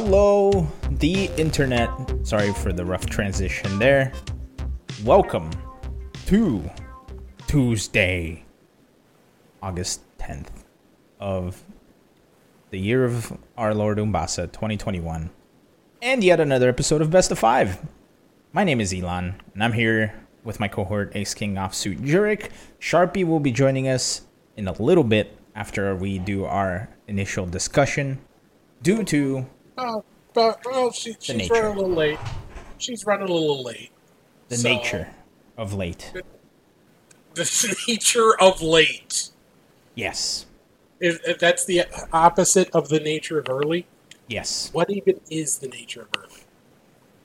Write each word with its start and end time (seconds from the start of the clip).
Hello, 0.00 0.64
the 1.00 1.24
internet. 1.36 1.90
Sorry 2.22 2.52
for 2.52 2.72
the 2.72 2.84
rough 2.84 3.06
transition 3.06 3.80
there. 3.80 4.12
Welcome 5.02 5.50
to 6.26 6.70
Tuesday, 7.48 8.44
August 9.60 10.02
10th 10.18 10.50
of 11.18 11.64
the 12.70 12.78
year 12.78 13.04
of 13.04 13.36
our 13.56 13.74
Lord 13.74 13.98
Umbasa 13.98 14.46
2021, 14.46 15.30
and 16.00 16.22
yet 16.22 16.38
another 16.38 16.68
episode 16.68 17.02
of 17.02 17.10
Best 17.10 17.32
of 17.32 17.40
Five. 17.40 17.80
My 18.52 18.62
name 18.62 18.80
is 18.80 18.94
Elon, 18.94 19.34
and 19.52 19.64
I'm 19.64 19.72
here 19.72 20.14
with 20.44 20.60
my 20.60 20.68
cohort 20.68 21.10
Ace 21.16 21.34
King 21.34 21.56
Offsuit 21.56 21.98
Jurek. 22.06 22.50
Sharpie 22.80 23.26
will 23.26 23.40
be 23.40 23.50
joining 23.50 23.88
us 23.88 24.22
in 24.56 24.68
a 24.68 24.80
little 24.80 25.02
bit 25.02 25.36
after 25.56 25.92
we 25.96 26.20
do 26.20 26.44
our 26.44 26.88
initial 27.08 27.46
discussion, 27.46 28.20
due 28.80 29.02
to 29.02 29.44
Oh, 29.78 30.04
but 30.34 30.60
well, 30.64 30.90
she, 30.92 31.14
she's 31.20 31.36
nature. 31.36 31.54
running 31.54 31.72
a 31.72 31.80
little 31.80 31.90
late. 31.94 32.18
She's 32.78 33.06
running 33.06 33.28
a 33.28 33.32
little 33.32 33.62
late. 33.62 33.90
the 34.48 34.56
So- 34.56 34.68
nature 34.68 35.08
of 35.56 35.72
late. 35.72 36.12
The 37.34 37.76
nature 37.88 38.36
of 38.40 38.60
late. 38.62 39.30
Yes, 39.94 40.46
If, 41.00 41.20
if 41.26 41.38
that's 41.38 41.64
the 41.64 41.84
opposite 42.12 42.70
of 42.74 42.88
the 42.88 43.00
nature 43.00 43.38
of 43.38 43.48
early, 43.48 43.86
yes. 44.28 44.70
what 44.72 44.90
even 44.90 45.20
is 45.30 45.58
the 45.58 45.66
nature 45.68 46.02
of 46.02 46.08
early? 46.16 46.42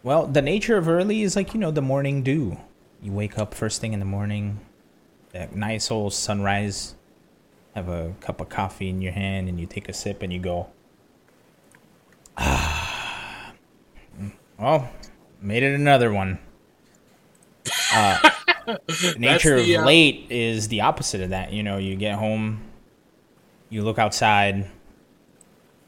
Well, 0.01 0.25
the 0.27 0.41
nature 0.41 0.77
of 0.77 0.89
early 0.89 1.21
is 1.21 1.35
like, 1.35 1.53
you 1.53 1.59
know, 1.59 1.69
the 1.71 1.81
morning 1.83 2.23
dew. 2.23 2.57
You 3.01 3.11
wake 3.11 3.37
up 3.37 3.53
first 3.53 3.79
thing 3.79 3.93
in 3.93 3.99
the 3.99 4.05
morning, 4.05 4.59
that 5.33 5.55
nice 5.55 5.91
old 5.91 6.13
sunrise, 6.13 6.95
have 7.75 7.89
a 7.89 8.13
cup 8.21 8.41
of 8.41 8.49
coffee 8.49 8.89
in 8.89 9.01
your 9.01 9.13
hand, 9.13 9.49
and 9.49 9.59
you 9.59 9.65
take 9.67 9.87
a 9.87 9.93
sip 9.93 10.21
and 10.23 10.33
you 10.33 10.39
go. 10.39 10.67
Well, 14.63 14.89
made 15.41 15.61
it 15.63 15.75
another 15.75 16.13
one. 16.13 16.39
Uh, 17.93 18.29
nature 19.17 19.61
the, 19.61 19.75
of 19.75 19.81
uh, 19.81 19.85
late 19.85 20.27
is 20.29 20.69
the 20.69 20.81
opposite 20.81 21.19
of 21.19 21.31
that. 21.31 21.51
You 21.51 21.63
know, 21.63 21.77
you 21.77 21.97
get 21.97 22.17
home, 22.17 22.61
you 23.69 23.83
look 23.83 23.99
outside, 23.99 24.69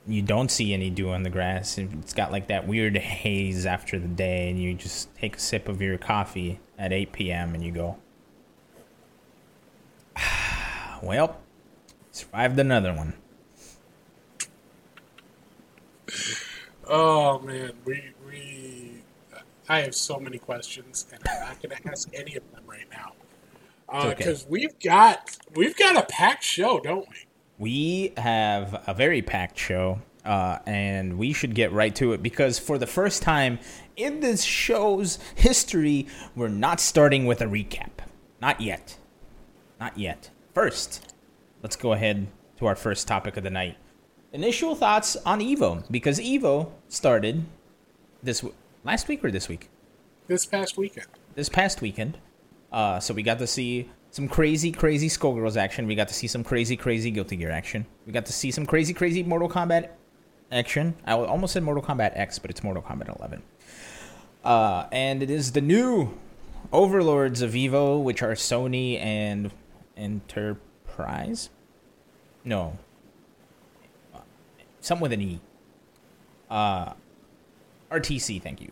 you 0.05 0.21
don't 0.21 0.51
see 0.51 0.73
any 0.73 0.89
dew 0.89 1.09
on 1.11 1.23
the 1.23 1.29
grass. 1.29 1.77
It's 1.77 2.13
got 2.13 2.33
like 2.33 2.47
that 2.47 2.67
weird 2.67 2.97
haze 2.97 3.65
after 3.65 3.97
the 3.97 4.09
day, 4.09 4.49
and 4.49 4.59
you 4.59 4.73
just 4.73 5.15
take 5.15 5.37
a 5.37 5.39
sip 5.39 5.69
of 5.69 5.81
your 5.81 5.97
coffee 5.97 6.59
at 6.77 6.91
8 6.91 7.13
p.m. 7.13 7.55
and 7.55 7.63
you 7.63 7.71
go, 7.71 7.97
well, 11.01 11.39
survived 12.11 12.59
another 12.59 12.93
one. 12.93 13.13
Oh 16.87 17.39
man, 17.39 17.71
we 17.85 18.03
we. 18.27 18.91
I 19.67 19.81
have 19.81 19.95
so 19.95 20.19
many 20.19 20.37
questions, 20.37 21.07
and 21.11 21.21
I'm 21.27 21.39
not 21.41 21.61
going 21.61 21.75
to 21.75 21.89
ask 21.89 22.07
any 22.13 22.35
of 22.35 22.43
them 22.51 22.61
right 22.67 22.85
now 22.91 23.13
It's 23.91 24.05
okay. 24.05 24.13
because 24.15 24.45
we've 24.47 24.77
got 24.79 25.35
we've 25.55 25.75
got 25.75 25.95
a 25.97 26.03
packed 26.03 26.43
show, 26.43 26.79
don't 26.79 27.07
we? 27.09 27.15
We 27.57 28.13
have 28.17 28.83
a 28.85 28.93
very 28.93 29.23
packed 29.23 29.57
show, 29.57 30.01
uh, 30.23 30.59
and 30.67 31.17
we 31.17 31.33
should 31.33 31.55
get 31.55 31.71
right 31.71 31.95
to 31.95 32.13
it 32.13 32.21
because 32.21 32.59
for 32.59 32.77
the 32.77 32.85
first 32.85 33.23
time 33.23 33.57
in 33.95 34.19
this 34.19 34.43
show's 34.43 35.17
history, 35.33 36.05
we're 36.35 36.47
not 36.49 36.79
starting 36.79 37.25
with 37.25 37.41
a 37.41 37.45
recap. 37.45 37.89
Not 38.41 38.61
yet. 38.61 38.97
Not 39.79 39.97
yet. 39.97 40.29
First, 40.53 41.13
let's 41.63 41.75
go 41.75 41.93
ahead 41.93 42.27
to 42.59 42.65
our 42.67 42.75
first 42.75 43.07
topic 43.07 43.35
of 43.37 43.43
the 43.43 43.49
night. 43.49 43.77
Initial 44.35 44.75
thoughts 44.75 45.15
on 45.25 45.39
Evo 45.39 45.89
because 45.89 46.19
Evo 46.19 46.69
started 46.89 47.45
this 48.21 48.41
w- 48.41 48.53
last 48.83 49.07
week 49.07 49.23
or 49.23 49.31
this 49.31 49.47
week 49.47 49.69
This 50.27 50.45
past 50.45 50.77
weekend. 50.77 51.07
this 51.35 51.47
past 51.47 51.81
weekend. 51.81 52.17
Uh, 52.69 52.99
so 52.99 53.13
we 53.13 53.23
got 53.23 53.39
to 53.39 53.47
see 53.47 53.89
some 54.11 54.27
crazy, 54.27 54.73
crazy 54.73 55.07
Skullgirls 55.07 55.55
action. 55.55 55.87
We 55.87 55.95
got 55.95 56.09
to 56.09 56.13
see 56.13 56.27
some 56.27 56.43
crazy, 56.43 56.75
crazy 56.75 57.11
Guilty 57.11 57.37
Gear 57.37 57.49
action. 57.49 57.85
We 58.05 58.11
got 58.11 58.25
to 58.25 58.33
see 58.33 58.51
some 58.51 58.65
crazy, 58.65 58.93
crazy 58.93 59.23
Mortal 59.23 59.47
Kombat 59.47 59.91
action. 60.51 60.95
I 61.05 61.13
almost 61.13 61.53
said 61.53 61.63
Mortal 61.63 61.81
Kombat 61.83 62.11
X, 62.17 62.37
but 62.37 62.51
it's 62.51 62.61
Mortal 62.61 62.83
Kombat 62.83 63.17
11. 63.17 63.41
Uh, 64.43 64.85
and 64.91 65.23
it 65.23 65.29
is 65.29 65.53
the 65.53 65.61
new 65.61 66.09
overlords 66.73 67.41
of 67.41 67.51
Evo, 67.51 68.03
which 68.03 68.21
are 68.21 68.33
Sony 68.33 68.99
and 69.01 69.51
Enterprise. 69.95 71.49
No, 72.43 72.77
something 74.85 75.01
with 75.01 75.13
an 75.13 75.21
E. 75.21 75.41
Uh, 76.49 76.93
RTS. 77.91 78.41
Thank 78.41 78.61
you. 78.61 78.71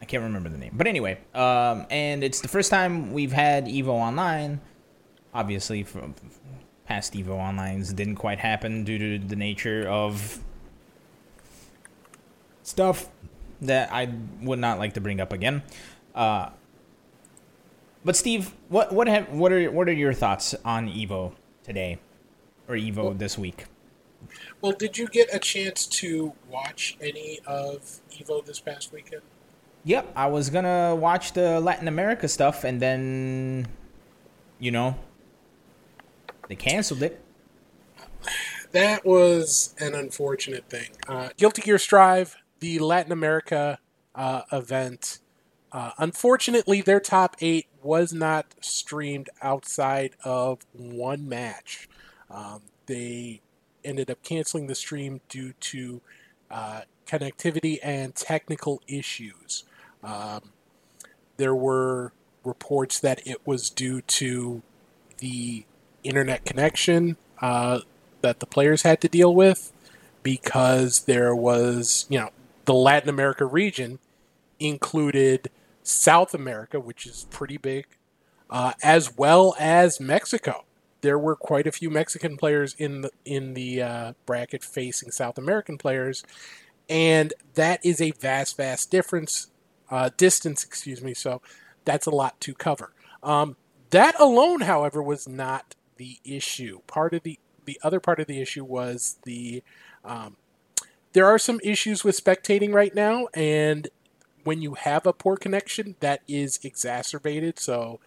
I 0.00 0.04
can't 0.04 0.22
remember 0.22 0.48
the 0.48 0.58
name. 0.58 0.72
But 0.74 0.86
anyway, 0.86 1.18
um, 1.34 1.86
and 1.90 2.22
it's 2.22 2.40
the 2.40 2.48
first 2.48 2.70
time 2.70 3.12
we've 3.12 3.32
had 3.32 3.66
Evo 3.66 3.88
Online. 3.88 4.60
Obviously, 5.34 5.82
from 5.82 6.14
past 6.86 7.14
Evo 7.14 7.36
Onlines 7.36 7.94
didn't 7.94 8.16
quite 8.16 8.38
happen 8.38 8.84
due 8.84 8.98
to 8.98 9.26
the 9.26 9.36
nature 9.36 9.86
of 9.88 10.40
stuff 12.62 13.08
that 13.60 13.92
I 13.92 14.12
would 14.40 14.58
not 14.58 14.78
like 14.78 14.94
to 14.94 15.00
bring 15.00 15.20
up 15.20 15.32
again. 15.32 15.62
Uh, 16.14 16.50
but 18.04 18.16
Steve, 18.16 18.54
what 18.68 18.92
what 18.92 19.08
have 19.08 19.28
what 19.30 19.52
are 19.52 19.70
what 19.70 19.88
are 19.88 19.92
your 19.92 20.12
thoughts 20.12 20.54
on 20.64 20.88
Evo 20.88 21.32
today, 21.64 21.98
or 22.68 22.76
Evo 22.76 23.18
this 23.18 23.36
week? 23.36 23.66
Well, 24.60 24.72
did 24.72 24.98
you 24.98 25.06
get 25.08 25.32
a 25.32 25.38
chance 25.38 25.86
to 25.86 26.32
watch 26.50 26.96
any 27.00 27.40
of 27.46 28.00
Evo 28.12 28.44
this 28.44 28.60
past 28.60 28.92
weekend? 28.92 29.22
Yep, 29.84 30.12
I 30.16 30.26
was 30.26 30.50
gonna 30.50 30.94
watch 30.94 31.32
the 31.32 31.60
Latin 31.60 31.88
America 31.88 32.28
stuff, 32.28 32.64
and 32.64 32.80
then, 32.82 33.68
you 34.58 34.70
know, 34.70 34.96
they 36.48 36.56
canceled 36.56 37.02
it. 37.02 37.22
That 38.72 39.06
was 39.06 39.74
an 39.78 39.94
unfortunate 39.94 40.68
thing. 40.68 40.90
Uh, 41.06 41.30
Guilty 41.36 41.62
Gear 41.62 41.78
Strive, 41.78 42.36
the 42.60 42.78
Latin 42.80 43.12
America 43.12 43.78
uh, 44.14 44.42
event, 44.52 45.20
uh, 45.70 45.92
unfortunately, 45.98 46.80
their 46.80 47.00
top 47.00 47.36
eight 47.40 47.66
was 47.82 48.12
not 48.12 48.54
streamed 48.60 49.28
outside 49.42 50.16
of 50.24 50.60
one 50.72 51.28
match. 51.28 51.88
Um, 52.30 52.62
they 52.86 53.40
ended 53.84 54.10
up 54.10 54.22
canceling 54.22 54.66
the 54.66 54.74
stream 54.74 55.20
due 55.28 55.52
to 55.60 56.00
uh, 56.50 56.82
connectivity 57.06 57.78
and 57.82 58.14
technical 58.14 58.82
issues. 58.86 59.64
Um, 60.02 60.52
there 61.36 61.54
were 61.54 62.12
reports 62.44 63.00
that 63.00 63.26
it 63.26 63.46
was 63.46 63.70
due 63.70 64.00
to 64.02 64.62
the 65.18 65.64
internet 66.04 66.44
connection 66.44 67.16
uh, 67.40 67.80
that 68.20 68.40
the 68.40 68.46
players 68.46 68.82
had 68.82 69.00
to 69.00 69.08
deal 69.08 69.34
with 69.34 69.72
because 70.22 71.02
there 71.02 71.34
was, 71.34 72.06
you 72.08 72.18
know, 72.18 72.30
the 72.64 72.74
Latin 72.74 73.08
America 73.08 73.46
region 73.46 73.98
included 74.60 75.50
South 75.82 76.34
America, 76.34 76.78
which 76.78 77.06
is 77.06 77.26
pretty 77.30 77.56
big, 77.56 77.86
uh, 78.50 78.72
as 78.82 79.16
well 79.16 79.56
as 79.58 80.00
Mexico. 80.00 80.64
There 81.00 81.18
were 81.18 81.36
quite 81.36 81.66
a 81.66 81.72
few 81.72 81.90
Mexican 81.90 82.36
players 82.36 82.74
in 82.78 83.02
the 83.02 83.10
in 83.24 83.54
the 83.54 83.82
uh, 83.82 84.12
bracket 84.26 84.64
facing 84.64 85.10
South 85.10 85.38
American 85.38 85.78
players, 85.78 86.24
and 86.88 87.32
that 87.54 87.84
is 87.84 88.00
a 88.00 88.10
vast, 88.12 88.56
vast 88.56 88.90
difference 88.90 89.48
uh, 89.90 90.10
distance. 90.16 90.64
Excuse 90.64 91.02
me. 91.02 91.14
So 91.14 91.40
that's 91.84 92.06
a 92.06 92.10
lot 92.10 92.40
to 92.42 92.54
cover. 92.54 92.92
Um, 93.22 93.56
that 93.90 94.18
alone, 94.20 94.62
however, 94.62 95.02
was 95.02 95.28
not 95.28 95.74
the 95.96 96.18
issue. 96.24 96.80
Part 96.86 97.14
of 97.14 97.22
the 97.22 97.38
the 97.64 97.78
other 97.82 98.00
part 98.00 98.18
of 98.18 98.26
the 98.26 98.40
issue 98.40 98.64
was 98.64 99.18
the 99.24 99.62
um, 100.04 100.36
there 101.12 101.26
are 101.26 101.38
some 101.38 101.60
issues 101.62 102.04
with 102.04 102.22
spectating 102.22 102.72
right 102.72 102.94
now, 102.94 103.28
and 103.34 103.88
when 104.44 104.62
you 104.62 104.74
have 104.74 105.06
a 105.06 105.12
poor 105.12 105.36
connection, 105.36 105.96
that 106.00 106.22
is 106.26 106.58
exacerbated. 106.62 107.58
So 107.58 108.00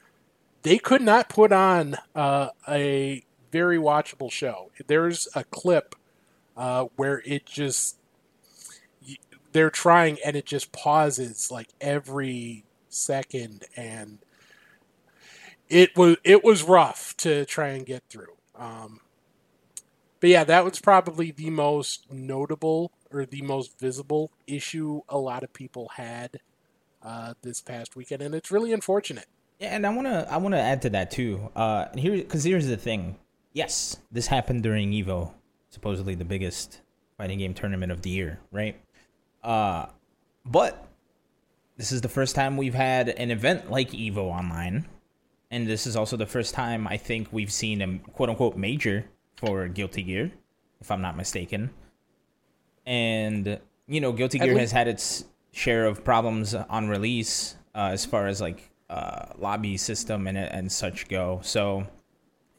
they 0.63 0.77
could 0.77 1.01
not 1.01 1.29
put 1.29 1.51
on 1.51 1.97
uh, 2.15 2.49
a 2.67 3.23
very 3.51 3.77
watchable 3.77 4.31
show. 4.31 4.71
There's 4.87 5.27
a 5.35 5.43
clip 5.43 5.95
uh, 6.55 6.85
where 6.95 7.21
it 7.25 7.45
just 7.45 7.97
they're 9.51 9.69
trying 9.69 10.17
and 10.25 10.35
it 10.35 10.45
just 10.45 10.71
pauses 10.71 11.51
like 11.51 11.69
every 11.81 12.63
second. 12.89 13.65
And 13.75 14.19
it 15.69 15.97
was 15.97 16.17
it 16.23 16.43
was 16.43 16.63
rough 16.63 17.15
to 17.17 17.45
try 17.45 17.69
and 17.69 17.85
get 17.85 18.03
through. 18.09 18.35
Um, 18.55 19.01
but 20.19 20.29
yeah 20.29 20.43
that 20.43 20.63
was 20.63 20.79
probably 20.79 21.31
the 21.31 21.49
most 21.49 22.11
notable 22.11 22.91
or 23.11 23.25
the 23.25 23.41
most 23.41 23.79
visible 23.79 24.31
issue 24.45 25.01
a 25.09 25.17
lot 25.17 25.43
of 25.43 25.51
people 25.51 25.89
had 25.95 26.39
uh, 27.01 27.33
this 27.41 27.59
past 27.59 27.95
weekend. 27.95 28.21
And 28.21 28.35
it's 28.35 28.51
really 28.51 28.71
unfortunate 28.71 29.25
Yeah, 29.61 29.75
and 29.75 29.85
I 29.85 29.91
wanna 29.93 30.25
I 30.27 30.37
wanna 30.37 30.57
add 30.57 30.81
to 30.81 30.89
that 30.89 31.11
too. 31.11 31.51
Uh, 31.55 31.85
here 31.95 32.17
because 32.17 32.43
here's 32.43 32.65
the 32.65 32.77
thing. 32.77 33.19
Yes, 33.53 33.97
this 34.11 34.25
happened 34.25 34.63
during 34.63 34.91
Evo, 34.91 35.33
supposedly 35.69 36.15
the 36.15 36.25
biggest 36.25 36.81
fighting 37.15 37.37
game 37.37 37.53
tournament 37.53 37.91
of 37.91 38.01
the 38.01 38.09
year, 38.09 38.39
right? 38.51 38.81
Uh, 39.43 39.85
but 40.43 40.87
this 41.77 41.91
is 41.91 42.01
the 42.01 42.09
first 42.09 42.33
time 42.33 42.57
we've 42.57 42.73
had 42.73 43.09
an 43.09 43.29
event 43.29 43.69
like 43.69 43.91
Evo 43.91 44.31
Online, 44.31 44.87
and 45.51 45.67
this 45.67 45.85
is 45.85 45.95
also 45.95 46.17
the 46.17 46.25
first 46.25 46.55
time 46.55 46.87
I 46.87 46.97
think 46.97 47.27
we've 47.31 47.51
seen 47.51 47.83
a 47.83 47.99
quote 48.13 48.29
unquote 48.29 48.57
major 48.57 49.05
for 49.35 49.67
Guilty 49.67 50.01
Gear, 50.01 50.31
if 50.79 50.89
I'm 50.89 51.03
not 51.03 51.15
mistaken. 51.15 51.69
And 52.87 53.59
you 53.87 54.01
know, 54.01 54.11
Guilty 54.11 54.39
Gear 54.39 54.57
has 54.57 54.71
had 54.71 54.87
its 54.87 55.25
share 55.51 55.85
of 55.85 56.03
problems 56.03 56.55
on 56.55 56.89
release 56.89 57.57
uh, 57.75 57.89
as 57.91 58.07
far 58.07 58.25
as 58.25 58.41
like 58.41 58.70
uh, 58.91 59.33
lobby 59.39 59.77
system 59.77 60.27
and 60.27 60.37
and 60.37 60.71
such 60.71 61.07
go. 61.07 61.39
So 61.43 61.87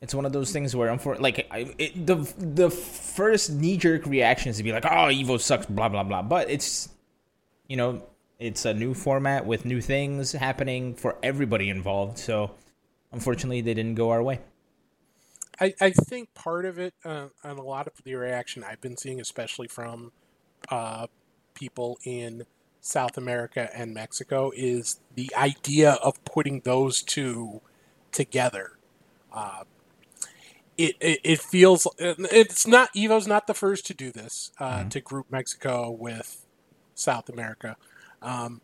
it's 0.01 0.15
one 0.15 0.27
of 0.27 0.33
those 0.33 0.51
things 0.51 0.75
where, 0.75 0.97
for 0.99 1.17
like, 1.17 1.47
I, 1.51 1.75
it, 1.79 2.07
the 2.07 2.17
the 2.39 2.71
first 2.71 3.53
knee 3.53 3.77
jerk 3.77 4.07
reaction 4.07 4.51
is 4.51 4.57
to 4.57 4.63
be 4.63 4.73
like, 4.73 4.85
"Oh, 4.85 5.13
Evo 5.13 5.39
sucks," 5.39 5.67
blah 5.67 5.89
blah 5.89 6.03
blah. 6.03 6.23
But 6.23 6.51
it's, 6.51 6.89
you 7.69 7.77
know, 7.77 8.03
it's 8.39 8.65
a 8.65 8.75
new 8.75 8.95
format 8.95 9.47
with 9.47 9.65
new 9.65 9.81
things 9.81 10.33
happening 10.33 10.95
for 10.95 11.19
everybody 11.23 11.69
involved. 11.69 12.19
So, 12.19 12.51
unfortunately, 13.13 13.61
they 13.61 13.75
didn't 13.75 13.95
go 13.95 14.11
our 14.11 14.23
way. 14.23 14.41
I, 15.61 15.75
I 15.81 15.91
think 15.91 16.35
part 16.35 16.65
of 16.65 16.79
it, 16.79 16.95
uh, 17.05 17.27
and 17.45 17.59
a 17.59 17.63
lot 17.63 17.87
of 17.87 17.93
the 18.03 18.15
reaction 18.15 18.65
I've 18.65 18.81
been 18.81 18.97
seeing, 18.97 19.21
especially 19.21 19.69
from 19.69 20.11
uh, 20.71 21.07
people 21.55 21.99
in 22.05 22.47
South 22.83 23.17
America 23.17 23.71
and 23.75 23.95
Mexico, 23.95 24.53
is 24.55 25.01
the 25.15 25.31
idea 25.37 25.93
of 25.93 26.23
putting 26.25 26.61
those 26.61 27.01
two 27.01 27.63
together. 28.11 28.73
Uh, 29.33 29.63
it, 30.77 30.97
it, 31.01 31.21
it 31.23 31.41
feels 31.41 31.87
it's 31.99 32.67
not 32.67 32.91
Evo's 32.95 33.27
not 33.27 33.47
the 33.47 33.55
first 33.55 33.87
to 33.87 33.95
do 33.95 34.11
this 34.11 34.51
uh, 34.59 34.79
mm-hmm. 34.79 34.89
to 34.89 35.01
group 35.01 35.27
Mexico 35.31 35.91
with 35.91 36.45
South 36.95 37.29
America, 37.29 37.77
um, 38.21 38.61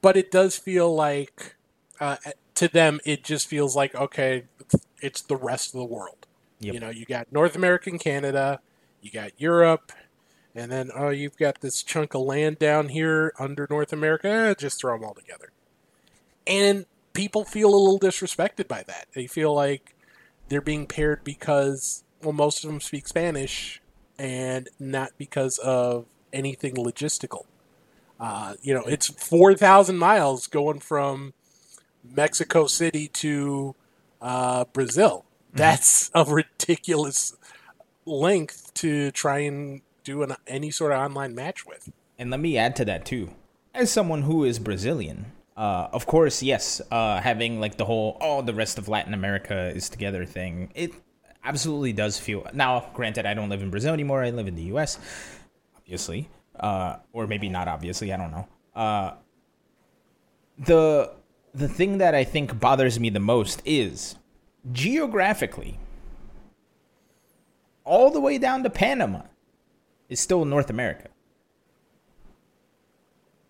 but 0.00 0.16
it 0.16 0.30
does 0.30 0.56
feel 0.56 0.94
like 0.94 1.56
uh, 1.98 2.16
to 2.54 2.68
them 2.68 3.00
it 3.04 3.24
just 3.24 3.48
feels 3.48 3.74
like 3.74 3.94
okay, 3.96 4.44
it's 5.00 5.22
the 5.22 5.36
rest 5.36 5.74
of 5.74 5.80
the 5.80 5.84
world. 5.84 6.26
Yep. 6.60 6.74
You 6.74 6.80
know, 6.80 6.90
you 6.90 7.04
got 7.04 7.32
North 7.32 7.56
America 7.56 7.90
and 7.90 7.98
Canada, 7.98 8.60
you 9.02 9.10
got 9.10 9.32
Europe, 9.40 9.90
and 10.54 10.70
then 10.70 10.90
oh, 10.94 11.10
you've 11.10 11.36
got 11.36 11.60
this 11.60 11.82
chunk 11.82 12.14
of 12.14 12.22
land 12.22 12.58
down 12.58 12.90
here 12.90 13.32
under 13.38 13.66
North 13.68 13.92
America. 13.92 14.28
Eh, 14.28 14.54
just 14.54 14.80
throw 14.80 14.96
them 14.96 15.04
all 15.04 15.14
together, 15.14 15.50
and 16.46 16.86
people 17.12 17.44
feel 17.44 17.68
a 17.68 17.76
little 17.76 17.98
disrespected 17.98 18.68
by 18.68 18.82
that. 18.84 19.06
They 19.14 19.26
feel 19.26 19.54
like 19.54 19.94
they're 20.48 20.60
being 20.60 20.86
paired 20.86 21.24
because 21.24 22.04
well 22.22 22.32
most 22.32 22.64
of 22.64 22.70
them 22.70 22.80
speak 22.80 23.08
Spanish 23.08 23.80
and 24.18 24.68
not 24.78 25.12
because 25.18 25.58
of 25.58 26.06
anything 26.32 26.74
logistical. 26.74 27.44
Uh, 28.20 28.54
you 28.62 28.72
know, 28.72 28.84
it's 28.84 29.08
four 29.08 29.54
thousand 29.54 29.98
miles 29.98 30.46
going 30.46 30.80
from 30.80 31.34
Mexico 32.04 32.66
City 32.66 33.08
to 33.08 33.74
uh, 34.20 34.64
Brazil. 34.72 35.24
Mm-hmm. 35.48 35.58
That's 35.58 36.10
a 36.14 36.24
ridiculous 36.24 37.36
length 38.06 38.72
to 38.74 39.10
try 39.10 39.38
and 39.40 39.80
do 40.04 40.22
an, 40.22 40.36
any 40.46 40.70
sort 40.70 40.92
of 40.92 41.00
online 41.00 41.34
match 41.34 41.66
with. 41.66 41.90
And 42.18 42.30
let 42.30 42.40
me 42.40 42.56
add 42.56 42.76
to 42.76 42.84
that 42.84 43.04
too. 43.04 43.30
As 43.74 43.90
someone 43.90 44.22
who 44.22 44.44
is 44.44 44.58
Brazilian, 44.58 45.32
uh, 45.56 45.88
of 45.92 46.06
course, 46.06 46.42
yes, 46.42 46.80
uh, 46.90 47.20
having 47.20 47.60
like 47.60 47.76
the 47.76 47.84
whole 47.84 48.16
oh 48.20 48.42
the 48.42 48.54
rest 48.54 48.78
of 48.78 48.88
Latin 48.88 49.14
America 49.14 49.72
is 49.74 49.88
together 49.88 50.24
thing, 50.24 50.70
it 50.74 50.92
absolutely 51.42 51.92
does 51.92 52.18
feel. 52.18 52.46
Now, 52.52 52.90
granted, 52.94 53.26
I 53.26 53.34
don't 53.34 53.48
live 53.48 53.62
in 53.62 53.70
Brazil 53.70 53.92
anymore. 53.92 54.22
I 54.22 54.30
live 54.30 54.46
in 54.46 54.54
the 54.54 54.62
U.S. 54.74 54.98
Obviously, 55.76 56.28
uh, 56.58 56.96
or 57.12 57.26
maybe 57.26 57.48
not 57.48 57.66
obviously. 57.66 58.12
I 58.12 58.16
don't 58.16 58.30
know. 58.30 58.48
Uh, 58.74 59.14
the 60.58 61.12
the 61.54 61.68
thing 61.68 61.98
that 61.98 62.14
I 62.14 62.24
think 62.24 62.58
bothers 62.58 62.98
me 62.98 63.10
the 63.10 63.20
most 63.20 63.62
is 63.64 64.16
geographically, 64.72 65.78
all 67.84 68.10
the 68.10 68.20
way 68.20 68.38
down 68.38 68.62
to 68.62 68.70
Panama 68.70 69.22
is 70.08 70.20
still 70.20 70.44
North 70.44 70.70
America, 70.70 71.08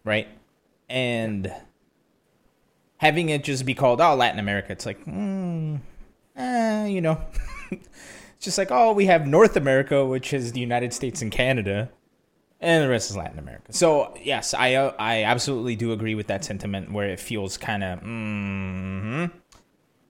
right? 0.05 0.29
And 0.89 1.53
having 2.99 3.29
it 3.29 3.45
just 3.45 3.67
be 3.67 3.75
called 3.75 4.01
oh 4.01 4.15
Latin 4.15 4.39
America, 4.39 4.73
it's 4.73 4.87
like, 4.87 5.05
mm, 5.05 5.81
eh, 6.37 6.87
you 6.87 7.01
know, 7.01 7.21
it's 7.71 7.89
just 8.41 8.59
like 8.59 8.71
oh 8.71 8.93
we 8.93 9.06
have 9.06 9.27
North 9.27 9.56
America, 9.56 10.05
which 10.05 10.33
is 10.33 10.53
the 10.53 10.61
United 10.61 10.93
States 10.93 11.23
and 11.23 11.33
Canada, 11.33 11.91
and 12.61 12.85
the 12.85 12.89
rest 12.89 13.11
is 13.11 13.17
Latin 13.17 13.39
America. 13.39 13.73
So 13.73 14.15
yes, 14.23 14.55
I 14.55 14.75
uh, 14.75 14.95
I 14.99 15.25
absolutely 15.25 15.77
do 15.77 15.93
agree 15.93 16.15
with 16.15 16.29
that 16.29 16.45
sentiment 16.45 16.93
where 16.93 17.09
it 17.09 17.21
feels 17.21 17.56
kind 17.56 17.85
of 17.85 18.01
mm-hmm. 18.01 19.27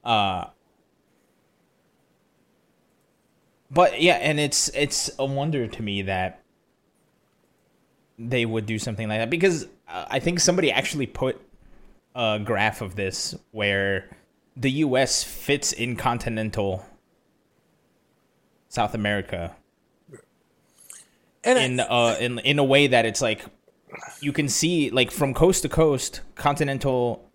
uh. 0.05 0.47
But 3.71 4.01
yeah, 4.01 4.15
and 4.15 4.39
it's 4.39 4.69
it's 4.71 5.11
a 5.19 5.25
wonder 5.25 5.67
to 5.67 5.83
me 5.83 6.03
that 6.03 6.43
they 8.19 8.47
would 8.47 8.67
do 8.67 8.79
something 8.79 9.09
like 9.09 9.19
that 9.19 9.31
because 9.31 9.67
uh, 9.89 10.05
I 10.09 10.21
think 10.21 10.41
somebody 10.41 10.71
actually 10.71 11.07
put 11.07 11.41
a 12.15 12.39
graph 12.39 12.81
of 12.81 12.95
this 12.95 13.35
where 13.51 14.17
the 14.57 14.71
U.S. 14.71 15.25
fits 15.25 15.73
in 15.73 15.97
continental 15.97 16.85
South 18.69 18.95
America 18.95 19.57
and 21.45 21.59
in 21.59 21.81
uh 21.81 22.17
in 22.21 22.39
in 22.41 22.59
a 22.59 22.65
way 22.65 22.87
that 22.87 23.07
it's 23.07 23.21
like 23.21 23.45
you 24.21 24.33
can 24.33 24.49
see 24.49 24.91
like 24.91 25.11
from 25.11 25.35
coast 25.35 25.63
to 25.63 25.69
coast 25.69 26.21
continental 26.35 27.31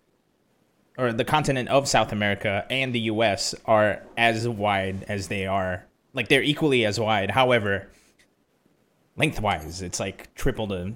or 0.98 1.12
the 1.12 1.24
continent 1.24 1.68
of 1.68 1.88
South 1.88 2.12
America 2.12 2.66
and 2.68 2.94
the 2.94 3.00
US 3.00 3.54
are 3.64 4.02
as 4.16 4.46
wide 4.48 5.04
as 5.08 5.28
they 5.28 5.46
are 5.46 5.86
like 6.12 6.28
they're 6.28 6.42
equally 6.42 6.84
as 6.84 6.98
wide 6.98 7.30
however 7.30 7.88
lengthwise 9.16 9.82
it's 9.82 10.00
like 10.00 10.34
triple 10.34 10.66
the 10.66 10.94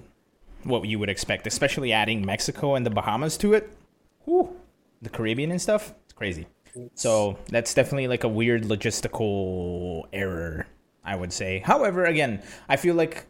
what 0.65 0.85
you 0.85 0.99
would 0.99 1.09
expect, 1.09 1.47
especially 1.47 1.93
adding 1.93 2.25
Mexico 2.25 2.75
and 2.75 2.85
the 2.85 2.89
Bahamas 2.89 3.37
to 3.37 3.53
it. 3.53 3.69
Whew, 4.25 4.55
the 5.01 5.09
Caribbean 5.09 5.51
and 5.51 5.61
stuff. 5.61 5.93
It's 6.05 6.13
crazy. 6.13 6.47
So 6.93 7.37
that's 7.47 7.73
definitely 7.73 8.09
like 8.09 8.25
a 8.25 8.27
weird 8.27 8.63
logistical 8.63 10.03
error, 10.11 10.67
I 11.05 11.15
would 11.15 11.31
say. 11.31 11.59
However, 11.59 12.05
again, 12.05 12.41
I 12.67 12.75
feel 12.75 12.95
like 12.95 13.27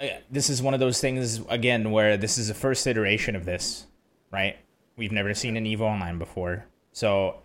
uh, 0.00 0.06
this 0.30 0.48
is 0.48 0.62
one 0.62 0.72
of 0.72 0.78
those 0.78 1.00
things 1.00 1.40
again 1.48 1.90
where 1.90 2.16
this 2.16 2.38
is 2.38 2.48
the 2.48 2.54
first 2.54 2.86
iteration 2.86 3.34
of 3.34 3.46
this, 3.46 3.86
right? 4.30 4.58
We've 4.96 5.12
never 5.12 5.34
seen 5.34 5.56
an 5.56 5.64
Evo 5.64 5.80
Online 5.80 6.18
before, 6.18 6.66
so 6.92 7.42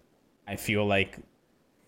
I 0.47 0.55
feel 0.55 0.85
like 0.85 1.17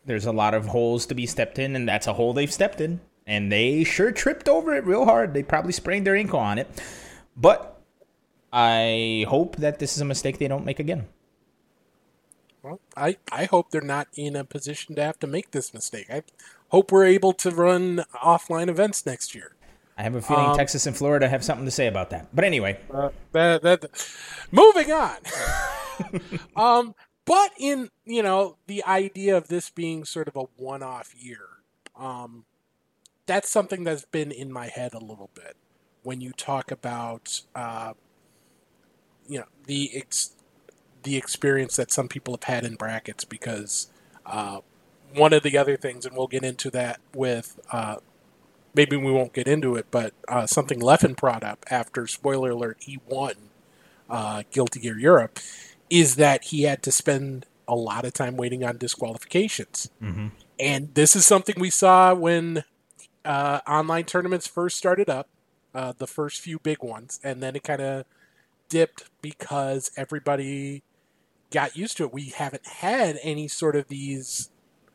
there's 0.05 0.25
a 0.25 0.31
lot 0.31 0.53
of 0.53 0.67
holes 0.67 1.05
to 1.07 1.15
be 1.15 1.25
stepped 1.25 1.59
in, 1.59 1.75
and 1.75 1.87
that's 1.87 2.07
a 2.07 2.13
hole 2.13 2.33
they've 2.33 2.51
stepped 2.51 2.81
in 2.81 2.99
and 3.25 3.51
they 3.51 3.83
sure 3.83 4.11
tripped 4.11 4.49
over 4.49 4.75
it 4.75 4.85
real 4.85 5.05
hard. 5.05 5.33
They 5.33 5.43
probably 5.43 5.71
sprained 5.71 6.05
their 6.05 6.15
ankle 6.15 6.39
on 6.39 6.57
it. 6.57 6.67
But 7.35 7.81
I 8.51 9.25
hope 9.27 9.55
that 9.57 9.79
this 9.79 9.95
is 9.95 10.01
a 10.01 10.05
mistake 10.05 10.37
they 10.37 10.47
don't 10.47 10.65
make 10.65 10.79
again. 10.79 11.07
Well, 12.61 12.79
I, 12.95 13.17
I 13.31 13.45
hope 13.45 13.71
they're 13.71 13.81
not 13.81 14.07
in 14.15 14.35
a 14.35 14.43
position 14.43 14.95
to 14.95 15.03
have 15.03 15.19
to 15.19 15.27
make 15.27 15.51
this 15.51 15.73
mistake. 15.73 16.07
I 16.09 16.23
hope 16.69 16.91
we're 16.91 17.05
able 17.05 17.33
to 17.33 17.51
run 17.51 18.05
offline 18.15 18.69
events 18.69 19.05
next 19.05 19.35
year. 19.35 19.55
I 19.97 20.03
have 20.03 20.15
a 20.15 20.21
feeling 20.21 20.45
um, 20.45 20.57
Texas 20.57 20.87
and 20.87 20.95
Florida 20.95 21.27
have 21.27 21.43
something 21.43 21.65
to 21.65 21.71
say 21.71 21.87
about 21.87 22.09
that. 22.11 22.33
But 22.33 22.45
anyway, 22.45 22.79
uh, 22.91 23.09
that, 23.31 23.61
that, 23.61 23.85
moving 24.51 24.91
on. 24.91 25.17
um, 26.55 26.95
but 27.25 27.51
in 27.57 27.89
you 28.05 28.23
know 28.23 28.57
the 28.67 28.83
idea 28.85 29.35
of 29.35 29.47
this 29.47 29.69
being 29.69 30.05
sort 30.05 30.27
of 30.27 30.35
a 30.35 30.45
one-off 30.57 31.13
year, 31.17 31.47
um, 31.97 32.45
that's 33.25 33.49
something 33.49 33.83
that's 33.83 34.05
been 34.05 34.31
in 34.31 34.51
my 34.51 34.67
head 34.67 34.93
a 34.93 34.99
little 34.99 35.29
bit. 35.33 35.55
When 36.03 36.21
you 36.21 36.31
talk 36.31 36.71
about 36.71 37.41
uh, 37.55 37.93
you 39.27 39.39
know 39.39 39.45
the 39.65 39.91
ex- 39.95 40.35
the 41.03 41.17
experience 41.17 41.75
that 41.75 41.91
some 41.91 42.07
people 42.07 42.33
have 42.33 42.43
had 42.43 42.65
in 42.65 42.75
brackets 42.75 43.25
because 43.25 43.87
uh, 44.25 44.59
one 45.15 45.33
of 45.33 45.43
the 45.43 45.57
other 45.57 45.77
things, 45.77 46.05
and 46.05 46.15
we'll 46.15 46.27
get 46.27 46.43
into 46.43 46.69
that 46.71 46.99
with 47.13 47.59
uh, 47.71 47.97
maybe 48.73 48.97
we 48.97 49.11
won't 49.11 49.33
get 49.33 49.47
into 49.47 49.75
it, 49.75 49.87
but 49.91 50.13
uh, 50.27 50.45
something 50.45 50.79
Leffen 50.79 51.15
brought 51.15 51.43
up 51.43 51.65
after 51.69 52.07
spoiler 52.07 52.51
alert 52.51 52.77
he 52.81 52.99
won 53.07 53.33
uh, 54.09 54.43
Guilty 54.51 54.79
Gear 54.81 54.97
Europe 54.97 55.39
is 55.93 56.15
that 56.15 56.45
he 56.45 56.63
had 56.63 56.81
to 56.81 56.91
spend 56.91 57.45
a 57.67 57.75
lot 57.75 58.03
of 58.03 58.11
time 58.13 58.35
waiting 58.35 58.63
on 58.63 58.79
disqualifications. 58.79 59.91
Mm-hmm. 60.01 60.29
And 60.59 60.95
this 60.95 61.15
is 61.15 61.23
something 61.23 61.53
we 61.59 61.69
saw 61.69 62.15
when 62.15 62.63
uh, 63.23 63.59
online 63.67 64.05
tournaments 64.05 64.47
first 64.47 64.75
started 64.75 65.07
up, 65.07 65.29
uh, 65.75 65.93
the 65.95 66.07
first 66.07 66.41
few 66.41 66.57
big 66.57 66.81
ones, 66.81 67.19
and 67.23 67.43
then 67.43 67.55
it 67.55 67.61
kind 67.61 67.79
of 67.79 68.05
dipped 68.69 69.11
because 69.21 69.91
everybody 69.95 70.81
got 71.51 71.77
used 71.77 71.97
to 71.97 72.05
it. 72.05 72.13
We 72.13 72.29
haven't 72.29 72.65
had 72.65 73.19
any 73.21 73.47
sort 73.47 73.75
of 73.75 73.87
these 73.87 74.49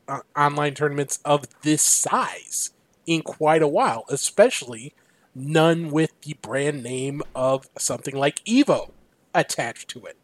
uh, 0.08 0.22
online 0.36 0.74
tournaments 0.74 1.20
of 1.24 1.44
this 1.62 1.80
size 1.80 2.72
in 3.06 3.22
quite 3.22 3.62
a 3.62 3.68
while, 3.68 4.04
especially 4.08 4.94
none 5.32 5.92
with 5.92 6.10
the 6.22 6.34
brand 6.42 6.82
name 6.82 7.22
of 7.36 7.68
something 7.78 8.16
like 8.16 8.44
Evo 8.46 8.90
attached 9.32 9.88
to 9.90 10.04
it. 10.06 10.17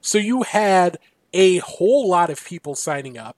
So 0.00 0.18
you 0.18 0.42
had 0.42 0.98
a 1.32 1.58
whole 1.58 2.08
lot 2.08 2.30
of 2.30 2.44
people 2.44 2.74
signing 2.74 3.18
up, 3.18 3.36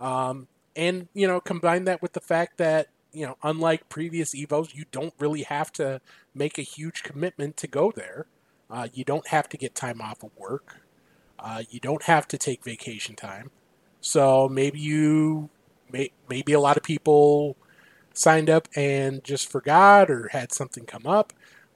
um, 0.00 0.48
and 0.76 1.08
you 1.14 1.26
know, 1.26 1.40
combine 1.40 1.84
that 1.84 2.02
with 2.02 2.12
the 2.12 2.20
fact 2.20 2.58
that 2.58 2.88
you 3.12 3.26
know, 3.26 3.36
unlike 3.42 3.88
previous 3.88 4.34
Evos, 4.34 4.74
you 4.74 4.84
don't 4.90 5.14
really 5.18 5.42
have 5.42 5.70
to 5.72 6.00
make 6.34 6.58
a 6.58 6.62
huge 6.62 7.02
commitment 7.02 7.56
to 7.58 7.66
go 7.66 7.92
there. 7.92 8.26
Uh, 8.70 8.88
you 8.94 9.04
don't 9.04 9.28
have 9.28 9.48
to 9.50 9.56
get 9.56 9.74
time 9.74 10.00
off 10.00 10.22
of 10.22 10.30
work. 10.38 10.80
Uh, 11.38 11.62
you 11.70 11.78
don't 11.78 12.04
have 12.04 12.26
to 12.28 12.38
take 12.38 12.64
vacation 12.64 13.14
time. 13.14 13.50
So 14.00 14.48
maybe 14.48 14.80
you, 14.80 15.50
may, 15.90 16.10
maybe 16.28 16.52
a 16.52 16.60
lot 16.60 16.76
of 16.76 16.82
people 16.82 17.56
signed 18.14 18.48
up 18.48 18.68
and 18.74 19.22
just 19.22 19.50
forgot 19.50 20.10
or 20.10 20.28
had 20.28 20.52
something 20.52 20.84
come 20.86 21.06
up. 21.06 21.32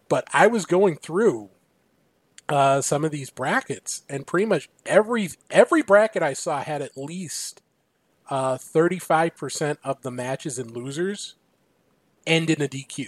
But 0.09 0.27
I 0.33 0.47
was 0.47 0.65
going 0.65 0.97
through 0.97 1.51
uh, 2.49 2.81
some 2.81 3.05
of 3.05 3.11
these 3.11 3.31
brackets, 3.31 4.03
and 4.09 4.26
pretty 4.26 4.47
much 4.47 4.69
every 4.85 5.31
every 5.50 5.83
bracket 5.83 6.23
I 6.23 6.33
saw 6.33 6.62
had 6.62 6.83
at 6.83 6.97
least 6.97 7.62
uh, 8.31 8.57
thirty 8.59 8.99
five 8.99 9.37
percent 9.37 9.79
of 9.83 10.03
the 10.03 10.11
matches 10.11 10.59
and 10.59 10.71
losers 10.71 11.35
end 12.26 12.50
in 12.50 12.62
a 12.62 12.69
DQ, 12.69 13.07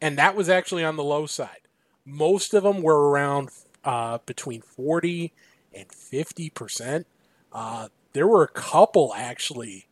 and 0.00 0.18
that 0.18 0.34
was 0.34 0.48
actually 0.48 0.84
on 0.84 0.96
the 0.96 1.04
low 1.04 1.26
side. 1.26 1.60
Most 2.04 2.54
of 2.54 2.62
them 2.62 2.82
were 2.82 3.10
around 3.10 3.50
uh, 3.84 4.18
between 4.26 4.62
forty 4.62 5.32
and 5.72 5.90
fifty 5.92 6.50
percent. 6.50 7.06
Uh, 7.52 7.88
there 8.12 8.26
were 8.26 8.42
a 8.42 8.48
couple 8.48 9.12
actually, 9.16 9.86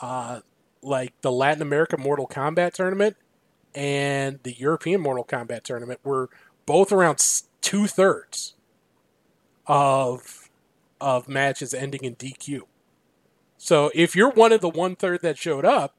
uh, 0.00 0.40
like 0.82 1.12
the 1.20 1.32
Latin 1.32 1.62
America 1.62 1.96
Mortal 1.96 2.26
Kombat 2.26 2.72
tournament 2.72 3.16
and 3.76 4.40
the 4.42 4.52
European 4.52 5.02
Mortal 5.02 5.24
Kombat 5.24 5.62
tournament 5.62 6.00
were 6.02 6.30
both 6.64 6.90
around 6.90 7.20
two 7.66 7.88
thirds 7.88 8.54
of 9.66 10.48
of 11.00 11.28
matches 11.28 11.74
ending 11.74 12.04
in 12.04 12.14
DQ. 12.14 12.60
So 13.58 13.90
if 13.92 14.14
you're 14.14 14.30
one 14.30 14.52
of 14.52 14.60
the 14.60 14.68
one 14.68 14.94
third 14.94 15.22
that 15.22 15.36
showed 15.36 15.64
up, 15.64 15.96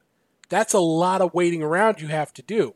that's 0.47 0.73
a 0.73 0.79
lot 0.79 1.21
of 1.21 1.33
waiting 1.33 1.61
around 1.61 1.99
you 1.99 2.07
have 2.07 2.33
to 2.33 2.41
do. 2.41 2.73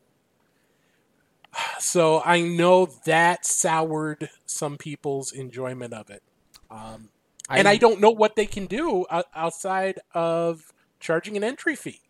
So 1.78 2.22
I 2.24 2.40
know 2.40 2.86
that 3.06 3.44
soured 3.44 4.30
some 4.46 4.78
people's 4.78 5.32
enjoyment 5.32 5.92
of 5.92 6.10
it. 6.10 6.22
Um, 6.70 7.08
I, 7.48 7.58
and 7.58 7.68
I 7.68 7.76
don't 7.76 8.00
know 8.00 8.10
what 8.10 8.36
they 8.36 8.46
can 8.46 8.66
do 8.66 9.04
outside 9.10 9.98
of 10.14 10.72
charging 11.00 11.36
an 11.36 11.42
entry 11.42 11.76
fee. 11.76 12.00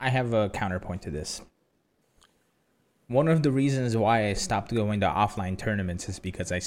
I 0.00 0.08
have 0.08 0.32
a 0.32 0.48
counterpoint 0.48 1.02
to 1.02 1.10
this. 1.10 1.42
One 3.10 3.26
of 3.26 3.42
the 3.42 3.50
reasons 3.50 3.96
why 3.96 4.28
I 4.28 4.34
stopped 4.34 4.72
going 4.72 5.00
to 5.00 5.06
offline 5.06 5.58
tournaments 5.58 6.08
is 6.08 6.20
because 6.20 6.52
I, 6.52 6.60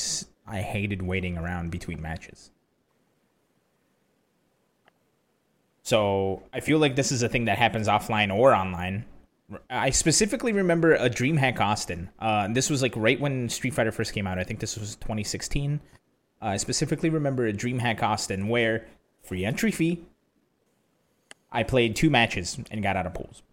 I 0.46 0.62
hated 0.62 1.02
waiting 1.02 1.38
around 1.38 1.72
between 1.72 2.02
matches. 2.02 2.52
So 5.84 6.44
I 6.52 6.60
feel 6.60 6.80
like 6.80 6.98
this 6.98 7.14
is 7.14 7.24
a 7.24 7.30
thing 7.30 7.46
that 7.46 7.58
happens 7.58 7.88
offline 7.88 8.34
or 8.34 8.54
online. 8.54 9.06
I 9.70 9.92
specifically 9.92 10.52
remember 10.52 10.96
a 10.96 11.10
DreamHack 11.10 11.62
Austin. 11.62 12.10
Uh, 12.20 12.50
this 12.50 12.70
was 12.70 12.82
like 12.82 12.94
right 12.98 13.20
when 13.22 13.48
Street 13.48 13.74
Fighter 13.74 13.94
first 13.94 14.12
came 14.14 14.28
out. 14.28 14.38
I 14.38 14.44
think 14.44 14.60
this 14.60 14.78
was 14.78 14.96
2016. 14.98 15.80
Uh, 16.42 16.46
I 16.46 16.58
specifically 16.58 17.10
remember 17.10 17.48
a 17.48 17.54
DreamHack 17.54 18.04
Austin 18.04 18.50
where 18.50 18.86
free 19.22 19.46
entry 19.46 19.72
fee. 19.72 20.04
I 21.54 21.64
played 21.64 21.96
two 21.96 22.10
matches 22.10 22.60
and 22.70 22.84
got 22.84 22.98
out 22.98 23.06
of 23.06 23.14
pools. 23.14 23.44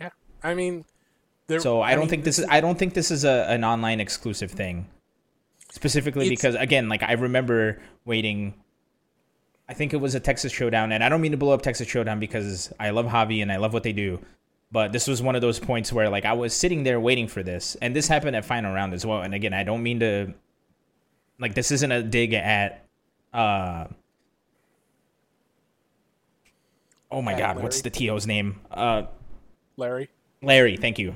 Yeah, 0.00 0.10
I 0.44 0.54
mean, 0.54 0.84
there, 1.48 1.58
so 1.58 1.80
I, 1.80 1.90
I 1.90 1.94
don't 1.94 2.02
mean, 2.02 2.10
think 2.10 2.24
this 2.24 2.38
is. 2.38 2.46
I 2.48 2.60
don't 2.60 2.78
think 2.78 2.94
this 2.94 3.10
is 3.10 3.24
a, 3.24 3.46
an 3.48 3.64
online 3.64 3.98
exclusive 3.98 4.52
thing. 4.52 4.86
Specifically 5.72 6.28
because 6.28 6.54
again, 6.54 6.88
like 6.88 7.02
I 7.02 7.14
remember 7.14 7.82
waiting 8.04 8.54
I 9.68 9.74
think 9.74 9.94
it 9.94 9.96
was 9.96 10.14
a 10.14 10.20
Texas 10.20 10.52
Showdown, 10.52 10.92
and 10.92 11.02
I 11.02 11.08
don't 11.08 11.20
mean 11.20 11.32
to 11.32 11.38
blow 11.38 11.54
up 11.54 11.62
Texas 11.62 11.88
Showdown 11.88 12.20
because 12.20 12.72
I 12.78 12.90
love 12.90 13.06
Javi 13.06 13.40
and 13.40 13.50
I 13.50 13.56
love 13.56 13.72
what 13.72 13.82
they 13.82 13.92
do, 13.92 14.20
but 14.70 14.92
this 14.92 15.06
was 15.06 15.22
one 15.22 15.34
of 15.34 15.40
those 15.40 15.58
points 15.58 15.92
where 15.92 16.10
like 16.10 16.26
I 16.26 16.34
was 16.34 16.52
sitting 16.52 16.82
there 16.82 17.00
waiting 17.00 17.28
for 17.28 17.42
this, 17.42 17.76
and 17.80 17.96
this 17.96 18.06
happened 18.06 18.36
at 18.36 18.44
final 18.44 18.74
round 18.74 18.92
as 18.92 19.06
well. 19.06 19.22
And 19.22 19.34
again, 19.34 19.54
I 19.54 19.62
don't 19.62 19.82
mean 19.82 20.00
to 20.00 20.34
like 21.38 21.54
this 21.54 21.70
isn't 21.70 21.90
a 21.90 22.02
dig 22.02 22.34
at 22.34 22.84
uh 23.32 23.86
oh 27.10 27.22
my 27.22 27.36
god, 27.38 27.62
what's 27.62 27.80
the 27.80 27.90
TO's 27.90 28.26
name? 28.26 28.60
Uh 28.70 29.04
Larry. 29.78 30.10
Larry, 30.44 30.76
thank 30.76 30.98
you. 30.98 31.14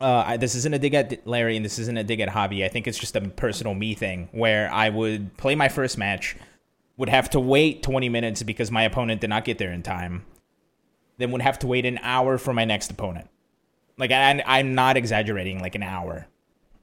Uh, 0.00 0.24
I, 0.26 0.36
this 0.38 0.54
isn't 0.54 0.72
a 0.72 0.78
dig 0.78 0.94
at 0.94 1.26
Larry, 1.26 1.56
and 1.56 1.64
this 1.64 1.78
isn't 1.78 1.96
a 1.96 2.04
dig 2.04 2.20
at 2.20 2.30
Hobby. 2.30 2.64
I 2.64 2.68
think 2.68 2.86
it's 2.86 2.98
just 2.98 3.16
a 3.16 3.20
personal 3.20 3.74
me 3.74 3.94
thing 3.94 4.28
where 4.32 4.72
I 4.72 4.88
would 4.88 5.36
play 5.36 5.54
my 5.54 5.68
first 5.68 5.98
match 5.98 6.36
would 6.96 7.10
have 7.10 7.30
to 7.30 7.40
wait 7.40 7.82
20 7.82 8.08
minutes 8.08 8.42
because 8.42 8.70
my 8.70 8.82
opponent 8.82 9.20
did 9.20 9.30
not 9.30 9.44
get 9.44 9.58
there 9.58 9.72
in 9.72 9.82
time, 9.82 10.24
then 11.18 11.30
would 11.32 11.42
have 11.42 11.58
to 11.60 11.66
wait 11.66 11.84
an 11.84 11.98
hour 12.02 12.38
for 12.38 12.54
my 12.54 12.64
next 12.64 12.90
opponent. 12.90 13.28
Like, 13.98 14.10
I, 14.10 14.42
I'm 14.46 14.74
not 14.74 14.96
exaggerating, 14.96 15.60
like 15.60 15.74
an 15.74 15.82
hour, 15.82 16.26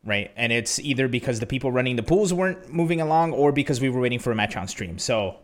right? 0.06 0.32
And 0.36 0.52
it's 0.52 0.80
either 0.80 1.08
because 1.08 1.40
the 1.40 1.48
people 1.48 1.72
running 1.72 1.96
the 1.96 2.04
pools 2.04 2.34
weren't 2.34 2.72
moving 2.72 3.02
along 3.02 3.34
or 3.34 3.52
because 3.52 3.82
we 3.82 3.90
were 3.90 4.00
waiting 4.00 4.20
for 4.20 4.32
a 4.32 4.36
match 4.36 4.56
on 4.56 4.68
stream. 4.68 5.00
So 5.00 5.40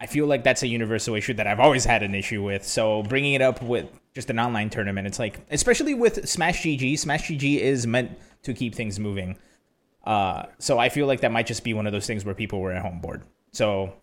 I 0.00 0.06
feel 0.06 0.26
like 0.26 0.44
that's 0.44 0.62
a 0.62 0.66
universal 0.66 1.14
issue 1.14 1.34
that 1.34 1.46
I've 1.46 1.60
always 1.60 1.84
had 1.84 2.02
an 2.02 2.14
issue 2.14 2.42
with. 2.42 2.64
So 2.64 3.02
bringing 3.02 3.34
it 3.34 3.40
up 3.40 3.62
with 3.62 3.86
just 4.14 4.28
an 4.28 4.38
online 4.38 4.68
tournament, 4.68 5.06
it's 5.06 5.18
like, 5.18 5.40
especially 5.50 5.94
with 5.94 6.28
Smash 6.28 6.62
GG, 6.62 6.98
Smash 6.98 7.28
GG 7.28 7.58
is 7.58 7.86
meant 7.86 8.18
to 8.42 8.52
keep 8.52 8.74
things 8.74 9.00
moving. 9.00 9.38
Uh, 10.04 10.44
so 10.58 10.78
I 10.78 10.90
feel 10.90 11.06
like 11.06 11.20
that 11.22 11.32
might 11.32 11.46
just 11.46 11.64
be 11.64 11.72
one 11.72 11.86
of 11.86 11.92
those 11.92 12.06
things 12.06 12.24
where 12.24 12.34
people 12.34 12.60
were 12.60 12.72
at 12.72 12.82
home 12.82 13.00
bored. 13.00 13.22
So 13.52 13.94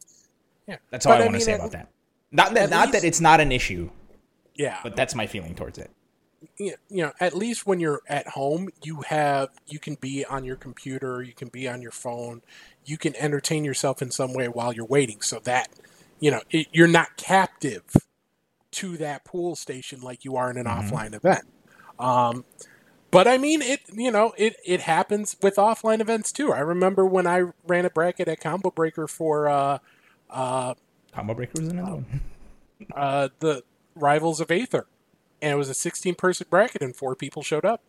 yeah, 0.68 0.78
that's 0.90 1.06
all 1.06 1.14
but 1.14 1.22
I, 1.22 1.24
I 1.24 1.28
want 1.28 1.40
to 1.40 1.42
say 1.42 1.54
about 1.54 1.72
that. 1.72 1.90
Not 2.32 2.54
that 2.56 2.70
not 2.72 2.88
least, 2.88 2.94
that 2.94 3.08
it's 3.08 3.22
not 3.22 3.40
an 3.40 3.52
issue. 3.52 3.90
Yeah, 4.56 4.80
but 4.84 4.96
that's 4.96 5.14
my 5.14 5.28
feeling 5.28 5.54
towards 5.56 5.78
it. 5.78 5.92
You 6.58 6.76
know, 6.90 7.12
at 7.20 7.36
least 7.36 7.66
when 7.66 7.80
you're 7.80 8.02
at 8.08 8.28
home, 8.28 8.70
you 8.84 9.02
have 9.02 9.50
you 9.68 9.80
can 9.80 9.96
be 9.96 10.26
on 10.26 10.44
your 10.44 10.56
computer, 10.56 11.22
you 11.22 11.34
can 11.34 11.50
be 11.50 11.68
on 11.68 11.82
your 11.82 11.92
phone, 11.92 12.42
you 12.86 12.98
can 12.98 13.16
entertain 13.16 13.64
yourself 13.64 14.02
in 14.02 14.12
some 14.12 14.34
way 14.34 14.48
while 14.48 14.74
you're 14.74 14.86
waiting, 14.86 15.22
so 15.22 15.40
that 15.44 15.70
you 16.20 16.32
know 16.32 16.42
it, 16.50 16.68
you're 16.72 16.88
not 16.88 17.18
captive 17.18 17.84
to 18.72 18.98
that 18.98 19.24
pool 19.24 19.56
station 19.56 20.02
like 20.02 20.26
you 20.26 20.36
are 20.36 20.50
in 20.50 20.58
an 20.58 20.66
mm-hmm. 20.66 20.90
offline 20.90 21.14
event. 21.14 21.46
Um, 22.00 22.46
but 23.12 23.28
I 23.28 23.38
mean, 23.38 23.62
it 23.62 23.82
you 23.94 24.12
know 24.12 24.34
it 24.38 24.56
it 24.66 24.82
happens 24.82 25.38
with 25.42 25.58
offline 25.58 26.02
events 26.02 26.32
too. 26.32 26.52
I 26.52 26.60
remember 26.60 27.06
when 27.06 27.28
I 27.28 27.44
ran 27.68 27.86
a 27.86 27.90
bracket 27.90 28.28
at 28.28 28.40
Combo 28.40 28.72
Breaker 28.72 29.08
for 29.08 29.48
uh, 29.48 29.78
uh, 30.32 30.74
Combo 31.12 31.36
Breaker 31.36 31.62
was 31.62 31.70
another 31.70 31.96
one. 31.98 32.22
uh, 32.96 33.30
the 33.40 33.64
Rivals 33.96 34.42
of 34.42 34.50
Aether, 34.50 34.88
and 35.44 35.52
it 35.52 35.56
was 35.56 35.70
a 35.70 35.74
16 35.74 36.16
person 36.16 36.48
bracket, 36.50 36.82
and 36.82 36.96
four 36.96 37.16
people 37.16 37.44
showed 37.44 37.66
up. 37.66 37.84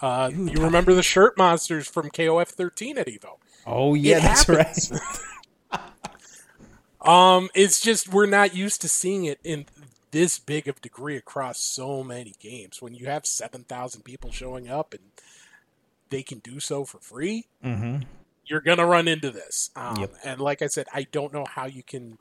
Uh, 0.00 0.30
Dude, 0.30 0.56
you 0.56 0.64
remember 0.64 0.94
the 0.94 1.02
shirt 1.02 1.36
monsters 1.36 1.86
from 1.86 2.10
KOF 2.10 2.48
13 2.48 2.98
at 2.98 3.06
Evo? 3.06 3.36
Oh 3.66 3.94
yeah, 3.94 4.16
it 4.16 4.22
that's 4.22 4.46
happens. 4.46 4.92
right. 5.70 5.80
um, 7.36 7.50
it's 7.54 7.80
just 7.80 8.12
we're 8.12 8.26
not 8.26 8.56
used 8.56 8.80
to 8.80 8.88
seeing 8.88 9.26
it 9.26 9.38
in 9.44 9.66
this 10.10 10.38
big 10.38 10.66
of 10.66 10.80
degree 10.80 11.16
across 11.16 11.60
so 11.60 12.02
many 12.02 12.34
games. 12.40 12.82
When 12.82 12.94
you 12.94 13.06
have 13.06 13.26
seven 13.26 13.62
thousand 13.62 14.02
people 14.02 14.32
showing 14.32 14.68
up 14.68 14.92
and 14.92 15.02
they 16.10 16.24
can 16.24 16.40
do 16.40 16.58
so 16.58 16.84
for 16.84 16.98
free, 16.98 17.46
mm-hmm. 17.64 18.02
you're 18.46 18.60
gonna 18.60 18.86
run 18.86 19.06
into 19.06 19.30
this. 19.30 19.70
Um, 19.76 19.98
yep. 20.00 20.14
And 20.24 20.40
like 20.40 20.62
I 20.62 20.66
said, 20.66 20.86
I 20.92 21.06
don't 21.12 21.32
know 21.32 21.44
how 21.44 21.66
you 21.66 21.84
can 21.84 22.18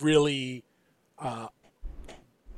really 0.00 0.62
uh, 1.18 1.48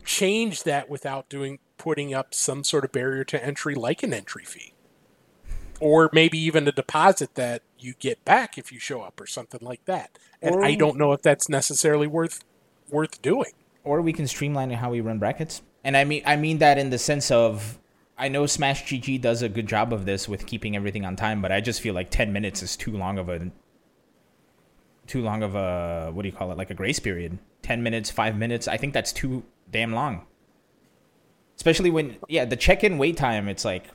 change 0.08 0.62
that 0.62 0.88
without 0.88 1.28
doing 1.28 1.58
putting 1.76 2.14
up 2.14 2.32
some 2.32 2.64
sort 2.64 2.84
of 2.84 2.90
barrier 2.90 3.24
to 3.24 3.44
entry, 3.44 3.74
like 3.74 4.02
an 4.02 4.14
entry 4.14 4.44
fee, 4.44 4.72
or 5.80 6.08
maybe 6.12 6.38
even 6.38 6.66
a 6.66 6.72
deposit 6.72 7.34
that 7.34 7.62
you 7.78 7.94
get 7.98 8.24
back 8.24 8.56
if 8.56 8.72
you 8.72 8.78
show 8.78 9.02
up, 9.02 9.20
or 9.20 9.26
something 9.26 9.60
like 9.62 9.84
that. 9.84 10.18
And 10.40 10.56
or, 10.56 10.64
I 10.64 10.74
don't 10.74 10.96
know 10.96 11.12
if 11.12 11.22
that's 11.22 11.48
necessarily 11.48 12.06
worth 12.06 12.42
worth 12.90 13.20
doing 13.20 13.52
or 13.88 14.02
we 14.02 14.12
can 14.12 14.26
streamline 14.26 14.70
how 14.70 14.90
we 14.90 15.00
run 15.00 15.18
brackets. 15.18 15.62
And 15.82 15.96
I 15.96 16.04
mean 16.04 16.22
I 16.26 16.36
mean 16.36 16.58
that 16.58 16.78
in 16.78 16.90
the 16.90 16.98
sense 16.98 17.30
of 17.30 17.78
I 18.18 18.28
know 18.28 18.46
Smash 18.46 18.84
GG 18.84 19.20
does 19.20 19.42
a 19.42 19.48
good 19.48 19.66
job 19.66 19.92
of 19.92 20.04
this 20.04 20.28
with 20.28 20.46
keeping 20.46 20.74
everything 20.74 21.04
on 21.04 21.16
time, 21.16 21.40
but 21.40 21.52
I 21.52 21.60
just 21.60 21.80
feel 21.80 21.94
like 21.94 22.10
10 22.10 22.32
minutes 22.32 22.62
is 22.62 22.76
too 22.76 22.96
long 22.96 23.18
of 23.18 23.28
a 23.28 23.50
too 25.06 25.22
long 25.22 25.42
of 25.42 25.54
a 25.54 26.10
what 26.12 26.22
do 26.22 26.28
you 26.28 26.34
call 26.34 26.52
it? 26.52 26.58
Like 26.58 26.70
a 26.70 26.74
grace 26.74 26.98
period. 26.98 27.38
10 27.62 27.82
minutes, 27.82 28.10
5 28.10 28.36
minutes. 28.36 28.68
I 28.68 28.76
think 28.76 28.92
that's 28.94 29.12
too 29.12 29.44
damn 29.70 29.92
long. 29.92 30.26
Especially 31.56 31.90
when 31.90 32.16
yeah, 32.28 32.44
the 32.44 32.56
check-in 32.56 32.98
wait 32.98 33.16
time, 33.16 33.48
it's 33.48 33.64
like 33.64 33.86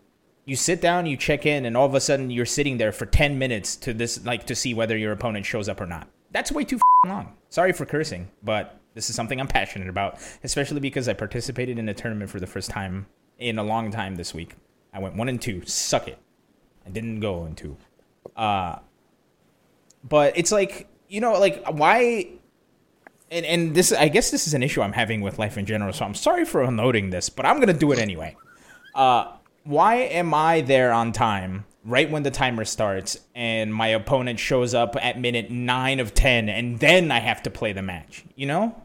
you 0.46 0.56
sit 0.56 0.82
down, 0.82 1.06
you 1.06 1.16
check 1.16 1.46
in, 1.46 1.66
and 1.66 1.78
all 1.78 1.86
of 1.86 1.96
a 1.96 2.02
sudden 2.02 2.30
you're 2.30 2.46
sitting 2.46 2.78
there 2.78 2.92
for 2.92 3.06
10 3.06 3.40
minutes 3.40 3.76
to 3.78 3.94
this 3.94 4.24
like 4.26 4.46
to 4.48 4.56
see 4.56 4.74
whether 4.74 4.98
your 4.98 5.12
opponent 5.12 5.46
shows 5.46 5.70
up 5.70 5.80
or 5.80 5.86
not. 5.86 6.08
That's 6.32 6.52
way 6.52 6.64
too 6.64 6.80
long. 7.06 7.36
Sorry 7.50 7.72
for 7.72 7.86
cursing, 7.86 8.30
but 8.44 8.80
This 8.96 9.10
is 9.10 9.16
something 9.16 9.40
I'm 9.40 9.48
passionate 9.48 9.90
about, 9.90 10.20
especially 10.44 10.80
because 10.80 11.08
I 11.08 11.14
participated 11.14 11.80
in 11.80 11.90
a 11.90 11.94
tournament 11.94 12.30
for 12.30 12.40
the 12.40 12.48
first 12.48 12.70
time 12.70 13.08
in 13.40 13.58
a 13.58 13.64
long 13.64 13.92
time 13.92 14.16
this 14.16 14.34
week. 14.34 14.56
I 14.94 15.00
went 15.00 15.16
one 15.16 15.30
and 15.30 15.42
two. 15.42 15.66
Suck 15.66 16.08
it. 16.08 16.20
I 16.86 16.90
didn't 16.90 17.20
go 17.20 17.46
in 17.46 17.56
two. 17.56 17.78
Uh, 18.36 18.78
but 20.04 20.38
it's 20.38 20.52
like 20.52 20.88
you 21.08 21.22
know, 21.22 21.40
like 21.40 21.64
why? 21.68 22.28
And 23.34 23.46
and 23.46 23.76
this, 23.76 23.92
I 23.92 24.10
guess, 24.10 24.30
this 24.30 24.46
is 24.48 24.54
an 24.54 24.62
issue 24.62 24.82
I'm 24.84 24.94
having 24.94 25.22
with 25.22 25.40
life 25.40 25.58
in 25.58 25.66
general. 25.66 25.92
So 25.92 26.06
I'm 26.06 26.14
sorry 26.14 26.46
for 26.46 26.62
unloading 26.62 27.10
this, 27.10 27.30
but 27.30 27.46
I'm 27.46 27.60
gonna 27.60 27.74
do 27.74 27.92
it 27.92 27.98
anyway. 27.98 28.38
Uh, 28.94 29.34
why 29.64 29.96
am 29.96 30.34
I 30.34 30.62
there 30.62 30.94
on 30.94 31.12
time? 31.12 31.66
Right 31.84 32.10
when 32.10 32.24
the 32.24 32.32
timer 32.32 32.64
starts, 32.64 33.20
and 33.36 33.74
my 33.74 33.88
opponent 33.88 34.40
shows 34.40 34.74
up 34.74 34.96
at 35.02 35.20
minute 35.20 35.52
nine 35.52 36.00
of 36.00 36.14
ten, 36.14 36.48
and 36.48 36.80
then 36.80 37.12
I 37.12 37.20
have 37.20 37.44
to 37.44 37.50
play 37.50 37.74
the 37.74 37.82
match. 37.82 38.24
You 38.36 38.46
know, 38.46 38.84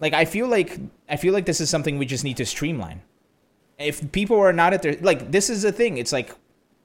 like 0.00 0.14
I 0.14 0.24
feel 0.24 0.48
like 0.48 0.80
I 1.08 1.16
feel 1.16 1.32
like 1.32 1.46
this 1.46 1.60
is 1.60 1.70
something 1.70 1.98
we 1.98 2.06
just 2.06 2.24
need 2.24 2.38
to 2.38 2.46
streamline. 2.46 3.02
If 3.78 4.10
people 4.12 4.38
are 4.40 4.52
not 4.52 4.72
at 4.72 4.82
their 4.82 4.96
like, 5.00 5.30
this 5.30 5.48
is 5.48 5.64
a 5.64 5.72
thing. 5.72 5.98
It's 5.98 6.12
like, 6.12 6.34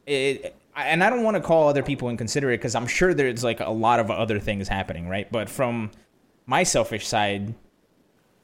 it, 0.06 0.56
and 0.76 1.04
I 1.04 1.10
don't 1.10 1.24
want 1.24 1.36
to 1.36 1.42
call 1.42 1.68
other 1.68 1.82
people 1.82 2.10
inconsiderate 2.10 2.60
because 2.60 2.76
I'm 2.76 2.88
sure 2.88 3.14
there's 3.14 3.44
like 3.44 3.62
a 3.62 3.72
lot 3.72 4.00
of 4.00 4.12
other 4.12 4.40
things 4.40 4.68
happening, 4.68 5.08
right? 5.08 5.32
But 5.32 5.50
from 5.50 5.92
my 6.46 6.64
selfish 6.64 7.08
side, 7.08 7.54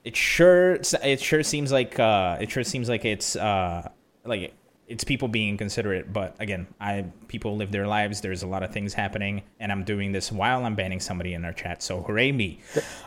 it 0.03 0.15
sure 0.15 0.79
it 1.03 1.19
sure 1.19 1.43
seems 1.43 1.71
like 1.71 1.99
uh, 1.99 2.37
it 2.39 2.49
sure 2.49 2.63
seems 2.63 2.89
like 2.89 3.05
it's 3.05 3.35
uh, 3.35 3.89
like 4.25 4.53
it's 4.87 5.03
people 5.03 5.27
being 5.27 5.57
considerate. 5.57 6.11
But 6.11 6.35
again, 6.39 6.67
I 6.79 7.05
people 7.27 7.55
live 7.55 7.71
their 7.71 7.87
lives. 7.87 8.21
There's 8.21 8.43
a 8.43 8.47
lot 8.47 8.63
of 8.63 8.71
things 8.71 8.93
happening, 8.93 9.43
and 9.59 9.71
I'm 9.71 9.83
doing 9.83 10.11
this 10.11 10.31
while 10.31 10.65
I'm 10.65 10.75
banning 10.75 10.99
somebody 10.99 11.33
in 11.33 11.45
our 11.45 11.53
chat. 11.53 11.83
So 11.83 12.01
hooray 12.01 12.31
me! 12.31 12.59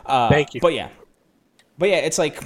Uh, 0.05 0.29
Thank 0.29 0.53
you. 0.53 0.61
But 0.61 0.73
yeah, 0.73 0.89
but 1.77 1.89
yeah, 1.89 1.97
it's 1.97 2.17
like 2.17 2.41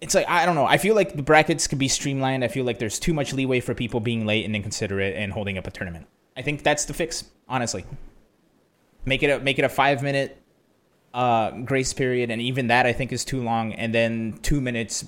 it's 0.00 0.14
like 0.14 0.28
I 0.28 0.44
don't 0.44 0.56
know. 0.56 0.66
I 0.66 0.78
feel 0.78 0.94
like 0.94 1.14
the 1.14 1.22
brackets 1.22 1.68
could 1.68 1.78
be 1.78 1.88
streamlined. 1.88 2.42
I 2.42 2.48
feel 2.48 2.64
like 2.64 2.78
there's 2.78 2.98
too 2.98 3.14
much 3.14 3.32
leeway 3.32 3.60
for 3.60 3.74
people 3.74 4.00
being 4.00 4.26
late 4.26 4.44
and 4.44 4.56
inconsiderate 4.56 5.16
and 5.16 5.32
holding 5.32 5.56
up 5.56 5.66
a 5.66 5.70
tournament. 5.70 6.06
I 6.36 6.42
think 6.42 6.64
that's 6.64 6.86
the 6.86 6.94
fix, 6.94 7.24
honestly. 7.48 7.84
Make 9.04 9.22
it 9.22 9.28
a 9.28 9.38
make 9.38 9.60
it 9.60 9.64
a 9.64 9.68
five 9.68 10.02
minute 10.02 10.41
uh, 11.14 11.50
grace 11.50 11.92
period, 11.92 12.30
and 12.30 12.40
even 12.40 12.68
that 12.68 12.86
I 12.86 12.92
think 12.92 13.12
is 13.12 13.24
too 13.24 13.42
long. 13.42 13.72
And 13.74 13.94
then 13.94 14.38
two 14.42 14.60
minutes 14.60 15.04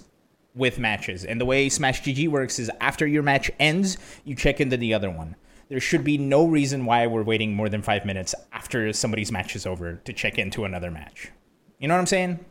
with 0.55 0.79
matches. 0.79 1.25
And 1.25 1.41
the 1.41 1.45
way 1.45 1.69
Smash 1.69 2.03
GG 2.03 2.29
works 2.29 2.59
is 2.59 2.71
after 2.81 3.07
your 3.07 3.23
match 3.23 3.51
ends, 3.59 3.97
you 4.25 4.35
check 4.37 4.61
into 4.61 4.77
the 4.77 4.95
other 4.95 5.11
one. 5.11 5.37
There 5.69 5.81
should 5.81 6.05
be 6.05 6.19
no 6.19 6.47
reason 6.47 6.85
why 6.85 7.07
we're 7.07 7.23
waiting 7.23 7.55
more 7.55 7.69
than 7.69 7.83
five 7.83 8.05
minutes 8.05 8.35
after 8.53 8.93
somebody's 8.93 9.33
match 9.33 9.57
is 9.57 9.67
over 9.67 9.97
to 9.97 10.13
check 10.13 10.39
into 10.39 10.65
another 10.65 10.91
match. 10.91 11.33
You 11.79 11.89
know 11.89 11.95
what 11.95 12.01
I'm 12.01 12.07
saying? 12.07 12.45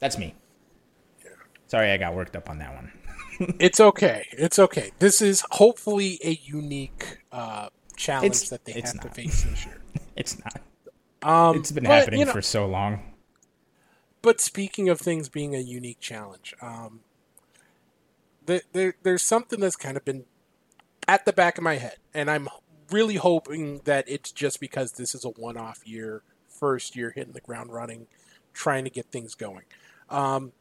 That's 0.00 0.18
me. 0.18 0.34
Sorry, 1.66 1.90
I 1.90 1.96
got 1.96 2.14
worked 2.14 2.36
up 2.36 2.50
on 2.50 2.58
that 2.58 2.74
one. 2.74 2.92
it's 3.58 3.80
okay. 3.80 4.26
It's 4.32 4.58
okay. 4.58 4.90
This 4.98 5.22
is 5.22 5.44
hopefully 5.52 6.20
a 6.22 6.38
unique 6.42 7.18
uh, 7.32 7.68
challenge 7.96 8.26
It's- 8.36 8.48
that 8.50 8.64
they 8.64 8.72
have 8.72 9.00
to 9.00 9.08
face 9.10 9.44
this 9.44 9.64
year. 9.64 9.80
It's 10.16 10.38
not. 10.38 10.60
Um, 11.24 11.56
It's 11.56 11.72
been 11.72 11.84
but, 11.84 11.92
happening 11.92 12.20
you 12.20 12.26
know, 12.26 12.32
for 12.32 12.42
so 12.42 12.66
long. 12.66 13.14
But 14.22 14.40
speaking 14.40 14.88
of 14.88 15.00
things 15.00 15.28
being 15.28 15.54
a 15.54 15.58
unique 15.58 15.98
challenge, 16.00 16.54
um, 16.60 17.00
there, 18.46 18.62
there, 18.72 18.94
there's 19.02 19.22
something 19.22 19.58
that's 19.58 19.76
kind 19.76 19.96
of 19.96 20.04
been 20.04 20.24
at 21.08 21.24
the 21.24 21.32
back 21.32 21.58
of 21.58 21.64
my 21.64 21.76
head, 21.76 21.96
and 22.12 22.30
I'm 22.30 22.48
really 22.90 23.16
hoping 23.16 23.80
that 23.84 24.04
it's 24.06 24.30
just 24.30 24.60
because 24.60 24.92
this 24.92 25.14
is 25.14 25.24
a 25.24 25.30
one-off 25.30 25.86
year, 25.86 26.22
first 26.48 26.94
year 26.94 27.10
hitting 27.10 27.32
the 27.32 27.40
ground 27.40 27.72
running, 27.72 28.06
trying 28.52 28.84
to 28.84 28.90
get 28.90 29.06
things 29.06 29.34
going. 29.34 29.64
Um, 30.10 30.52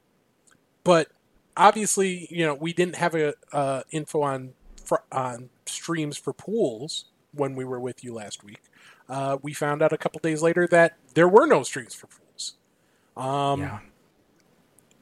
but 0.83 1.09
obviously, 1.55 2.27
you 2.29 2.45
know, 2.45 2.53
we 2.53 2.73
didn't 2.73 2.95
have 2.95 3.15
a 3.15 3.33
uh, 3.51 3.83
info 3.91 4.21
on 4.21 4.53
fr- 4.83 5.07
on 5.11 5.49
streams 5.65 6.17
for 6.17 6.33
pools 6.33 7.05
when 7.33 7.55
we 7.55 7.65
were 7.65 7.79
with 7.79 8.03
you 8.03 8.13
last 8.13 8.43
week. 8.43 8.61
Uh, 9.09 9.37
we 9.41 9.53
found 9.53 9.81
out 9.81 9.93
a 9.93 9.97
couple 9.97 10.19
days 10.19 10.41
later 10.41 10.67
that 10.67 10.97
there 11.13 11.27
were 11.27 11.45
no 11.45 11.63
streams 11.63 11.93
for 11.93 12.07
fools. 12.07 12.55
Um, 13.15 13.61
yeah. 13.61 13.79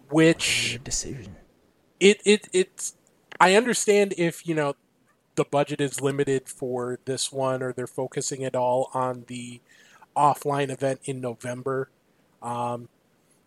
which 0.09 0.79
decision. 0.83 1.37
it 1.99 2.21
it 2.25 2.49
it's 2.51 2.95
I 3.39 3.55
understand 3.55 4.13
if 4.17 4.45
you 4.45 4.53
know 4.53 4.75
the 5.35 5.45
budget 5.45 5.79
is 5.79 6.01
limited 6.01 6.49
for 6.49 6.99
this 7.05 7.31
one 7.31 7.63
or 7.63 7.71
they're 7.71 7.87
focusing 7.87 8.41
it 8.41 8.55
all 8.55 8.89
on 8.93 9.23
the 9.27 9.61
offline 10.15 10.69
event 10.69 10.99
in 11.05 11.21
November. 11.21 11.89
Um, 12.41 12.89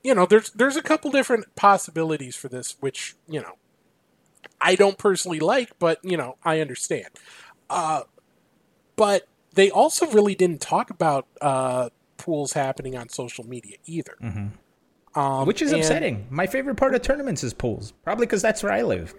you 0.02 0.14
know, 0.14 0.26
there's 0.26 0.50
there's 0.50 0.76
a 0.76 0.82
couple 0.82 1.10
different 1.10 1.54
possibilities 1.56 2.36
for 2.36 2.48
this, 2.48 2.76
which 2.80 3.16
you 3.28 3.40
know 3.40 3.54
I 4.60 4.74
don't 4.76 4.98
personally 4.98 5.40
like, 5.40 5.78
but 5.78 5.98
you 6.02 6.16
know 6.16 6.36
I 6.44 6.60
understand. 6.60 7.08
Uh, 7.68 8.02
but 8.96 9.26
they 9.54 9.70
also 9.70 10.06
really 10.10 10.34
didn't 10.34 10.60
talk 10.60 10.90
about 10.90 11.26
uh, 11.40 11.88
pools 12.16 12.52
happening 12.52 12.96
on 12.96 13.08
social 13.08 13.46
media 13.46 13.76
either. 13.86 14.16
Um, 15.14 15.46
Which 15.46 15.62
is 15.62 15.72
and- 15.72 15.80
upsetting. 15.80 16.26
My 16.30 16.46
favorite 16.46 16.76
part 16.76 16.94
of 16.94 17.02
tournaments 17.02 17.44
is 17.44 17.54
pools. 17.54 17.92
Probably 18.02 18.26
because 18.26 18.42
that's 18.42 18.62
where 18.62 18.72
I 18.72 18.82
live. 18.82 19.14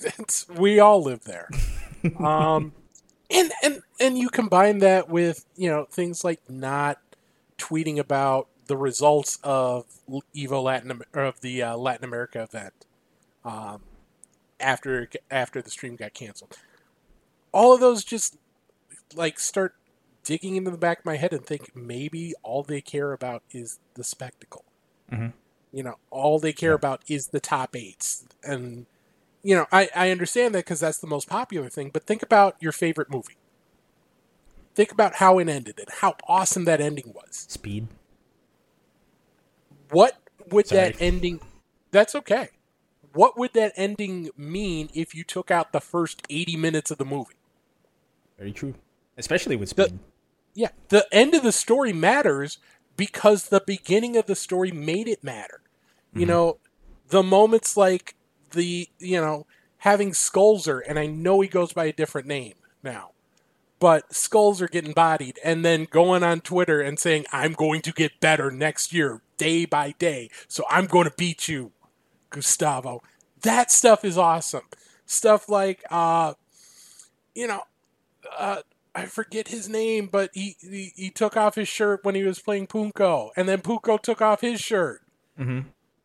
it's, 0.00 0.48
we 0.48 0.78
all 0.80 1.02
live 1.02 1.24
there. 1.24 1.48
um, 2.18 2.72
and 3.30 3.52
and 3.62 3.82
and 4.00 4.18
you 4.18 4.28
combine 4.28 4.78
that 4.78 5.08
with 5.08 5.44
you 5.56 5.68
know 5.68 5.84
things 5.90 6.24
like 6.24 6.40
not 6.48 6.98
tweeting 7.58 7.98
about 7.98 8.48
the 8.66 8.76
results 8.76 9.38
of 9.42 9.84
Evo 10.34 10.62
Latin 10.62 11.02
of 11.14 11.40
the 11.40 11.62
uh, 11.62 11.76
Latin 11.76 12.04
America 12.04 12.42
event 12.42 12.72
um, 13.44 13.82
after 14.60 15.08
after 15.30 15.60
the 15.60 15.70
stream 15.70 15.96
got 15.96 16.14
canceled. 16.14 16.56
All 17.52 17.74
of 17.74 17.80
those 17.80 18.04
just 18.04 18.36
like 19.14 19.38
start 19.38 19.74
digging 20.24 20.56
into 20.56 20.70
the 20.70 20.78
back 20.78 21.00
of 21.00 21.04
my 21.04 21.16
head 21.16 21.32
and 21.32 21.44
think 21.44 21.74
maybe 21.74 22.34
all 22.42 22.62
they 22.62 22.80
care 22.80 23.12
about 23.12 23.42
is 23.50 23.78
the 23.94 24.04
spectacle. 24.04 24.64
Mhm. 25.10 25.32
You 25.72 25.82
know, 25.82 25.96
all 26.10 26.38
they 26.38 26.52
care 26.52 26.74
about 26.74 27.02
is 27.08 27.28
the 27.28 27.40
top 27.40 27.76
eights 27.76 28.26
and 28.42 28.86
you 29.42 29.54
know, 29.54 29.66
I, 29.70 29.88
I 29.94 30.10
understand 30.10 30.54
that 30.54 30.64
because 30.64 30.80
that's 30.80 30.98
the 30.98 31.06
most 31.06 31.28
popular 31.28 31.68
thing, 31.68 31.90
but 31.92 32.02
think 32.04 32.22
about 32.22 32.56
your 32.60 32.72
favorite 32.72 33.10
movie. 33.10 33.36
Think 34.74 34.92
about 34.92 35.16
how 35.16 35.38
it 35.38 35.48
ended 35.48 35.78
and 35.78 35.88
how 35.88 36.16
awesome 36.26 36.64
that 36.64 36.80
ending 36.80 37.12
was. 37.14 37.46
Speed. 37.48 37.88
What 39.90 40.18
would 40.50 40.66
Sorry. 40.66 40.92
that 40.92 40.96
ending 41.00 41.40
That's 41.90 42.14
okay. 42.14 42.50
What 43.14 43.38
would 43.38 43.54
that 43.54 43.72
ending 43.76 44.30
mean 44.36 44.90
if 44.94 45.14
you 45.14 45.24
took 45.24 45.50
out 45.50 45.72
the 45.72 45.80
first 45.80 46.22
80 46.28 46.56
minutes 46.56 46.90
of 46.90 46.98
the 46.98 47.04
movie? 47.04 47.34
Very 48.36 48.52
true. 48.52 48.74
Especially 49.18 49.56
with 49.56 49.74
The- 49.74 49.92
Yeah, 50.54 50.70
the 50.88 51.06
end 51.12 51.34
of 51.34 51.42
the 51.42 51.52
story 51.52 51.92
matters 51.92 52.58
because 52.96 53.48
the 53.48 53.62
beginning 53.64 54.16
of 54.16 54.26
the 54.26 54.34
story 54.34 54.72
made 54.72 55.06
it 55.08 55.22
matter. 55.22 55.60
You 56.14 56.26
know, 56.26 56.58
the 57.08 57.22
moments 57.22 57.76
like 57.76 58.16
the, 58.52 58.88
you 58.98 59.20
know, 59.20 59.46
having 59.78 60.10
Skulzer, 60.12 60.80
and 60.88 60.98
I 60.98 61.06
know 61.06 61.40
he 61.40 61.48
goes 61.48 61.72
by 61.72 61.84
a 61.84 61.92
different 61.92 62.26
name 62.26 62.54
now, 62.82 63.10
but 63.78 64.12
Skulls 64.12 64.60
are 64.60 64.66
getting 64.68 64.92
bodied, 64.92 65.38
and 65.44 65.64
then 65.64 65.86
going 65.88 66.24
on 66.24 66.40
Twitter 66.40 66.80
and 66.80 66.98
saying, 66.98 67.26
I'm 67.32 67.52
going 67.52 67.82
to 67.82 67.92
get 67.92 68.18
better 68.20 68.50
next 68.50 68.92
year, 68.92 69.20
day 69.36 69.64
by 69.64 69.92
day, 69.98 70.30
so 70.48 70.64
I'm 70.68 70.86
going 70.86 71.08
to 71.08 71.14
beat 71.16 71.46
you, 71.46 71.70
Gustavo. 72.30 73.02
That 73.42 73.70
stuff 73.70 74.04
is 74.04 74.18
awesome. 74.18 74.64
Stuff 75.06 75.48
like, 75.48 75.84
uh, 75.90 76.34
you 77.34 77.46
know, 77.46 77.62
uh, 78.36 78.62
I 78.98 79.06
forget 79.06 79.48
his 79.48 79.68
name, 79.68 80.08
but 80.10 80.30
he, 80.34 80.56
he 80.60 80.92
he 80.96 81.10
took 81.10 81.36
off 81.36 81.54
his 81.54 81.68
shirt 81.68 82.04
when 82.04 82.14
he 82.14 82.24
was 82.24 82.40
playing 82.40 82.66
Punko, 82.66 83.30
and 83.36 83.48
then 83.48 83.60
Punko 83.60 84.00
took 84.00 84.20
off 84.20 84.40
his 84.40 84.60
shirt. 84.60 85.02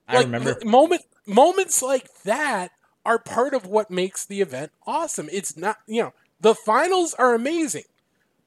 I 0.08 0.16
like, 0.18 0.26
remember. 0.26 0.58
moment 0.64 1.02
moments 1.26 1.82
like 1.82 2.08
that 2.24 2.72
are 3.06 3.18
part 3.18 3.54
of 3.54 3.66
what 3.66 3.90
makes 3.90 4.26
the 4.26 4.42
event 4.42 4.72
awesome. 4.86 5.28
It's 5.32 5.58
not 5.58 5.78
you 5.88 6.04
know 6.04 6.14
the 6.40 6.54
finals 6.54 7.14
are 7.16 7.34
amazing, 7.34 7.86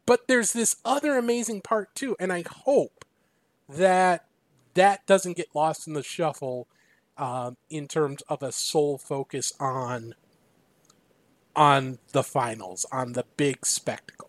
but 0.07 0.29
there's 0.29 0.53
this 0.53 0.77
other 0.85 1.19
amazing 1.19 1.63
part 1.63 1.95
too, 1.95 2.17
and 2.21 2.33
I 2.33 2.45
hope 2.65 3.05
that 3.69 4.27
that 4.75 5.07
doesn't 5.07 5.37
get 5.37 5.55
lost 5.55 5.89
in 5.89 5.95
the 5.95 6.03
shuffle 6.03 6.69
um, 7.19 7.57
in 7.69 7.89
terms 7.89 8.23
of 8.29 8.43
a 8.43 8.53
sole 8.53 8.99
focus 8.99 9.53
on 9.59 10.15
on 11.57 11.99
the 12.13 12.23
finals, 12.23 12.87
on 12.93 13.15
the 13.15 13.25
big 13.37 13.65
spectacle. 13.65 14.26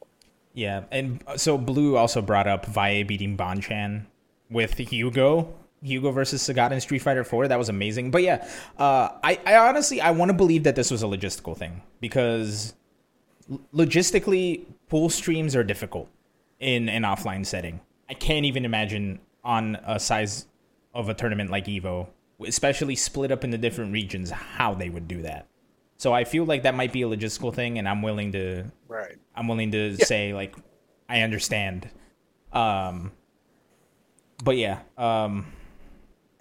Yeah, 0.58 0.86
and 0.90 1.24
uh, 1.28 1.38
so 1.38 1.56
Blue 1.56 1.98
also 1.98 2.20
brought 2.20 2.48
up 2.48 2.66
Valle 2.66 3.04
beating 3.04 3.38
Bonchan 3.38 4.08
with 4.50 4.76
Hugo. 4.76 5.54
Hugo 5.84 6.10
versus 6.10 6.42
Sagat 6.42 6.72
in 6.72 6.82
Street 6.82 7.04
Fighter 7.04 7.24
4. 7.24 7.50
That 7.50 7.60
was 7.60 7.70
amazing. 7.70 8.10
But 8.10 8.24
yeah, 8.24 8.50
uh, 8.80 9.10
I, 9.24 9.40
I 9.46 9.58
honestly 9.58 10.02
I 10.02 10.10
want 10.10 10.30
to 10.30 10.34
believe 10.34 10.64
that 10.64 10.76
this 10.76 10.90
was 10.90 11.04
a 11.04 11.06
logistical 11.06 11.56
thing 11.56 11.84
because 12.02 12.74
logistically, 13.72 14.66
pool 14.90 15.12
streams 15.12 15.56
are 15.56 15.64
difficult 15.64 16.10
in 16.60 16.90
an 16.90 17.04
offline 17.04 17.46
setting. 17.46 17.80
I 18.10 18.16
can't 18.16 18.48
even 18.48 18.66
imagine 18.66 19.20
on 19.44 19.78
a 19.86 20.00
size 20.00 20.48
of 20.92 21.08
a 21.08 21.14
tournament 21.14 21.52
like 21.52 21.66
Evo, 21.66 22.08
especially 22.44 22.96
split 22.96 23.32
up 23.32 23.44
into 23.44 23.60
different 23.60 23.94
regions, 23.94 24.32
how 24.32 24.74
they 24.74 24.90
would 24.90 25.08
do 25.08 25.22
that. 25.22 25.46
So 25.98 26.14
I 26.14 26.24
feel 26.26 26.46
like 26.46 26.64
that 26.64 26.76
might 26.76 26.94
be 26.94 27.02
a 27.02 27.08
logistical 27.08 27.54
thing, 27.54 27.78
and 27.80 27.88
I'm 27.90 28.02
willing 28.02 28.32
to 28.34 28.66
Right. 28.88 29.16
I'm 29.36 29.48
willing 29.48 29.72
to 29.72 29.96
Yeah. 29.98 30.06
say 30.06 30.34
like 30.34 30.56
I 31.10 31.22
understand. 31.22 31.90
Um, 32.54 33.12
but 34.44 34.58
yeah, 34.58 34.80
um, 34.98 35.48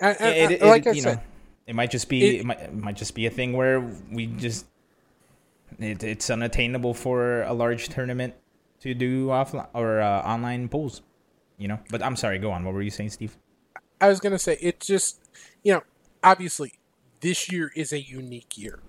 I, 0.01 0.09
I- 0.09 0.29
it, 0.29 0.51
it, 0.53 0.63
like 0.63 0.87
it, 0.87 0.91
I 0.91 0.93
you 0.93 1.01
said, 1.03 1.17
know, 1.17 1.23
it 1.67 1.75
might 1.75 1.91
just 1.91 2.09
be 2.09 2.25
It- 2.37 2.41
it, 2.41 2.47
might, 2.47 2.61
it 2.61 2.75
might 2.75 2.97
just 2.97 3.15
be 3.15 3.27
a 3.27 3.31
thing 3.31 3.53
where 3.55 3.81
we 4.13 4.27
just 4.27 4.67
it, 5.79 6.03
it's 6.05 6.29
unattainable 6.31 6.95
for 6.95 7.43
a 7.43 7.53
large 7.53 7.89
tournament 7.89 8.35
to 8.81 8.95
do 8.95 9.27
offline 9.29 9.67
or 9.75 10.01
uh, 10.01 10.23
online 10.23 10.69
pools. 10.69 11.03
You 11.59 11.69
know, 11.69 11.79
but 11.91 12.03
I'm 12.03 12.17
sorry. 12.17 12.39
Go 12.39 12.51
on. 12.51 12.65
What 12.65 12.75
were 12.75 12.83
you 12.83 12.91
saying, 12.91 13.11
Steve? 13.11 13.37
I 14.01 14.09
was 14.09 14.21
gonna 14.21 14.39
say 14.39 14.59
it 14.61 14.81
just 14.81 15.21
you 15.63 15.73
know 15.73 15.83
obviously 16.23 16.75
this 17.21 17.51
year 17.51 17.73
is 17.75 17.93
a 17.95 18.01
unique 18.01 18.59
year, 18.59 18.81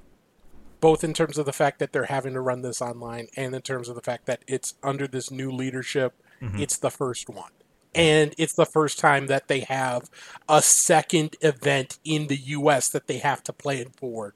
both 0.80 1.04
in 1.04 1.13
terms 1.13 1.38
of 1.38 1.46
the 1.46 1.54
fact 1.54 1.80
that 1.80 1.92
they're 1.92 2.06
having 2.06 2.34
to 2.34 2.42
run 2.42 2.62
this 2.62 2.82
online 2.82 3.28
and 3.36 3.56
in 3.56 3.62
terms 3.62 3.90
of 3.90 3.96
the 3.96 4.02
fact 4.02 4.26
that 4.26 4.44
it's 4.48 4.76
under 4.84 5.08
this 5.08 5.32
new 5.32 5.52
leadership. 5.52 6.13
It's 6.40 6.78
the 6.78 6.92
first 6.92 7.30
one. 7.30 7.52
And 7.96 8.36
it's 8.38 8.54
the 8.54 8.66
first 8.66 9.00
time 9.00 9.26
that 9.26 9.48
they 9.48 9.62
have 9.62 10.12
a 10.48 10.62
second 10.62 11.36
event 11.42 11.98
in 12.04 12.28
the 12.28 12.36
U.S. 12.36 12.90
that 12.90 13.08
they 13.08 13.18
have 13.18 13.44
to 13.46 13.54
plan 13.54 13.88
for 13.98 14.36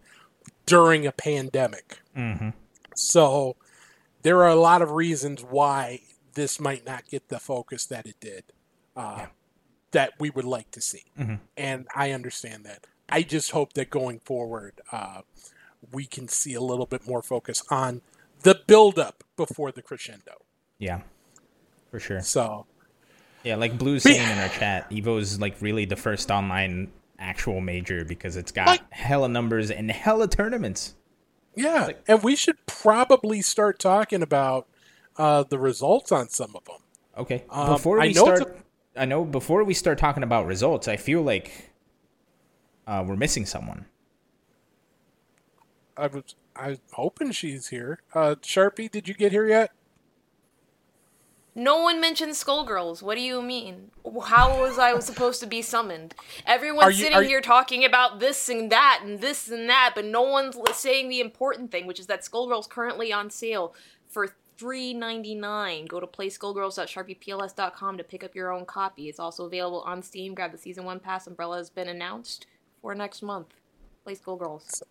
during 0.65 1.05
a 1.05 1.11
pandemic. 1.11 1.99
Mm-hmm. 2.17 2.49
So 2.95 3.55
there 4.23 4.41
are 4.41 4.49
a 4.49 4.55
lot 4.55 4.81
of 4.81 4.91
reasons 4.91 5.43
why 5.43 6.01
this 6.33 6.59
might 6.59 6.85
not 6.85 7.07
get 7.07 7.29
the 7.29 7.39
focus 7.39 7.85
that 7.85 8.07
it 8.07 8.15
did, 8.19 8.45
uh, 8.95 9.27
that 9.91 10.13
we 10.19 10.31
would 10.31 10.45
like 10.45 10.71
to 10.71 10.81
see. 10.81 11.03
Mhm. 11.19 11.39
And 11.55 11.87
I 11.95 12.11
understand 12.11 12.65
that. 12.65 12.87
I 13.09 13.21
just 13.21 13.51
hope 13.51 13.73
that 13.73 13.89
going 13.89 14.19
forward, 14.21 14.81
uh, 14.91 15.21
we 15.91 16.05
can 16.05 16.27
see 16.27 16.53
a 16.53 16.61
little 16.61 16.85
bit 16.85 17.07
more 17.07 17.21
focus 17.21 17.63
on 17.69 18.01
the 18.43 18.59
build-up 18.67 19.23
before 19.37 19.71
the 19.71 19.81
crescendo. 19.81 20.33
Yeah, 20.79 21.01
for 21.91 21.99
sure. 21.99 22.21
So 22.21 22.65
Yeah, 23.43 23.55
like 23.55 23.77
Blue's 23.77 24.03
saying 24.03 24.21
in 24.31 24.37
our 24.37 24.49
chat, 24.49 24.89
Evo 24.91 25.19
is 25.19 25.39
like 25.39 25.55
really 25.61 25.85
the 25.85 25.95
first 25.95 26.29
online 26.31 26.91
actual 27.19 27.61
major 27.61 28.03
because 28.05 28.35
it's 28.35 28.51
got 28.51 28.67
Like- 28.67 28.91
hella 28.91 29.29
numbers 29.29 29.69
and 29.71 29.91
hella 29.91 30.27
tournaments. 30.27 30.95
yeah, 31.55 31.89
and 32.07 32.23
we 32.23 32.35
should 32.35 32.65
probably 32.65 33.41
start 33.41 33.79
talking 33.79 34.21
about 34.21 34.67
uh, 35.17 35.43
the 35.43 35.59
results 35.59 36.11
on 36.11 36.29
some 36.29 36.55
of 36.55 36.63
them. 36.65 36.77
Okay. 37.17 37.43
Um, 37.49 37.67
before 37.73 37.99
I 37.99 38.07
we 38.07 38.13
know 38.13 38.23
start, 38.35 38.57
I 38.95 39.05
know 39.05 39.25
before 39.25 39.63
we 39.65 39.73
start 39.73 39.97
talking 39.97 40.23
about 40.23 40.45
results, 40.47 40.87
I 40.87 40.95
feel 40.97 41.21
like 41.21 41.71
uh, 42.87 43.03
we're 43.05 43.17
missing 43.17 43.45
someone. 43.45 43.85
I 46.01 46.07
was 46.07 46.35
I 46.55 46.69
was 46.69 46.79
hoping 46.93 47.31
she's 47.31 47.67
here. 47.67 47.99
Uh, 48.13 48.35
Sharpie, 48.41 48.89
did 48.89 49.07
you 49.07 49.13
get 49.13 49.31
here 49.31 49.45
yet? 49.47 49.71
No 51.53 51.79
one 51.81 52.01
mentioned 52.01 52.31
Skullgirls. 52.31 53.01
What 53.03 53.15
do 53.15 53.21
you 53.21 53.41
mean? 53.41 53.91
How 54.23 54.59
was 54.59 54.79
I 54.79 54.97
supposed 54.99 55.41
to 55.41 55.47
be 55.47 55.61
summoned? 55.61 56.15
Everyone's 56.45 56.97
you- 56.97 57.03
sitting 57.03 57.17
are 57.17 57.21
you- 57.23 57.29
here 57.29 57.41
talking 57.41 57.85
about 57.85 58.19
this 58.19 58.49
and 58.49 58.71
that 58.71 59.01
and 59.03 59.21
this 59.21 59.47
and 59.49 59.69
that, 59.69 59.91
but 59.93 60.05
no 60.05 60.23
one's 60.23 60.57
saying 60.75 61.09
the 61.09 61.19
important 61.19 61.69
thing, 61.71 61.85
which 61.85 61.99
is 61.99 62.07
that 62.07 62.21
Skullgirls 62.21 62.67
currently 62.69 63.13
on 63.13 63.29
sale 63.29 63.75
for 64.07 64.33
three 64.57 64.93
ninety 64.95 65.35
nine. 65.35 65.85
Go 65.85 65.99
to 65.99 66.07
playskullgirls.sharpiepls.com 66.07 67.97
to 67.97 68.03
pick 68.03 68.23
up 68.23 68.33
your 68.33 68.51
own 68.51 68.65
copy. 68.65 69.07
It's 69.07 69.19
also 69.19 69.45
available 69.45 69.81
on 69.81 70.01
Steam. 70.01 70.33
Grab 70.33 70.51
the 70.53 70.57
season 70.57 70.83
one 70.85 70.99
pass. 70.99 71.27
Umbrella 71.27 71.57
has 71.57 71.69
been 71.69 71.87
announced 71.89 72.47
for 72.81 72.95
next 72.95 73.21
month. 73.21 73.53
Play 74.03 74.15
Skullgirls. 74.15 74.81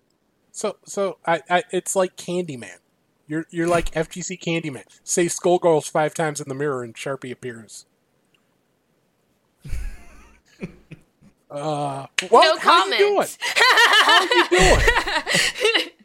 So 0.52 0.76
so 0.84 1.18
I, 1.26 1.42
I 1.48 1.62
it's 1.70 1.94
like 1.96 2.16
Candyman. 2.16 2.78
You're 3.26 3.46
you're 3.50 3.68
like 3.68 3.90
FGC 3.92 4.38
Candyman. 4.40 4.84
Say 5.04 5.26
Skullgirls 5.26 5.90
five 5.90 6.14
times 6.14 6.40
in 6.40 6.48
the 6.48 6.54
mirror 6.54 6.82
and 6.82 6.94
Sharpie 6.94 7.30
appears. 7.32 7.86
uh, 11.50 12.06
well, 12.30 12.54
no 12.54 12.60
how 12.60 12.84
you 12.86 12.98
doing? 12.98 13.14
comments. 13.14 13.38
How 13.42 14.22
you 14.22 14.48
doing? 14.50 15.88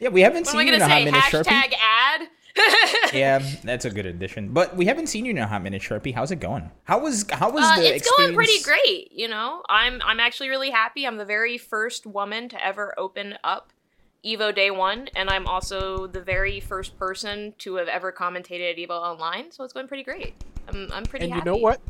Yeah, 0.00 0.10
we 0.10 0.20
haven't 0.20 0.46
What 0.46 0.54
am 0.54 0.60
seen 0.60 0.60
I 0.60 0.62
you 0.62 0.72
in 0.74 0.78
gonna 0.78 0.84
a 0.84 0.94
hot 0.94 0.98
say? 1.00 1.04
minute, 1.04 1.24
Sharpie. 1.24 1.74
Ad. 1.82 2.28
Yeah, 3.12 3.38
that's 3.64 3.84
a 3.86 3.90
good 3.90 4.04
addition. 4.06 4.50
But 4.52 4.76
we 4.76 4.84
haven't 4.84 5.06
seen 5.06 5.24
you 5.24 5.30
in 5.30 5.38
a 5.38 5.46
hot 5.46 5.62
minute, 5.62 5.80
Sharpie. 5.80 6.14
How's 6.14 6.30
it 6.30 6.40
going? 6.40 6.70
How 6.84 6.98
was 6.98 7.24
how 7.30 7.50
was 7.50 7.64
Uh, 7.64 7.76
the 7.76 7.94
it's 7.96 8.10
going 8.18 8.34
pretty 8.34 8.62
great. 8.62 9.10
You 9.12 9.28
know, 9.28 9.62
I'm 9.68 10.00
I'm 10.04 10.20
actually 10.20 10.50
really 10.50 10.70
happy. 10.70 11.06
I'm 11.06 11.16
the 11.16 11.24
very 11.24 11.56
first 11.56 12.06
woman 12.06 12.48
to 12.50 12.62
ever 12.64 12.94
open 12.98 13.38
up 13.42 13.72
Evo 14.24 14.54
Day 14.54 14.70
One, 14.70 15.08
and 15.16 15.30
I'm 15.30 15.46
also 15.46 16.06
the 16.06 16.20
very 16.20 16.60
first 16.60 16.98
person 16.98 17.54
to 17.58 17.76
have 17.76 17.88
ever 17.88 18.12
commentated 18.12 18.72
at 18.72 18.76
Evo 18.76 18.90
Online. 19.00 19.50
So 19.52 19.64
it's 19.64 19.72
going 19.72 19.88
pretty 19.88 20.04
great. 20.04 20.34
I'm 20.68 20.90
I'm 20.92 21.04
pretty. 21.04 21.26
And 21.26 21.34
you 21.34 21.42
know 21.44 21.56
what? 21.56 21.80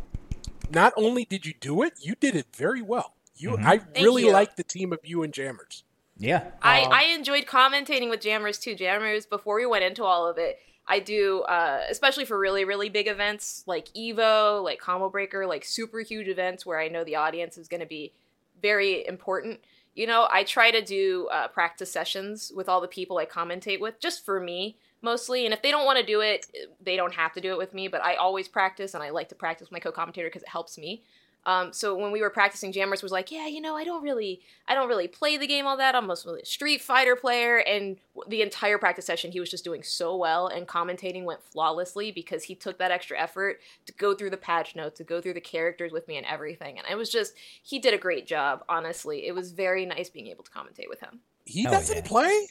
Not 0.70 0.92
only 0.96 1.24
did 1.24 1.46
you 1.46 1.54
do 1.58 1.82
it, 1.82 1.94
you 2.00 2.14
did 2.14 2.36
it 2.36 2.46
very 2.54 2.82
well. 2.82 3.14
You, 3.36 3.50
Mhm. 3.50 3.64
I 3.64 3.78
Thank 3.78 4.04
really 4.04 4.24
you. 4.26 4.32
like 4.32 4.56
the 4.56 4.64
team 4.64 4.92
of 4.92 5.00
you 5.04 5.22
and 5.22 5.32
Jammers. 5.32 5.82
Yeah. 6.18 6.50
I, 6.60 6.82
Um, 6.82 6.92
I 6.92 7.04
enjoyed 7.14 7.46
commentating 7.46 8.10
with 8.10 8.20
Jammers 8.20 8.58
too. 8.58 8.74
Jammers, 8.74 9.24
before 9.24 9.56
we 9.56 9.66
went 9.66 9.84
into 9.84 10.04
all 10.04 10.28
of 10.28 10.36
it, 10.36 10.58
I 10.86 11.00
do, 11.00 11.42
uh, 11.42 11.82
especially 11.90 12.24
for 12.24 12.38
really, 12.38 12.64
really 12.64 12.88
big 12.88 13.08
events 13.08 13.62
like 13.66 13.88
Evo, 13.94 14.62
like 14.64 14.80
Combo 14.80 15.10
Breaker, 15.10 15.46
like 15.46 15.64
super 15.64 16.00
huge 16.00 16.28
events 16.28 16.64
where 16.64 16.80
I 16.80 16.88
know 16.88 17.04
the 17.04 17.16
audience 17.16 17.58
is 17.58 17.68
going 17.68 17.80
to 17.80 17.86
be 17.86 18.12
very 18.60 19.06
important. 19.06 19.60
You 19.94 20.06
know, 20.06 20.26
I 20.30 20.44
try 20.44 20.70
to 20.70 20.82
do 20.82 21.28
uh, 21.30 21.48
practice 21.48 21.92
sessions 21.92 22.50
with 22.54 22.68
all 22.68 22.80
the 22.80 22.88
people 22.88 23.18
I 23.18 23.26
commentate 23.26 23.80
with, 23.80 24.00
just 24.00 24.24
for 24.24 24.40
me 24.40 24.76
mostly. 25.02 25.44
And 25.44 25.52
if 25.52 25.60
they 25.60 25.70
don't 25.70 25.84
want 25.84 25.98
to 25.98 26.06
do 26.06 26.20
it, 26.20 26.46
they 26.82 26.96
don't 26.96 27.14
have 27.14 27.32
to 27.34 27.40
do 27.40 27.52
it 27.52 27.58
with 27.58 27.74
me. 27.74 27.86
But 27.88 28.02
I 28.02 28.14
always 28.14 28.48
practice, 28.48 28.94
and 28.94 29.02
I 29.02 29.10
like 29.10 29.28
to 29.28 29.34
practice 29.34 29.66
with 29.66 29.72
my 29.72 29.80
co-commentator 29.80 30.28
because 30.28 30.42
it 30.42 30.48
helps 30.48 30.78
me. 30.78 31.02
Um, 31.46 31.72
so 31.72 31.94
when 31.96 32.12
we 32.12 32.20
were 32.20 32.30
practicing, 32.30 32.72
Jammers 32.72 33.02
was 33.02 33.12
like, 33.12 33.30
"Yeah, 33.30 33.46
you 33.46 33.60
know, 33.60 33.74
I 33.76 33.84
don't 33.84 34.02
really, 34.02 34.40
I 34.66 34.74
don't 34.74 34.88
really 34.88 35.08
play 35.08 35.36
the 35.36 35.46
game 35.46 35.66
all 35.66 35.76
that. 35.78 35.94
I'm 35.94 36.06
mostly 36.06 36.42
a 36.42 36.44
Street 36.44 36.82
Fighter 36.82 37.16
player." 37.16 37.58
And 37.58 37.96
the 38.26 38.42
entire 38.42 38.76
practice 38.76 39.06
session, 39.06 39.32
he 39.32 39.40
was 39.40 39.50
just 39.50 39.64
doing 39.64 39.82
so 39.82 40.16
well, 40.16 40.48
and 40.48 40.68
commentating 40.68 41.24
went 41.24 41.42
flawlessly 41.42 42.12
because 42.12 42.44
he 42.44 42.54
took 42.54 42.78
that 42.78 42.90
extra 42.90 43.18
effort 43.18 43.60
to 43.86 43.92
go 43.94 44.14
through 44.14 44.30
the 44.30 44.36
patch 44.36 44.76
notes, 44.76 44.98
to 44.98 45.04
go 45.04 45.20
through 45.20 45.34
the 45.34 45.40
characters 45.40 45.92
with 45.92 46.06
me 46.06 46.16
and 46.16 46.26
everything. 46.26 46.78
And 46.78 46.86
it 46.90 46.96
was 46.96 47.08
just, 47.08 47.34
he 47.62 47.78
did 47.78 47.94
a 47.94 47.98
great 47.98 48.26
job. 48.26 48.64
Honestly, 48.68 49.26
it 49.26 49.34
was 49.34 49.52
very 49.52 49.86
nice 49.86 50.10
being 50.10 50.26
able 50.26 50.44
to 50.44 50.50
commentate 50.50 50.88
with 50.88 51.00
him. 51.00 51.20
He 51.44 51.62
Hell 51.62 51.72
doesn't 51.72 51.96
yeah. 51.96 52.02
play. 52.02 52.48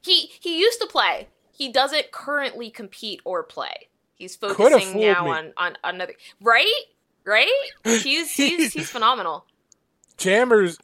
He 0.00 0.30
he 0.40 0.60
used 0.60 0.80
to 0.80 0.86
play. 0.86 1.28
He 1.50 1.72
doesn't 1.72 2.12
currently 2.12 2.70
compete 2.70 3.20
or 3.24 3.42
play. 3.42 3.88
He's 4.14 4.36
focusing 4.36 5.00
now 5.00 5.24
me. 5.24 5.30
on 5.30 5.52
on 5.56 5.76
another 5.82 6.14
right, 6.40 6.82
right. 7.28 7.48
He's 7.84 8.32
he's 8.32 8.72
he's 8.72 8.90
phenomenal. 8.90 9.44
Jammers, 10.16 10.78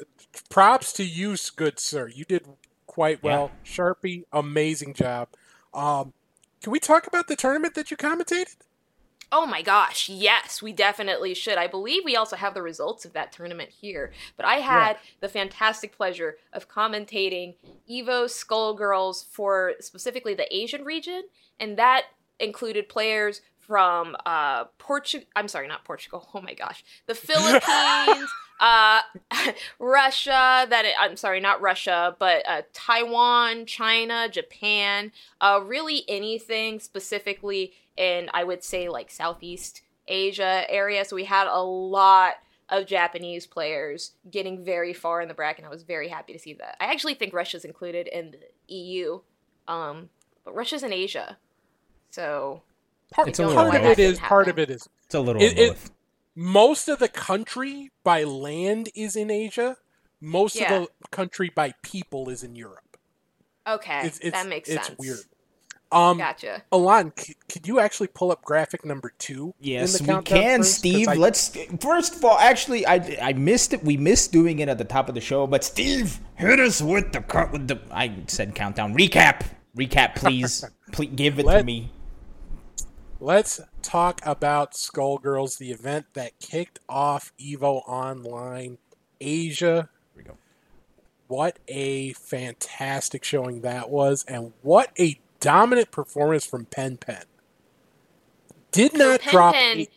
props 0.49 0.93
to 0.95 1.05
you, 1.05 1.37
good 1.57 1.81
sir. 1.81 2.09
You 2.09 2.25
did 2.25 2.47
quite 2.87 3.23
well. 3.23 3.51
Sharpie, 3.65 4.25
amazing 4.33 4.95
job. 4.95 5.29
Um, 5.73 6.13
can 6.63 6.71
we 6.71 6.79
talk 6.79 7.07
about 7.07 7.27
the 7.27 7.35
tournament 7.35 7.75
that 7.75 7.91
you 7.91 7.97
commentated? 7.97 8.57
Oh 9.33 9.47
my 9.47 9.63
gosh, 9.63 10.09
yes, 10.09 10.63
we 10.63 10.73
definitely 10.73 11.35
should. 11.35 11.59
I 11.59 11.67
believe 11.67 12.05
we 12.05 12.15
also 12.15 12.37
have 12.37 12.55
the 12.55 12.63
results 12.63 13.05
of 13.05 13.15
that 13.15 13.33
tournament 13.33 13.71
here. 13.71 14.13
But 14.37 14.47
I 14.47 14.57
had 14.57 14.97
the 15.21 15.29
fantastic 15.29 15.97
pleasure 15.97 16.37
of 16.53 16.69
commentating 16.69 17.57
Evo 17.91 18.27
Skullgirls 18.27 19.27
for 19.27 19.73
specifically 19.81 20.35
the 20.35 20.55
Asian 20.55 20.85
region, 20.85 21.25
and 21.59 21.77
that 21.79 22.05
included 22.39 22.89
players 22.89 23.41
from 23.67 24.17
uh 24.27 24.65
Portugal 24.79 25.27
I'm 25.37 25.49
sorry, 25.49 25.69
not 25.69 25.85
Portugal. 25.85 26.29
Oh 26.35 26.41
my 26.41 26.55
gosh. 26.55 26.85
The 27.07 27.15
Philippines, 27.29 28.31
uh 28.61 29.01
Russia, 29.79 30.67
that 30.69 30.85
I'm 30.99 31.17
sorry, 31.17 31.41
not 31.41 31.61
Russia, 31.61 32.17
but 32.19 32.47
uh 32.49 32.63
Taiwan, 32.73 33.67
China, 33.67 34.29
Japan, 34.29 35.13
uh 35.41 35.61
really 35.65 36.05
anything 36.09 36.81
specifically 36.81 37.73
in 37.97 38.31
I 38.35 38.45
would 38.45 38.63
say 38.63 38.89
like 38.89 39.11
Southeast 39.11 39.83
Asia 40.07 40.65
area. 40.69 41.05
So 41.05 41.17
we 41.17 41.25
had 41.25 41.47
a 41.47 41.63
lot 41.63 42.35
of 42.69 42.87
Japanese 42.87 43.47
players 43.47 44.13
getting 44.31 44.65
very 44.65 44.93
far 44.93 45.21
in 45.21 45.29
the 45.29 45.35
bracket. 45.35 45.61
and 45.61 45.67
I 45.67 45.71
was 45.71 45.83
very 45.83 46.09
happy 46.09 46.33
to 46.33 46.39
see 46.39 46.55
that. 46.55 46.77
I 46.81 46.87
actually 46.87 47.15
think 47.15 47.35
Russia's 47.35 47.65
included 47.65 48.09
in 48.09 48.33
the 48.33 48.75
EU, 48.75 49.21
um, 49.69 50.09
but 50.45 50.55
Russia's 50.55 50.83
in 50.83 50.93
Asia, 50.93 51.37
so 52.11 52.63
Part, 53.13 53.29
It's 53.29 53.39
a 53.39 53.47
little 53.47 53.63
part 53.63 53.75
of 53.77 53.83
that 53.83 53.91
it 53.93 53.97
didn't 53.97 54.13
is. 54.15 54.19
Part 54.21 54.49
of 54.49 54.59
it 54.59 54.71
is. 54.71 54.89
It's 55.07 55.15
a 55.15 55.21
little 55.21 55.41
It- 55.43 55.59
it- 55.59 55.77
Most 56.37 56.89
of 56.89 56.99
the 56.99 57.09
country 57.09 57.93
by 58.03 58.25
land 58.25 58.89
is 58.97 59.15
in 59.15 59.31
Asia. 59.31 59.77
Most 60.21 60.57
Yeah. 60.57 60.75
of 60.75 60.89
the 61.01 61.09
country 61.13 61.49
by 61.55 61.75
people 61.83 62.29
is 62.29 62.43
in 62.43 62.57
Europe. 62.57 62.97
Okay, 63.67 64.07
It's, 64.07 64.19
it's, 64.19 64.33
that 64.33 64.49
makes 64.49 64.69
it's 64.69 64.87
sense. 64.89 64.99
weird. 64.99 65.19
Um, 65.93 66.19
Gotcha. 66.19 66.63
Alon, 66.73 67.13
c- 67.17 67.37
could 67.49 67.69
you 67.69 67.79
actually 67.79 68.09
pull 68.09 68.33
up 68.33 68.43
graphic 68.43 68.85
number 68.85 69.13
two? 69.17 69.55
Yes, 69.61 70.01
we 70.01 70.07
can, 70.09 70.23
first? 70.25 70.27
'Cause 70.57 70.73
Steve. 70.75 71.07
I- 71.09 71.15
Let's 71.15 71.57
first 71.81 72.17
of 72.17 72.25
all, 72.25 72.37
actually, 72.39 72.85
I 72.85 72.97
I 73.23 73.33
missed 73.35 73.73
it. 73.73 73.85
We 73.85 73.97
missed 73.97 74.33
doing 74.33 74.59
it 74.59 74.69
at 74.69 74.77
the 74.79 74.85
top 74.85 75.09
of 75.09 75.15
the 75.15 75.21
show, 75.21 75.47
but 75.47 75.63
Steve, 75.63 76.19
hit 76.35 76.59
us 76.59 76.83
with 76.83 77.13
the 77.13 77.21
cut 77.21 77.53
with 77.53 77.69
the. 77.69 77.81
I 77.93 78.13
said 78.27 78.57
countdown 78.57 78.93
recap. 78.95 79.43
Recap, 79.79 80.17
please. 80.17 80.65
please 80.93 81.11
give 81.15 81.39
it 81.39 81.45
to 81.45 81.63
me. 81.63 81.93
Let's 83.25 83.59
talk 83.81 84.21
about 84.27 84.73
Skullgirls, 84.73 85.57
the 85.57 85.71
event 85.71 86.05
that 86.13 86.39
kicked 86.41 86.81
off 86.91 87.33
Evo 87.41 87.81
Online 87.89 88.77
Asia. 89.19 89.89
Here 90.15 90.15
we 90.15 90.23
go. 90.25 90.37
What 91.27 91.59
a 91.67 92.13
fantastic 92.13 93.25
showing 93.25 93.63
that 93.63 93.89
was, 93.89 94.27
and 94.29 94.53
what 94.61 94.91
a 94.99 95.19
dominant 95.41 95.91
performance 95.91 96.45
from 96.45 96.67
Pen 96.67 96.99
Pen. 96.99 97.23
Did 98.73 98.93
not 98.93 99.23
Pen 99.23 99.33
drop 99.33 99.55
Pen, 99.55 99.79
a 99.79 99.89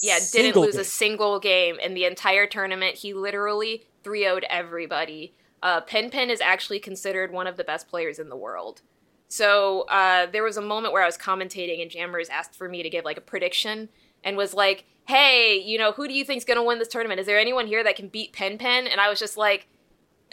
Yeah, 0.00 0.20
didn't 0.30 0.54
lose 0.54 0.74
game. 0.74 0.80
a 0.82 0.84
single 0.84 1.40
game 1.40 1.80
in 1.80 1.94
the 1.94 2.04
entire 2.04 2.46
tournament. 2.46 2.98
He 2.98 3.12
literally 3.12 3.82
3 4.04 4.22
0'd 4.22 4.44
everybody. 4.48 5.34
Uh, 5.60 5.80
Pen 5.80 6.08
Pen 6.08 6.30
is 6.30 6.40
actually 6.40 6.78
considered 6.78 7.32
one 7.32 7.48
of 7.48 7.56
the 7.56 7.64
best 7.64 7.88
players 7.88 8.20
in 8.20 8.28
the 8.28 8.36
world. 8.36 8.82
So 9.28 9.82
uh, 9.82 10.26
there 10.26 10.42
was 10.42 10.56
a 10.56 10.62
moment 10.62 10.92
where 10.92 11.02
I 11.02 11.06
was 11.06 11.18
commentating 11.18 11.82
and 11.82 11.90
Jammers 11.90 12.28
asked 12.28 12.54
for 12.54 12.68
me 12.68 12.82
to 12.82 12.90
give 12.90 13.04
like 13.04 13.18
a 13.18 13.22
prediction 13.22 13.88
and 14.22 14.36
was 14.36 14.54
like, 14.54 14.84
"Hey, 15.06 15.58
you 15.58 15.78
know, 15.78 15.92
who 15.92 16.06
do 16.08 16.14
you 16.14 16.24
think's 16.24 16.44
gonna 16.44 16.62
win 16.62 16.78
this 16.78 16.88
tournament? 16.88 17.20
Is 17.20 17.26
there 17.26 17.38
anyone 17.38 17.66
here 17.66 17.82
that 17.84 17.96
can 17.96 18.08
beat 18.08 18.32
Pen 18.32 18.58
Pen?" 18.58 18.86
And 18.86 19.00
I 19.00 19.08
was 19.08 19.18
just 19.18 19.36
like, 19.36 19.68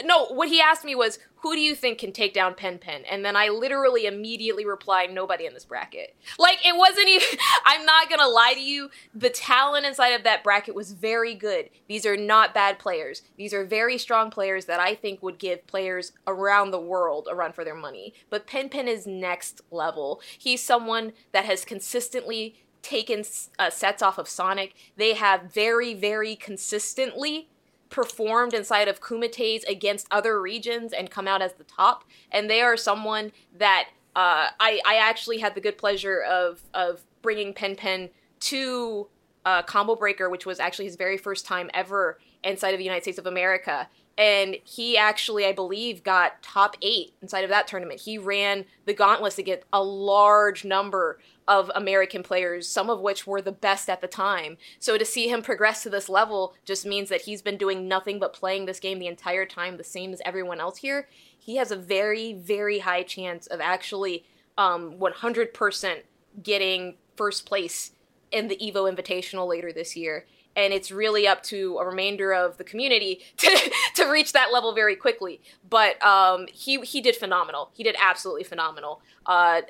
"No." 0.03 0.25
What 0.27 0.47
he 0.47 0.61
asked 0.61 0.85
me 0.85 0.95
was, 0.95 1.19
"Who 1.41 1.53
do 1.53 1.59
you 1.61 1.75
think 1.75 1.99
can 1.99 2.11
take 2.11 2.33
down 2.33 2.55
Pen 2.55 2.79
Pen?" 2.79 3.03
And 3.05 3.23
then 3.23 3.35
I 3.35 3.49
literally 3.49 4.05
immediately 4.05 4.65
replied, 4.65 5.11
"Nobody 5.11 5.45
in 5.45 5.53
this 5.53 5.65
bracket." 5.65 6.15
Like 6.39 6.65
it 6.65 6.77
wasn't 6.77 7.09
even. 7.09 7.27
I'm 7.65 7.85
not 7.85 8.09
gonna 8.09 8.27
lie 8.27 8.53
to 8.53 8.61
you. 8.61 8.89
The 9.13 9.29
talent 9.29 9.85
inside 9.85 10.09
of 10.09 10.23
that 10.23 10.43
bracket 10.43 10.75
was 10.75 10.93
very 10.93 11.35
good. 11.35 11.69
These 11.87 12.05
are 12.05 12.17
not 12.17 12.53
bad 12.53 12.79
players. 12.79 13.23
These 13.37 13.53
are 13.53 13.65
very 13.65 13.97
strong 13.97 14.31
players 14.31 14.65
that 14.65 14.79
I 14.79 14.95
think 14.95 15.21
would 15.21 15.37
give 15.37 15.67
players 15.67 16.13
around 16.25 16.71
the 16.71 16.79
world 16.79 17.27
a 17.29 17.35
run 17.35 17.53
for 17.53 17.63
their 17.63 17.75
money. 17.75 18.13
But 18.29 18.47
Pen 18.47 18.69
Pen 18.69 18.87
is 18.87 19.05
next 19.05 19.61
level. 19.71 20.21
He's 20.37 20.61
someone 20.61 21.13
that 21.31 21.45
has 21.45 21.65
consistently 21.65 22.55
taken 22.83 23.23
uh, 23.57 23.69
sets 23.69 24.03
off 24.03 24.19
of 24.19 24.27
Sonic. 24.27 24.75
They 24.97 25.13
have 25.13 25.53
very, 25.53 25.93
very 25.93 26.35
consistently 26.35 27.49
performed 27.93 28.55
inside 28.55 28.87
of 28.87 28.99
Kumites 28.99 29.63
against 29.67 30.07
other 30.09 30.41
regions 30.41 30.93
and 30.93 31.11
come 31.11 31.27
out 31.27 31.43
as 31.43 31.53
the 31.53 31.63
top. 31.63 32.03
And 32.31 32.49
they 32.49 32.59
are 32.61 32.75
someone 32.75 33.31
that 33.55 33.89
uh, 34.15 34.47
I, 34.59 34.81
I 34.83 34.95
actually 34.95 35.37
had 35.37 35.53
the 35.53 35.61
good 35.61 35.77
pleasure 35.77 36.21
of 36.21 36.63
of 36.73 37.03
bringing 37.21 37.53
Pen 37.53 37.75
Pen 37.75 38.09
to 38.41 39.07
uh, 39.45 39.61
Combo 39.61 39.95
Breaker, 39.95 40.27
which 40.27 40.45
was 40.45 40.59
actually 40.59 40.85
his 40.85 40.95
very 40.95 41.17
first 41.17 41.45
time 41.45 41.69
ever 41.73 42.19
inside 42.43 42.71
of 42.71 42.79
the 42.79 42.83
United 42.83 43.03
States 43.03 43.19
of 43.19 43.27
America. 43.27 43.87
And 44.17 44.57
he 44.63 44.95
actually, 44.95 45.45
I 45.45 45.53
believe, 45.53 46.03
got 46.03 46.43
top 46.43 46.77
eight 46.81 47.13
inside 47.21 47.43
of 47.43 47.49
that 47.49 47.67
tournament. 47.67 48.01
He 48.01 48.17
ran 48.17 48.65
the 48.85 48.93
gauntlets 48.93 49.39
against 49.39 49.65
a 49.73 49.83
large 49.83 50.63
number 50.63 51.19
of 51.47 51.71
American 51.75 52.23
players, 52.23 52.67
some 52.67 52.89
of 52.89 53.01
which 53.01 53.27
were 53.27 53.41
the 53.41 53.51
best 53.51 53.89
at 53.89 54.01
the 54.01 54.07
time. 54.07 54.57
So 54.79 54.97
to 54.97 55.05
see 55.05 55.27
him 55.27 55.41
progress 55.41 55.83
to 55.83 55.89
this 55.89 56.09
level 56.09 56.53
just 56.63 56.85
means 56.85 57.09
that 57.09 57.23
he's 57.23 57.41
been 57.41 57.57
doing 57.57 57.87
nothing 57.87 58.19
but 58.19 58.33
playing 58.33 58.65
this 58.65 58.79
game 58.79 58.99
the 58.99 59.07
entire 59.07 59.45
time, 59.45 59.77
the 59.77 59.83
same 59.83 60.13
as 60.13 60.21
everyone 60.23 60.59
else 60.59 60.77
here. 60.77 61.09
He 61.37 61.57
has 61.57 61.71
a 61.71 61.75
very, 61.75 62.33
very 62.33 62.79
high 62.79 63.03
chance 63.03 63.47
of 63.47 63.59
actually 63.59 64.25
um, 64.57 64.95
100% 64.97 66.03
getting 66.41 66.95
first 67.17 67.45
place 67.45 67.91
in 68.31 68.47
the 68.47 68.57
Evo 68.57 68.91
Invitational 68.91 69.47
later 69.47 69.73
this 69.73 69.95
year. 69.95 70.25
And 70.55 70.71
it's 70.73 70.91
really 70.91 71.27
up 71.27 71.41
to 71.43 71.77
a 71.79 71.85
remainder 71.85 72.31
of 72.33 72.57
the 72.57 72.63
community 72.63 73.21
to, 73.37 73.71
to 73.95 74.05
reach 74.11 74.33
that 74.33 74.51
level 74.53 74.73
very 74.73 74.95
quickly. 74.95 75.41
But 75.67 76.01
um, 76.03 76.47
he 76.51 76.79
he 76.81 77.01
did 77.01 77.15
phenomenal. 77.15 77.71
He 77.73 77.83
did 77.83 77.95
absolutely 77.99 78.43
phenomenal. 78.43 79.01
Uh, 79.25 79.61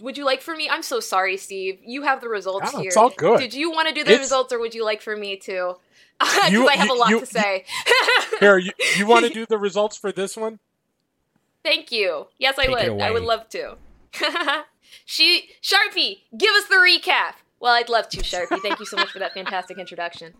would 0.00 0.18
you 0.18 0.26
like 0.26 0.42
for 0.42 0.54
me? 0.54 0.68
I'm 0.68 0.82
so 0.82 1.00
sorry, 1.00 1.38
Steve. 1.38 1.78
You 1.82 2.02
have 2.02 2.20
the 2.20 2.28
results 2.28 2.72
No, 2.74 2.80
here. 2.80 2.88
it's 2.88 2.98
all 2.98 3.08
good. 3.08 3.40
Did 3.40 3.54
you 3.54 3.70
want 3.70 3.88
to 3.88 3.94
do 3.94 4.04
the 4.04 4.10
It's- 4.10 4.20
results, 4.26 4.52
or 4.52 4.58
would 4.58 4.74
you 4.74 4.84
like 4.84 5.00
for 5.00 5.16
me 5.16 5.36
to? 5.38 5.76
Because 6.20 6.68
I 6.68 6.76
have 6.76 6.90
a 6.90 6.92
lot 6.92 7.08
you- 7.08 7.20
to 7.20 7.24
say. 7.26 7.64
Here, 8.40 8.58
you, 8.58 8.72
you 8.98 9.06
want 9.06 9.24
to 9.26 9.32
do 9.32 9.46
the 9.46 9.56
results 9.56 9.96
for 9.96 10.12
this 10.12 10.36
one? 10.36 10.58
Thank 11.64 11.90
you. 11.90 12.26
Yes, 12.38 12.58
I 12.58 12.66
Take 12.66 12.70
would. 12.90 13.00
I 13.00 13.10
would 13.10 13.22
love 13.22 13.48
to. 13.50 13.76
she 15.06 15.50
Sharpie, 15.62 16.18
give 16.36 16.52
us 16.54 16.64
the 16.66 16.74
recap. 16.76 17.34
Well, 17.60 17.74
I'd 17.74 17.88
love 17.88 18.08
to, 18.10 18.18
Sharpie. 18.18 18.60
Thank 18.60 18.80
you 18.80 18.86
so 18.86 18.96
much 18.96 19.10
for 19.10 19.18
that 19.18 19.34
fantastic 19.34 19.78
introduction. 19.78 20.32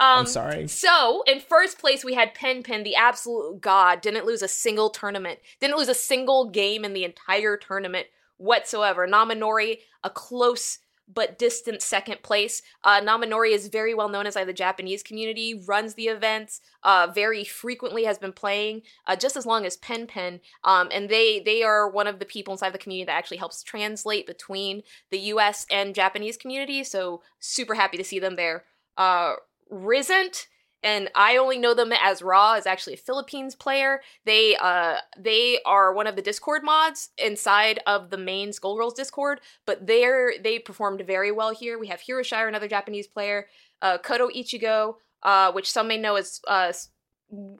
Um, 0.00 0.20
I'm 0.20 0.26
sorry. 0.26 0.68
So, 0.68 1.24
in 1.26 1.40
first 1.40 1.78
place, 1.78 2.04
we 2.04 2.14
had 2.14 2.32
Pen 2.34 2.62
Pen, 2.62 2.84
the 2.84 2.94
absolute 2.94 3.60
god. 3.60 4.00
Didn't 4.00 4.26
lose 4.26 4.42
a 4.42 4.48
single 4.48 4.90
tournament. 4.90 5.40
Didn't 5.60 5.76
lose 5.76 5.88
a 5.88 5.94
single 5.94 6.50
game 6.50 6.84
in 6.84 6.92
the 6.92 7.04
entire 7.04 7.56
tournament 7.56 8.06
whatsoever. 8.36 9.08
Naminori, 9.08 9.78
a 10.04 10.10
close 10.10 10.78
but 11.12 11.38
distant 11.38 11.82
second 11.82 12.22
place. 12.22 12.62
Uh, 12.84 13.00
Naminori 13.00 13.52
is 13.52 13.68
very 13.68 13.94
well 13.94 14.08
known 14.08 14.26
inside 14.26 14.44
the 14.44 14.52
Japanese 14.52 15.02
community, 15.02 15.62
runs 15.66 15.94
the 15.94 16.08
events, 16.08 16.60
uh, 16.82 17.08
very 17.12 17.44
frequently 17.44 18.04
has 18.04 18.18
been 18.18 18.32
playing 18.32 18.82
uh, 19.06 19.16
just 19.16 19.36
as 19.36 19.46
long 19.46 19.64
as 19.64 19.76
Pen 19.76 20.06
Pen. 20.06 20.40
Um, 20.64 20.88
and 20.92 21.08
they 21.08 21.40
they 21.40 21.62
are 21.62 21.88
one 21.88 22.06
of 22.06 22.18
the 22.18 22.26
people 22.26 22.52
inside 22.52 22.72
the 22.72 22.78
community 22.78 23.06
that 23.06 23.16
actually 23.16 23.38
helps 23.38 23.62
translate 23.62 24.26
between 24.26 24.82
the 25.10 25.18
U.S. 25.18 25.66
and 25.70 25.94
Japanese 25.94 26.36
community. 26.36 26.84
So 26.84 27.22
super 27.38 27.74
happy 27.74 27.96
to 27.96 28.04
see 28.04 28.18
them 28.18 28.36
there. 28.36 28.64
Uh, 28.96 29.34
Risent 29.72 30.46
and 30.82 31.10
I 31.14 31.36
only 31.36 31.58
know 31.58 31.74
them 31.74 31.92
as 31.92 32.22
Raw 32.22 32.54
is 32.54 32.66
actually 32.66 32.94
a 32.94 32.98
Philippines 32.98 33.54
player. 33.54 34.00
They 34.24 34.56
uh 34.56 34.96
they 35.18 35.60
are 35.66 35.92
one 35.92 36.06
of 36.06 36.16
the 36.16 36.22
Discord 36.22 36.62
mods 36.62 37.10
inside 37.18 37.80
of 37.86 38.10
the 38.10 38.18
main 38.18 38.50
Skullgirls 38.50 38.94
Discord, 38.94 39.40
but 39.66 39.86
they're 39.86 40.34
they 40.42 40.58
performed 40.58 41.02
very 41.06 41.32
well 41.32 41.52
here. 41.52 41.78
We 41.78 41.88
have 41.88 42.00
Hiroshire, 42.00 42.48
another 42.48 42.68
Japanese 42.68 43.06
player, 43.06 43.48
uh, 43.82 43.98
Koto 43.98 44.28
Ichigo, 44.28 44.96
uh, 45.22 45.52
which 45.52 45.70
some 45.70 45.88
may 45.88 45.98
know 45.98 46.16
as 46.16 46.40
uh 46.46 46.72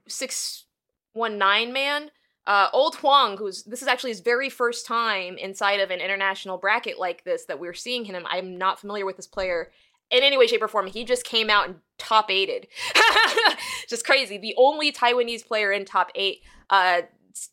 six 0.07 0.65
one 1.13 1.39
nine 1.39 1.73
man. 1.73 2.11
Uh, 2.47 2.71
Old 2.73 2.95
Huang, 2.97 3.37
who's 3.37 3.65
this 3.65 3.83
is 3.83 3.89
actually 3.89 4.11
his 4.11 4.21
very 4.21 4.49
first 4.49 4.87
time 4.87 5.37
inside 5.37 5.81
of 5.81 5.91
an 5.91 6.01
international 6.01 6.57
bracket 6.57 6.99
like 6.99 7.23
this 7.25 7.45
that 7.45 7.59
we're 7.61 7.75
seeing 7.75 8.07
him. 8.07 8.25
I'm 8.27 8.57
not 8.57 8.81
familiar 8.81 9.05
with 9.05 9.17
this 9.17 9.27
player 9.27 9.71
in 10.11 10.23
any 10.23 10.37
way, 10.37 10.47
shape, 10.47 10.63
or 10.63 10.69
form. 10.69 10.87
He 10.87 11.05
just 11.05 11.25
came 11.25 11.51
out 11.51 11.67
and 11.67 11.77
top 11.99 12.31
eighted. 12.31 12.69
just 13.89 14.07
crazy. 14.07 14.39
The 14.39 14.55
only 14.57 14.93
Taiwanese 14.93 15.47
player 15.47 15.73
in 15.73 15.85
top 15.85 16.11
eight. 16.15 16.43
Uh, 16.71 17.03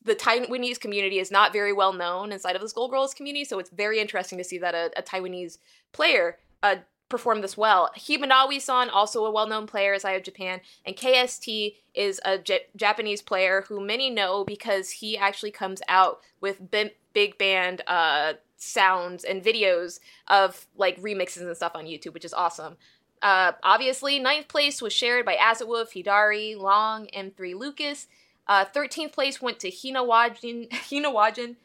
the 0.04 0.16
Taiwanese 0.16 0.80
community 0.80 1.20
is 1.20 1.30
not 1.30 1.54
very 1.54 1.72
well 1.72 1.94
known 1.94 2.32
inside 2.32 2.56
of 2.56 2.62
the 2.62 2.68
Skullgirls 2.68 3.16
community, 3.16 3.46
so 3.46 3.60
it's 3.60 3.70
very 3.70 4.00
interesting 4.00 4.38
to 4.38 4.44
see 4.44 4.58
that 4.58 4.74
a, 4.74 4.92
a 4.98 5.04
Taiwanese 5.04 5.60
player 5.92 6.38
uh, 6.64 6.78
perform 7.10 7.42
this 7.42 7.56
well. 7.56 7.92
Himanawi-san, 7.96 8.90
also 8.90 9.26
a 9.26 9.32
well-known 9.32 9.68
player 9.68 9.94
as 9.94 10.04
I 10.04 10.12
of 10.12 10.24
Japan, 10.24 10.62
and 10.86 10.96
KST 10.96 11.76
is 11.94 12.20
a 12.26 12.38
J- 12.38 12.66
Japanese 12.76 13.22
player 13.22 13.66
who 13.68 13.80
many 13.80 14.10
know 14.10 14.44
because 14.44 14.90
he 14.90 15.18
actually 15.18 15.52
comes 15.52 15.82
out 15.88 16.20
with 16.42 16.72
bi- 16.72 16.94
big 17.14 17.38
band 17.38 17.82
uh, 17.88 18.34
sounds 18.66 19.24
and 19.24 19.44
videos 19.44 20.00
of 20.28 20.68
like 20.76 21.02
remixes 21.02 21.42
and 21.42 21.56
stuff 21.56 21.76
on 21.76 21.86
YouTube, 21.86 22.14
which 22.14 22.26
is 22.26 22.34
awesome. 22.34 22.78
Uh, 23.22 23.54
obviously, 23.64 24.20
ninth 24.20 24.48
place 24.48 24.82
was 24.82 24.94
shared 24.94 25.26
by 25.26 25.36
Acid 25.36 25.68
Wolf, 25.68 25.94
Hidari, 25.94 26.58
Long, 26.58 27.08
M3 27.08 27.56
Lucas. 27.56 28.08
Uh, 28.48 28.66
13th 28.66 29.14
place 29.14 29.42
went 29.42 29.60
to 29.60 29.72
Hinawajin, 29.72 30.70
Hinawajin 30.72 31.56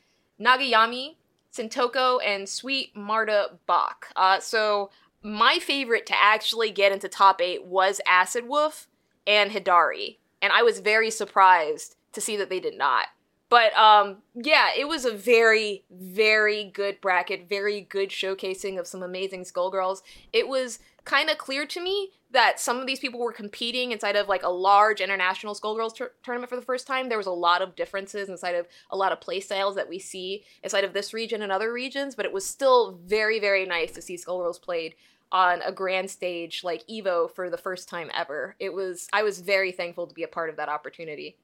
Nagayami, 0.40 1.16
Sintoko, 1.52 2.18
and 2.24 2.48
Sweet 2.48 2.96
Marta 2.96 3.58
Bach. 3.66 4.06
Uh, 4.16 4.40
so, 4.40 4.90
my 5.22 5.58
favorite 5.58 6.06
to 6.06 6.14
actually 6.18 6.70
get 6.70 6.92
into 6.92 7.08
top 7.08 7.42
eight 7.42 7.66
was 7.66 8.00
Acid 8.06 8.48
Wolf 8.48 8.88
and 9.26 9.50
Hidari. 9.50 10.16
And 10.40 10.52
I 10.52 10.62
was 10.62 10.80
very 10.80 11.10
surprised 11.10 11.96
to 12.12 12.22
see 12.22 12.36
that 12.36 12.48
they 12.48 12.60
did 12.60 12.78
not. 12.78 13.08
But 13.50 13.76
um, 13.76 14.18
yeah, 14.34 14.68
it 14.78 14.88
was 14.88 15.04
a 15.04 15.12
very, 15.12 15.84
very 15.90 16.64
good 16.64 17.00
bracket, 17.00 17.48
very 17.48 17.82
good 17.82 18.08
showcasing 18.08 18.78
of 18.78 18.86
some 18.86 19.02
amazing 19.02 19.42
Skullgirls. 19.42 20.02
It 20.32 20.48
was 20.48 20.78
kind 21.04 21.28
of 21.28 21.36
clear 21.36 21.66
to 21.66 21.80
me 21.80 22.10
that 22.30 22.60
some 22.60 22.78
of 22.78 22.86
these 22.86 23.00
people 23.00 23.18
were 23.18 23.32
competing 23.32 23.90
inside 23.90 24.14
of 24.14 24.28
like 24.28 24.44
a 24.44 24.48
large 24.48 25.00
international 25.00 25.56
Skullgirls 25.56 25.96
tur- 25.96 26.12
tournament 26.22 26.48
for 26.48 26.54
the 26.54 26.62
first 26.62 26.86
time. 26.86 27.08
There 27.08 27.18
was 27.18 27.26
a 27.26 27.32
lot 27.32 27.60
of 27.60 27.74
differences 27.74 28.28
inside 28.28 28.54
of 28.54 28.68
a 28.88 28.96
lot 28.96 29.10
of 29.10 29.20
play 29.20 29.40
styles 29.40 29.74
that 29.74 29.88
we 29.88 29.98
see 29.98 30.44
inside 30.62 30.84
of 30.84 30.92
this 30.92 31.12
region 31.12 31.42
and 31.42 31.50
other 31.50 31.72
regions, 31.72 32.14
but 32.14 32.24
it 32.24 32.32
was 32.32 32.46
still 32.46 33.00
very, 33.04 33.40
very 33.40 33.66
nice 33.66 33.90
to 33.92 34.02
see 34.02 34.14
Skullgirls 34.16 34.62
played 34.62 34.94
on 35.32 35.60
a 35.62 35.72
grand 35.72 36.10
stage 36.10 36.62
like 36.62 36.86
Evo 36.86 37.28
for 37.28 37.50
the 37.50 37.58
first 37.58 37.88
time 37.88 38.10
ever. 38.14 38.54
It 38.60 38.72
was 38.72 39.08
I 39.12 39.24
was 39.24 39.40
very 39.40 39.72
thankful 39.72 40.06
to 40.06 40.14
be 40.14 40.22
a 40.22 40.28
part 40.28 40.50
of 40.50 40.56
that 40.56 40.68
opportunity. 40.68 41.36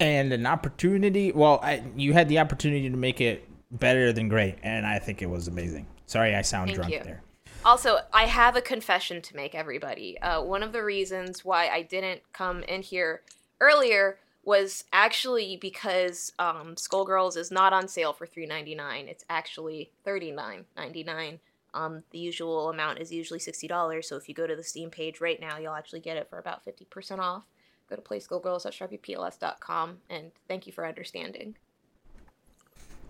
And 0.00 0.32
an 0.32 0.46
opportunity. 0.46 1.32
Well, 1.32 1.60
I, 1.62 1.82
you 1.96 2.12
had 2.12 2.28
the 2.28 2.38
opportunity 2.38 2.88
to 2.90 2.96
make 2.96 3.20
it 3.20 3.48
better 3.70 4.12
than 4.12 4.28
great, 4.28 4.56
and 4.62 4.86
I 4.86 4.98
think 4.98 5.22
it 5.22 5.30
was 5.30 5.48
amazing. 5.48 5.86
Sorry, 6.06 6.34
I 6.34 6.42
sound 6.42 6.68
Thank 6.68 6.76
drunk 6.76 6.92
you. 6.92 7.00
there. 7.04 7.22
Also, 7.64 7.98
I 8.12 8.26
have 8.26 8.56
a 8.56 8.60
confession 8.60 9.22
to 9.22 9.36
make, 9.36 9.54
everybody. 9.54 10.20
Uh, 10.20 10.42
one 10.42 10.62
of 10.62 10.72
the 10.72 10.84
reasons 10.84 11.44
why 11.44 11.68
I 11.68 11.82
didn't 11.82 12.20
come 12.32 12.62
in 12.64 12.82
here 12.82 13.22
earlier 13.60 14.18
was 14.44 14.84
actually 14.92 15.56
because 15.56 16.30
um, 16.38 16.74
Skullgirls 16.74 17.38
is 17.38 17.50
not 17.50 17.72
on 17.72 17.88
sale 17.88 18.12
for 18.12 18.26
three 18.26 18.44
ninety 18.44 18.74
nine. 18.74 19.08
It's 19.08 19.24
actually 19.30 19.90
thirty 20.04 20.30
nine 20.30 20.66
ninety 20.76 21.02
nine. 21.02 21.40
Um, 21.72 22.02
the 22.10 22.18
usual 22.18 22.68
amount 22.68 22.98
is 22.98 23.10
usually 23.10 23.40
sixty 23.40 23.66
dollars. 23.66 24.08
So 24.08 24.16
if 24.16 24.28
you 24.28 24.34
go 24.34 24.46
to 24.46 24.54
the 24.54 24.62
Steam 24.62 24.90
page 24.90 25.22
right 25.22 25.40
now, 25.40 25.56
you'll 25.56 25.72
actually 25.72 26.00
get 26.00 26.18
it 26.18 26.28
for 26.28 26.38
about 26.38 26.62
fifty 26.62 26.84
percent 26.84 27.22
off. 27.22 27.44
Go 27.88 27.96
to 27.96 28.02
playskullgirls.sharpiePLS.com 28.02 29.98
and 30.10 30.32
thank 30.48 30.66
you 30.66 30.72
for 30.72 30.86
understanding. 30.86 31.56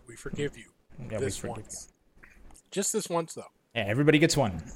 We 0.07 0.17
forgive 0.17 0.57
you. 0.57 0.67
Yeah, 0.99 1.19
we 1.19 1.25
this 1.25 1.39
forgive 1.39 1.57
once. 1.59 1.93
Just 2.71 2.93
this 2.93 3.09
once, 3.09 3.35
though. 3.35 3.45
Yeah, 3.75 3.85
everybody 3.87 4.19
gets 4.19 4.37
one. 4.37 4.63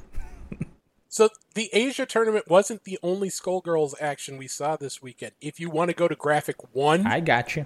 So 1.11 1.31
the 1.55 1.71
Asia 1.73 2.05
tournament 2.05 2.49
wasn't 2.49 2.85
the 2.85 2.99
only 3.03 3.31
Skullgirls 3.31 3.95
action 3.99 4.37
we 4.37 4.47
saw 4.47 4.77
this 4.77 5.01
weekend. 5.01 5.33
If 5.41 5.59
you 5.59 5.71
want 5.71 5.89
to 5.89 5.97
go 5.97 6.07
to 6.07 6.15
graphic 6.15 6.57
one, 6.75 7.07
I 7.07 7.21
got 7.21 7.57
you. 7.57 7.65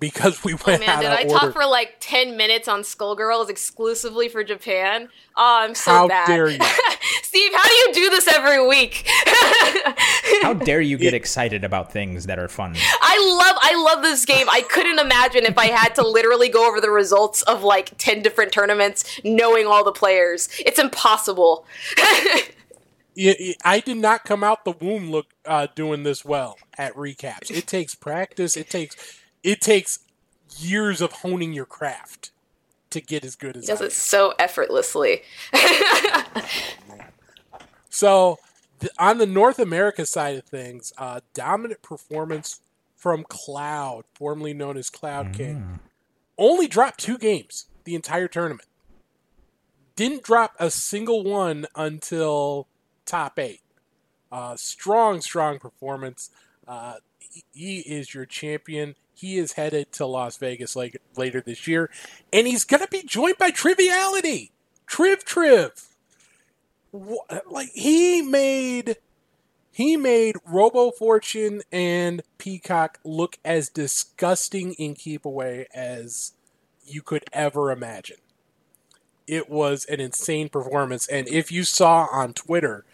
Because 0.00 0.44
we 0.44 0.54
went 0.54 0.66
Oh 0.66 0.70
went 0.72 0.80
man, 0.86 0.90
out 0.90 1.00
did 1.02 1.12
of 1.12 1.18
I 1.18 1.22
order. 1.22 1.34
talk 1.34 1.52
for 1.52 1.66
like 1.66 1.96
10 2.00 2.36
minutes 2.36 2.68
on 2.68 2.82
Skullgirls 2.82 3.48
exclusively 3.48 4.28
for 4.28 4.44
Japan? 4.44 5.08
Oh, 5.36 5.58
I'm 5.62 5.74
so 5.74 5.90
How 5.92 6.08
bad. 6.08 6.26
dare 6.26 6.48
you. 6.48 6.58
Steve, 7.22 7.52
how 7.54 7.68
do 7.68 7.74
you 7.74 7.92
do 7.94 8.10
this 8.10 8.26
every 8.28 8.66
week? 8.66 9.06
How 10.42 10.54
dare 10.54 10.80
you 10.80 10.96
get 10.98 11.14
excited 11.14 11.64
about 11.64 11.92
things 11.92 12.26
that 12.26 12.38
are 12.38 12.48
fun? 12.48 12.74
I 12.76 13.36
love 13.38 13.56
I 13.60 13.74
love 13.94 14.02
this 14.02 14.24
game. 14.24 14.48
I 14.50 14.62
couldn't 14.62 14.98
imagine 14.98 15.44
if 15.44 15.56
I 15.58 15.66
had 15.66 15.94
to 15.96 16.06
literally 16.06 16.48
go 16.48 16.68
over 16.68 16.80
the 16.80 16.90
results 16.90 17.42
of 17.42 17.62
like 17.62 17.96
10 17.98 18.22
different 18.22 18.52
tournaments 18.52 19.20
knowing 19.24 19.66
all 19.66 19.84
the 19.84 19.92
players. 19.92 20.48
It's 20.58 20.78
impossible. 20.78 21.66
I 23.64 23.80
did 23.84 23.96
not 23.96 24.24
come 24.24 24.44
out 24.44 24.64
the 24.64 24.72
womb 24.72 25.10
look 25.10 25.26
uh, 25.44 25.66
doing 25.74 26.04
this 26.04 26.24
well 26.24 26.56
at 26.76 26.94
recaps. 26.94 27.50
It 27.50 27.66
takes 27.66 27.94
practice. 27.94 28.56
It 28.56 28.70
takes 28.70 28.96
it 29.42 29.60
takes 29.60 30.00
years 30.56 31.00
of 31.00 31.12
honing 31.12 31.52
your 31.52 31.66
craft 31.66 32.30
to 32.90 33.00
get 33.00 33.24
as 33.24 33.36
good 33.36 33.56
as 33.56 33.66
Does 33.66 33.82
I 33.82 33.86
it 33.86 33.92
so 33.92 34.34
effortlessly. 34.38 35.22
So, 37.90 38.38
th- 38.80 38.92
on 38.98 39.18
the 39.18 39.26
North 39.26 39.58
America 39.58 40.06
side 40.06 40.36
of 40.36 40.44
things, 40.44 40.92
uh, 40.98 41.20
dominant 41.34 41.82
performance 41.82 42.60
from 42.94 43.24
Cloud, 43.24 44.04
formerly 44.14 44.54
known 44.54 44.76
as 44.76 44.90
Cloud 44.90 45.32
King, 45.32 45.80
only 46.36 46.68
dropped 46.68 47.00
two 47.00 47.18
games 47.18 47.66
the 47.84 47.94
entire 47.94 48.28
tournament. 48.28 48.68
Didn't 49.96 50.22
drop 50.22 50.54
a 50.60 50.70
single 50.70 51.24
one 51.24 51.66
until 51.74 52.68
top 53.04 53.38
eight. 53.38 53.62
Uh, 54.30 54.54
strong, 54.56 55.20
strong 55.22 55.58
performance. 55.58 56.30
Uh, 56.66 56.96
he- 57.18 57.44
he 57.52 57.78
is 57.80 58.14
your 58.14 58.26
champion. 58.26 58.94
He 59.18 59.36
is 59.36 59.54
headed 59.54 59.90
to 59.92 60.06
Las 60.06 60.36
Vegas 60.36 60.76
like 60.76 61.02
later 61.16 61.40
this 61.40 61.66
year, 61.66 61.90
and 62.32 62.46
he's 62.46 62.64
gonna 62.64 62.86
be 62.86 63.02
joined 63.02 63.36
by 63.36 63.50
Triviality, 63.50 64.52
Triv 64.86 65.24
Triv. 65.24 65.88
Like 67.50 67.70
he 67.74 68.22
made 68.22 68.98
he 69.72 69.96
made 69.96 70.36
Robo 70.46 70.92
Fortune 70.92 71.62
and 71.72 72.22
Peacock 72.38 73.00
look 73.04 73.38
as 73.44 73.68
disgusting 73.68 74.74
in 74.74 74.94
keep 74.94 75.24
away 75.24 75.66
as 75.74 76.34
you 76.84 77.02
could 77.02 77.24
ever 77.32 77.72
imagine. 77.72 78.18
It 79.26 79.50
was 79.50 79.84
an 79.86 79.98
insane 79.98 80.48
performance, 80.48 81.08
and 81.08 81.26
if 81.26 81.50
you 81.50 81.64
saw 81.64 82.06
on 82.12 82.34
Twitter, 82.34 82.84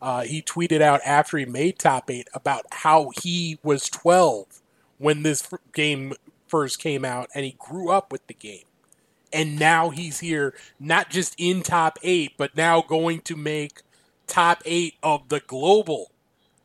uh, 0.00 0.22
he 0.22 0.40
tweeted 0.40 0.80
out 0.80 1.02
after 1.04 1.36
he 1.36 1.44
made 1.44 1.78
top 1.78 2.10
eight 2.10 2.28
about 2.32 2.64
how 2.72 3.10
he 3.22 3.58
was 3.62 3.90
12 3.90 4.62
when 5.04 5.22
this 5.22 5.48
game 5.72 6.14
first 6.48 6.78
came 6.78 7.04
out, 7.04 7.28
and 7.34 7.44
he 7.44 7.56
grew 7.58 7.90
up 7.90 8.10
with 8.10 8.26
the 8.26 8.34
game 8.34 8.64
and 9.34 9.58
now 9.58 9.90
he's 9.90 10.20
here 10.20 10.54
not 10.78 11.10
just 11.10 11.34
in 11.36 11.60
top 11.60 11.98
eight, 12.04 12.34
but 12.38 12.56
now 12.56 12.80
going 12.80 13.20
to 13.22 13.34
make 13.34 13.82
top 14.28 14.62
eight 14.64 14.94
of 15.02 15.28
the 15.28 15.40
global 15.40 16.12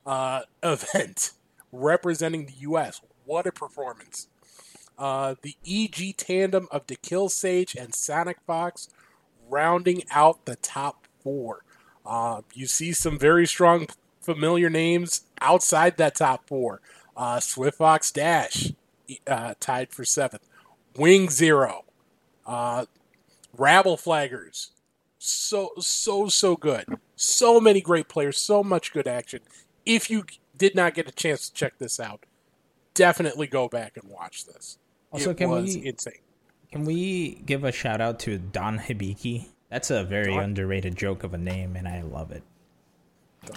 uh, 0.06 0.42
event 0.64 1.32
representing 1.72 2.46
the 2.46 2.54
U.S. 2.60 3.02
What 3.26 3.48
a 3.48 3.52
performance! 3.52 4.28
Uh, 4.98 5.36
the 5.42 5.56
EG 5.68 6.16
tandem 6.18 6.68
of 6.72 6.86
the 6.88 6.96
Kill 6.96 7.30
Sage 7.30 7.76
and 7.76 7.96
Sonic 7.96 8.38
Fox 8.46 8.90
rounding 9.50 10.04
out 10.12 10.46
the 10.46 10.58
top 10.58 11.08
four. 11.24 11.64
Uh, 12.06 12.42
you 12.54 12.68
see 12.68 12.92
some 12.92 13.18
very 13.18 13.48
strong, 13.48 13.88
familiar 14.22 14.70
names 14.70 15.22
outside 15.42 15.98
that 15.98 16.16
top 16.16 16.48
four. 16.48 16.82
Uh, 17.20 17.38
Swift 17.42 17.78
Fox 17.80 18.12
Dash 18.12 18.72
uh, 19.28 19.54
tied 19.60 19.92
for 19.92 20.06
seventh. 20.06 20.48
Wing 20.96 21.30
Zero, 21.30 21.84
uh, 22.48 22.86
Rabble 23.58 23.98
Flaggers, 23.98 24.70
so 25.18 25.72
so 25.80 26.30
so 26.30 26.56
good. 26.56 26.86
So 27.18 27.60
many 27.60 27.82
great 27.82 28.08
players, 28.08 28.40
so 28.40 28.64
much 28.64 28.94
good 28.94 29.06
action. 29.06 29.42
If 29.86 30.10
you 30.10 30.24
did 30.58 30.76
not 30.76 30.94
get 30.94 31.10
a 31.10 31.12
chance 31.12 31.50
to 31.50 31.54
check 31.54 31.78
this 31.78 32.00
out, 32.00 32.26
definitely 32.94 33.48
go 33.48 33.68
back 33.68 33.98
and 34.02 34.10
watch 34.10 34.46
this. 34.46 34.78
Also, 35.12 35.32
it 35.32 35.38
can 35.38 35.50
was 35.50 35.76
we- 35.76 35.88
insane. 35.88 36.14
Can 36.72 36.86
we 36.86 37.42
give 37.46 37.66
a 37.66 37.72
shout 37.74 38.00
out 38.00 38.20
to 38.22 38.38
Don 38.38 38.80
Hibiki? 38.80 39.48
That's 39.70 39.90
a 39.92 40.04
very 40.06 40.34
Don- 40.34 40.44
underrated 40.44 40.96
joke 40.96 41.24
of 41.26 41.34
a 41.34 41.38
name, 41.38 41.76
and 41.76 41.86
I 41.88 42.02
love 42.02 42.32
it. 42.32 42.44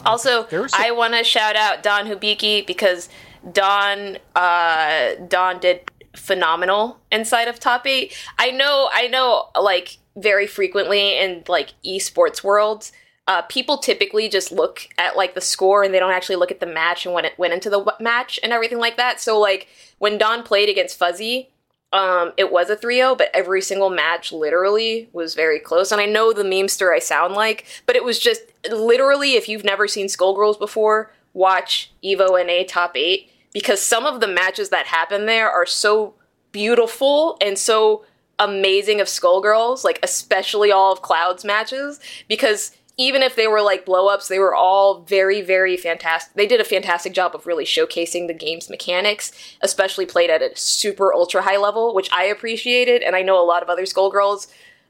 Also, 0.05 0.45
There 0.45 0.63
was 0.63 0.73
some- 0.73 0.83
I 0.83 0.91
want 0.93 1.15
to 1.15 1.23
shout 1.25 1.55
out 1.55 1.83
Don 1.83 2.07
Hibiki 2.07 2.67
because 2.67 3.09
Don 3.51 4.19
uh, 4.35 5.15
Don 5.29 5.59
did 5.59 5.91
phenomenal 6.15 6.99
inside 7.11 7.49
of 7.49 7.59
top 7.59 7.87
eight. 7.87 8.17
I 8.39 8.51
know, 8.51 8.89
I 8.93 9.09
know, 9.09 9.49
like 9.61 9.99
very 10.17 10.47
frequently 10.47 11.19
in 11.19 11.43
like 11.49 11.75
esports 11.85 12.45
worlds, 12.45 12.93
uh, 13.29 13.43
people 13.43 13.79
typically 13.79 14.29
just 14.29 14.53
look 14.53 14.89
at 14.99 15.17
like 15.17 15.35
the 15.35 15.41
score 15.41 15.83
and 15.83 15.95
they 15.95 15.99
don't 15.99 16.13
actually 16.13 16.37
look 16.37 16.51
at 16.51 16.61
the 16.61 16.67
match 16.67 17.07
and 17.07 17.15
when 17.15 17.25
it 17.25 17.39
went 17.39 17.55
into 17.55 17.71
the 17.71 17.79
w- 17.79 17.97
match 18.05 18.39
and 18.43 18.53
everything 18.53 18.79
like 18.79 18.97
that. 18.97 19.21
So 19.21 19.39
like 19.39 19.69
when 19.99 20.19
Don 20.19 20.43
played 20.43 20.69
against 20.69 20.99
Fuzzy, 20.99 21.49
um, 21.93 22.33
it 22.37 22.51
was 22.51 22.71
a 22.71 22.77
3-0, 22.77 23.19
but 23.19 23.29
every 23.35 23.61
single 23.61 23.91
match 23.91 24.33
literally 24.33 25.09
was 25.13 25.35
very 25.35 25.61
close. 25.61 25.93
And 25.93 26.01
I 26.01 26.07
know 26.07 26.33
the 26.33 26.43
memester 26.43 26.95
I 26.95 26.99
sound 26.99 27.35
like, 27.35 27.67
but 27.87 27.97
it 27.97 28.05
was 28.05 28.19
just 28.19 28.43
literally, 28.71 29.35
if 29.35 29.49
you've 29.49 29.65
never 29.65 29.87
seen 29.87 30.07
Skullgirls 30.07 30.59
before, 30.59 31.13
watch 31.35 31.93
Evo 32.03 32.45
NA 32.45 32.65
Top 32.67 32.97
8 32.97 33.31
because 33.53 33.83
some 33.83 34.07
of 34.07 34.21
the 34.21 34.29
matches 34.29 34.71
that 34.71 34.87
happen 34.87 35.27
there 35.27 35.51
are 35.51 35.67
so 35.67 36.15
beautiful 36.53 37.37
and 37.41 37.59
so 37.59 38.05
amazing 38.39 39.01
of 39.01 39.07
Skullgirls, 39.07 39.85
like 39.85 39.99
especially 40.03 40.73
all 40.73 40.93
of 40.93 41.03
Cloud's 41.03 41.45
matches, 41.45 42.01
because 42.29 42.73
even 42.99 43.23
if 43.23 43.37
they 43.37 43.47
were 43.47 43.63
like 43.63 43.87
blow 43.87 44.09
ups, 44.09 44.29
they 44.29 44.39
were 44.39 44.55
all 44.55 45.01
very, 45.01 45.41
very 45.41 45.77
fantastic. 45.77 46.35
They 46.35 46.47
did 46.47 46.61
a 46.61 46.65
fantastic 46.65 47.15
job 47.15 47.35
of 47.35 47.47
really 47.47 47.65
showcasing 47.65 48.27
the 48.27 48.35
game's 48.35 48.69
mechanics, 48.69 49.33
especially 49.63 50.05
played 50.05 50.31
at 50.31 50.43
a 50.43 50.55
super 50.57 51.15
ultra 51.15 51.43
high 51.43 51.57
level, 51.57 51.95
which 51.95 52.11
I 52.13 52.25
appreciated, 52.25 53.03
and 53.03 53.17
I 53.17 53.23
know 53.23 53.43
a 53.43 53.47
lot 53.47 53.63
of 53.63 53.71
other 53.71 53.85
Skullgirls 53.85 54.49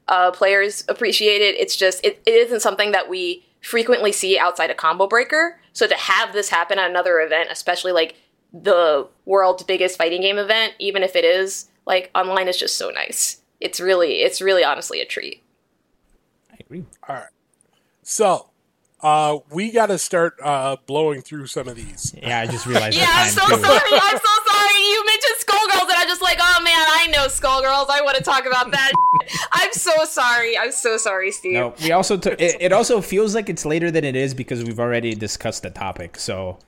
uh, 0.09 0.31
players 0.31 0.83
appreciate 0.89 1.41
it. 1.41 1.55
It's 1.55 1.75
just 1.75 2.03
it, 2.03 2.21
it 2.25 2.31
isn't 2.31 2.61
something 2.61 2.91
that 2.91 3.09
we 3.09 3.45
frequently 3.61 4.11
see 4.11 4.37
outside 4.37 4.69
of 4.69 4.77
Combo 4.77 5.07
Breaker. 5.07 5.59
So 5.71 5.87
to 5.87 5.95
have 5.95 6.33
this 6.33 6.49
happen 6.49 6.77
at 6.77 6.89
another 6.89 7.19
event, 7.21 7.49
especially 7.49 7.93
like 7.93 8.15
the 8.53 9.07
world's 9.25 9.63
biggest 9.63 9.97
fighting 9.97 10.21
game 10.21 10.37
event, 10.37 10.73
even 10.79 11.03
if 11.03 11.15
it 11.15 11.25
is 11.25 11.69
like 11.85 12.11
online, 12.13 12.47
is 12.47 12.57
just 12.57 12.77
so 12.77 12.89
nice. 12.91 13.41
It's 13.59 13.79
really, 13.79 14.21
it's 14.21 14.41
really 14.41 14.63
honestly 14.63 15.01
a 15.01 15.05
treat. 15.05 15.41
I 16.51 16.57
agree. 16.59 16.85
All 17.07 17.15
right. 17.15 17.25
So, 18.03 18.49
uh, 19.01 19.39
we 19.51 19.71
got 19.71 19.87
to 19.87 19.97
start 19.97 20.35
uh, 20.41 20.77
blowing 20.85 21.21
through 21.21 21.47
some 21.47 21.67
of 21.67 21.75
these. 21.75 22.13
Yeah, 22.21 22.39
I 22.39 22.45
just 22.45 22.65
realized 22.65 22.97
Yeah, 22.99 23.07
I'm 23.09 23.29
so 23.29 23.41
too. 23.41 23.61
sorry. 23.61 23.79
I'm 23.91 24.17
so 24.17 24.33
sorry. 24.51 24.79
You 24.79 25.05
mentioned 25.05 25.35
Skullgirls, 25.39 25.81
and 25.81 25.97
I'm 25.97 26.07
just 26.07 26.21
like, 26.21 26.37
oh 26.39 26.61
man, 26.63 26.73
I 26.75 27.07
know 27.11 27.25
Skullgirls. 27.27 27.87
I 27.89 28.01
want 28.01 28.17
to 28.17 28.23
talk 28.23 28.45
about 28.45 28.71
that. 28.71 28.91
I'm 29.53 29.73
so 29.73 30.05
sorry. 30.05 30.57
I'm 30.57 30.71
so 30.71 30.97
sorry, 30.97 31.31
Steve. 31.31 31.53
No, 31.53 31.73
we 31.81 31.91
also 31.91 32.17
took. 32.17 32.39
It, 32.39 32.57
it 32.61 32.71
also 32.71 33.01
feels 33.01 33.35
like 33.35 33.49
it's 33.49 33.65
later 33.65 33.89
than 33.91 34.03
it 34.03 34.15
is 34.15 34.33
because 34.33 34.63
we've 34.63 34.79
already 34.79 35.15
discussed 35.15 35.63
the 35.63 35.69
topic. 35.69 36.17
So 36.17 36.59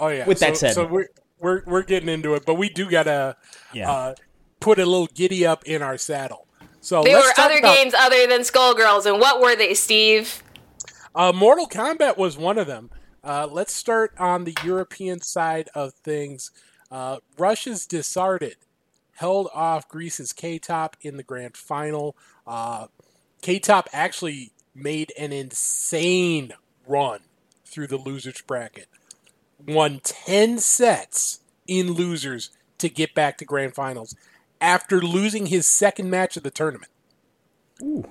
Oh 0.00 0.08
yeah. 0.08 0.26
With 0.26 0.40
that 0.40 0.56
so, 0.56 0.66
said- 0.66 0.74
so 0.74 0.86
we're 0.86 1.08
we're 1.38 1.62
we're 1.66 1.82
getting 1.82 2.08
into 2.08 2.34
it, 2.34 2.44
but 2.46 2.54
we 2.54 2.68
do 2.68 2.90
gotta 2.90 3.36
yeah, 3.72 3.90
uh, 3.90 4.14
put 4.60 4.78
a 4.78 4.84
little 4.86 5.06
giddy 5.06 5.46
up 5.46 5.64
in 5.66 5.82
our 5.82 5.96
saddle. 5.98 6.46
So 6.80 7.02
There 7.02 7.14
let's 7.16 7.28
were 7.28 7.32
talk 7.34 7.46
other 7.50 7.58
about, 7.58 7.76
games 7.76 7.94
other 7.94 8.26
than 8.26 8.40
Skullgirls, 8.40 9.06
and 9.06 9.20
what 9.20 9.40
were 9.40 9.54
they, 9.54 9.74
Steve? 9.74 10.42
Uh, 11.14 11.32
Mortal 11.32 11.68
Kombat 11.68 12.16
was 12.16 12.38
one 12.38 12.56
of 12.58 12.66
them. 12.66 12.90
Uh, 13.22 13.46
let's 13.50 13.74
start 13.74 14.12
on 14.18 14.44
the 14.44 14.56
European 14.64 15.20
side 15.20 15.68
of 15.74 15.92
things. 15.92 16.50
Uh, 16.90 17.18
Russia's 17.38 17.86
Disarted 17.86 18.56
held 19.16 19.48
off 19.54 19.88
Greece's 19.88 20.32
K 20.32 20.58
Top 20.58 20.96
in 21.02 21.16
the 21.18 21.22
grand 21.22 21.56
final. 21.56 22.16
Uh, 22.46 22.86
K 23.42 23.58
Top 23.58 23.88
actually 23.92 24.52
made 24.74 25.12
an 25.18 25.32
insane 25.32 26.52
run 26.86 27.20
through 27.66 27.86
the 27.88 27.98
losers 27.98 28.40
bracket, 28.40 28.88
won 29.66 30.00
10 30.02 30.58
sets 30.58 31.40
in 31.66 31.92
losers 31.92 32.50
to 32.78 32.88
get 32.88 33.14
back 33.14 33.38
to 33.38 33.44
grand 33.44 33.74
finals 33.74 34.14
after 34.60 35.00
losing 35.00 35.46
his 35.46 35.66
second 35.66 36.10
match 36.10 36.36
of 36.36 36.42
the 36.42 36.50
tournament. 36.50 36.90
Ooh. 37.82 38.06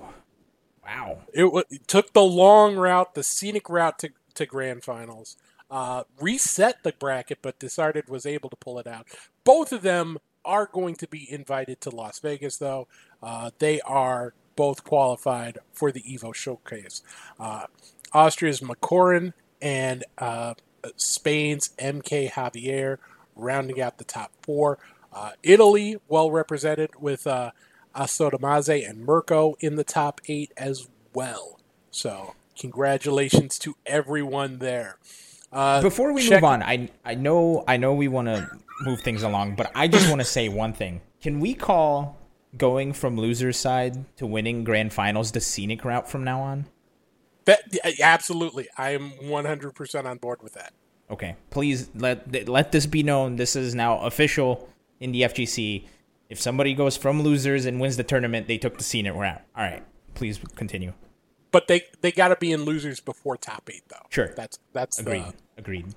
Wow. 0.84 1.18
It, 1.32 1.42
w- 1.42 1.64
it 1.70 1.86
took 1.86 2.12
the 2.12 2.22
long 2.22 2.76
route, 2.76 3.14
the 3.14 3.22
scenic 3.22 3.68
route 3.68 3.98
to, 4.00 4.10
to 4.34 4.46
grand 4.46 4.82
finals. 4.82 5.36
Uh, 5.70 6.02
reset 6.20 6.82
the 6.82 6.92
bracket, 6.98 7.38
but 7.42 7.58
decided 7.60 8.08
was 8.08 8.26
able 8.26 8.50
to 8.50 8.56
pull 8.56 8.78
it 8.78 8.88
out. 8.88 9.06
Both 9.44 9.72
of 9.72 9.82
them 9.82 10.18
are 10.44 10.66
going 10.66 10.96
to 10.96 11.06
be 11.06 11.30
invited 11.30 11.80
to 11.82 11.90
Las 11.90 12.18
Vegas, 12.18 12.56
though. 12.56 12.88
Uh, 13.22 13.50
they 13.58 13.80
are 13.82 14.34
both 14.56 14.82
qualified 14.82 15.58
for 15.72 15.92
the 15.92 16.02
Evo 16.02 16.34
Showcase. 16.34 17.02
Uh, 17.38 17.66
Austria's 18.12 18.60
Makorin 18.60 19.32
and 19.62 20.04
uh, 20.18 20.54
Spain's 20.96 21.70
MK 21.78 22.30
Javier 22.32 22.98
rounding 23.36 23.80
out 23.80 23.98
the 23.98 24.04
top 24.04 24.32
four. 24.42 24.78
Uh, 25.12 25.32
Italy, 25.42 25.96
well 26.08 26.30
represented 26.30 26.90
with 27.00 27.26
uh, 27.26 27.50
Asodamaze 27.94 28.88
and 28.88 29.04
Mirko 29.04 29.56
in 29.60 29.76
the 29.76 29.84
top 29.84 30.20
eight 30.28 30.52
as 30.56 30.88
well. 31.14 31.58
So, 31.90 32.34
congratulations 32.58 33.58
to 33.60 33.76
everyone 33.86 34.58
there. 34.58 34.98
Uh, 35.52 35.82
Before 35.82 36.12
we 36.12 36.22
check- 36.22 36.42
move 36.42 36.50
on, 36.50 36.62
I 36.62 36.88
I 37.04 37.14
know 37.16 37.64
I 37.66 37.76
know 37.76 37.92
we 37.94 38.06
want 38.08 38.28
to 38.28 38.48
move 38.82 39.00
things 39.00 39.22
along, 39.22 39.56
but 39.56 39.70
I 39.74 39.88
just 39.88 40.08
want 40.08 40.20
to 40.20 40.24
say 40.24 40.48
one 40.48 40.72
thing. 40.72 41.00
Can 41.20 41.40
we 41.40 41.54
call 41.54 42.16
going 42.56 42.92
from 42.92 43.16
loser's 43.16 43.56
side 43.58 44.04
to 44.16 44.26
winning 44.26 44.64
grand 44.64 44.92
finals 44.92 45.32
the 45.32 45.40
scenic 45.40 45.84
route 45.84 46.08
from 46.08 46.22
now 46.24 46.40
on? 46.40 46.66
That, 47.46 47.62
absolutely, 48.02 48.68
I 48.76 48.90
am 48.90 49.12
100% 49.22 50.04
on 50.04 50.18
board 50.18 50.42
with 50.42 50.54
that. 50.54 50.72
Okay, 51.10 51.34
please 51.50 51.90
let 51.94 52.48
let 52.48 52.70
this 52.70 52.86
be 52.86 53.02
known. 53.02 53.34
This 53.36 53.56
is 53.56 53.74
now 53.74 53.98
official 53.98 54.68
in 55.00 55.10
the 55.10 55.22
FGC. 55.22 55.86
If 56.28 56.40
somebody 56.40 56.72
goes 56.72 56.96
from 56.96 57.22
losers 57.22 57.64
and 57.66 57.80
wins 57.80 57.96
the 57.96 58.04
tournament, 58.04 58.46
they 58.46 58.58
took 58.58 58.78
the 58.78 58.84
scenic 58.84 59.14
route. 59.14 59.42
All 59.56 59.64
right, 59.64 59.82
please 60.14 60.38
continue. 60.54 60.92
But 61.50 61.66
they 61.66 61.82
they 62.00 62.12
got 62.12 62.28
to 62.28 62.36
be 62.36 62.52
in 62.52 62.64
losers 62.64 63.00
before 63.00 63.36
top 63.36 63.68
eight, 63.72 63.82
though. 63.88 64.06
Sure. 64.08 64.32
that's 64.36 64.60
that's 64.72 65.00
Agreed. 65.00 65.24
the 65.24 65.34
Agreed. 65.58 65.94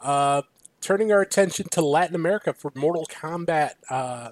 Uh, 0.00 0.42
turning 0.80 1.12
our 1.12 1.20
attention 1.20 1.68
to 1.72 1.82
Latin 1.82 2.14
America 2.14 2.54
for 2.54 2.72
Mortal 2.74 3.06
Kombat. 3.10 3.72
Uh, 3.90 4.30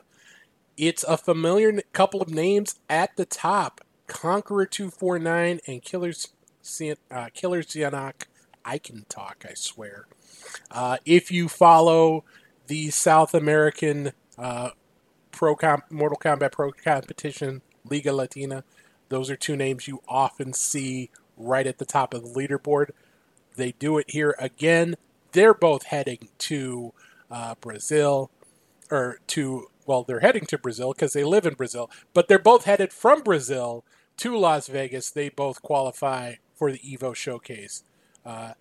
it's 0.79 1.05
a 1.05 1.19
familiar 1.19 1.83
couple 1.93 2.23
of 2.23 2.31
names 2.31 2.77
at 2.89 3.15
the 3.17 3.27
top: 3.27 3.83
Conqueror 4.07 4.67
two 4.67 4.91
four 4.91 5.19
nine 5.19 5.61
and 5.67 5.83
Killers 5.83 6.29
uh, 7.11 7.29
Killer 7.35 7.63
Zianak. 7.63 8.25
I 8.65 8.79
can 8.79 9.05
talk, 9.09 9.45
I 9.49 9.55
swear. 9.55 10.07
Uh, 10.71 10.99
if 11.05 11.31
you 11.31 11.49
follow 11.49 12.25
the 12.67 12.91
South 12.91 13.35
American 13.35 14.13
uh, 14.37 14.71
Pro 15.31 15.57
Mortal 15.91 16.19
Kombat 16.19 16.53
Pro 16.53 16.73
competition, 16.73 17.63
Liga 17.89 18.13
Latina, 18.13 18.65
those 19.09 19.31
are 19.31 19.37
two 19.37 19.57
names 19.57 19.87
you 19.87 20.03
often 20.09 20.53
see 20.53 21.11
right 21.37 21.67
at 21.67 21.79
the 21.79 21.85
top 21.85 22.15
of 22.15 22.23
the 22.23 22.29
leaderboard. 22.31 22.91
They 23.55 23.73
do 23.73 23.99
it 23.99 24.11
here 24.11 24.35
again. 24.39 24.97
They're 25.33 25.55
both 25.55 25.85
heading 25.85 26.29
to 26.39 26.93
uh, 27.31 27.55
Brazil, 27.61 28.31
or 28.91 29.21
to, 29.29 29.69
well, 29.87 30.03
they're 30.03 30.21
heading 30.21 30.47
to 30.47 30.59
Brazil 30.59 30.93
because 30.93 31.13
they 31.13 31.25
live 31.25 31.47
in 31.47 31.55
Brazil, 31.55 31.91
but 32.15 32.27
they're 32.29 32.39
both 32.39 32.65
headed 32.65 32.93
from 32.93 33.23
Brazil 33.23 33.85
to 34.19 34.37
Las 34.37 34.69
Vegas. 34.69 35.11
They 35.11 35.29
both 35.29 35.63
qualify 35.63 36.35
for 36.55 36.73
the 36.73 36.79
Evo 36.79 37.15
showcase. 37.15 37.85
Uh, 38.25 38.53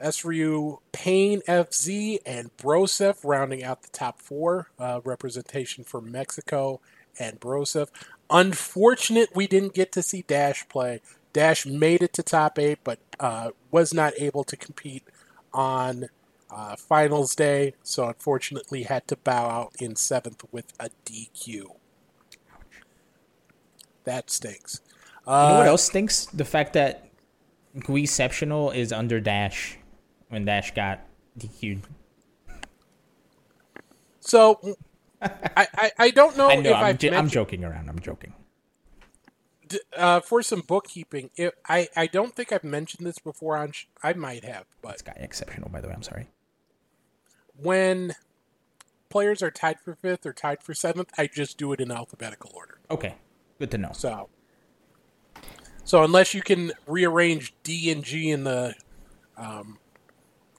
SRU 0.00 0.78
Payne 0.92 1.40
FZ 1.42 2.18
and 2.24 2.56
Brosef 2.56 3.24
rounding 3.24 3.64
out 3.64 3.82
the 3.82 3.88
top 3.88 4.20
four. 4.20 4.70
Uh, 4.78 5.00
representation 5.04 5.84
for 5.84 6.00
Mexico 6.00 6.80
and 7.18 7.40
Brosef. 7.40 7.88
Unfortunate 8.30 9.34
we 9.34 9.46
didn't 9.46 9.74
get 9.74 9.92
to 9.92 10.02
see 10.02 10.22
Dash 10.26 10.68
play. 10.68 11.00
Dash 11.32 11.66
made 11.66 12.02
it 12.02 12.12
to 12.14 12.22
top 12.22 12.58
eight, 12.58 12.78
but 12.84 12.98
uh, 13.20 13.50
was 13.70 13.92
not 13.92 14.12
able 14.18 14.44
to 14.44 14.56
compete 14.56 15.04
on 15.52 16.08
uh, 16.50 16.76
finals 16.76 17.34
day, 17.34 17.74
so 17.82 18.08
unfortunately 18.08 18.84
had 18.84 19.06
to 19.08 19.16
bow 19.16 19.48
out 19.48 19.72
in 19.80 19.96
seventh 19.96 20.42
with 20.50 20.72
a 20.80 20.90
DQ. 21.04 21.76
That 24.08 24.30
stinks. 24.30 24.80
You 25.26 25.32
know 25.32 25.58
what 25.58 25.66
Uh, 25.66 25.70
else 25.70 25.84
stinks? 25.84 26.24
The 26.26 26.44
fact 26.44 26.72
that 26.72 27.08
Guiceptional 27.76 28.74
is 28.74 28.90
under 28.92 29.20
Dash 29.20 29.76
when 30.30 30.44
Dash 30.46 30.72
got 30.74 31.00
DQ'd. 31.38 31.86
So 34.20 34.76
I, 35.22 35.66
I, 35.74 35.90
I 35.98 36.10
don't 36.10 36.36
know, 36.36 36.48
I 36.50 36.56
know. 36.56 36.70
if 36.70 37.02
I'm, 37.04 37.14
I'm 37.14 37.28
joking 37.28 37.64
around. 37.64 37.88
I'm 37.88 37.98
joking. 37.98 38.32
Uh, 39.94 40.20
for 40.20 40.42
some 40.42 40.62
bookkeeping, 40.62 41.28
it, 41.36 41.54
I 41.68 41.88
I 41.94 42.06
don't 42.06 42.34
think 42.34 42.52
I've 42.52 42.64
mentioned 42.64 43.06
this 43.06 43.18
before 43.18 43.58
on. 43.58 43.72
Sh- 43.72 43.84
I 44.02 44.14
might 44.14 44.42
have, 44.44 44.64
but 44.80 44.92
This 44.92 45.02
guy 45.02 45.12
exceptional, 45.18 45.68
by 45.68 45.82
the 45.82 45.88
way. 45.88 45.94
I'm 45.94 46.02
sorry. 46.02 46.28
when 47.54 48.14
players 49.10 49.42
are 49.42 49.50
tied 49.50 49.78
for 49.80 49.94
fifth 49.94 50.24
or 50.24 50.32
tied 50.32 50.62
for 50.62 50.72
seventh, 50.72 51.10
I 51.18 51.26
just 51.26 51.58
do 51.58 51.72
it 51.74 51.80
in 51.80 51.90
alphabetical 51.90 52.50
order. 52.54 52.78
Okay, 52.90 53.14
good 53.58 53.70
to 53.72 53.78
know. 53.78 53.90
So, 53.92 54.28
so 55.84 56.04
unless 56.04 56.34
you 56.34 56.42
can 56.42 56.72
rearrange 56.86 57.54
D 57.62 57.90
and 57.90 58.04
G 58.04 58.30
in 58.30 58.44
the 58.44 58.74
um, 59.36 59.78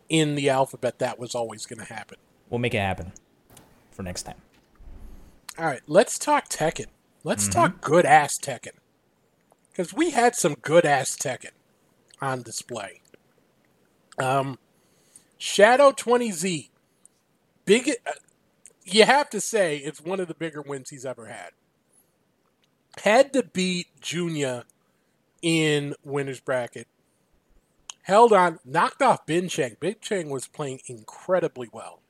in 0.08 0.36
the 0.36 0.50
alphabet, 0.50 1.00
that 1.00 1.20
was 1.20 1.36
always 1.36 1.66
going 1.66 1.80
to 1.86 1.94
happen. 1.94 2.18
We'll 2.50 2.60
make 2.60 2.74
it 2.74 2.80
happen 2.80 3.14
for 3.92 4.04
next 4.04 4.24
time. 4.24 4.42
All 5.58 5.66
right, 5.66 5.82
let's 5.88 6.18
talk 6.18 6.50
Tekken. 6.50 6.88
Let's 7.24 7.50
talk 7.50 7.82
good 7.82 8.06
ass 8.06 8.38
Tekken. 8.38 8.78
Because 9.70 9.94
we 9.94 10.12
had 10.12 10.36
some 10.36 10.56
good 10.56 10.86
ass 10.86 11.18
Tekken 11.18 11.52
on 12.22 12.42
display. 12.42 13.02
Um, 14.18 14.58
Shadow 15.38 15.92
20Z. 15.92 16.70
Big. 17.66 17.90
Uh, 17.90 18.12
you 18.86 19.04
have 19.04 19.30
to 19.30 19.40
say 19.40 19.78
it's 19.78 20.02
one 20.02 20.20
of 20.20 20.28
the 20.28 20.34
bigger 20.34 20.62
wins 20.62 20.90
he's 20.90 21.06
ever 21.06 21.28
had. 21.28 21.52
Had 23.04 23.34
to 23.34 23.44
beat 23.44 23.88
Junior 24.02 24.64
in 25.42 25.96
winner's 26.04 26.40
bracket. 26.40 26.88
Held 28.04 28.34
on, 28.34 28.60
knocked 28.66 29.02
off 29.02 29.26
Bin 29.26 29.48
Cheng. 29.48 29.78
Bin 29.80 29.96
Cheng 30.02 30.30
was 30.30 30.48
playing 30.48 30.80
incredibly 30.88 31.70
well 31.72 32.02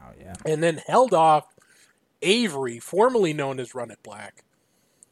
Oh 0.00 0.12
yeah. 0.18 0.34
and 0.46 0.62
then 0.62 0.80
held 0.86 1.12
off 1.12 1.46
Avery, 2.22 2.78
formerly 2.78 3.32
known 3.32 3.58
as 3.58 3.74
Run 3.74 3.90
It 3.90 4.02
Black, 4.02 4.44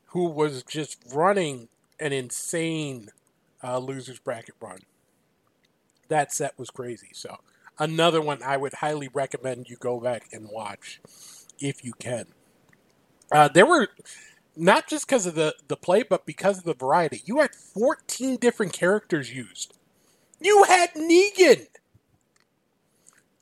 who 0.06 0.26
was 0.28 0.62
just 0.62 0.98
running 1.12 1.68
an 1.98 2.12
insane 2.12 3.08
uh, 3.62 3.78
losers 3.78 4.18
bracket 4.18 4.54
run. 4.60 4.78
That 6.08 6.32
set 6.32 6.56
was 6.58 6.70
crazy. 6.70 7.08
So 7.12 7.38
another 7.78 8.20
one 8.20 8.42
I 8.42 8.56
would 8.56 8.74
highly 8.74 9.08
recommend 9.12 9.68
you 9.68 9.76
go 9.76 10.00
back 10.00 10.28
and 10.32 10.48
watch 10.50 11.00
if 11.58 11.84
you 11.84 11.92
can. 11.98 12.26
Uh, 13.32 13.48
there 13.48 13.66
were 13.66 13.88
not 14.56 14.88
just 14.88 15.06
because 15.06 15.26
of 15.26 15.34
the 15.34 15.54
the 15.68 15.76
play, 15.76 16.02
but 16.02 16.26
because 16.26 16.58
of 16.58 16.64
the 16.64 16.74
variety. 16.74 17.22
You 17.24 17.40
had 17.40 17.54
14 17.54 18.36
different 18.36 18.72
characters 18.72 19.34
used. 19.34 19.74
You 20.40 20.64
had 20.64 20.94
Negan. 20.94 21.66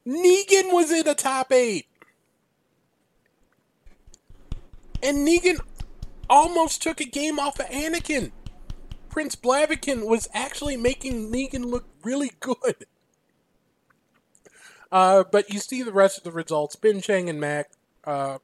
Negan 0.07 0.73
was 0.73 0.91
in 0.91 1.05
the 1.05 1.15
top 1.15 1.53
eight. 1.53 1.87
And 5.03 5.27
Negan 5.27 5.61
almost 6.29 6.83
took 6.83 7.01
a 7.01 7.05
game 7.05 7.39
off 7.39 7.59
of 7.61 7.67
Anakin. 7.67 8.33
Prince 9.11 9.37
Blaviken 9.37 10.07
was 10.09 10.29
actually 10.33 10.77
making 10.77 11.31
Negan 11.31 11.67
look 11.67 11.85
really 12.03 12.33
good. 12.41 12.87
Uh, 14.91 15.25
but 15.31 15.53
you 15.53 15.59
see 15.59 15.83
the 15.83 15.93
rest 15.93 16.19
of 16.19 16.25
the 16.25 16.31
results. 16.31 16.77
Bin 16.77 17.01
Cheng 17.01 17.29
and 17.29 17.41
Mac, 17.41 17.71
uh, 18.05 18.39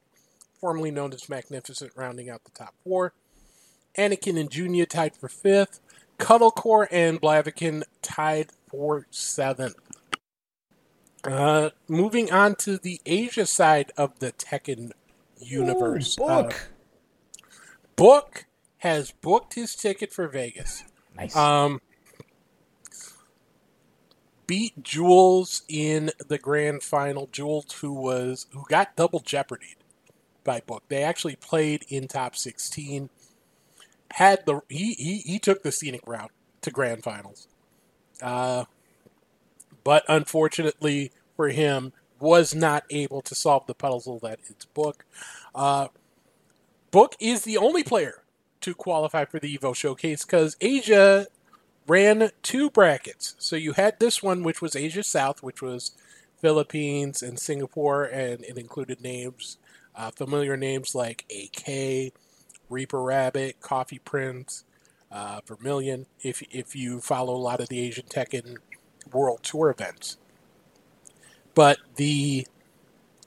formerly 0.61 0.91
known 0.91 1.11
as 1.11 1.27
Magnificent, 1.27 1.91
rounding 1.95 2.29
out 2.29 2.43
the 2.45 2.51
top 2.51 2.75
four. 2.83 3.13
Anakin 3.97 4.39
and 4.39 4.49
Junia 4.49 4.85
tied 4.85 5.15
for 5.17 5.27
fifth. 5.27 5.81
Cuddlecore 6.19 6.87
and 6.91 7.19
Blaviken 7.19 7.83
tied 8.01 8.51
for 8.69 9.07
seventh. 9.09 9.75
Uh, 11.23 11.71
moving 11.87 12.31
on 12.31 12.55
to 12.55 12.77
the 12.77 13.01
Asia 13.05 13.45
side 13.45 13.91
of 13.97 14.19
the 14.19 14.31
Tekken 14.31 14.91
universe. 15.39 16.17
Ooh, 16.19 16.23
Uh, 16.23 16.43
book. 16.43 16.69
Book 17.95 18.45
has 18.77 19.11
booked 19.11 19.55
his 19.55 19.75
ticket 19.75 20.13
for 20.13 20.27
Vegas. 20.27 20.83
nice. 21.15 21.35
Um, 21.35 21.81
beat 24.47 24.81
Jules 24.83 25.63
in 25.67 26.11
the 26.27 26.37
grand 26.37 26.81
final. 26.83 27.27
Jules, 27.31 27.71
who 27.81 27.93
was 27.93 28.47
who 28.53 28.63
got 28.69 28.95
double 28.95 29.19
jeopardy 29.19 29.75
by 30.43 30.61
book. 30.61 30.83
They 30.87 31.03
actually 31.03 31.35
played 31.35 31.85
in 31.89 32.07
top 32.07 32.35
sixteen. 32.35 33.09
Had 34.11 34.45
the 34.45 34.61
he 34.69 34.93
he, 34.93 35.17
he 35.19 35.39
took 35.39 35.63
the 35.63 35.71
scenic 35.71 36.01
route 36.05 36.31
to 36.61 36.71
grand 36.71 37.03
finals. 37.03 37.47
Uh, 38.21 38.65
but 39.83 40.03
unfortunately 40.07 41.11
for 41.35 41.49
him, 41.49 41.93
was 42.19 42.53
not 42.53 42.83
able 42.89 43.21
to 43.21 43.33
solve 43.33 43.65
the 43.65 43.73
puzzle 43.73 44.19
that 44.19 44.39
it's 44.47 44.65
Book. 44.65 45.05
Uh, 45.55 45.87
Book 46.91 47.15
is 47.19 47.43
the 47.43 47.57
only 47.57 47.83
player 47.83 48.23
to 48.61 48.75
qualify 48.75 49.25
for 49.25 49.39
the 49.39 49.57
Evo 49.57 49.75
Showcase 49.75 50.23
because 50.23 50.55
Asia 50.61 51.27
ran 51.87 52.29
two 52.43 52.69
brackets. 52.69 53.35
So 53.39 53.55
you 53.55 53.73
had 53.73 53.99
this 53.99 54.21
one, 54.21 54.43
which 54.43 54.61
was 54.61 54.75
Asia 54.75 55.03
South, 55.03 55.41
which 55.41 55.61
was 55.61 55.91
Philippines 56.39 57.23
and 57.23 57.39
Singapore, 57.39 58.03
and 58.03 58.43
it 58.43 58.57
included 58.57 59.01
names, 59.01 59.57
uh, 59.95 60.11
familiar 60.11 60.57
names 60.57 60.95
like 60.95 61.25
AK, 61.29 62.13
Reaper 62.69 63.01
Rabbit, 63.01 63.59
Coffee 63.59 63.99
Prince, 63.99 64.63
uh, 65.11 65.41
Vermilion. 65.45 66.05
If 66.21 66.41
if 66.51 66.75
you 66.75 67.01
follow 67.01 67.35
a 67.35 67.37
lot 67.37 67.59
of 67.59 67.69
the 67.69 67.79
Asian 67.79 68.05
Tekken 68.05 68.57
World 69.11 69.43
Tour 69.43 69.69
events, 69.69 70.17
but 71.53 71.79
the 71.95 72.47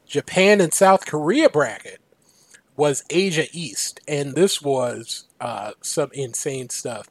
Japan 0.06 0.60
and 0.60 0.72
South 0.72 1.06
Korea 1.06 1.48
bracket 1.48 2.00
was 2.76 3.04
Asia 3.10 3.46
East, 3.52 4.00
and 4.08 4.34
this 4.34 4.60
was 4.60 5.26
uh, 5.40 5.72
some 5.80 6.10
insane 6.12 6.70
stuff. 6.70 7.08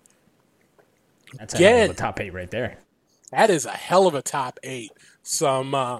That's 1.37 1.53
a 1.53 1.57
hell 1.57 1.85
of 1.85 1.91
a 1.91 1.93
top 1.93 2.19
eight 2.19 2.33
right 2.33 2.51
there. 2.51 2.77
That 3.31 3.49
is 3.49 3.65
a 3.65 3.71
hell 3.71 4.05
of 4.05 4.13
a 4.13 4.21
top 4.21 4.59
eight. 4.63 4.91
Some 5.23 5.73
uh, 5.73 5.99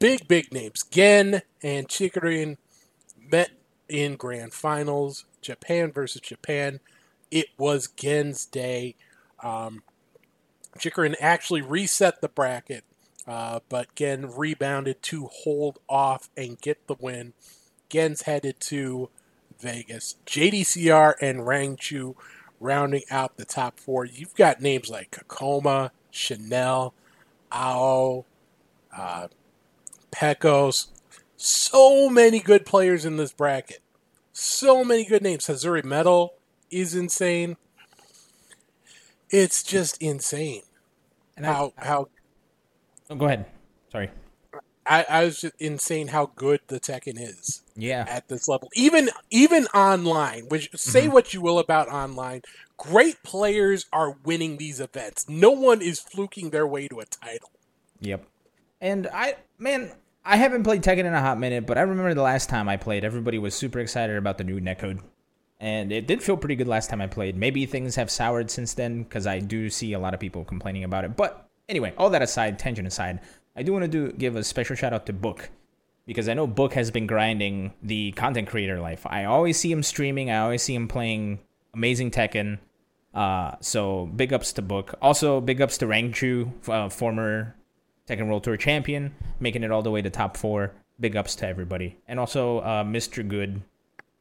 big, 0.00 0.26
big 0.26 0.52
names. 0.52 0.84
Gen 0.90 1.42
and 1.62 1.88
Chikurin 1.88 2.56
met 3.30 3.50
in 3.88 4.16
grand 4.16 4.52
finals. 4.52 5.24
Japan 5.40 5.92
versus 5.92 6.20
Japan. 6.20 6.80
It 7.30 7.46
was 7.56 7.88
Gen's 7.88 8.44
day. 8.44 8.94
Um, 9.42 9.82
Chikurin 10.78 11.14
actually 11.20 11.62
reset 11.62 12.20
the 12.20 12.28
bracket, 12.28 12.84
uh, 13.26 13.60
but 13.68 13.94
Gen 13.94 14.30
rebounded 14.36 15.02
to 15.04 15.26
hold 15.26 15.78
off 15.88 16.28
and 16.36 16.60
get 16.60 16.86
the 16.86 16.96
win. 16.98 17.32
Gen's 17.88 18.22
headed 18.22 18.60
to 18.60 19.08
Vegas. 19.60 20.16
JDCR 20.26 21.14
and 21.20 21.40
Rangchu 21.40 22.14
rounding 22.60 23.02
out 23.10 23.36
the 23.36 23.44
top 23.44 23.78
four. 23.78 24.04
You've 24.04 24.34
got 24.34 24.60
names 24.60 24.88
like 24.88 25.10
Kakoma, 25.10 25.90
Chanel, 26.10 26.94
Ao, 27.52 28.24
uh, 28.96 29.28
Pecos. 30.10 30.88
So 31.40 32.10
many 32.10 32.40
good 32.40 32.66
players 32.66 33.04
in 33.04 33.16
this 33.16 33.32
bracket. 33.32 33.78
So 34.32 34.84
many 34.84 35.04
good 35.04 35.22
names. 35.22 35.46
Hazuri 35.46 35.84
Metal 35.84 36.34
is 36.68 36.96
insane. 36.96 37.56
It's 39.30 39.62
just 39.62 40.02
insane. 40.02 40.62
And 41.36 41.46
how 41.46 41.72
I, 41.78 41.84
how? 41.84 42.08
Oh, 43.08 43.14
go 43.14 43.26
ahead. 43.26 43.46
Sorry. 43.92 44.10
I, 44.84 45.06
I 45.08 45.24
was 45.24 45.40
just 45.40 45.54
insane 45.60 46.08
how 46.08 46.32
good 46.34 46.60
the 46.66 46.80
Tekken 46.80 47.20
is. 47.20 47.62
Yeah. 47.76 48.04
At 48.08 48.26
this 48.28 48.48
level, 48.48 48.68
even 48.74 49.08
even 49.30 49.66
online, 49.66 50.46
which 50.48 50.70
say 50.74 51.02
mm-hmm. 51.02 51.12
what 51.12 51.32
you 51.32 51.40
will 51.40 51.60
about 51.60 51.88
online, 51.88 52.42
great 52.76 53.22
players 53.22 53.86
are 53.92 54.16
winning 54.24 54.56
these 54.56 54.80
events. 54.80 55.28
No 55.28 55.52
one 55.52 55.82
is 55.82 56.00
fluking 56.00 56.50
their 56.50 56.66
way 56.66 56.88
to 56.88 56.98
a 56.98 57.04
title. 57.04 57.52
Yep. 58.00 58.26
And 58.80 59.06
I, 59.12 59.36
man, 59.56 59.92
I 60.28 60.36
haven't 60.36 60.64
played 60.64 60.82
Tekken 60.82 61.06
in 61.06 61.14
a 61.14 61.22
hot 61.22 61.38
minute, 61.40 61.64
but 61.64 61.78
I 61.78 61.80
remember 61.80 62.12
the 62.12 62.20
last 62.20 62.50
time 62.50 62.68
I 62.68 62.76
played, 62.76 63.02
everybody 63.02 63.38
was 63.38 63.54
super 63.54 63.78
excited 63.78 64.14
about 64.14 64.36
the 64.36 64.44
new 64.44 64.60
netcode. 64.60 65.00
And 65.58 65.90
it 65.90 66.06
did 66.06 66.22
feel 66.22 66.36
pretty 66.36 66.54
good 66.54 66.68
last 66.68 66.90
time 66.90 67.00
I 67.00 67.06
played. 67.06 67.34
Maybe 67.34 67.64
things 67.64 67.96
have 67.96 68.10
soured 68.10 68.50
since 68.50 68.74
then 68.74 69.04
because 69.04 69.26
I 69.26 69.38
do 69.38 69.70
see 69.70 69.94
a 69.94 69.98
lot 69.98 70.12
of 70.12 70.20
people 70.20 70.44
complaining 70.44 70.84
about 70.84 71.06
it. 71.06 71.16
But 71.16 71.48
anyway, 71.66 71.94
all 71.96 72.10
that 72.10 72.20
aside, 72.20 72.58
tangent 72.58 72.86
aside, 72.86 73.20
I 73.56 73.62
do 73.62 73.72
want 73.72 73.84
to 73.84 73.88
do 73.88 74.12
give 74.12 74.36
a 74.36 74.44
special 74.44 74.76
shout 74.76 74.92
out 74.92 75.06
to 75.06 75.14
Book 75.14 75.48
because 76.04 76.28
I 76.28 76.34
know 76.34 76.46
Book 76.46 76.74
has 76.74 76.90
been 76.90 77.06
grinding 77.06 77.72
the 77.82 78.12
content 78.12 78.48
creator 78.48 78.78
life. 78.78 79.06
I 79.06 79.24
always 79.24 79.58
see 79.58 79.72
him 79.72 79.82
streaming. 79.82 80.30
I 80.30 80.40
always 80.40 80.62
see 80.62 80.74
him 80.74 80.88
playing 80.88 81.38
amazing 81.72 82.10
Tekken. 82.10 82.58
Uh, 83.14 83.52
so 83.60 84.04
big 84.14 84.34
ups 84.34 84.52
to 84.52 84.62
Book. 84.62 84.94
Also 85.00 85.40
big 85.40 85.62
ups 85.62 85.78
to 85.78 85.86
Rangchu, 85.86 86.52
uh, 86.68 86.90
former 86.90 87.56
Tekken 88.08 88.26
World 88.26 88.44
Tour 88.44 88.56
champion, 88.56 89.14
making 89.38 89.62
it 89.62 89.70
all 89.70 89.82
the 89.82 89.90
way 89.90 90.00
to 90.00 90.10
top 90.10 90.36
four. 90.36 90.72
Big 91.00 91.14
ups 91.14 91.36
to 91.36 91.46
everybody, 91.46 91.96
and 92.08 92.18
also 92.18 92.58
uh, 92.58 92.82
Mr. 92.82 93.26
Good 93.26 93.62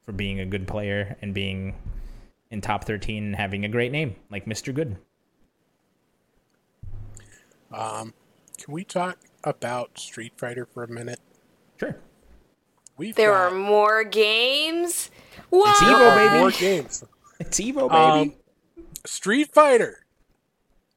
for 0.03 0.11
being 0.11 0.39
a 0.39 0.45
good 0.45 0.67
player 0.67 1.17
and 1.21 1.33
being 1.33 1.75
in 2.51 2.61
top 2.61 2.83
13 2.83 3.23
and 3.23 3.35
having 3.35 3.65
a 3.65 3.67
great 3.67 3.91
name 3.91 4.15
like 4.29 4.45
Mr. 4.45 4.73
Good. 4.73 4.97
Um, 7.71 8.13
can 8.57 8.73
we 8.73 8.83
talk 8.83 9.17
about 9.43 9.97
Street 9.97 10.33
Fighter 10.37 10.65
for 10.65 10.83
a 10.83 10.87
minute? 10.87 11.19
Sure. 11.79 11.97
We've 12.95 13.15
there 13.15 13.31
got... 13.31 13.53
are 13.53 13.55
more 13.55 14.03
games. 14.03 15.09
What? 15.49 15.69
It's 15.69 15.81
Evo, 15.81 16.15
baby. 16.15 16.39
More 16.39 16.51
games. 16.51 17.03
It's 17.39 17.59
Evo, 17.59 17.87
baby. 17.87 18.31
Um, 18.31 18.83
Street 19.05 19.53
Fighter. 19.53 20.03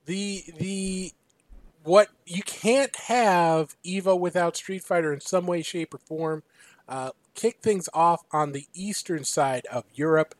The 0.06 0.42
the 0.56 1.12
what 1.82 2.08
you 2.26 2.42
can't 2.42 2.94
have 2.96 3.74
Evo 3.84 4.18
without 4.18 4.56
Street 4.56 4.82
Fighter 4.82 5.12
in 5.12 5.20
some 5.20 5.46
way, 5.46 5.62
shape, 5.62 5.94
or 5.94 5.98
form. 5.98 6.42
Uh, 6.88 7.10
kick 7.34 7.58
things 7.62 7.88
off 7.94 8.22
on 8.32 8.52
the 8.52 8.66
eastern 8.74 9.24
side 9.24 9.66
of 9.72 9.84
Europe. 9.94 10.34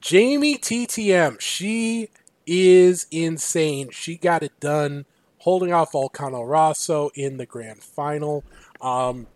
Jamie 0.00 0.56
TTM, 0.56 1.40
she 1.40 2.08
is 2.46 3.06
insane. 3.10 3.90
She 3.90 4.16
got 4.16 4.42
it 4.42 4.58
done 4.60 5.06
holding 5.38 5.72
off 5.72 5.92
Volcano 5.92 6.42
Rosso 6.42 7.10
in 7.14 7.36
the 7.36 7.46
grand 7.46 7.82
final. 7.82 8.44
Um, 8.80 9.26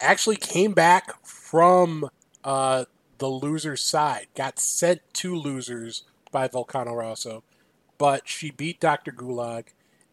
actually 0.00 0.36
came 0.36 0.72
back 0.72 1.24
from 1.24 2.08
uh, 2.44 2.84
the 3.18 3.28
loser's 3.28 3.82
side, 3.82 4.26
got 4.34 4.58
sent 4.58 5.00
to 5.14 5.34
losers 5.34 6.04
by 6.30 6.48
Volcano 6.48 6.94
Rosso, 6.94 7.42
but 7.98 8.28
she 8.28 8.50
beat 8.50 8.80
Dr. 8.80 9.12
Gulag 9.12 9.66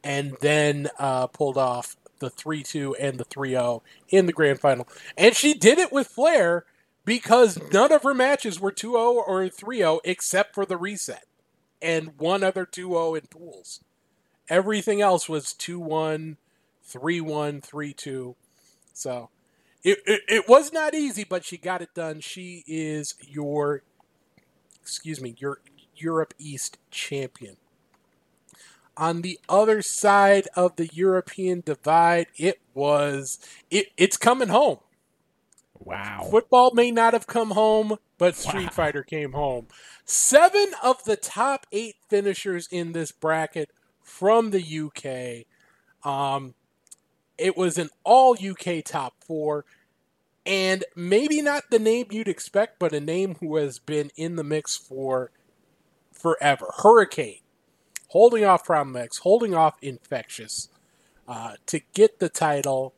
and 0.04 0.36
then 0.42 0.90
uh, 1.00 1.28
pulled 1.28 1.58
off 1.58 1.96
the 2.20 2.30
3 2.30 2.64
2 2.64 2.96
and 2.96 3.18
the 3.18 3.24
3 3.24 3.52
0 3.52 3.84
in 4.10 4.26
the 4.26 4.34
grand 4.34 4.60
final. 4.60 4.88
And 5.18 5.36
she 5.36 5.54
did 5.54 5.78
it 5.78 5.92
with 5.92 6.08
flair 6.08 6.66
because 7.06 7.60
none 7.72 7.92
of 7.92 8.04
her 8.04 8.14
matches 8.14 8.60
were 8.60 8.72
2 8.72 8.92
0 8.92 9.02
or 9.02 9.50
3 9.50 9.78
0 9.78 10.00
except 10.04 10.56
for 10.56 10.66
the 10.66 10.78
reset 10.78 11.26
and 11.82 12.18
one 12.18 12.44
other 12.44 12.66
2 12.66 12.90
0 12.90 13.16
in 13.16 13.28
pools. 13.30 13.82
Everything 14.50 15.02
else 15.02 15.28
was 15.30 15.54
2 15.54 15.80
1, 15.80 16.38
3 16.84 17.22
1, 17.22 17.62
3 17.62 17.94
2. 17.94 18.36
So 18.94 19.30
it, 19.84 20.00
it, 20.06 20.22
it 20.28 20.50
was 20.50 20.72
not 20.72 20.94
easy, 20.94 21.26
but 21.26 21.44
she 21.44 21.58
got 21.58 21.82
it 21.82 21.94
done. 21.94 22.22
She 22.22 22.64
is 22.68 23.16
your, 23.22 23.84
excuse 24.82 25.20
me, 25.20 25.36
your 25.38 25.60
Europe 25.96 26.34
East 26.40 26.78
champion. 26.90 27.58
On 28.96 29.22
the 29.22 29.40
other 29.50 29.82
side 29.82 30.48
of 30.56 30.76
the 30.76 30.88
European 30.94 31.62
divide, 31.66 32.28
it 32.38 32.60
was 32.74 33.40
it, 33.72 33.88
it's 33.98 34.18
coming 34.18 34.50
home. 34.50 34.80
Wow. 35.80 36.28
Football 36.30 36.72
may 36.74 36.92
not 36.92 37.14
have 37.14 37.28
come 37.28 37.52
home, 37.52 37.98
but 38.18 38.36
Street 38.36 38.66
wow. 38.66 38.72
Fighter 38.72 39.04
came 39.04 39.34
home. 39.34 39.68
Seven 40.06 40.68
of 40.82 41.04
the 41.04 41.16
top 41.16 41.66
eight 41.72 41.96
finishers 42.10 42.68
in 42.72 42.94
this 42.94 43.12
bracket 43.12 43.70
from 44.02 44.52
the 44.52 44.62
UK. 44.62 45.46
Um, 46.10 46.54
it 47.38 47.58
was 47.58 47.78
an 47.78 47.90
all 48.04 48.38
UK 48.38 48.84
top 48.84 49.16
four, 49.26 49.66
and 50.46 50.84
maybe 50.96 51.42
not 51.42 51.64
the 51.70 51.80
name 51.80 52.08
you'd 52.12 52.28
expect, 52.28 52.80
but 52.80 52.94
a 52.94 53.00
name 53.00 53.36
who 53.40 53.56
has 53.58 53.80
been 53.80 54.12
in 54.16 54.36
the 54.36 54.44
mix 54.44 54.78
for 54.78 55.32
forever. 56.12 56.68
Hurricane, 56.84 57.40
holding 58.14 58.46
off 58.46 58.64
Problem 58.64 58.96
X, 58.96 59.18
holding 59.20 59.56
off 59.56 59.76
Infexious 59.82 60.70
uh, 61.28 61.54
to 61.66 61.82
get 61.94 62.20
the 62.20 62.30
title. 62.30 62.94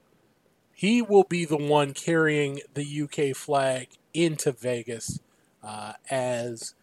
He 0.74 1.02
will 1.02 1.24
be 1.24 1.46
the 1.46 1.58
one 1.58 1.94
carrying 1.94 2.60
the 2.74 3.02
UK 3.04 3.36
flag 3.36 3.88
into 4.14 4.52
Vegas 4.52 5.22
uh, 5.64 5.94
as 6.12 6.76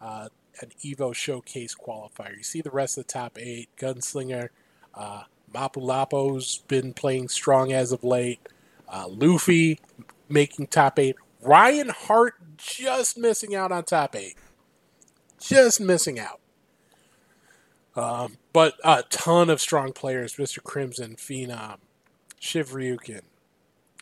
uh, 0.00 0.28
an 0.62 0.70
Evo 0.84 1.12
Showcase 1.12 1.74
qualifier. 1.74 2.36
You 2.36 2.44
see 2.44 2.60
the 2.60 2.70
rest 2.70 2.96
of 2.96 3.08
the 3.08 3.12
top 3.12 3.36
eight. 3.40 3.68
Gunslinger, 3.76 4.50
uh, 4.94 5.24
Mapulapo's 5.52 6.58
been 6.68 6.92
playing 6.92 7.28
strong 7.28 7.72
as 7.72 7.90
of 7.90 8.04
late. 8.04 8.38
Uh, 8.88 9.08
Luffy 9.08 9.80
making 10.28 10.68
top 10.68 10.96
eight. 11.00 11.16
Ryan 11.42 11.88
Hart 11.88 12.34
just 12.56 13.18
missing 13.18 13.56
out 13.56 13.72
on 13.72 13.82
top 13.82 14.14
eight. 14.14 14.36
Just 15.40 15.80
missing 15.80 16.20
out. 16.20 16.39
Um, 18.00 18.38
but 18.54 18.74
a 18.82 19.04
ton 19.10 19.50
of 19.50 19.60
strong 19.60 19.92
players: 19.92 20.36
Mr. 20.36 20.62
Crimson, 20.62 21.16
Phenom, 21.16 21.76
Shiv 22.38 22.70
Ryukin, 22.70 23.22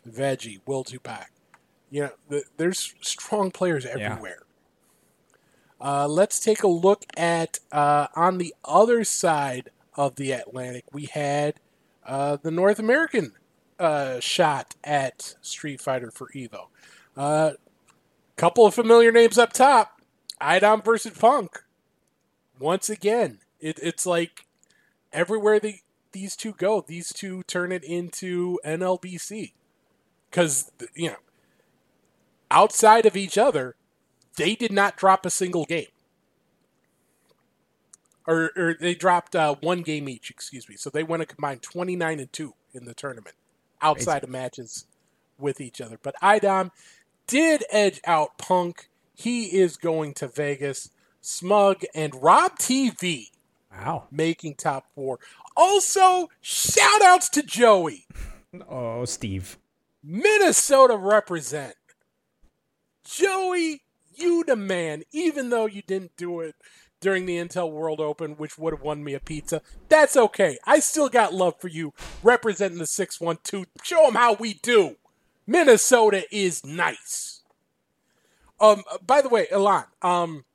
Veggie, 0.07 0.61
Will 0.65 0.83
Tupac. 0.85 1.31
You 1.91 2.03
know, 2.03 2.11
th- 2.29 2.45
there's 2.57 2.95
strong 3.01 3.51
players 3.51 3.85
everywhere. 3.85 4.43
Uh, 5.81 6.07
let's 6.07 6.39
take 6.39 6.63
a 6.63 6.67
look 6.67 7.03
at 7.17 7.59
uh, 7.71 8.07
on 8.15 8.37
the 8.37 8.53
other 8.63 9.03
side 9.03 9.69
of 9.95 10.15
the 10.15 10.31
Atlantic. 10.31 10.85
We 10.93 11.05
had 11.05 11.55
uh, 12.05 12.37
the 12.41 12.51
North 12.51 12.79
American 12.79 13.33
uh, 13.79 14.19
shot 14.21 14.75
at 14.83 15.35
Street 15.41 15.81
Fighter 15.81 16.11
for 16.11 16.29
Evo. 16.35 16.67
Uh, 17.17 17.51
couple 18.37 18.65
of 18.65 18.73
familiar 18.73 19.11
names 19.11 19.37
up 19.37 19.51
top: 19.51 20.01
Idom 20.39 20.81
versus 20.81 21.17
Punk. 21.17 21.63
Once 22.57 22.89
again, 22.89 23.39
it, 23.59 23.79
it's 23.81 24.05
like 24.05 24.45
everywhere 25.11 25.59
the, 25.59 25.75
these 26.11 26.35
two 26.35 26.53
go, 26.53 26.83
these 26.85 27.11
two 27.13 27.43
turn 27.43 27.71
it 27.71 27.83
into 27.83 28.59
NLBC 28.65 29.53
because 30.29 30.71
you 30.95 31.09
know 31.09 31.17
outside 32.51 33.05
of 33.05 33.15
each 33.15 33.37
other, 33.37 33.75
they 34.37 34.55
did 34.55 34.71
not 34.71 34.97
drop 34.97 35.25
a 35.25 35.29
single 35.29 35.65
game. 35.65 35.87
Or, 38.27 38.51
or 38.55 38.75
they 38.79 38.93
dropped 38.93 39.35
uh, 39.35 39.55
one 39.61 39.81
game 39.81 40.07
each, 40.07 40.29
excuse 40.29 40.69
me. 40.69 40.75
So 40.75 40.89
they 40.89 41.03
went 41.03 41.23
a 41.23 41.25
combined 41.25 41.63
29 41.63 42.19
and 42.19 42.31
2 42.31 42.53
in 42.73 42.85
the 42.85 42.93
tournament 42.93 43.35
outside 43.81 44.23
of 44.23 44.29
matches 44.29 44.85
with 45.39 45.59
each 45.59 45.81
other. 45.81 45.97
But 46.01 46.15
Idom 46.21 46.71
did 47.25 47.63
edge 47.71 47.99
out 48.05 48.37
Punk. 48.37 48.89
He 49.15 49.57
is 49.57 49.77
going 49.77 50.13
to 50.15 50.27
Vegas. 50.27 50.91
Smug 51.21 51.83
and 51.95 52.13
Rob 52.21 52.59
TV 52.59 53.29
Wow. 53.71 54.07
making 54.11 54.55
top 54.55 54.87
four. 54.95 55.19
Also, 55.55 56.29
shout 56.41 57.01
outs 57.03 57.29
to 57.29 57.43
Joey. 57.43 58.05
Oh, 58.67 59.05
Steve. 59.05 59.59
Minnesota 60.03 60.97
represent. 60.97 61.75
Joey, 63.03 63.83
you 64.15 64.43
the 64.43 64.55
man, 64.55 65.03
even 65.11 65.51
though 65.51 65.67
you 65.67 65.83
didn't 65.83 66.17
do 66.17 66.39
it 66.39 66.55
during 66.99 67.27
the 67.27 67.37
Intel 67.37 67.71
World 67.71 67.99
Open, 67.99 68.31
which 68.31 68.57
would 68.57 68.73
have 68.73 68.81
won 68.81 69.03
me 69.03 69.13
a 69.13 69.19
pizza. 69.19 69.61
That's 69.87 70.17
okay. 70.17 70.57
I 70.65 70.79
still 70.79 71.09
got 71.09 71.33
love 71.33 71.59
for 71.59 71.67
you 71.67 71.93
representing 72.23 72.79
the 72.79 72.87
612. 72.87 73.67
Show 73.83 74.05
them 74.05 74.15
how 74.15 74.33
we 74.33 74.55
do. 74.55 74.95
Minnesota 75.45 76.23
is 76.35 76.65
nice. 76.65 77.41
Um, 78.59 78.83
by 79.05 79.21
the 79.21 79.29
way, 79.29 79.47
Elan, 79.51 79.85
um, 80.01 80.45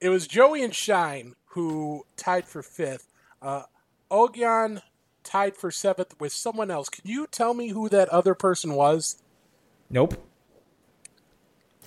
it 0.00 0.08
was 0.08 0.26
Joey 0.26 0.62
and 0.62 0.74
Shine 0.74 1.34
who 1.50 2.04
tied 2.16 2.46
for 2.46 2.62
fifth. 2.62 3.12
Uh, 3.42 3.62
Ogyan 4.10 4.82
tied 5.24 5.56
for 5.56 5.70
seventh 5.70 6.14
with 6.20 6.32
someone 6.32 6.70
else. 6.70 6.88
Can 6.88 7.08
you 7.08 7.26
tell 7.26 7.54
me 7.54 7.68
who 7.68 7.88
that 7.88 8.08
other 8.08 8.34
person 8.34 8.74
was? 8.74 9.22
Nope. 9.88 10.14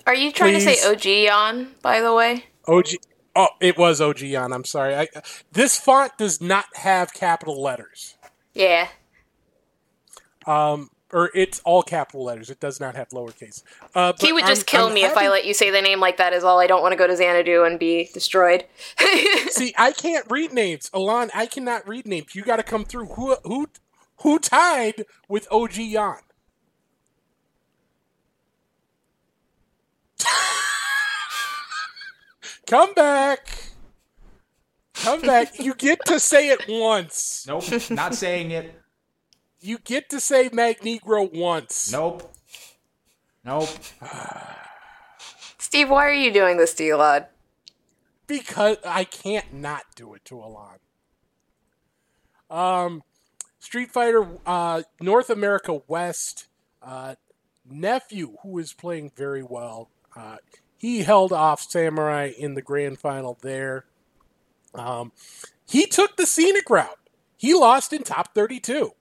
Are 0.06 0.14
you 0.14 0.32
trying 0.32 0.54
Please. 0.54 0.64
to 0.66 0.74
say 0.74 1.26
OG 1.26 1.32
on, 1.32 1.68
by 1.80 2.00
the 2.00 2.14
way? 2.14 2.44
OG. 2.68 2.88
Oh, 3.36 3.48
it 3.60 3.76
was 3.78 4.00
Ogyan. 4.00 4.54
I'm 4.54 4.64
sorry. 4.64 4.94
I, 4.94 5.08
this 5.52 5.78
font 5.78 6.12
does 6.18 6.40
not 6.40 6.66
have 6.74 7.12
capital 7.14 7.60
letters. 7.60 8.16
Yeah. 8.52 8.88
Um, 10.46 10.90
or 11.14 11.30
it's 11.32 11.60
all 11.64 11.82
capital 11.82 12.24
letters. 12.24 12.50
It 12.50 12.60
does 12.60 12.80
not 12.80 12.96
have 12.96 13.08
lowercase. 13.10 13.62
Uh, 13.94 14.12
He 14.20 14.32
would 14.32 14.44
just 14.44 14.62
I'm- 14.62 14.66
kill 14.66 14.86
I'm 14.88 14.94
me 14.94 15.04
if 15.04 15.16
I 15.16 15.28
let 15.28 15.46
you 15.46 15.54
say 15.54 15.70
the 15.70 15.80
name 15.80 16.00
like 16.00 16.16
that 16.18 16.32
is 16.32 16.42
all. 16.44 16.58
I 16.58 16.66
don't 16.66 16.82
want 16.82 16.92
to 16.92 16.96
go 16.96 17.06
to 17.06 17.16
Xanadu 17.16 17.62
and 17.64 17.78
be 17.78 18.10
destroyed. 18.12 18.64
See, 19.48 19.72
I 19.78 19.92
can't 19.92 20.26
read 20.28 20.52
names, 20.52 20.90
Alon. 20.92 21.30
I 21.32 21.46
cannot 21.46 21.86
read 21.88 22.06
names. 22.06 22.34
You 22.34 22.42
got 22.42 22.56
to 22.56 22.62
come 22.64 22.84
through. 22.84 23.06
Who 23.06 23.36
who 23.44 23.68
who 24.18 24.38
tied 24.40 25.04
with 25.28 25.46
OG 25.50 25.76
Yan? 25.76 26.16
come 32.66 32.94
back. 32.94 33.48
Come 34.94 35.20
back. 35.22 35.58
You 35.58 35.74
get 35.74 36.04
to 36.06 36.18
say 36.18 36.48
it 36.48 36.64
once. 36.68 37.44
Nope. 37.46 37.64
Not 37.90 38.14
saying 38.14 38.50
it. 38.52 38.80
You 39.64 39.78
get 39.78 40.10
to 40.10 40.20
say 40.20 40.48
Magnegro 40.50 41.32
once. 41.34 41.90
Nope. 41.90 42.32
Nope. 43.44 43.68
Steve, 45.58 45.90
why 45.90 46.06
are 46.06 46.12
you 46.12 46.32
doing 46.32 46.56
this 46.56 46.74
to 46.74 46.88
Elon? 46.88 47.24
because 48.26 48.78
I 48.84 49.04
can't 49.04 49.52
not 49.52 49.82
do 49.94 50.14
it 50.14 50.24
to 50.26 50.38
Alon. 50.38 50.78
Um, 52.50 53.02
Street 53.58 53.90
Fighter 53.90 54.26
uh, 54.46 54.82
North 55.00 55.30
America 55.30 55.80
West 55.86 56.46
uh, 56.82 57.14
nephew, 57.68 58.36
who 58.42 58.58
is 58.58 58.72
playing 58.72 59.12
very 59.16 59.42
well. 59.42 59.88
Uh, 60.16 60.36
he 60.76 61.02
held 61.02 61.32
off 61.32 61.62
Samurai 61.62 62.30
in 62.36 62.54
the 62.54 62.62
grand 62.62 62.98
final 62.98 63.38
there. 63.42 63.86
Um, 64.74 65.12
he 65.66 65.86
took 65.86 66.16
the 66.16 66.26
scenic 66.26 66.68
route. 66.68 66.98
He 67.36 67.54
lost 67.54 67.92
in 67.92 68.02
top 68.02 68.34
32. 68.34 68.92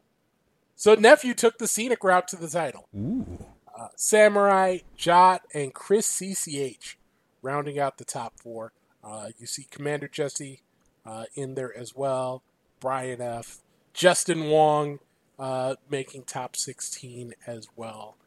So 0.84 0.96
nephew 0.96 1.34
took 1.34 1.60
the 1.60 1.68
scenic 1.70 2.04
route 2.04 2.28
to 2.28 2.36
the 2.36 2.50
title. 2.50 2.90
Ooh. 2.94 3.38
Uh, 3.74 3.88
Samurai, 3.96 4.80
Jot, 4.98 5.44
and 5.54 5.74
Chris 5.74 6.06
CCH 6.10 6.96
rounding 7.42 7.80
out 7.80 8.00
the 8.00 8.04
top 8.04 8.34
four. 8.42 8.74
Uh, 9.02 9.30
you 9.40 9.48
see 9.48 9.66
Commander 9.72 10.10
Jesse 10.10 10.62
uh, 11.06 11.24
in 11.36 11.56
there 11.56 11.74
as 11.74 11.96
well. 11.96 12.44
Brian 12.82 13.22
F. 13.22 13.62
Justin 13.94 14.50
Wong 14.50 15.00
uh, 15.40 15.76
making 15.90 16.24
top 16.24 16.58
16 16.58 17.34
as 17.48 17.70
well. 17.78 18.18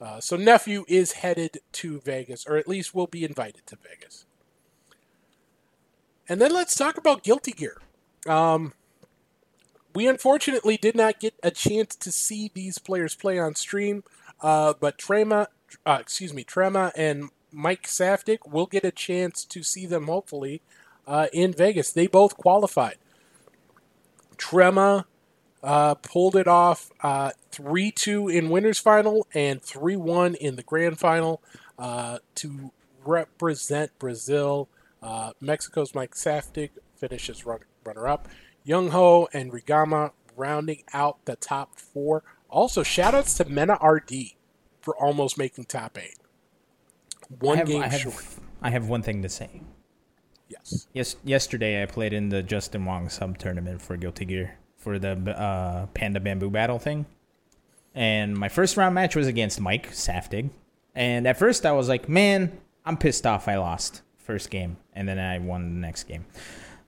Uh, 0.00 0.18
so 0.18 0.34
Nephew 0.38 0.86
is 0.88 1.12
headed 1.12 1.58
to 1.72 2.00
Vegas, 2.00 2.46
or 2.46 2.56
at 2.56 2.66
least 2.66 2.94
will 2.94 3.06
be 3.06 3.22
invited 3.22 3.66
to 3.66 3.76
Vegas. 3.86 4.24
And 6.26 6.40
then 6.40 6.54
let's 6.54 6.74
talk 6.74 6.96
about 6.96 7.22
Guilty 7.22 7.52
Gear. 7.52 7.82
Um, 8.26 8.72
we 9.98 10.06
unfortunately 10.06 10.76
did 10.76 10.94
not 10.94 11.18
get 11.18 11.34
a 11.42 11.50
chance 11.50 11.96
to 11.96 12.12
see 12.12 12.52
these 12.54 12.78
players 12.78 13.16
play 13.16 13.36
on 13.36 13.56
stream, 13.56 14.04
uh, 14.40 14.72
but 14.78 14.96
Trema, 14.96 15.48
uh, 15.84 15.98
excuse 16.00 16.32
me, 16.32 16.44
Trema 16.44 16.92
and 16.94 17.30
Mike 17.50 17.88
Safdie 17.88 18.38
will 18.46 18.66
get 18.66 18.84
a 18.84 18.92
chance 18.92 19.44
to 19.46 19.64
see 19.64 19.86
them 19.86 20.06
hopefully 20.06 20.62
uh, 21.08 21.26
in 21.32 21.52
Vegas. 21.52 21.90
They 21.90 22.06
both 22.06 22.36
qualified. 22.36 22.94
Trema 24.36 25.06
uh, 25.64 25.96
pulled 25.96 26.36
it 26.36 26.46
off 26.46 26.92
uh, 27.00 27.32
3 27.50 27.90
2 27.90 28.28
in 28.28 28.50
winners 28.50 28.78
final 28.78 29.26
and 29.34 29.60
3 29.60 29.96
1 29.96 30.36
in 30.36 30.54
the 30.54 30.62
grand 30.62 31.00
final 31.00 31.42
uh, 31.76 32.18
to 32.36 32.70
represent 33.04 33.98
Brazil. 33.98 34.68
Uh, 35.02 35.32
Mexico's 35.40 35.92
Mike 35.92 36.14
Safdie 36.14 36.70
finishes 36.94 37.44
run- 37.44 37.64
runner 37.84 38.06
up. 38.06 38.28
Young 38.68 38.90
Ho 38.90 39.26
and 39.32 39.50
Rigama 39.50 40.10
rounding 40.36 40.82
out 40.92 41.24
the 41.24 41.36
top 41.36 41.78
four. 41.78 42.22
Also, 42.50 42.82
shout 42.82 43.14
outs 43.14 43.32
to 43.38 43.46
Mena 43.46 43.78
RD 43.82 44.12
for 44.82 44.94
almost 44.94 45.38
making 45.38 45.64
top 45.64 45.96
eight. 45.96 46.16
One 47.40 47.56
I 47.56 47.58
have, 47.60 47.66
game 47.66 47.82
I 47.82 47.88
have, 47.88 48.00
short. 48.02 48.24
I 48.60 48.68
have 48.68 48.86
one 48.86 49.00
thing 49.00 49.22
to 49.22 49.28
say. 49.30 49.62
Yes. 50.50 50.86
Yes, 50.92 51.16
yesterday 51.24 51.82
I 51.82 51.86
played 51.86 52.12
in 52.12 52.28
the 52.28 52.42
Justin 52.42 52.84
Wong 52.84 53.08
sub 53.08 53.38
tournament 53.38 53.80
for 53.80 53.96
Guilty 53.96 54.26
Gear 54.26 54.58
for 54.76 54.98
the 54.98 55.12
uh, 55.12 55.86
Panda 55.94 56.20
Bamboo 56.20 56.50
Battle 56.50 56.78
thing, 56.78 57.06
and 57.94 58.36
my 58.36 58.50
first 58.50 58.76
round 58.76 58.94
match 58.94 59.16
was 59.16 59.26
against 59.26 59.60
Mike 59.62 59.92
Saftig. 59.92 60.50
And 60.94 61.26
at 61.26 61.38
first 61.38 61.64
I 61.64 61.72
was 61.72 61.88
like, 61.88 62.06
"Man, 62.06 62.60
I'm 62.84 62.98
pissed 62.98 63.26
off. 63.26 63.48
I 63.48 63.56
lost 63.56 64.02
first 64.18 64.50
game, 64.50 64.76
and 64.92 65.08
then 65.08 65.18
I 65.18 65.38
won 65.38 65.74
the 65.74 65.80
next 65.80 66.04
game." 66.04 66.26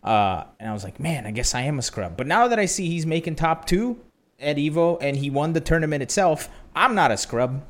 Uh, 0.02 0.44
and 0.58 0.70
I 0.70 0.72
was 0.72 0.84
like, 0.84 0.98
"Man, 0.98 1.26
I 1.26 1.30
guess 1.30 1.54
I 1.54 1.62
am 1.62 1.78
a 1.78 1.82
scrub." 1.82 2.16
But 2.16 2.26
now 2.26 2.48
that 2.48 2.58
I 2.58 2.66
see 2.66 2.88
he's 2.88 3.06
making 3.06 3.36
top 3.36 3.66
two 3.66 3.98
at 4.38 4.56
Evo 4.56 4.98
and 5.00 5.16
he 5.16 5.30
won 5.30 5.52
the 5.52 5.60
tournament 5.60 6.02
itself, 6.02 6.48
I'm 6.74 6.94
not 6.94 7.10
a 7.10 7.16
scrub. 7.16 7.62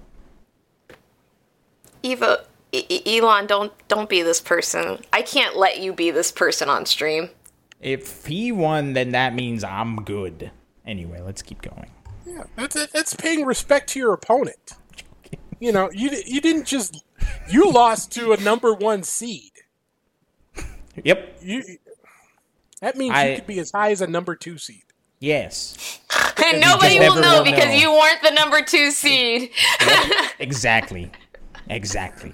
Eva, 2.03 2.45
E- 2.73 2.87
E- 2.89 3.19
Elon, 3.19 3.47
don't 3.47 3.73
don't 3.89 4.09
be 4.09 4.23
this 4.23 4.41
person. 4.41 4.99
I 5.13 5.23
can't 5.23 5.57
let 5.57 5.81
you 5.81 5.93
be 5.93 6.11
this 6.11 6.31
person 6.31 6.69
on 6.69 6.87
stream. 6.87 7.31
If 7.81 8.27
he 8.27 8.53
won, 8.53 8.93
then 8.93 9.11
that 9.13 9.35
means 9.35 9.65
I'm 9.65 9.97
good. 10.05 10.51
Anyway, 10.87 11.21
let's 11.21 11.43
keep 11.43 11.63
going. 11.63 11.91
Yeah, 12.27 12.45
that's, 12.57 12.87
that's 12.89 13.15
paying 13.15 13.45
respect 13.45 13.89
to 13.91 13.99
your 13.99 14.13
opponent. 14.13 14.75
You 15.59 15.73
know, 15.73 15.91
you 15.93 16.11
you 16.27 16.41
didn't 16.41 16.67
just 16.67 17.05
you 17.51 17.71
lost 17.71 18.13
to 18.13 18.33
a 18.33 18.37
number 18.39 18.73
one 18.73 19.03
seed. 19.03 19.53
Yep. 21.03 21.39
You 21.43 21.63
that 22.81 22.97
means 22.97 23.15
I- 23.15 23.29
you 23.31 23.35
could 23.37 23.47
be 23.47 23.59
as 23.59 23.71
high 23.71 23.91
as 23.91 24.01
a 24.01 24.07
number 24.07 24.35
two 24.35 24.59
seed. 24.59 24.85
Yes. 25.19 26.01
And 26.43 26.59
nobody 26.63 26.99
will 26.99 27.21
know 27.21 27.39
will 27.39 27.45
because 27.45 27.67
know. 27.67 27.73
you 27.75 27.93
weren't 27.93 28.23
the 28.23 28.31
number 28.31 28.63
two 28.63 28.91
seed. 28.91 29.51
Exactly. 30.39 31.13
Exactly. 31.69 32.33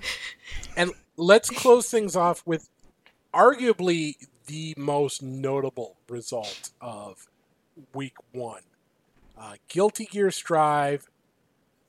And 0.76 0.92
let's 1.16 1.51
close 1.51 1.90
things 1.90 2.14
off 2.14 2.42
with 2.47 2.68
arguably 3.34 4.14
the 4.47 4.74
most 4.78 5.22
notable 5.22 5.97
result 6.09 6.70
of 6.80 7.26
week 7.92 8.14
one. 8.32 8.62
Uh, 9.36 9.55
Guilty 9.68 10.07
Gear 10.07 10.30
Strive, 10.30 11.11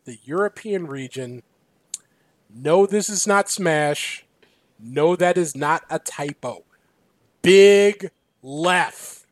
the 0.06 0.18
European 0.24 0.88
region. 0.88 1.44
No, 2.54 2.86
this 2.88 3.10
is 3.10 3.28
not 3.28 3.48
Smash. 3.48 4.26
No, 4.80 5.16
that 5.16 5.38
is 5.38 5.56
not 5.56 5.84
a 5.90 6.00
typo. 6.00 6.64
Big 7.42 8.12
Lef. 8.42 9.26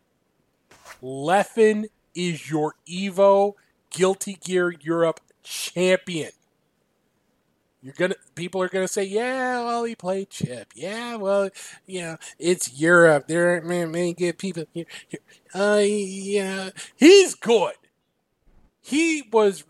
Leffen 1.01 1.85
is 2.13 2.49
your 2.49 2.75
Evo 2.87 3.53
Guilty 3.91 4.37
Gear 4.43 4.73
Europe 4.81 5.19
champion. 5.43 6.31
You're 7.81 7.93
gonna 7.93 8.15
people 8.33 8.63
are 8.63 8.69
gonna 8.69 8.87
say, 8.87 9.03
yeah, 9.03 9.63
well 9.63 9.83
he 9.83 9.95
played 9.95 10.31
chip. 10.31 10.73
Yeah, 10.75 11.17
well, 11.17 11.51
you 11.85 12.01
know, 12.01 12.17
it's 12.39 12.79
Europe. 12.79 13.27
There 13.27 13.51
aren't 13.51 13.67
many, 13.67 13.85
many 13.85 14.13
good 14.13 14.39
people 14.39 14.63
here. 14.73 14.85
Uh, 15.53 15.81
yeah, 15.83 16.71
he's 16.95 17.35
good. 17.35 17.75
He 18.81 19.23
was 19.31 19.63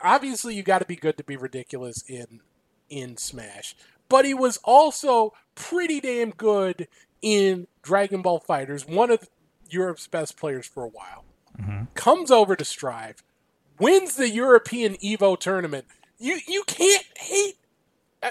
obviously 0.00 0.54
you 0.54 0.62
got 0.62 0.78
to 0.78 0.84
be 0.84 0.96
good 0.96 1.16
to 1.18 1.24
be 1.24 1.36
ridiculous 1.36 2.04
in 2.08 2.40
in 2.88 3.16
Smash, 3.16 3.74
but 4.08 4.24
he 4.24 4.32
was 4.32 4.58
also 4.62 5.32
pretty 5.56 6.00
damn 6.00 6.30
good 6.30 6.86
in 7.22 7.66
Dragon 7.82 8.22
Ball 8.22 8.40
FighterZ, 8.40 8.88
One 8.88 9.10
of 9.10 9.28
Europe's 9.68 10.06
best 10.06 10.36
players 10.36 10.66
for 10.66 10.84
a 10.84 10.88
while. 10.88 11.24
Mm-hmm. 11.60 11.84
Comes 11.94 12.30
over 12.30 12.54
to 12.54 12.64
Strive, 12.64 13.22
wins 13.78 14.16
the 14.16 14.28
European 14.28 14.94
Evo 14.96 15.38
tournament 15.38 15.86
you 16.18 16.38
you 16.46 16.64
can't 16.66 17.06
hate. 17.18 17.56
Uh, 18.22 18.30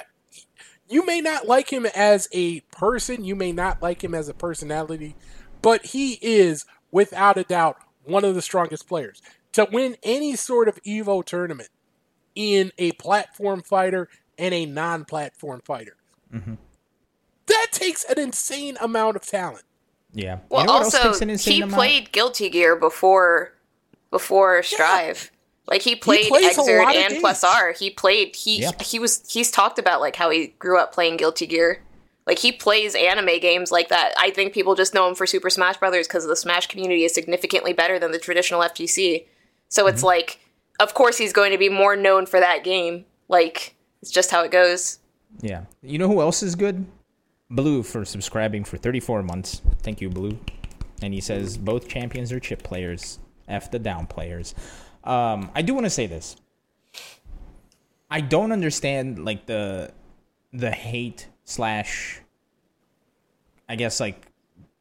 you 0.88 1.06
may 1.06 1.22
not 1.22 1.48
like 1.48 1.72
him 1.72 1.86
as 1.96 2.28
a 2.32 2.62
person. 2.72 3.24
You 3.24 3.36
may 3.36 3.52
not 3.52 3.82
like 3.82 4.04
him 4.04 4.14
as 4.14 4.30
a 4.30 4.34
personality, 4.34 5.16
but 5.62 5.88
he 5.88 6.14
is 6.22 6.66
without 6.92 7.38
a 7.38 7.44
doubt 7.44 7.78
one 8.04 8.26
of 8.26 8.36
the 8.36 8.42
strongest 8.42 8.88
players 8.88 9.22
to 9.54 9.68
win 9.72 9.98
any 10.04 10.36
sort 10.36 10.68
of 10.68 10.82
Evo 10.84 11.24
tournament 11.24 11.70
in 12.36 12.72
a 12.78 12.92
platform 12.94 13.62
fighter 13.62 14.10
and 14.38 14.54
a 14.54 14.66
non-platform 14.66 15.62
fighter. 15.64 15.96
Mm-hmm. 16.34 16.56
That 17.48 17.68
takes 17.72 18.04
an 18.06 18.20
insane 18.20 18.78
amount 18.82 19.16
of 19.16 19.24
talent. 19.24 19.64
Yeah. 20.14 20.40
Well, 20.50 20.62
you 20.62 20.68
know 20.68 20.74
also 20.74 21.14
he 21.38 21.62
amount? 21.62 21.74
played 21.74 22.12
Guilty 22.12 22.50
Gear 22.50 22.76
before 22.76 23.54
before 24.12 24.64
Strive. 24.64 25.32
Like 25.68 25.82
he 25.82 25.96
played 25.96 26.26
he 26.26 26.32
Xrd 26.32 26.96
and 26.96 27.20
Plus 27.20 27.44
R. 27.44 27.74
He 27.74 27.90
played 27.90 28.36
he 28.36 28.62
yep. 28.62 28.82
he 28.82 29.00
was 29.00 29.24
he's 29.30 29.52
talked 29.52 29.80
about 29.80 30.00
like 30.00 30.16
how 30.16 30.30
he 30.30 30.48
grew 30.60 30.80
up 30.80 30.94
playing 30.94 31.18
Guilty 31.18 31.48
Gear. 31.48 31.82
Like 32.28 32.40
he 32.40 32.52
plays 32.52 32.96
anime 32.96 33.40
games 33.40 33.72
like 33.72 33.90
that. 33.90 34.14
I 34.18 34.32
think 34.32 34.54
people 34.54 34.76
just 34.76 34.94
know 34.94 35.08
him 35.08 35.16
for 35.16 35.28
Super 35.28 35.50
Smash 35.50 35.78
Brothers 35.78 36.08
because 36.08 36.26
the 36.26 36.36
Smash 36.36 36.68
community 36.68 37.04
is 37.04 37.14
significantly 37.14 37.74
better 37.74 38.00
than 38.00 38.12
the 38.12 38.20
traditional 38.20 38.62
FGC. 38.62 39.26
So 39.70 39.84
mm-hmm. 39.84 39.94
it's 39.94 40.04
like, 40.04 40.40
of 40.80 40.94
course 40.94 41.18
he's 41.18 41.34
going 41.34 41.52
to 41.52 41.58
be 41.58 41.70
more 41.70 41.96
known 41.96 42.26
for 42.26 42.40
that 42.40 42.64
game. 42.64 43.06
Like 43.28 43.76
it's 44.02 44.12
just 44.12 44.32
how 44.32 44.44
it 44.44 44.52
goes. 44.52 45.00
Yeah. 45.42 45.66
You 45.82 45.98
know 45.98 46.08
who 46.08 46.22
else 46.22 46.42
is 46.42 46.56
good? 46.56 46.86
Blue 47.56 47.84
for 47.84 48.06
subscribing 48.06 48.64
for 48.64 48.78
34 48.78 49.24
months. 49.24 49.62
Thank 49.82 50.02
you, 50.02 50.10
Blue. 50.10 50.38
And 51.02 51.14
he 51.14 51.22
says 51.22 51.58
both 51.58 51.88
champions 51.88 52.32
are 52.32 52.40
chip 52.40 52.64
players. 52.64 53.20
F 53.48 53.72
the 53.72 53.80
down 53.80 54.08
players. 54.08 54.56
Um, 55.04 55.52
I 55.54 55.62
do 55.62 55.74
want 55.74 55.86
to 55.86 55.90
say 55.90 56.08
this. 56.08 56.36
I 58.10 58.22
don't 58.22 58.52
understand 58.52 59.24
like 59.24 59.46
the 59.46 59.92
the 60.52 60.72
hate 60.72 61.28
slash 61.44 62.22
I 63.68 63.76
guess 63.76 64.00
like 64.00 64.28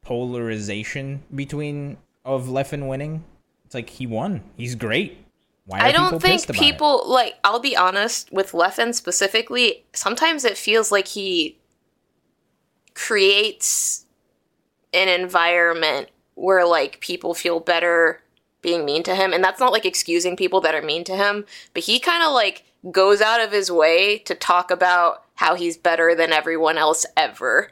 polarization 0.01 1.23
between 1.33 1.97
of 2.23 2.47
Leffen 2.47 2.87
winning. 2.87 3.23
It's 3.65 3.75
like 3.75 3.89
he 3.89 4.07
won. 4.07 4.41
He's 4.57 4.75
great. 4.75 5.19
Why 5.65 5.79
I 5.79 5.91
don't 5.91 6.21
think 6.21 6.47
people 6.51 7.01
it? 7.01 7.07
like 7.07 7.35
I'll 7.43 7.59
be 7.59 7.75
honest 7.75 8.31
with 8.31 8.51
Leffen 8.51 8.93
specifically, 8.93 9.83
sometimes 9.93 10.45
it 10.45 10.57
feels 10.57 10.91
like 10.91 11.07
he 11.07 11.57
creates 12.95 14.05
an 14.93 15.07
environment 15.07 16.09
where 16.33 16.65
like 16.65 16.99
people 17.01 17.33
feel 17.33 17.59
better 17.59 18.21
being 18.61 18.83
mean 18.83 19.03
to 19.03 19.15
him. 19.15 19.31
And 19.31 19.43
that's 19.43 19.59
not 19.59 19.71
like 19.71 19.85
excusing 19.85 20.35
people 20.35 20.59
that 20.61 20.73
are 20.73 20.81
mean 20.81 21.03
to 21.03 21.15
him, 21.15 21.45
but 21.73 21.83
he 21.83 21.99
kind 21.99 22.23
of 22.23 22.33
like 22.33 22.65
goes 22.91 23.21
out 23.21 23.41
of 23.41 23.51
his 23.51 23.71
way 23.71 24.17
to 24.19 24.33
talk 24.33 24.71
about 24.71 25.23
how 25.35 25.55
he's 25.55 25.77
better 25.77 26.15
than 26.15 26.31
everyone 26.31 26.77
else 26.77 27.05
ever. 27.15 27.69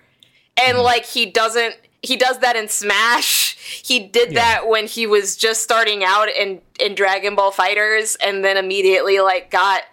And 0.58 0.78
mm. 0.78 0.84
like 0.84 1.06
he 1.06 1.26
doesn't 1.26 1.76
he 2.04 2.18
does 2.18 2.40
that 2.40 2.58
in 2.58 2.68
Smash. 2.68 3.58
He 3.84 4.00
did 4.00 4.34
yeah. 4.34 4.40
that 4.60 4.68
when 4.68 4.88
he 4.88 5.08
was 5.08 5.38
just 5.38 5.64
starting 5.64 6.04
out 6.04 6.30
in 6.30 6.62
in 6.80 6.96
Dragon 6.96 7.36
Ball 7.36 7.52
FighterZ 7.52 8.18
and 8.24 8.44
then 8.44 8.58
immediately 8.58 9.20
like 9.20 9.50
got 9.50 9.84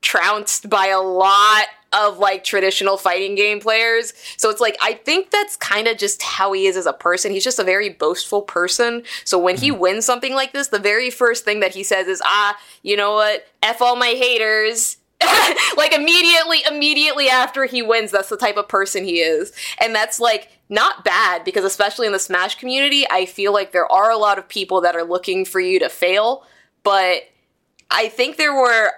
trounced 0.00 0.70
by 0.70 0.86
a 0.86 1.00
lot 1.00 1.66
of 1.92 2.18
like 2.18 2.44
traditional 2.44 2.96
fighting 2.96 3.34
game 3.34 3.60
players. 3.60 4.12
So 4.36 4.50
it's 4.50 4.60
like 4.60 4.76
I 4.80 4.94
think 4.94 5.30
that's 5.30 5.56
kind 5.56 5.88
of 5.88 5.98
just 5.98 6.22
how 6.22 6.52
he 6.52 6.66
is 6.66 6.76
as 6.76 6.86
a 6.86 6.92
person. 6.92 7.32
He's 7.32 7.44
just 7.44 7.58
a 7.58 7.64
very 7.64 7.88
boastful 7.88 8.42
person. 8.42 9.02
So 9.24 9.38
when 9.38 9.56
he 9.56 9.70
mm-hmm. 9.70 9.80
wins 9.80 10.04
something 10.04 10.34
like 10.34 10.52
this, 10.52 10.68
the 10.68 10.78
very 10.78 11.10
first 11.10 11.44
thing 11.44 11.60
that 11.60 11.74
he 11.74 11.82
says 11.82 12.06
is, 12.06 12.22
"Ah, 12.24 12.58
you 12.82 12.96
know 12.96 13.14
what? 13.14 13.46
F 13.62 13.82
all 13.82 13.96
my 13.96 14.08
haters." 14.08 14.96
like 15.76 15.92
immediately 15.92 16.62
immediately 16.70 17.28
after 17.28 17.66
he 17.66 17.82
wins, 17.82 18.10
that's 18.10 18.30
the 18.30 18.36
type 18.36 18.56
of 18.56 18.68
person 18.68 19.04
he 19.04 19.20
is. 19.20 19.52
And 19.78 19.94
that's 19.94 20.18
like 20.18 20.48
not 20.70 21.04
bad 21.04 21.44
because 21.44 21.64
especially 21.64 22.06
in 22.06 22.12
the 22.12 22.18
Smash 22.18 22.54
community, 22.54 23.04
I 23.10 23.26
feel 23.26 23.52
like 23.52 23.72
there 23.72 23.90
are 23.90 24.10
a 24.10 24.16
lot 24.16 24.38
of 24.38 24.48
people 24.48 24.80
that 24.80 24.96
are 24.96 25.04
looking 25.04 25.44
for 25.44 25.60
you 25.60 25.78
to 25.80 25.90
fail, 25.90 26.46
but 26.84 27.24
I 27.90 28.08
think 28.08 28.36
there 28.36 28.54
were 28.54 28.92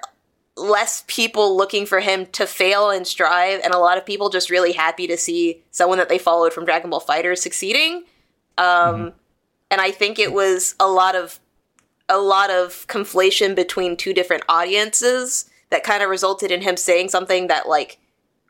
less 0.56 1.04
people 1.06 1.56
looking 1.56 1.86
for 1.86 2.00
him 2.00 2.26
to 2.26 2.46
fail 2.46 2.90
and 2.90 3.06
strive, 3.06 3.60
and 3.64 3.72
a 3.72 3.78
lot 3.78 3.98
of 3.98 4.04
people 4.04 4.28
just 4.28 4.50
really 4.50 4.72
happy 4.72 5.06
to 5.06 5.16
see 5.16 5.62
someone 5.70 5.98
that 5.98 6.08
they 6.08 6.18
followed 6.18 6.52
from 6.52 6.64
Dragon 6.64 6.90
Ball 6.90 7.00
FighterZ 7.00 7.38
succeeding. 7.38 8.04
Um, 8.58 8.66
mm-hmm. 8.66 9.08
And 9.70 9.80
I 9.80 9.90
think 9.90 10.18
it 10.18 10.32
was 10.32 10.74
a 10.78 10.88
lot 10.88 11.14
of 11.14 11.40
a 12.08 12.18
lot 12.18 12.50
of 12.50 12.86
conflation 12.88 13.54
between 13.54 13.96
two 13.96 14.12
different 14.12 14.42
audiences 14.48 15.48
that 15.70 15.84
kind 15.84 16.02
of 16.02 16.10
resulted 16.10 16.50
in 16.50 16.60
him 16.60 16.76
saying 16.76 17.08
something 17.08 17.46
that 17.46 17.66
like 17.66 17.98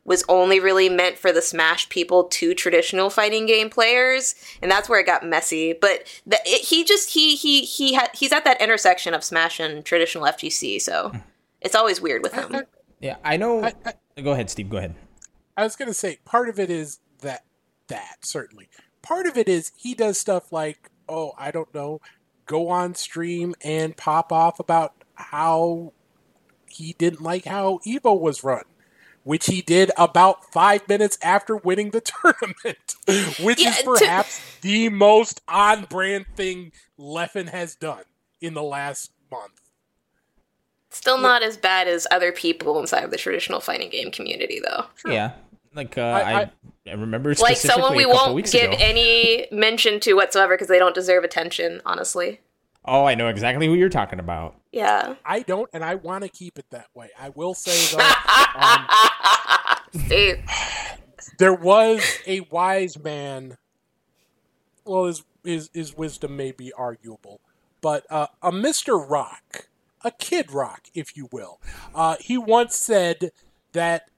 was 0.04 0.24
only 0.28 0.58
really 0.58 0.88
meant 0.88 1.16
for 1.16 1.30
the 1.30 1.40
Smash 1.40 1.88
people 1.88 2.24
to 2.24 2.54
traditional 2.54 3.08
fighting 3.08 3.46
game 3.46 3.70
players, 3.70 4.34
and 4.60 4.68
that's 4.68 4.88
where 4.88 4.98
it 4.98 5.06
got 5.06 5.24
messy. 5.24 5.72
But 5.72 6.20
the, 6.26 6.40
it, 6.44 6.66
he 6.66 6.82
just 6.82 7.10
he 7.10 7.36
he 7.36 7.62
he 7.62 7.92
had 7.92 8.10
he's 8.12 8.32
at 8.32 8.44
that 8.44 8.60
intersection 8.60 9.14
of 9.14 9.22
Smash 9.22 9.60
and 9.60 9.84
traditional 9.84 10.24
FGC, 10.24 10.80
so. 10.80 11.12
It's 11.62 11.74
always 11.74 12.00
weird 12.00 12.22
with 12.22 12.32
him. 12.32 12.54
I, 12.54 12.58
I, 12.58 12.62
yeah, 13.00 13.16
I 13.24 13.36
know. 13.36 13.64
I, 13.64 13.72
go 14.20 14.32
ahead, 14.32 14.50
Steve. 14.50 14.68
Go 14.68 14.76
ahead. 14.76 14.94
I 15.56 15.64
was 15.64 15.76
gonna 15.76 15.94
say 15.94 16.18
part 16.24 16.48
of 16.48 16.58
it 16.58 16.70
is 16.70 17.00
that 17.20 17.44
that 17.88 18.18
certainly. 18.24 18.68
Part 19.02 19.26
of 19.26 19.36
it 19.36 19.48
is 19.48 19.72
he 19.76 19.94
does 19.94 20.18
stuff 20.18 20.52
like 20.52 20.90
oh 21.08 21.32
I 21.38 21.50
don't 21.50 21.72
know, 21.74 22.00
go 22.46 22.68
on 22.68 22.94
stream 22.94 23.54
and 23.62 23.96
pop 23.96 24.32
off 24.32 24.58
about 24.60 24.94
how 25.14 25.92
he 26.68 26.94
didn't 26.94 27.22
like 27.22 27.44
how 27.44 27.80
Evo 27.86 28.18
was 28.18 28.42
run 28.42 28.64
which 29.24 29.46
he 29.46 29.62
did 29.62 29.90
about 29.96 30.50
five 30.52 30.86
minutes 30.88 31.18
after 31.22 31.56
winning 31.56 31.90
the 31.90 32.00
tournament, 32.22 32.96
which 33.40 33.60
yeah, 33.60 33.70
is 33.70 33.82
perhaps 33.82 34.38
to... 34.38 34.62
the 34.62 34.88
most 34.88 35.40
on 35.48 35.84
brand 35.84 36.26
thing 36.36 36.72
Leffen 36.98 37.48
has 37.48 37.74
done 37.74 38.04
in 38.40 38.54
the 38.54 38.62
last 38.62 39.12
month. 39.30 39.60
Still 40.92 41.18
not 41.18 41.42
as 41.42 41.56
bad 41.56 41.88
as 41.88 42.06
other 42.10 42.32
people 42.32 42.78
inside 42.78 43.02
of 43.02 43.10
the 43.10 43.16
traditional 43.16 43.60
fighting 43.60 43.88
game 43.88 44.10
community, 44.10 44.60
though. 44.62 44.84
Sure. 44.96 45.10
Yeah, 45.10 45.32
like 45.74 45.96
uh, 45.96 46.02
I, 46.02 46.42
I, 46.42 46.50
I, 46.86 46.92
remember 46.92 47.32
like 47.34 47.56
someone 47.56 47.96
we 47.96 48.04
won't 48.04 48.52
give 48.52 48.72
ago. 48.72 48.76
any 48.78 49.46
mention 49.50 50.00
to 50.00 50.12
whatsoever 50.12 50.54
because 50.54 50.68
they 50.68 50.78
don't 50.78 50.94
deserve 50.94 51.24
attention. 51.24 51.80
Honestly. 51.86 52.40
Oh, 52.84 53.04
I 53.04 53.14
know 53.14 53.28
exactly 53.28 53.66
who 53.66 53.74
you're 53.74 53.88
talking 53.88 54.18
about. 54.18 54.56
Yeah. 54.72 55.14
I 55.24 55.42
don't, 55.42 55.70
and 55.72 55.84
I 55.84 55.94
want 55.94 56.24
to 56.24 56.28
keep 56.28 56.58
it 56.58 56.66
that 56.70 56.88
way. 56.94 57.10
I 57.18 57.30
will 57.30 57.54
say 57.54 57.96
though, 57.96 58.02
um, 60.10 60.36
there 61.38 61.54
was 61.54 62.04
a 62.26 62.40
wise 62.50 62.98
man. 62.98 63.56
Well, 64.84 65.06
his 65.06 65.24
his, 65.44 65.70
his 65.72 65.96
wisdom 65.96 66.36
may 66.36 66.52
be 66.52 66.72
arguable, 66.72 67.40
but 67.80 68.04
uh, 68.10 68.26
a 68.42 68.52
Mister 68.52 68.98
Rock 68.98 69.68
a 70.04 70.10
Kid 70.10 70.52
Rock, 70.52 70.88
if 70.94 71.16
you 71.16 71.28
will. 71.32 71.60
Uh, 71.94 72.16
he 72.20 72.38
once 72.38 72.76
said 72.76 73.32
that 73.72 74.08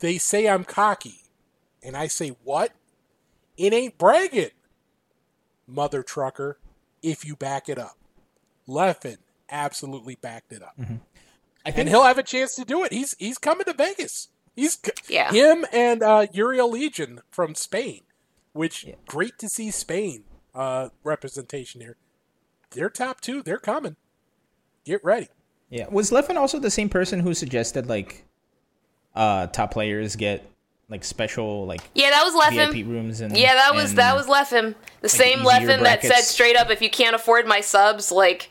they 0.00 0.18
say 0.18 0.48
I'm 0.48 0.64
cocky. 0.64 1.22
And 1.82 1.96
I 1.96 2.08
say, 2.08 2.30
what? 2.44 2.72
It 3.56 3.72
ain't 3.72 3.98
bragging, 3.98 4.50
mother 5.66 6.02
trucker, 6.02 6.58
if 7.02 7.24
you 7.24 7.36
back 7.36 7.68
it 7.68 7.78
up. 7.78 7.96
Leffen 8.68 9.18
absolutely 9.50 10.14
backed 10.14 10.52
it 10.52 10.62
up. 10.62 10.74
Mm-hmm. 10.78 10.96
i 11.66 11.70
and 11.70 11.88
he'll 11.88 12.04
have 12.04 12.18
a 12.18 12.22
chance 12.22 12.54
to 12.54 12.64
do 12.64 12.84
it. 12.84 12.92
He's 12.92 13.14
he's 13.18 13.38
coming 13.38 13.64
to 13.64 13.72
Vegas. 13.72 14.28
He's 14.54 14.78
yeah. 15.08 15.32
him 15.32 15.64
and 15.72 16.02
uh, 16.02 16.26
Uriel 16.32 16.70
Legion 16.70 17.20
from 17.30 17.54
Spain. 17.54 18.02
which 18.52 18.84
Yeah. 18.84 18.94
great 19.06 19.38
to 19.38 19.48
see 19.48 19.70
Spain 19.70 20.24
uh, 20.54 20.88
representation 21.04 21.80
here. 21.80 21.96
They're 22.70 22.90
top 22.90 23.20
two. 23.20 23.42
They're 23.42 23.58
coming. 23.58 23.96
Get 24.84 25.04
ready. 25.04 25.28
Yeah. 25.68 25.86
Was 25.90 26.10
Leffen 26.10 26.36
also 26.36 26.58
the 26.58 26.70
same 26.70 26.88
person 26.88 27.20
who 27.20 27.34
suggested 27.34 27.88
like 27.88 28.24
uh 29.14 29.46
top 29.48 29.72
players 29.72 30.16
get 30.16 30.44
like 30.88 31.04
special 31.04 31.66
like 31.66 31.80
Yeah, 31.94 32.10
that 32.10 32.24
was 32.24 32.34
Leffen. 32.34 32.72
VIP 32.72 32.86
rooms 32.86 33.20
and 33.20 33.36
Yeah, 33.36 33.54
that 33.54 33.74
was 33.74 33.90
and- 33.90 33.98
that 33.98 34.14
was 34.16 34.26
Leffen. 34.26 34.74
The 35.02 35.08
same 35.08 35.40
easier 35.40 35.48
Leffen 35.50 35.82
that 35.82 36.02
said 36.02 36.22
straight 36.22 36.56
up, 36.56 36.70
if 36.70 36.82
you 36.82 36.90
can't 36.90 37.14
afford 37.14 37.46
my 37.46 37.60
subs, 37.60 38.10
like, 38.12 38.50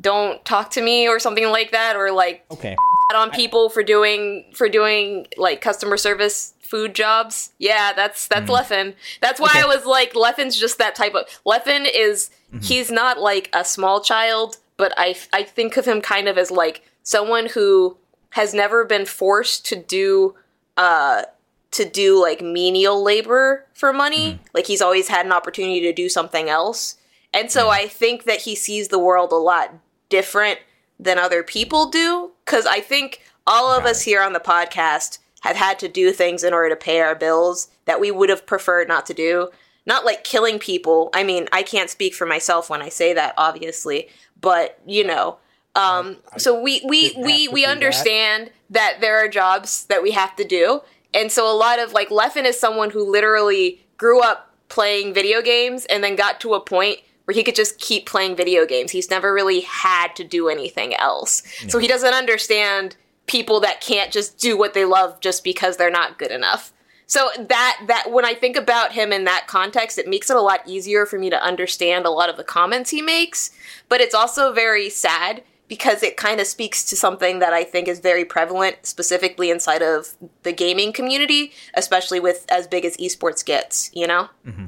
don't 0.00 0.44
talk 0.44 0.70
to 0.72 0.82
me 0.82 1.08
or 1.08 1.18
something 1.18 1.46
like 1.50 1.70
that, 1.72 1.94
or 1.96 2.10
like 2.10 2.44
Okay. 2.50 2.74
on 3.14 3.30
people 3.30 3.68
for 3.68 3.82
doing 3.82 4.44
for 4.54 4.68
doing 4.68 5.26
like 5.36 5.60
customer 5.60 5.96
service 5.96 6.54
food 6.62 6.94
jobs. 6.94 7.50
Yeah, 7.58 7.92
that's 7.94 8.26
that's 8.28 8.50
Leffen. 8.50 8.94
That's 9.20 9.38
why 9.40 9.48
Mm. 9.48 9.50
Okay. 9.50 9.60
I 9.62 9.66
was 9.66 9.84
like, 9.86 10.12
Leffen's 10.14 10.56
just 10.56 10.78
that 10.78 10.94
type 10.94 11.14
of 11.14 11.26
Leffen 11.46 11.86
is 11.92 12.30
Mm-hmm. 12.52 12.64
he's 12.64 12.90
not 12.90 13.20
like 13.20 13.48
a 13.52 13.64
small 13.64 14.00
child, 14.00 14.56
but 14.80 14.94
I 14.96 15.14
I 15.32 15.44
think 15.44 15.76
of 15.76 15.86
him 15.86 16.00
kind 16.00 16.26
of 16.26 16.38
as 16.38 16.50
like 16.50 16.82
someone 17.02 17.46
who 17.46 17.98
has 18.30 18.54
never 18.54 18.84
been 18.84 19.04
forced 19.04 19.66
to 19.66 19.76
do 19.76 20.34
uh 20.76 21.24
to 21.72 21.84
do 21.84 22.20
like 22.20 22.40
menial 22.40 23.00
labor 23.00 23.66
for 23.74 23.92
money. 23.92 24.32
Mm-hmm. 24.32 24.42
Like 24.54 24.66
he's 24.66 24.82
always 24.82 25.06
had 25.06 25.26
an 25.26 25.32
opportunity 25.32 25.82
to 25.82 25.92
do 25.92 26.08
something 26.08 26.48
else. 26.48 26.96
And 27.32 27.48
so 27.50 27.68
I 27.68 27.86
think 27.86 28.24
that 28.24 28.40
he 28.40 28.56
sees 28.56 28.88
the 28.88 28.98
world 28.98 29.30
a 29.30 29.36
lot 29.36 29.74
different 30.08 30.58
than 30.98 31.18
other 31.18 31.42
people 31.44 31.86
do 31.86 32.32
cuz 32.46 32.66
I 32.66 32.80
think 32.80 33.20
all 33.46 33.70
of 33.70 33.82
Got 33.82 33.90
us 33.90 34.02
here 34.02 34.22
on 34.22 34.32
the 34.32 34.40
podcast 34.40 35.18
have 35.42 35.56
had 35.56 35.78
to 35.80 35.88
do 35.88 36.10
things 36.12 36.42
in 36.42 36.54
order 36.54 36.70
to 36.70 36.76
pay 36.76 37.00
our 37.00 37.14
bills 37.14 37.68
that 37.84 38.00
we 38.00 38.10
would 38.10 38.30
have 38.30 38.46
preferred 38.46 38.88
not 38.88 39.06
to 39.06 39.14
do. 39.14 39.50
Not 39.86 40.04
like 40.04 40.24
killing 40.24 40.58
people. 40.58 41.10
I 41.14 41.22
mean, 41.24 41.48
I 41.52 41.62
can't 41.62 41.90
speak 41.90 42.14
for 42.14 42.26
myself 42.26 42.68
when 42.68 42.82
I 42.82 42.90
say 42.90 43.14
that 43.14 43.34
obviously, 43.36 44.08
but 44.40 44.80
you 44.86 45.04
know, 45.04 45.38
um 45.74 46.16
so 46.36 46.60
we 46.60 46.82
we 46.86 47.12
we 47.16 47.48
we 47.48 47.60
do 47.60 47.66
that. 47.66 47.70
understand 47.70 48.50
that 48.70 48.98
there 49.00 49.16
are 49.16 49.28
jobs 49.28 49.86
that 49.86 50.02
we 50.02 50.12
have 50.12 50.34
to 50.36 50.44
do. 50.44 50.80
And 51.12 51.30
so 51.32 51.50
a 51.50 51.56
lot 51.56 51.78
of 51.78 51.92
like 51.92 52.08
Leffen 52.08 52.44
is 52.44 52.58
someone 52.58 52.90
who 52.90 53.10
literally 53.10 53.84
grew 53.96 54.22
up 54.22 54.54
playing 54.68 55.12
video 55.12 55.42
games 55.42 55.84
and 55.86 56.02
then 56.02 56.16
got 56.16 56.40
to 56.40 56.54
a 56.54 56.60
point 56.60 57.00
where 57.24 57.34
he 57.34 57.42
could 57.42 57.54
just 57.54 57.78
keep 57.78 58.06
playing 58.06 58.34
video 58.36 58.64
games. 58.66 58.90
He's 58.92 59.10
never 59.10 59.32
really 59.32 59.60
had 59.60 60.16
to 60.16 60.24
do 60.24 60.48
anything 60.48 60.94
else. 60.94 61.42
So 61.68 61.78
he 61.78 61.86
doesn't 61.86 62.14
understand 62.14 62.96
people 63.26 63.60
that 63.60 63.80
can't 63.80 64.12
just 64.12 64.38
do 64.38 64.56
what 64.56 64.74
they 64.74 64.84
love 64.84 65.20
just 65.20 65.44
because 65.44 65.76
they're 65.76 65.90
not 65.90 66.18
good 66.18 66.32
enough. 66.32 66.72
So 67.10 67.28
that 67.36 67.82
that 67.88 68.12
when 68.12 68.24
I 68.24 68.34
think 68.34 68.56
about 68.56 68.92
him 68.92 69.12
in 69.12 69.24
that 69.24 69.48
context, 69.48 69.98
it 69.98 70.06
makes 70.06 70.30
it 70.30 70.36
a 70.36 70.40
lot 70.40 70.60
easier 70.64 71.06
for 71.06 71.18
me 71.18 71.28
to 71.28 71.42
understand 71.42 72.06
a 72.06 72.10
lot 72.10 72.28
of 72.28 72.36
the 72.36 72.44
comments 72.44 72.90
he 72.90 73.02
makes, 73.02 73.50
but 73.88 74.00
it's 74.00 74.14
also 74.14 74.52
very 74.52 74.88
sad 74.88 75.42
because 75.66 76.04
it 76.04 76.16
kind 76.16 76.40
of 76.40 76.46
speaks 76.46 76.84
to 76.84 76.94
something 76.94 77.40
that 77.40 77.52
I 77.52 77.64
think 77.64 77.88
is 77.88 77.98
very 77.98 78.24
prevalent 78.24 78.76
specifically 78.86 79.50
inside 79.50 79.82
of 79.82 80.10
the 80.44 80.52
gaming 80.52 80.92
community, 80.92 81.52
especially 81.74 82.20
with 82.20 82.46
as 82.48 82.68
big 82.68 82.84
as 82.84 82.96
esports 82.98 83.44
gets, 83.44 83.90
you 83.92 84.06
know? 84.06 84.28
Mm-hmm. 84.46 84.66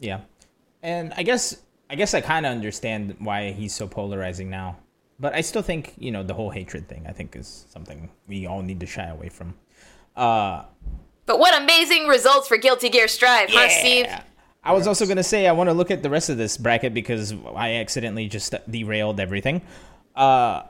Yeah. 0.00 0.22
And 0.82 1.12
I 1.16 1.22
guess 1.22 1.62
I 1.88 1.94
guess 1.94 2.14
I 2.14 2.20
kind 2.20 2.46
of 2.46 2.50
understand 2.50 3.14
why 3.20 3.52
he's 3.52 3.72
so 3.72 3.86
polarizing 3.86 4.50
now. 4.50 4.78
But 5.20 5.36
I 5.36 5.40
still 5.40 5.62
think, 5.62 5.94
you 5.98 6.10
know, 6.10 6.24
the 6.24 6.34
whole 6.34 6.50
hatred 6.50 6.88
thing 6.88 7.06
I 7.08 7.12
think 7.12 7.36
is 7.36 7.66
something 7.68 8.10
we 8.26 8.44
all 8.44 8.62
need 8.62 8.80
to 8.80 8.86
shy 8.86 9.06
away 9.06 9.28
from. 9.28 9.54
Uh 10.16 10.64
But 11.26 11.38
what 11.38 11.60
amazing 11.60 12.06
results 12.06 12.48
for 12.48 12.56
Guilty 12.56 12.88
Gear 12.88 13.08
Strive, 13.08 13.50
huh, 13.50 13.68
Steve? 13.68 14.06
I 14.62 14.72
was 14.72 14.86
also 14.86 15.04
going 15.04 15.16
to 15.16 15.22
say 15.22 15.46
I 15.46 15.52
want 15.52 15.68
to 15.68 15.74
look 15.74 15.90
at 15.90 16.02
the 16.02 16.10
rest 16.10 16.28
of 16.28 16.38
this 16.38 16.56
bracket 16.56 16.94
because 16.94 17.34
I 17.54 17.74
accidentally 17.74 18.28
just 18.28 18.54
derailed 18.70 19.20
everything. 19.20 19.62
Uh 20.14 20.62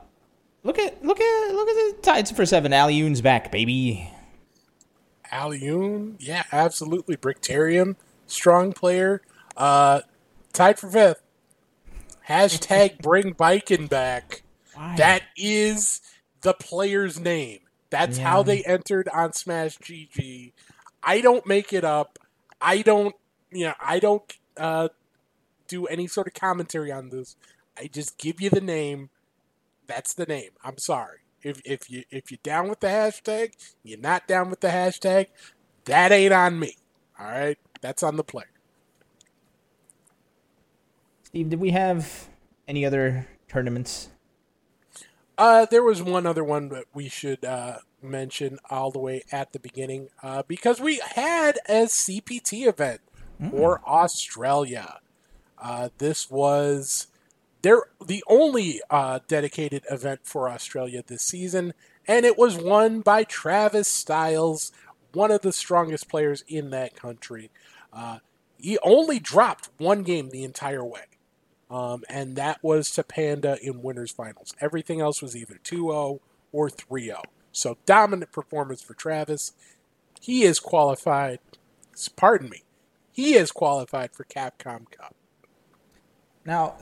look 0.63 0.77
at 0.77 1.03
look 1.03 1.21
at 1.21 1.53
look 1.53 1.69
at 1.69 1.95
the 1.95 2.01
tides 2.01 2.31
for 2.31 2.45
7 2.45 2.71
Alioun's 2.71 3.21
back, 3.21 3.51
baby. 3.51 4.11
Alioun, 5.31 6.15
yeah, 6.19 6.43
absolutely. 6.51 7.17
Brictarium, 7.17 7.95
strong 8.27 8.73
player. 8.73 9.21
Uh, 9.55 10.01
tied 10.53 10.79
for 10.79 10.89
fifth. 10.89 11.21
Hashtag 12.29 12.97
bring 13.01 13.33
Biken 13.33 13.89
back. 13.89 14.43
Why? 14.73 14.95
That 14.97 15.23
is 15.35 16.01
the 16.41 16.53
player's 16.53 17.19
name. 17.19 17.59
That's 17.89 18.17
how 18.17 18.43
they 18.43 18.63
entered 18.63 19.07
on 19.13 19.33
Smash 19.33 19.77
GG. 19.79 20.51
I 21.03 21.21
don't 21.21 21.45
make 21.45 21.71
it 21.71 21.83
up. 21.83 22.19
I 22.61 22.81
don't, 22.81 23.15
you 23.51 23.65
know, 23.65 23.73
I 23.79 23.99
don't 23.99 24.33
uh, 24.57 24.89
do 25.67 25.85
any 25.85 26.07
sort 26.07 26.27
of 26.27 26.33
commentary 26.33 26.91
on 26.91 27.09
this. 27.09 27.35
I 27.77 27.87
just 27.87 28.17
give 28.17 28.41
you 28.41 28.49
the 28.49 28.61
name. 28.61 29.09
That's 29.85 30.13
the 30.13 30.25
name. 30.25 30.51
I'm 30.63 30.77
sorry. 30.77 31.19
If 31.43 31.61
if 31.63 31.89
you 31.89 32.03
if 32.09 32.31
you're 32.31 32.39
down 32.43 32.67
with 32.67 32.79
the 32.79 32.87
hashtag, 32.87 33.53
you're 33.83 33.99
not 33.99 34.27
down 34.27 34.49
with 34.49 34.59
the 34.59 34.69
hashtag. 34.69 35.27
That 35.85 36.11
ain't 36.11 36.33
on 36.33 36.59
me. 36.59 36.75
All 37.19 37.27
right, 37.27 37.57
that's 37.79 38.03
on 38.03 38.17
the 38.17 38.23
player. 38.23 38.49
Steve, 41.23 41.49
did 41.49 41.59
we 41.59 41.71
have 41.71 42.27
any 42.67 42.85
other 42.85 43.27
tournaments? 43.47 44.09
Uh, 45.37 45.65
there 45.65 45.83
was 45.83 46.01
one 46.01 46.25
other 46.25 46.43
one 46.43 46.69
that 46.69 46.85
we 46.93 47.07
should 47.07 47.45
uh, 47.45 47.77
mention 48.01 48.57
all 48.69 48.91
the 48.91 48.99
way 48.99 49.23
at 49.31 49.53
the 49.53 49.59
beginning 49.59 50.09
uh, 50.23 50.41
because 50.47 50.79
we 50.79 50.99
had 51.15 51.59
a 51.69 51.85
CPT 51.85 52.67
event 52.67 53.01
for 53.51 53.81
Australia. 53.87 54.99
Uh, 55.59 55.89
this 55.99 56.29
was 56.29 57.07
their 57.61 57.83
the 58.03 58.23
only 58.27 58.81
uh, 58.89 59.19
dedicated 59.27 59.83
event 59.91 60.21
for 60.23 60.49
Australia 60.49 61.03
this 61.05 61.23
season, 61.23 61.73
and 62.07 62.25
it 62.25 62.37
was 62.37 62.57
won 62.57 63.01
by 63.01 63.23
Travis 63.23 63.87
Styles, 63.87 64.71
one 65.13 65.31
of 65.31 65.41
the 65.41 65.53
strongest 65.53 66.09
players 66.09 66.43
in 66.47 66.71
that 66.71 66.95
country. 66.95 67.51
Uh, 67.93 68.19
he 68.57 68.79
only 68.79 69.19
dropped 69.19 69.69
one 69.77 70.01
game 70.01 70.29
the 70.29 70.43
entire 70.43 70.83
way 70.83 71.05
um, 71.69 72.03
and 72.09 72.35
that 72.35 72.59
was 72.63 72.91
to 72.91 73.03
Panda 73.03 73.57
in 73.61 73.81
winners 73.81 74.11
finals. 74.11 74.53
Everything 74.61 75.01
else 75.01 75.21
was 75.21 75.35
either 75.35 75.59
2-0 75.63 76.19
or 76.51 76.69
3-0. 76.69 77.21
So 77.51 77.77
dominant 77.85 78.31
performance 78.31 78.81
for 78.81 78.93
Travis. 78.93 79.53
He 80.21 80.43
is 80.43 80.59
qualified. 80.59 81.39
Pardon 82.15 82.49
me. 82.49 82.63
He 83.11 83.33
is 83.35 83.51
qualified 83.51 84.11
for 84.13 84.23
Capcom 84.25 84.89
Cup. 84.91 85.15
Now, 86.45 86.75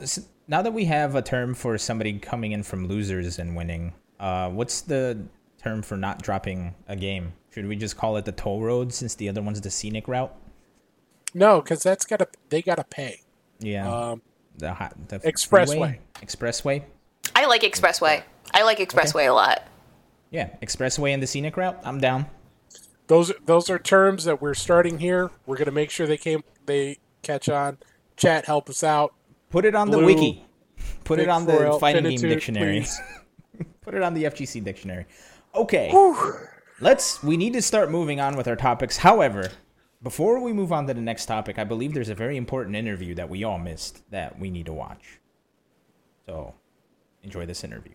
now 0.46 0.62
that 0.62 0.72
we 0.72 0.84
have 0.84 1.14
a 1.14 1.22
term 1.22 1.54
for 1.54 1.76
somebody 1.78 2.18
coming 2.18 2.52
in 2.52 2.62
from 2.62 2.86
losers 2.86 3.38
and 3.38 3.56
winning, 3.56 3.94
uh, 4.20 4.50
what's 4.50 4.82
the 4.82 5.26
term 5.62 5.82
for 5.82 5.96
not 5.96 6.22
dropping 6.22 6.74
a 6.86 6.94
game? 6.94 7.32
Should 7.52 7.66
we 7.66 7.74
just 7.74 7.96
call 7.96 8.16
it 8.18 8.24
the 8.26 8.32
toll 8.32 8.60
road 8.60 8.92
since 8.92 9.14
the 9.14 9.28
other 9.28 9.42
one's 9.42 9.60
the 9.60 9.70
scenic 9.70 10.06
route? 10.06 10.32
No, 11.34 11.60
because 11.60 11.82
that's 11.82 12.04
gotta 12.04 12.28
they 12.50 12.62
gotta 12.62 12.84
pay. 12.84 13.22
Yeah, 13.58 13.90
Um, 13.90 14.22
the, 14.58 14.74
hi- 14.74 14.92
the 15.08 15.18
Expressway. 15.20 15.66
freeway? 15.68 16.00
Expressway. 16.16 16.82
I 17.34 17.46
like 17.46 17.62
Expressway. 17.62 18.22
I 18.54 18.62
like 18.62 18.78
Expressway 18.78 19.28
a 19.28 19.32
lot. 19.32 19.62
Yeah, 20.30 20.50
expressway 20.60 21.14
and 21.14 21.22
the 21.22 21.26
scenic 21.26 21.56
route. 21.56 21.78
I'm 21.84 22.00
down. 22.00 22.26
those 23.06 23.32
those 23.44 23.70
are 23.70 23.78
terms 23.78 24.24
that 24.24 24.42
we're 24.42 24.54
starting 24.54 24.98
here. 24.98 25.30
We're 25.46 25.56
gonna 25.56 25.70
make 25.70 25.90
sure 25.90 26.06
they 26.06 26.16
came 26.16 26.42
they 26.66 26.98
catch 27.22 27.48
on. 27.48 27.78
Chat, 28.16 28.46
help 28.46 28.68
us 28.68 28.82
out. 28.82 29.14
Put 29.50 29.64
it 29.64 29.74
on 29.74 29.90
the 29.90 29.98
wiki. 29.98 30.44
Put 31.04 31.20
it 31.20 31.28
on 31.28 31.46
the 31.46 31.52
Foil, 31.52 31.78
fighting 31.78 32.02
game 32.02 32.18
Finitude, 32.18 32.30
dictionary. 32.30 32.86
Put 33.82 33.94
it 33.94 34.02
on 34.02 34.14
the 34.14 34.24
FGC 34.24 34.62
dictionary. 34.64 35.06
Okay. 35.54 35.92
Let's 36.80 37.22
we 37.22 37.36
need 37.36 37.52
to 37.52 37.62
start 37.62 37.90
moving 37.90 38.20
on 38.20 38.36
with 38.36 38.48
our 38.48 38.56
topics. 38.56 38.98
However, 38.98 39.50
before 40.06 40.38
we 40.38 40.52
move 40.52 40.70
on 40.70 40.86
to 40.86 40.94
the 40.94 41.00
next 41.00 41.26
topic, 41.26 41.58
I 41.58 41.64
believe 41.64 41.92
there's 41.92 42.10
a 42.10 42.14
very 42.14 42.36
important 42.36 42.76
interview 42.76 43.12
that 43.16 43.28
we 43.28 43.42
all 43.42 43.58
missed 43.58 44.08
that 44.12 44.38
we 44.38 44.50
need 44.50 44.66
to 44.66 44.72
watch. 44.72 45.18
So, 46.26 46.54
enjoy 47.24 47.44
this 47.44 47.64
interview. 47.64 47.94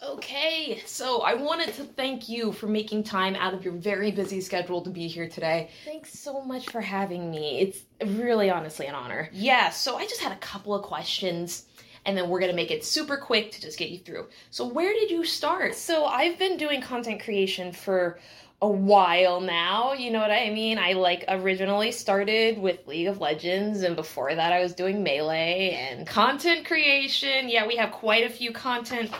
Okay, 0.00 0.80
so 0.86 1.22
I 1.22 1.34
wanted 1.34 1.74
to 1.74 1.82
thank 1.82 2.28
you 2.28 2.52
for 2.52 2.68
making 2.68 3.02
time 3.02 3.34
out 3.34 3.54
of 3.54 3.64
your 3.64 3.74
very 3.74 4.12
busy 4.12 4.40
schedule 4.40 4.82
to 4.82 4.90
be 4.90 5.08
here 5.08 5.28
today. 5.28 5.70
Thanks 5.84 6.16
so 6.16 6.44
much 6.44 6.70
for 6.70 6.80
having 6.80 7.28
me. 7.28 7.58
It's 7.58 7.80
really 8.14 8.48
honestly 8.48 8.86
an 8.86 8.94
honor. 8.94 9.30
Yeah, 9.32 9.70
so 9.70 9.96
I 9.96 10.06
just 10.06 10.20
had 10.20 10.30
a 10.30 10.38
couple 10.38 10.76
of 10.76 10.84
questions 10.84 11.66
and 12.06 12.16
then 12.16 12.28
we're 12.28 12.40
gonna 12.40 12.52
make 12.52 12.70
it 12.70 12.84
super 12.84 13.16
quick 13.16 13.50
to 13.50 13.60
just 13.60 13.78
get 13.78 13.90
you 13.90 13.98
through. 13.98 14.28
So, 14.50 14.64
where 14.64 14.92
did 14.92 15.10
you 15.10 15.24
start? 15.24 15.74
So 15.74 16.04
I've 16.04 16.38
been 16.38 16.56
doing 16.56 16.80
content 16.80 17.20
creation 17.20 17.72
for 17.72 18.20
a 18.62 18.68
while 18.68 19.40
now. 19.40 19.92
You 19.92 20.10
know 20.10 20.20
what 20.20 20.30
I 20.30 20.50
mean? 20.50 20.78
I 20.78 20.92
like 20.92 21.24
originally 21.28 21.92
started 21.92 22.58
with 22.58 22.86
League 22.86 23.06
of 23.06 23.20
Legends, 23.20 23.82
and 23.82 23.96
before 23.96 24.34
that, 24.34 24.52
I 24.52 24.60
was 24.60 24.74
doing 24.74 25.02
Melee 25.02 25.70
and 25.70 26.06
content 26.06 26.66
creation. 26.66 27.48
Yeah, 27.48 27.66
we 27.66 27.76
have 27.76 27.90
quite 27.90 28.24
a 28.24 28.30
few 28.30 28.52
content 28.52 29.10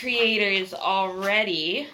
creators 0.00 0.72
already. 0.72 1.86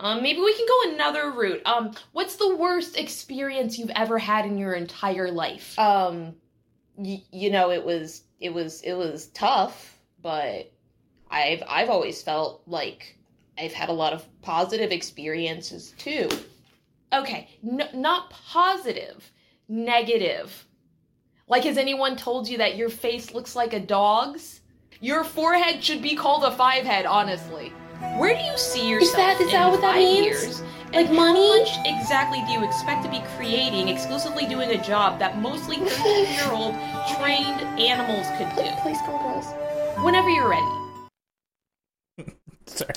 Um, 0.00 0.22
maybe 0.22 0.40
we 0.40 0.54
can 0.54 0.66
go 0.66 0.94
another 0.94 1.30
route. 1.30 1.62
Um, 1.64 1.92
what's 2.12 2.36
the 2.36 2.56
worst 2.56 2.98
experience 2.98 3.78
you've 3.78 3.90
ever 3.90 4.18
had 4.18 4.44
in 4.46 4.58
your 4.58 4.74
entire 4.74 5.30
life? 5.30 5.78
Um, 5.78 6.34
y- 6.96 7.22
you 7.30 7.50
know, 7.50 7.70
it 7.70 7.84
was 7.84 8.22
it 8.40 8.52
was 8.52 8.82
it 8.82 8.94
was 8.94 9.28
tough, 9.28 9.96
but 10.20 10.72
I've 11.30 11.62
I've 11.68 11.88
always 11.88 12.20
felt 12.20 12.62
like 12.66 13.16
I've 13.58 13.72
had 13.72 13.88
a 13.88 13.92
lot 13.92 14.12
of 14.12 14.26
positive 14.42 14.90
experiences 14.92 15.94
too. 15.98 16.28
Okay, 17.12 17.48
n- 17.62 17.88
not 17.94 18.30
positive, 18.30 19.30
negative. 19.68 20.66
Like, 21.48 21.64
has 21.64 21.76
anyone 21.76 22.16
told 22.16 22.48
you 22.48 22.58
that 22.58 22.76
your 22.76 22.88
face 22.88 23.34
looks 23.34 23.54
like 23.54 23.72
a 23.74 23.80
dog's? 23.80 24.60
Your 25.00 25.22
forehead 25.24 25.82
should 25.84 26.00
be 26.00 26.14
called 26.14 26.44
a 26.44 26.52
five 26.52 26.84
head, 26.84 27.04
honestly. 27.04 27.68
Where 28.16 28.34
do 28.34 28.42
you 28.42 28.56
see 28.56 28.88
yourself 28.88 29.16
that- 29.16 29.40
is 29.40 29.46
in 29.48 29.52
that 29.52 29.70
what 29.70 29.80
that 29.82 29.94
five 29.94 29.96
means? 29.98 30.24
years? 30.26 30.60
Like 30.92 31.06
And 31.08 31.16
money? 31.16 31.40
How 31.40 31.58
much 31.58 31.86
exactly 31.86 32.42
do 32.46 32.52
you 32.52 32.64
expect 32.64 33.02
to 33.04 33.10
be 33.10 33.20
creating, 33.36 33.88
exclusively 33.88 34.46
doing 34.46 34.70
a 34.70 34.82
job 34.82 35.18
that 35.18 35.38
mostly 35.40 35.76
13 35.76 36.32
year 36.34 36.52
old 36.52 36.74
trained 37.16 37.60
animals 37.80 38.26
could 38.38 38.48
do? 38.56 38.70
Play 38.82 38.94
girls. 39.06 39.46
Whenever 40.04 40.28
you're 40.30 40.48
ready. 40.48 40.72
Sorry. 42.66 42.92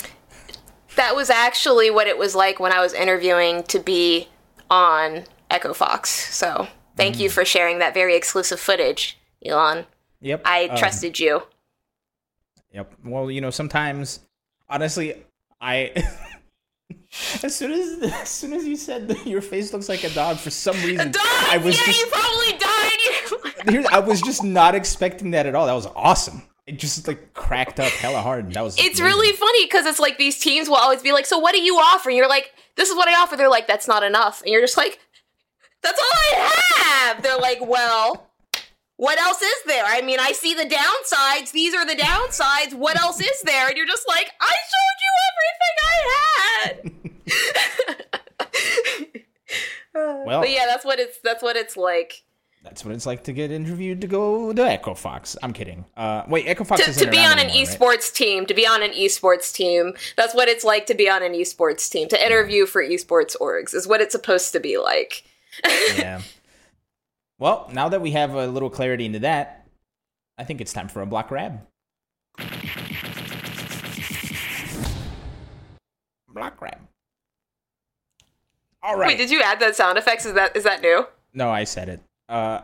That 0.95 1.15
was 1.15 1.29
actually 1.29 1.89
what 1.89 2.07
it 2.07 2.17
was 2.17 2.35
like 2.35 2.59
when 2.59 2.71
I 2.71 2.79
was 2.79 2.93
interviewing 2.93 3.63
to 3.63 3.79
be 3.79 4.27
on 4.69 5.23
Echo 5.49 5.73
Fox. 5.73 6.09
So 6.09 6.67
thank 6.95 7.19
you 7.19 7.29
for 7.29 7.45
sharing 7.45 7.79
that 7.79 7.93
very 7.93 8.15
exclusive 8.15 8.59
footage, 8.59 9.17
Ilan. 9.45 9.85
Yep. 10.21 10.41
I 10.45 10.67
um, 10.67 10.77
trusted 10.77 11.19
you. 11.19 11.43
Yep. 12.73 12.93
Well, 13.05 13.31
you 13.31 13.41
know, 13.41 13.51
sometimes, 13.51 14.19
honestly, 14.69 15.23
I. 15.61 15.91
as 17.43 17.55
soon 17.55 17.71
as 17.71 18.11
as 18.11 18.29
soon 18.29 18.53
as 18.53 18.65
you 18.65 18.75
said 18.75 19.07
that 19.07 19.25
your 19.25 19.41
face 19.41 19.71
looks 19.71 19.87
like 19.87 20.03
a 20.03 20.09
dog, 20.09 20.37
for 20.37 20.49
some 20.49 20.75
reason, 20.77 21.13
I 21.17 21.57
was 21.63 21.77
yeah, 21.77 21.85
just 21.85 21.99
you 21.99 22.07
probably 22.11 22.57
died. 22.57 23.85
I 23.91 23.99
was 23.99 24.21
just 24.21 24.43
not 24.43 24.75
expecting 24.75 25.31
that 25.31 25.45
at 25.45 25.55
all. 25.55 25.65
That 25.65 25.73
was 25.73 25.87
awesome. 25.95 26.43
It 26.67 26.79
just 26.79 27.07
like 27.07 27.33
cracked 27.33 27.79
up 27.79 27.91
hella 27.91 28.21
hard. 28.21 28.53
That 28.53 28.63
was. 28.63 28.75
it's 28.77 28.99
amazing. 28.99 29.05
really 29.05 29.33
funny 29.33 29.65
because 29.65 29.85
it's 29.85 29.99
like 29.99 30.17
these 30.17 30.39
teams 30.39 30.67
will 30.67 30.77
always 30.77 31.01
be 31.03 31.11
like, 31.11 31.25
"So 31.27 31.37
what 31.37 31.53
do 31.53 31.61
you 31.61 31.75
offer?" 31.75 32.09
And 32.09 32.17
you're 32.17 32.27
like, 32.29 32.53
"This 32.75 32.89
is 32.89 32.95
what 32.95 33.07
I 33.07 33.13
offer." 33.21 33.35
They're 33.35 33.49
like, 33.49 33.67
"That's 33.67 33.87
not 33.87 34.01
enough," 34.03 34.41
and 34.41 34.49
you're 34.51 34.61
just 34.61 34.75
like, 34.77 34.99
"That's 35.83 35.99
all 35.99 36.07
I 36.37 36.59
have." 36.77 37.21
They're 37.23 37.37
like, 37.37 37.59
"Well." 37.61 38.29
What 38.97 39.19
else 39.19 39.41
is 39.41 39.63
there? 39.65 39.83
I 39.85 39.99
mean, 40.01 40.21
I 40.21 40.31
see 40.31 40.53
the 40.53 40.63
downsides. 40.63 41.51
These 41.51 41.73
are 41.75 41.85
the 41.85 41.95
downsides. 41.97 42.73
What 42.73 42.97
else 42.97 43.19
is 43.19 43.41
there? 43.43 43.67
And 43.67 43.75
you're 43.75 43.85
just 43.85 44.07
like, 44.07 44.31
I 44.39 44.55
showed 44.71 44.99
you 45.03 45.11
everything 46.71 46.85
I 47.03 47.05
had. 47.91 48.25
Well- 50.25 50.41
but 50.41 50.49
yeah, 50.49 50.65
that's 50.65 50.85
what 50.85 50.99
it's 50.99 51.19
that's 51.23 51.43
what 51.43 51.55
it's 51.57 51.75
like. 51.77 52.23
That's 52.65 52.83
what 52.83 52.95
it's 52.95 53.05
like 53.05 53.23
to 53.25 53.31
get 53.31 53.51
interviewed 53.51 54.01
to 54.01 54.07
go 54.07 54.51
to 54.51 54.67
Echo 54.67 54.95
Fox. 54.95 55.37
I'm 55.43 55.53
kidding. 55.53 55.85
Uh, 55.95 56.23
wait, 56.27 56.47
Echo 56.47 56.63
Fox 56.63 56.83
to, 56.83 57.05
to 57.05 57.11
be 57.11 57.19
on 57.19 57.33
an 57.33 57.47
anymore, 57.47 57.55
right? 57.55 57.67
esports 57.67 58.11
team 58.11 58.47
to 58.47 58.55
be 58.55 58.65
on 58.65 58.81
an 58.81 58.89
esports 58.91 59.53
team 59.53 59.93
that's 60.17 60.33
what 60.33 60.47
it's 60.47 60.63
like 60.63 60.87
to 60.87 60.95
be 60.95 61.07
on 61.07 61.21
an 61.21 61.33
esports 61.33 61.89
team 61.89 62.07
to 62.09 62.25
interview 62.25 62.65
for 62.65 62.83
esports 62.83 63.35
orgs 63.39 63.75
is 63.75 63.87
what 63.87 64.01
it's 64.01 64.11
supposed 64.11 64.51
to 64.51 64.59
be 64.59 64.79
like 64.79 65.23
yeah. 65.95 66.21
Well, 67.37 67.69
now 67.71 67.87
that 67.89 68.01
we 68.01 68.11
have 68.11 68.33
a 68.33 68.47
little 68.47 68.69
clarity 68.69 69.05
into 69.05 69.19
that, 69.19 69.67
I 70.37 70.43
think 70.43 70.59
it's 70.59 70.73
time 70.73 70.87
for 70.87 71.01
a 71.01 71.05
block 71.05 71.29
grab. 71.29 71.61
Block 76.27 76.57
grab. 76.57 76.79
All 78.81 78.97
right. 78.97 79.09
wait 79.09 79.17
did 79.17 79.29
you 79.29 79.41
add 79.41 79.59
that 79.59 79.75
sound 79.75 79.97
effects 79.97 80.25
is 80.25 80.33
that 80.33 80.55
is 80.57 80.63
that 80.63 80.81
new 80.81 81.05
no, 81.35 81.51
I 81.51 81.65
said 81.65 81.89
it. 81.89 81.99
Uh, 82.27 82.61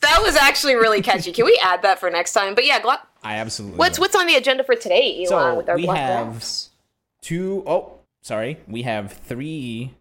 that 0.00 0.20
was 0.22 0.36
actually 0.36 0.74
really 0.74 1.02
catchy. 1.02 1.32
Can 1.32 1.44
we 1.44 1.58
add 1.62 1.82
that 1.82 1.98
for 1.98 2.10
next 2.10 2.32
time? 2.32 2.54
But 2.54 2.64
yeah 2.66 2.80
Glock, 2.80 2.98
I 3.22 3.36
absolutely. 3.36 3.78
what's 3.78 3.98
will. 3.98 4.04
what's 4.04 4.14
on 4.16 4.26
the 4.26 4.36
agenda 4.36 4.64
for 4.64 4.74
today 4.74 5.22
Ilan 5.24 5.28
So, 5.28 5.54
with 5.56 5.68
our 5.68 5.76
we 5.76 5.84
block 5.84 5.96
have- 5.96 6.44
two 7.22 7.62
oh 7.66 7.98
sorry. 8.22 8.58
We 8.66 8.82
have 8.82 9.12
three 9.12 9.94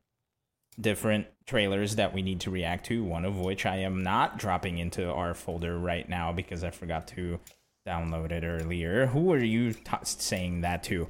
different 0.80 1.28
trailers 1.46 1.96
that 1.98 2.14
we 2.14 2.22
need 2.22 2.40
to 2.42 2.50
react 2.50 2.86
to 2.86 3.04
one 3.04 3.26
of 3.26 3.38
which 3.38 3.66
i 3.66 3.76
am 3.76 4.02
not 4.04 4.38
dropping 4.40 4.78
into 4.78 5.12
our 5.12 5.34
folder 5.34 5.78
right 5.78 6.08
now 6.08 6.32
because 6.32 6.64
i 6.64 6.70
forgot 6.70 7.08
to 7.08 7.38
download 7.86 8.32
it 8.32 8.44
earlier. 8.46 9.08
Who 9.08 9.34
are 9.34 9.40
you 9.44 9.74
t- 9.74 9.82
saying 10.04 10.62
that 10.62 10.84
to? 10.84 11.08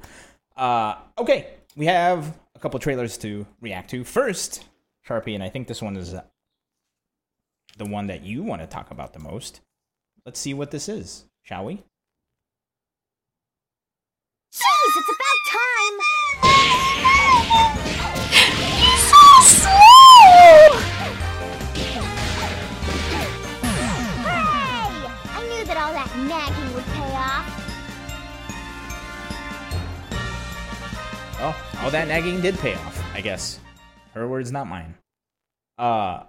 Uh 0.56 0.96
okay. 1.18 1.48
We 1.76 1.86
have 1.86 2.34
a 2.54 2.58
couple 2.58 2.80
trailers 2.80 3.16
to 3.18 3.46
react 3.60 3.90
to. 3.90 4.04
First 4.04 4.64
sharpie 5.06 5.34
and 5.34 5.42
i 5.42 5.48
think 5.48 5.68
this 5.68 5.82
one 5.82 5.96
is 5.96 6.14
the 7.78 7.86
one 7.86 8.06
that 8.06 8.22
you 8.22 8.42
want 8.42 8.60
to 8.60 8.66
talk 8.66 8.90
about 8.90 9.12
the 9.12 9.18
most 9.18 9.60
let's 10.24 10.38
see 10.38 10.54
what 10.54 10.70
this 10.70 10.88
is 10.88 11.24
shall 11.42 11.64
we 11.64 11.82
Jeez, 14.52 14.96
it's 14.96 15.08
about 15.08 15.38
time! 15.48 15.96
You're 18.82 19.02
so 19.08 19.24
slow! 19.40 20.76
Hooray! 24.20 25.08
I 25.32 25.38
knew 25.48 25.64
that 25.64 25.78
all 25.78 25.92
that 25.94 26.10
nagging 26.28 26.70
would 26.74 26.84
pay 26.84 27.14
off. 27.16 27.48
Well, 31.40 31.54
all 31.82 31.90
that 31.90 32.08
nagging 32.08 32.42
did 32.42 32.58
pay 32.58 32.74
off, 32.74 33.02
I 33.14 33.22
guess. 33.22 33.58
Her 34.12 34.28
words, 34.28 34.52
not 34.52 34.66
mine. 34.68 34.94
Uh, 35.78 36.24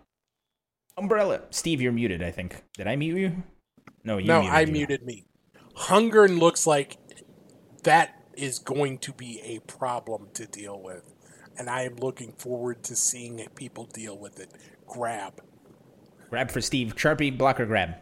Umbrella. 0.97 1.41
Steve, 1.49 1.81
you're 1.81 1.91
muted, 1.91 2.21
I 2.21 2.31
think. 2.31 2.63
Did 2.77 2.87
I 2.87 2.95
mute 2.95 3.17
you? 3.17 3.43
No, 4.03 4.17
you 4.17 4.27
no, 4.27 4.41
muted 4.41 4.55
I 4.55 4.61
you. 4.61 4.71
muted 4.71 5.05
me. 5.05 5.25
Hunger 5.75 6.27
looks 6.27 6.67
like 6.67 6.97
that 7.83 8.23
is 8.35 8.59
going 8.59 8.99
to 8.99 9.13
be 9.13 9.41
a 9.43 9.59
problem 9.59 10.27
to 10.33 10.45
deal 10.45 10.81
with, 10.81 11.03
and 11.57 11.69
I 11.69 11.83
am 11.83 11.95
looking 11.95 12.33
forward 12.33 12.83
to 12.85 12.95
seeing 12.95 13.45
people 13.55 13.85
deal 13.85 14.17
with 14.17 14.39
it. 14.39 14.51
Grab. 14.87 15.41
Grab 16.29 16.51
for 16.51 16.61
Steve. 16.61 16.95
Sharpie, 16.95 17.35
blocker 17.35 17.65
grab. 17.65 17.95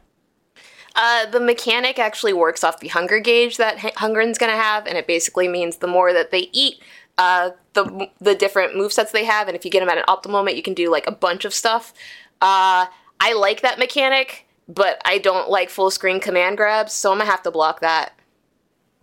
Uh, 0.95 1.25
the 1.27 1.39
mechanic 1.39 1.97
actually 1.99 2.33
works 2.33 2.63
off 2.63 2.79
the 2.81 2.89
hunger 2.89 3.19
gauge 3.19 3.57
that 3.57 3.83
H- 3.83 3.93
Hungern's 3.95 4.37
gonna 4.37 4.51
have, 4.53 4.85
and 4.87 4.97
it 4.97 5.07
basically 5.07 5.47
means 5.47 5.77
the 5.77 5.87
more 5.87 6.11
that 6.11 6.31
they 6.31 6.49
eat, 6.51 6.81
uh, 7.17 7.51
the 7.73 8.09
the 8.19 8.35
different 8.35 8.75
move 8.75 8.91
sets 8.91 9.11
they 9.11 9.23
have, 9.23 9.47
and 9.47 9.55
if 9.55 9.63
you 9.63 9.71
get 9.71 9.79
them 9.79 9.89
at 9.89 9.97
an 9.97 10.03
optimal 10.09 10.31
moment, 10.31 10.57
you 10.57 10.63
can 10.63 10.73
do 10.73 10.89
like 10.89 11.07
a 11.07 11.11
bunch 11.11 11.45
of 11.45 11.53
stuff. 11.53 11.93
Uh, 12.41 12.87
I 13.19 13.33
like 13.33 13.61
that 13.61 13.77
mechanic, 13.79 14.47
but 14.67 15.01
I 15.05 15.19
don't 15.19 15.49
like 15.49 15.69
full 15.69 15.91
screen 15.91 16.19
command 16.19 16.57
grabs, 16.57 16.93
so 16.93 17.11
I'm 17.11 17.19
gonna 17.19 17.29
have 17.29 17.43
to 17.43 17.51
block 17.51 17.81
that. 17.81 18.13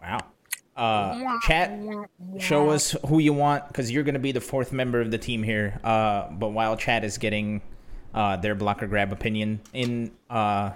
Wow. 0.02 0.18
Uh, 0.78 1.38
chat, 1.40 1.76
show 2.38 2.70
us 2.70 2.94
who 3.08 3.18
you 3.18 3.32
want 3.32 3.66
because 3.66 3.90
you're 3.90 4.04
going 4.04 4.14
to 4.14 4.20
be 4.20 4.30
the 4.30 4.40
fourth 4.40 4.72
member 4.72 5.00
of 5.00 5.10
the 5.10 5.18
team 5.18 5.42
here. 5.42 5.80
Uh, 5.82 6.30
but 6.30 6.50
while 6.50 6.76
chat 6.76 7.02
is 7.02 7.18
getting 7.18 7.60
uh, 8.14 8.36
their 8.36 8.54
blocker 8.54 8.86
grab 8.86 9.12
opinion 9.12 9.60
in, 9.72 10.12
uh, 10.30 10.70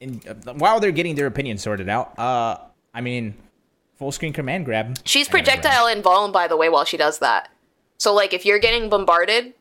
in 0.00 0.22
uh, 0.26 0.54
while 0.54 0.80
they're 0.80 0.90
getting 0.90 1.16
their 1.16 1.26
opinion 1.26 1.58
sorted 1.58 1.90
out, 1.90 2.18
uh, 2.18 2.56
I 2.94 3.02
mean, 3.02 3.34
full 3.98 4.10
screen 4.10 4.32
command 4.32 4.64
grab. 4.64 4.96
She's 5.04 5.28
I 5.28 5.32
grab. 5.32 5.44
projectile 5.44 5.84
invuln, 5.84 6.32
by 6.32 6.48
the 6.48 6.56
way, 6.56 6.70
while 6.70 6.86
she 6.86 6.96
does 6.96 7.18
that. 7.18 7.50
So 7.98 8.14
like, 8.14 8.32
if 8.32 8.46
you're 8.46 8.58
getting 8.58 8.88
bombarded 8.88 9.52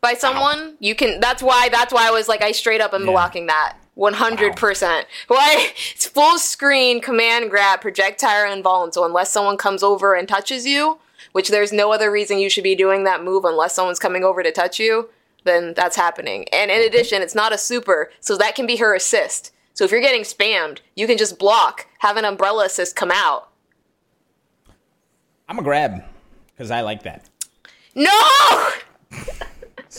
by 0.00 0.14
someone, 0.14 0.76
you 0.80 0.94
can. 0.94 1.20
That's 1.20 1.42
why. 1.42 1.68
That's 1.70 1.92
why 1.92 2.06
I 2.08 2.10
was 2.10 2.28
like, 2.28 2.42
I 2.42 2.52
straight 2.52 2.80
up 2.80 2.94
am 2.94 3.04
Yeah. 3.04 3.10
blocking 3.12 3.46
that. 3.46 3.76
One 3.94 4.14
hundred 4.14 4.54
percent. 4.56 5.06
Why? 5.26 5.72
It's 5.94 6.06
full 6.06 6.38
screen 6.38 7.00
command 7.00 7.50
grab 7.50 7.80
projectile 7.80 8.50
and 8.50 8.62
invuln. 8.64 8.92
So 8.94 9.04
unless 9.04 9.30
someone 9.32 9.56
comes 9.56 9.82
over 9.82 10.14
and 10.14 10.28
touches 10.28 10.66
you, 10.66 10.98
which 11.32 11.48
there's 11.48 11.72
no 11.72 11.90
other 11.92 12.10
reason 12.10 12.38
you 12.38 12.48
should 12.48 12.62
be 12.64 12.76
doing 12.76 13.02
that 13.04 13.24
move 13.24 13.44
unless 13.44 13.74
someone's 13.74 13.98
coming 13.98 14.22
over 14.22 14.42
to 14.44 14.52
touch 14.52 14.78
you, 14.78 15.08
then 15.44 15.74
that's 15.74 15.96
happening. 15.96 16.46
And 16.52 16.70
in 16.70 16.80
addition, 16.86 17.22
it's 17.22 17.34
not 17.34 17.52
a 17.52 17.58
super, 17.58 18.10
so 18.20 18.36
that 18.38 18.54
can 18.54 18.66
be 18.66 18.76
her 18.76 18.94
assist. 18.94 19.52
So 19.74 19.84
if 19.84 19.90
you're 19.90 20.00
getting 20.00 20.22
spammed, 20.22 20.78
you 20.94 21.06
can 21.08 21.18
just 21.18 21.38
block, 21.38 21.86
have 21.98 22.16
an 22.16 22.24
umbrella 22.24 22.66
assist 22.66 22.94
come 22.94 23.10
out. 23.12 23.48
I'm 25.48 25.58
a 25.58 25.62
grab 25.62 26.04
because 26.54 26.70
I 26.70 26.82
like 26.82 27.02
that. 27.04 27.28
No! 27.96 28.10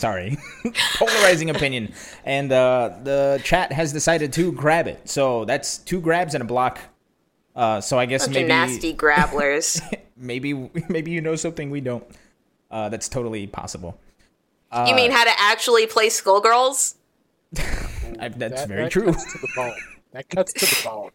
Sorry. 0.00 0.38
Polarizing 0.96 1.50
opinion. 1.50 1.92
And 2.24 2.50
uh, 2.50 2.96
the 3.04 3.38
chat 3.44 3.70
has 3.70 3.92
decided 3.92 4.32
to 4.32 4.50
grab 4.52 4.86
it. 4.86 5.06
So 5.08 5.44
that's 5.44 5.76
two 5.76 6.00
grabs 6.00 6.34
and 6.34 6.40
a 6.42 6.46
block. 6.46 6.78
Uh, 7.54 7.82
so 7.82 7.98
I 7.98 8.06
guess 8.06 8.24
Bunch 8.24 8.34
maybe 8.36 8.48
nasty 8.48 8.94
grabblers. 9.04 9.82
maybe 10.16 10.70
maybe 10.88 11.10
you 11.10 11.20
know 11.20 11.36
something 11.36 11.68
we 11.70 11.82
don't. 11.82 12.04
Uh, 12.70 12.88
that's 12.88 13.08
totally 13.10 13.46
possible. 13.46 14.00
you 14.86 14.94
mean 14.94 15.10
how 15.10 15.24
to 15.24 15.32
actually 15.38 15.86
play 15.86 16.08
Skullgirls? 16.08 16.94
I, 18.18 18.28
that's 18.28 18.62
That- 18.62 18.68
very 18.68 18.82
that 18.84 18.90
true. 18.92 19.12
Cuts 19.12 19.32
to 19.32 19.38
the 19.38 19.48
bone. 19.54 19.74
That 20.12 20.28
cuts 20.30 20.52
to 20.54 20.64
the 20.66 20.82
bone. 20.88 21.10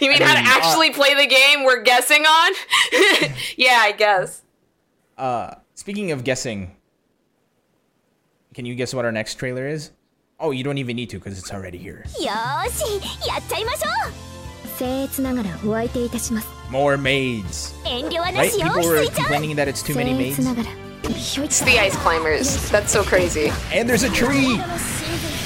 you 0.00 0.08
mean 0.10 0.22
how 0.22 0.34
to 0.34 0.40
mean, 0.40 0.46
uh, 0.46 0.54
actually 0.56 0.90
play 0.90 1.14
the 1.14 1.26
game 1.26 1.64
we're 1.64 1.82
guessing 1.82 2.22
on? 2.24 2.52
yeah, 3.56 3.78
I 3.80 3.92
guess. 3.96 4.42
Uh, 5.18 5.54
speaking 5.74 6.12
of 6.12 6.24
guessing, 6.24 6.76
can 8.54 8.66
you 8.66 8.74
guess 8.74 8.92
what 8.92 9.04
our 9.04 9.12
next 9.12 9.36
trailer 9.36 9.66
is? 9.68 9.92
Oh, 10.40 10.50
you 10.50 10.64
don't 10.64 10.78
even 10.78 10.96
need 10.96 11.10
to 11.10 11.18
because 11.18 11.38
it's 11.38 11.52
already 11.52 11.78
here. 11.78 12.04
More 16.70 16.96
maids. 16.96 17.74
Right? 17.84 18.52
People 18.52 18.82
were 18.82 19.04
complaining 19.06 19.56
that 19.56 19.68
it's 19.68 19.82
too 19.82 19.94
many 19.94 20.14
maids. 20.14 20.38
It's 21.04 21.60
the 21.60 21.78
ice 21.78 21.94
climbers. 21.96 22.70
That's 22.70 22.90
so 22.90 23.04
crazy. 23.04 23.52
And 23.72 23.88
there's 23.88 24.02
a 24.02 24.10
tree. 24.10 24.56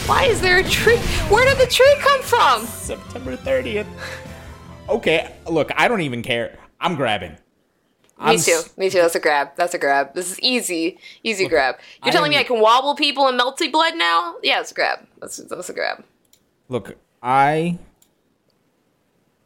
Why 0.07 0.25
is 0.25 0.41
there 0.41 0.59
a 0.59 0.65
tree? 0.65 0.99
Where 1.29 1.45
did 1.45 1.59
the 1.59 1.71
tree 1.71 1.95
come 2.01 2.23
from? 2.23 2.67
September 2.67 3.37
30th. 3.37 3.87
Okay, 4.89 5.35
look, 5.47 5.71
I 5.77 5.89
don't 5.89 6.03
even 6.03 6.23
care. 6.23 6.59
I'm 6.81 6.95
grabbing. 6.95 7.37
Me 8.19 8.25
I'm 8.27 8.39
too. 8.39 8.61
Me 8.77 8.89
too. 8.91 8.99
That's 8.99 9.17
a 9.17 9.21
grab. 9.21 9.51
That's 9.57 9.75
a 9.75 9.79
grab. 9.79 10.15
This 10.15 10.31
is 10.31 10.39
easy. 10.41 10.99
Easy 11.25 11.49
grab. 11.49 11.77
You're 12.03 12.11
I 12.11 12.13
telling 12.13 12.31
me 12.31 12.37
I 12.37 12.45
can 12.45 12.61
wobble 12.61 12.95
people 12.95 13.29
in 13.29 13.37
melty 13.37 13.71
blood 13.73 13.97
now? 13.97 14.37
Yeah, 14.43 14.61
it's 14.61 14.71
a 14.71 14.75
grab. 14.75 15.01
That's 15.21 15.39
that's 15.39 15.69
a 15.69 15.73
grab. 15.73 16.05
Look, 16.69 16.97
I 17.23 17.79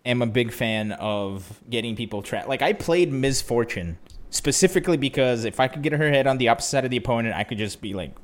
am 0.05 0.21
a 0.21 0.27
big 0.27 0.53
fan 0.53 0.93
of 0.93 1.61
getting 1.71 1.97
people 1.97 2.23
trapped. 2.23 2.49
Like 2.49 2.61
I 2.61 2.75
played 2.75 3.11
Ms. 3.11 3.41
Fortune 3.41 3.99
specifically 4.31 4.99
because 4.99 5.45
if 5.47 5.61
I 5.61 5.69
could 5.69 5.83
get 5.83 5.93
her 5.93 6.11
head 6.11 6.27
on 6.27 6.37
the 6.37 6.49
opposite 6.49 6.69
side 6.69 6.85
of 6.85 6.91
the 6.91 6.99
opponent, 6.99 7.35
I 7.35 7.45
could 7.45 7.59
just 7.59 7.81
be 7.81 7.95
like. 7.95 8.15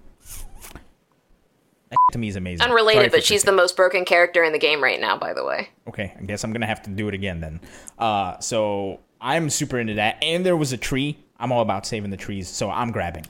That 1.91 1.99
to 2.13 2.19
me 2.19 2.29
is 2.29 2.37
amazing. 2.37 2.67
Unrelated, 2.67 3.11
for 3.11 3.19
but 3.19 3.25
she's 3.25 3.45
the 3.45 3.53
most 3.53 3.77
broken 3.77 4.05
character 4.05 4.43
in 4.43 4.53
the 4.53 4.59
game 4.59 4.83
right 4.83 5.01
now. 5.01 5.17
By 5.17 5.33
the 5.33 5.45
way. 5.45 5.69
Okay, 5.89 6.13
I 6.19 6.23
guess 6.25 6.45
I'm 6.45 6.53
gonna 6.53 6.67
have 6.67 6.83
to 6.83 6.91
do 6.91 7.09
it 7.09 7.15
again 7.15 7.41
then. 7.41 7.61
Uh, 7.99 8.39
so 8.41 9.01
I'm 9.25 9.49
super 9.49 9.79
into 9.79 9.95
that, 9.95 10.23
and 10.23 10.45
there 10.45 10.55
was 10.55 10.75
a 10.75 10.77
tree. 10.77 11.17
I'm 11.41 11.51
all 11.51 11.63
about 11.63 11.87
saving 11.87 12.11
the 12.11 12.19
trees, 12.19 12.47
so 12.47 12.71
I'm 12.71 12.93
grabbing. 12.93 13.25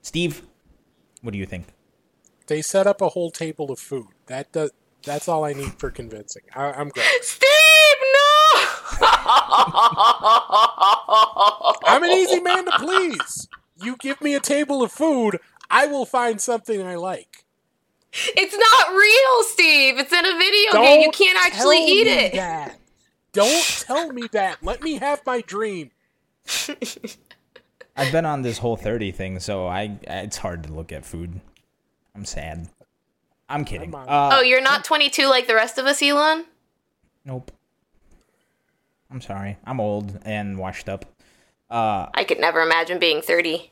Steve, 0.00 0.42
what 1.22 1.32
do 1.32 1.38
you 1.38 1.44
think? 1.44 1.66
They 2.46 2.62
set 2.62 2.86
up 2.86 3.00
a 3.00 3.08
whole 3.08 3.32
table 3.32 3.72
of 3.72 3.80
food. 3.80 4.06
That 4.26 4.52
does. 4.52 4.70
That's 5.02 5.26
all 5.26 5.44
I 5.44 5.52
need 5.52 5.74
for 5.74 5.90
convincing. 5.90 6.42
I, 6.54 6.66
I'm 6.66 6.88
great. 6.88 7.04
Steve, 7.22 7.48
no! 7.48 8.60
I'm 11.84 12.04
an 12.04 12.10
easy 12.10 12.40
man 12.40 12.66
to 12.66 12.72
please. 12.78 13.48
You 13.82 13.96
give 13.98 14.20
me 14.20 14.36
a 14.36 14.40
table 14.40 14.84
of 14.84 14.92
food, 14.92 15.40
I 15.68 15.86
will 15.86 16.06
find 16.06 16.40
something 16.40 16.80
I 16.80 16.94
like. 16.94 17.44
It's 18.12 18.56
not 18.56 18.94
real, 18.94 19.42
Steve. 19.48 19.98
It's 19.98 20.12
in 20.12 20.24
a 20.24 20.38
video 20.38 20.70
Don't 20.70 20.84
game. 20.84 21.02
You 21.02 21.10
can't 21.10 21.44
actually 21.44 21.78
tell 21.78 21.88
eat 21.88 22.06
me 22.06 22.12
it. 22.12 22.34
That. 22.34 22.78
Don't 23.34 23.64
tell 23.80 24.10
me 24.12 24.22
that. 24.32 24.62
Let 24.62 24.82
me 24.82 24.94
have 24.94 25.20
my 25.26 25.42
dream. 25.42 25.90
I've 27.96 28.10
been 28.10 28.24
on 28.24 28.42
this 28.42 28.58
whole 28.58 28.76
30 28.76 29.12
thing, 29.12 29.38
so 29.40 29.66
I 29.66 29.98
it's 30.02 30.38
hard 30.38 30.62
to 30.64 30.72
look 30.72 30.90
at 30.92 31.04
food. 31.04 31.40
I'm 32.14 32.24
sad. 32.24 32.68
I'm 33.48 33.64
kidding. 33.64 33.94
Uh, 33.94 34.30
Oh, 34.34 34.40
you're 34.40 34.62
not 34.62 34.84
22 34.84 35.26
like 35.26 35.46
the 35.46 35.54
rest 35.54 35.76
of 35.78 35.84
us, 35.86 36.00
Ilan? 36.00 36.44
nope. 37.24 37.50
I'm 39.10 39.20
sorry. 39.20 39.58
I'm 39.64 39.80
old 39.80 40.18
and 40.24 40.58
washed 40.58 40.88
up. 40.88 41.04
Uh, 41.70 42.06
I 42.14 42.24
could 42.24 42.40
never 42.40 42.60
imagine 42.62 42.98
being 42.98 43.20
30. 43.22 43.70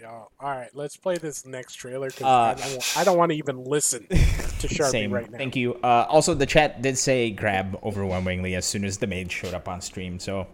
Yeah. 0.00 0.10
All 0.10 0.50
right, 0.50 0.70
let's 0.74 0.96
play 0.96 1.16
this 1.16 1.46
next 1.46 1.74
trailer 1.74 2.08
because 2.08 2.22
Uh, 2.24 2.54
I, 2.64 2.68
don't- 2.68 2.96
I 2.98 3.04
don't 3.04 3.16
want 3.18 3.30
to 3.32 3.36
even 3.38 3.62
listen 3.64 4.06
to 4.68 4.74
Sharpie 4.74 4.90
same. 4.90 5.12
right 5.12 5.30
now. 5.30 5.38
Thank 5.38 5.56
you. 5.56 5.74
Uh, 5.76 6.06
also, 6.08 6.34
the 6.34 6.46
chat 6.46 6.82
did 6.82 6.98
say 6.98 7.30
grab 7.30 7.78
overwhelmingly 7.82 8.54
as 8.54 8.64
soon 8.64 8.84
as 8.84 8.98
the 8.98 9.06
maid 9.06 9.30
showed 9.30 9.54
up 9.54 9.68
on 9.68 9.80
stream, 9.80 10.18
so 10.18 10.46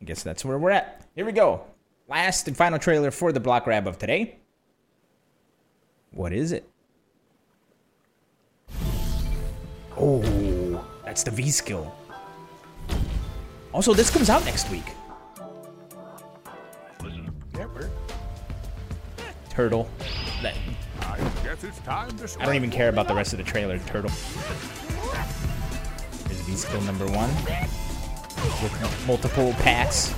I 0.00 0.04
guess 0.04 0.22
that's 0.22 0.44
where 0.44 0.58
we're 0.58 0.70
at. 0.70 1.06
Here 1.14 1.24
we 1.24 1.32
go. 1.32 1.62
Last 2.08 2.48
and 2.48 2.56
final 2.56 2.78
trailer 2.78 3.10
for 3.10 3.32
the 3.32 3.40
block 3.40 3.64
grab 3.64 3.86
of 3.86 3.98
today. 3.98 4.36
What 6.10 6.32
is 6.32 6.52
it? 6.52 6.68
Oh, 9.96 10.84
that's 11.04 11.22
the 11.22 11.30
V 11.30 11.50
skill. 11.50 11.94
Also, 13.72 13.94
this 13.94 14.10
comes 14.10 14.28
out 14.28 14.44
next 14.44 14.70
week. 14.70 14.84
Yeah, 17.54 17.66
Turtle. 19.48 19.88
That, 20.42 20.56
I 21.12 21.44
guess 21.44 21.62
it's 21.62 21.78
time 21.80 22.16
to 22.16 22.36
I 22.40 22.46
don't 22.46 22.54
even 22.54 22.70
care 22.70 22.88
about 22.88 23.06
the 23.06 23.14
rest 23.14 23.32
of 23.32 23.38
the 23.38 23.44
trailer. 23.44 23.78
Turtle. 23.80 24.10
Here's 26.26 26.40
V 26.40 26.54
skill 26.54 26.80
number 26.82 27.06
one 27.06 27.28
with 28.62 29.04
multiple 29.06 29.52
packs. 29.58 30.14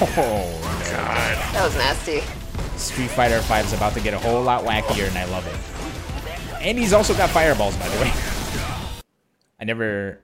Oh, 0.00 0.60
God. 0.90 1.54
That 1.54 1.64
was 1.64 1.74
nasty. 1.76 2.20
Street 2.76 3.10
Fighter 3.10 3.40
V 3.40 3.54
is 3.54 3.72
about 3.72 3.94
to 3.94 4.00
get 4.00 4.14
a 4.14 4.18
whole 4.18 4.42
lot 4.42 4.64
wackier, 4.64 5.08
and 5.08 5.18
I 5.18 5.24
love 5.24 5.46
it. 5.46 6.62
And 6.62 6.78
he's 6.78 6.92
also 6.92 7.14
got 7.14 7.30
fireballs, 7.30 7.76
by 7.76 7.88
the 7.88 8.00
way. 8.02 8.12
I 9.60 9.64
never, 9.64 10.20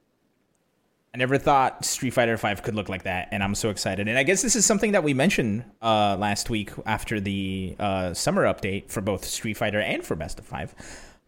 I 1.15 1.17
never 1.17 1.39
thought 1.39 1.85
Street 1.85 2.11
Fighter 2.11 2.37
5 2.37 2.63
could 2.65 2.75
look 2.75 2.89
like 2.89 3.05
that, 3.05 3.29
and 3.31 3.41
I'm 3.41 3.55
so 3.55 3.71
excited. 3.71 4.09
And 4.09 4.19
I 4.19 4.25
guess 4.25 4.43
this 4.43 4.57
is 4.57 4.67
something 4.67 4.91
that 4.93 5.05
we 5.05 5.15
mentioned 5.15 5.65
uh, 5.81 6.17
last 6.19 6.51
week 6.51 6.73
after 6.87 7.21
the 7.21 7.77
uh, 7.79 8.13
summer 8.15 8.43
update 8.53 8.91
for 8.91 9.01
both 9.01 9.25
Street 9.25 9.55
Fighter 9.57 9.81
and 9.81 10.05
for 10.05 10.17
Best 10.17 10.41
of 10.41 10.45
Five. 10.45 10.75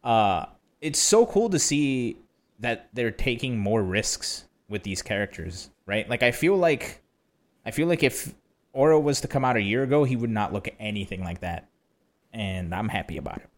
Uh, 0.02 0.46
it's 0.80 0.98
so 0.98 1.24
cool 1.26 1.48
to 1.50 1.60
see 1.60 2.16
that 2.58 2.88
they're 2.94 3.12
taking 3.12 3.58
more 3.58 3.80
risks 3.80 4.46
with 4.68 4.82
these 4.82 5.02
characters, 5.02 5.70
right? 5.86 6.08
Like 6.10 6.24
I 6.24 6.32
feel 6.32 6.56
like 6.56 7.00
I 7.64 7.70
feel 7.70 7.86
like 7.86 8.02
if 8.02 8.34
Oro 8.72 8.98
was 8.98 9.20
to 9.20 9.28
come 9.28 9.44
out 9.44 9.56
a 9.56 9.62
year 9.62 9.84
ago, 9.84 10.02
he 10.02 10.16
would 10.16 10.30
not 10.30 10.52
look 10.52 10.68
anything 10.80 11.22
like 11.22 11.40
that. 11.42 11.68
And 12.32 12.74
I'm 12.74 12.88
happy 12.88 13.16
about 13.18 13.38
it. 13.38 13.48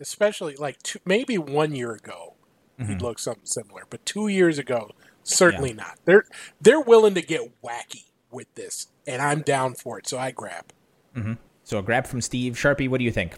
especially 0.00 0.56
like 0.56 0.82
two, 0.82 0.98
maybe 1.04 1.38
one 1.38 1.74
year 1.76 1.92
ago, 1.92 2.34
Mm-hmm. 2.80 2.92
he'd 2.92 3.02
look 3.02 3.18
something 3.18 3.44
similar, 3.44 3.82
but 3.90 4.06
two 4.06 4.28
years 4.28 4.56
ago, 4.56 4.92
certainly 5.28 5.72
not. 5.72 5.98
They're 6.04 6.24
they're 6.60 6.80
willing 6.80 7.14
to 7.14 7.22
get 7.22 7.62
wacky 7.62 8.04
with 8.30 8.52
this, 8.54 8.88
and 9.06 9.22
I'm 9.22 9.42
down 9.42 9.74
for 9.74 9.98
it. 9.98 10.06
So 10.06 10.18
I 10.18 10.30
grab. 10.30 10.72
Mm-hmm. 11.14 11.34
So 11.64 11.78
a 11.78 11.82
grab 11.82 12.06
from 12.06 12.20
Steve. 12.20 12.54
Sharpie, 12.54 12.88
what 12.88 12.98
do 12.98 13.04
you 13.04 13.12
think? 13.12 13.34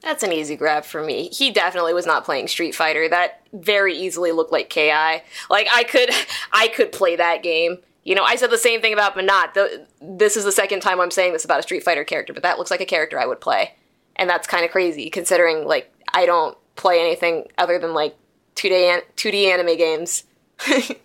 That's 0.00 0.22
an 0.22 0.32
easy 0.32 0.56
grab 0.56 0.84
for 0.84 1.02
me. 1.02 1.28
He 1.28 1.50
definitely 1.50 1.92
was 1.92 2.06
not 2.06 2.24
playing 2.24 2.48
Street 2.48 2.74
Fighter. 2.74 3.08
That 3.08 3.42
very 3.52 3.96
easily 3.96 4.32
looked 4.32 4.52
like 4.52 4.70
KI. 4.70 5.22
Like 5.50 5.68
I 5.72 5.84
could 5.88 6.10
I 6.52 6.68
could 6.68 6.92
play 6.92 7.16
that 7.16 7.42
game. 7.42 7.78
You 8.04 8.14
know, 8.14 8.24
I 8.24 8.36
said 8.36 8.50
the 8.50 8.58
same 8.58 8.80
thing 8.80 8.92
about 8.92 9.16
Menat. 9.16 9.54
The, 9.54 9.86
this 10.00 10.36
is 10.36 10.44
the 10.44 10.52
second 10.52 10.80
time 10.80 11.00
I'm 11.00 11.10
saying 11.10 11.32
this 11.32 11.44
about 11.44 11.60
a 11.60 11.62
Street 11.62 11.82
Fighter 11.82 12.04
character, 12.04 12.32
but 12.32 12.42
that 12.42 12.56
looks 12.56 12.70
like 12.70 12.80
a 12.80 12.86
character 12.86 13.20
I 13.20 13.26
would 13.26 13.40
play. 13.40 13.74
And 14.16 14.30
that's 14.30 14.46
kind 14.46 14.64
of 14.64 14.70
crazy 14.70 15.10
considering 15.10 15.66
like 15.66 15.92
I 16.14 16.26
don't 16.26 16.56
play 16.76 17.00
anything 17.00 17.48
other 17.58 17.78
than 17.78 17.92
like 17.92 18.16
2D 18.54 18.72
an- 18.72 19.02
2D 19.16 19.46
anime 19.46 19.76
games. 19.76 20.24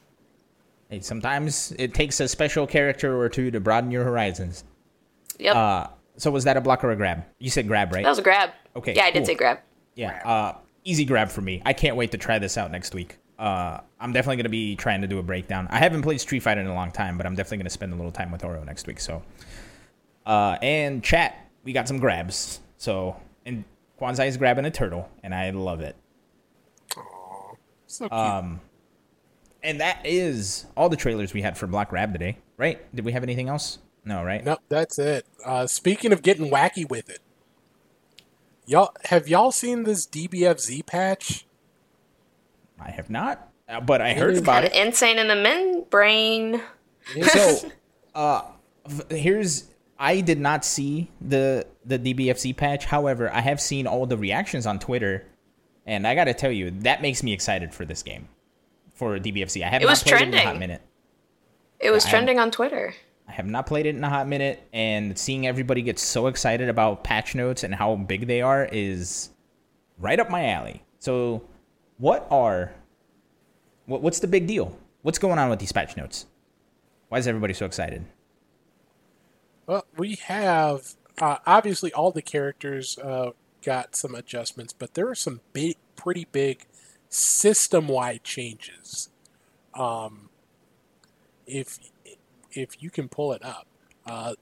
Hey, 0.94 1.00
sometimes 1.00 1.74
it 1.80 1.96
takes 1.96 2.20
a 2.20 2.28
special 2.28 2.68
character 2.68 3.20
or 3.20 3.28
two 3.28 3.50
to 3.50 3.60
broaden 3.60 3.90
your 3.90 4.04
horizons. 4.04 4.64
Yep. 5.40 5.56
Uh, 5.56 5.88
so 6.18 6.30
was 6.30 6.44
that 6.44 6.56
a 6.56 6.62
block 6.62 6.84
or 6.84 6.92
a 6.92 6.96
grab? 6.96 7.26
You 7.40 7.50
said 7.50 7.68
grab, 7.68 7.92
right? 7.92 8.04
that 8.04 8.10
was 8.10 8.20
a 8.20 8.22
grab. 8.22 8.52
Okay, 8.76 8.94
Yeah, 8.94 9.06
I 9.06 9.10
did 9.10 9.26
say 9.26 9.34
grab. 9.34 9.58
Yeah, 9.96 10.22
uh, 10.24 10.58
easy 10.84 11.04
grab 11.04 11.32
for 11.32 11.42
me. 11.42 11.64
I 11.66 11.74
can't 11.74 11.96
wait 11.96 12.12
to 12.12 12.20
try 12.20 12.38
this 12.38 12.60
out 12.60 12.70
next 12.70 12.94
week. 12.94 13.18
Uh, 13.40 13.80
I'm 14.00 14.14
definitely 14.14 14.36
going 14.36 14.44
to 14.44 14.50
be 14.50 14.76
trying 14.76 15.02
to 15.02 15.08
do 15.08 15.18
a 15.18 15.24
breakdown. 15.24 15.68
I 15.72 15.80
haven't 15.80 16.04
played 16.04 16.22
Street 16.22 16.42
Fighter 16.42 16.62
in 16.62 16.68
a 16.68 16.76
long 16.76 16.92
time, 16.92 17.18
but 17.18 17.26
I'm 17.26 17.34
definitely 17.34 17.58
going 17.58 17.66
to 17.66 17.72
spend 17.72 17.94
a 17.94 17.96
little 17.96 18.12
time 18.12 18.32
with 18.32 18.44
Oro 18.44 18.64
next 18.64 18.86
week. 18.86 19.00
So, 19.00 19.24
uh, 20.28 20.58
and 20.62 21.04
chat, 21.04 21.50
we 21.64 21.74
got 21.74 21.88
some 21.88 21.98
grabs. 21.98 22.60
So, 22.78 23.16
and 23.48 23.64
Kwanzaa 24.00 24.28
is 24.28 24.38
grabbing 24.38 24.66
a 24.66 24.72
turtle, 24.72 25.10
and 25.24 25.34
I 25.34 25.50
love 25.50 25.82
it. 25.82 25.96
Aww, 26.92 27.58
So 27.88 28.10
cute. 28.10 28.14
Um, 28.14 28.62
and 29.64 29.80
that 29.82 30.02
is 30.04 30.66
all 30.76 30.90
the 30.90 30.98
trailers 30.98 31.34
we 31.34 31.42
had 31.42 31.58
for 31.58 31.68
Block 31.68 31.90
Grab 31.90 32.14
today, 32.14 32.38
right? 32.58 32.94
Did 32.96 33.06
we 33.06 33.12
have 33.14 33.24
anything 33.24 33.50
else? 33.50 33.80
No, 34.06 34.24
right? 34.24 34.44
Nope, 34.44 34.60
that's 34.70 35.00
it. 35.00 35.26
Uh, 35.46 35.66
speaking 35.68 36.12
of 36.12 36.22
getting 36.22 36.52
wacky 36.52 36.88
with 36.90 37.10
it, 37.10 37.20
y'all 38.66 38.92
have 39.06 39.28
y'all 39.28 39.52
seen 39.52 39.84
this 39.84 40.06
DBFZ 40.06 40.86
patch? 40.86 41.46
I 42.80 42.92
have 42.92 43.10
not, 43.10 43.50
uh, 43.70 43.80
but 43.80 44.02
I 44.02 44.14
heard 44.14 44.34
is 44.34 44.40
about 44.40 44.66
it. 44.66 44.74
Insane 44.74 45.18
in 45.18 45.28
the 45.28 45.36
membrane. 45.36 46.62
so 47.28 47.70
uh 48.16 48.42
here's 49.10 49.66
i 50.00 50.22
did 50.22 50.40
not 50.40 50.64
see 50.66 51.10
the 51.22 51.66
the 51.86 51.98
dbfz 51.98 52.56
patch 52.56 52.86
however 52.86 53.32
i 53.34 53.42
have 53.42 53.60
seen 53.60 53.88
all 53.88 54.06
the 54.06 54.18
reactions 54.18 54.66
on 54.66 54.80
twitter 54.80 55.26
and 55.86 56.08
i 56.08 56.16
gotta 56.16 56.34
tell 56.34 56.52
you 56.52 56.72
that 56.72 57.02
makes 57.02 57.24
me 57.24 57.34
excited 57.34 57.74
for 57.74 57.86
this 57.86 58.04
game 58.04 58.28
for 59.04 59.20
dbfz 59.20 59.62
i 59.64 59.68
have 59.68 59.82
It 59.82 59.86
not 59.86 59.92
was 59.92 60.04
played 60.04 60.22
it 60.22 60.28
in 60.30 60.34
a 60.34 60.38
hot 60.38 60.44
trending. 60.44 60.60
minute. 60.60 60.82
It 61.80 61.92
was 61.92 62.06
I 62.06 62.08
am- 62.08 62.12
trending 62.12 62.40
on 62.40 62.52
Twitter. 62.52 62.94
i 63.28 63.32
have 63.34 63.46
not 63.46 63.66
played 63.68 63.86
it 63.86 63.96
in 63.96 64.04
a 64.04 64.10
hot 64.10 64.28
minute 64.28 64.62
and 64.74 65.18
seeing 65.18 65.46
everybody 65.48 65.82
get 65.82 66.00
so 66.00 66.28
excited 66.28 66.70
about 66.70 67.04
patch 67.04 67.36
notes 67.36 67.64
and 67.64 67.76
how 67.76 67.96
big 67.96 68.28
they 68.28 68.42
are 68.42 68.68
is 68.72 69.30
right 70.00 70.20
up 70.20 70.30
my 70.30 70.50
alley. 70.50 70.84
So 71.00 71.44
what 71.98 72.26
are 72.32 72.74
what, 73.86 74.02
what's 74.02 74.20
the 74.20 74.28
big 74.28 74.48
deal? 74.48 74.78
What's 75.02 75.20
going 75.20 75.38
on 75.40 75.50
with 75.50 75.60
these 75.60 75.72
patch 75.74 75.98
notes? 75.98 76.26
Why 77.10 77.18
is 77.18 77.28
everybody 77.28 77.54
so 77.54 77.66
excited? 77.66 78.06
Well, 79.68 79.86
we 79.98 80.16
have 80.16 80.94
uh, 81.22 81.38
obviously 81.46 81.92
all 81.94 82.12
the 82.12 82.22
characters 82.22 82.98
uh, 82.98 83.32
got 83.62 83.96
some 83.96 84.16
adjustments, 84.16 84.74
but 84.74 84.94
there 84.94 85.08
are 85.10 85.16
some 85.16 85.42
big, 85.54 85.76
pretty 85.96 86.28
big 86.32 86.66
system-wide 87.14 88.24
changes. 88.24 89.10
Um, 89.74 90.30
if 91.46 91.80
if 92.52 92.82
you 92.82 92.90
can 92.90 93.08
pull 93.10 93.34
it 93.34 93.44
up, 93.44 93.68
uh, 94.06 94.34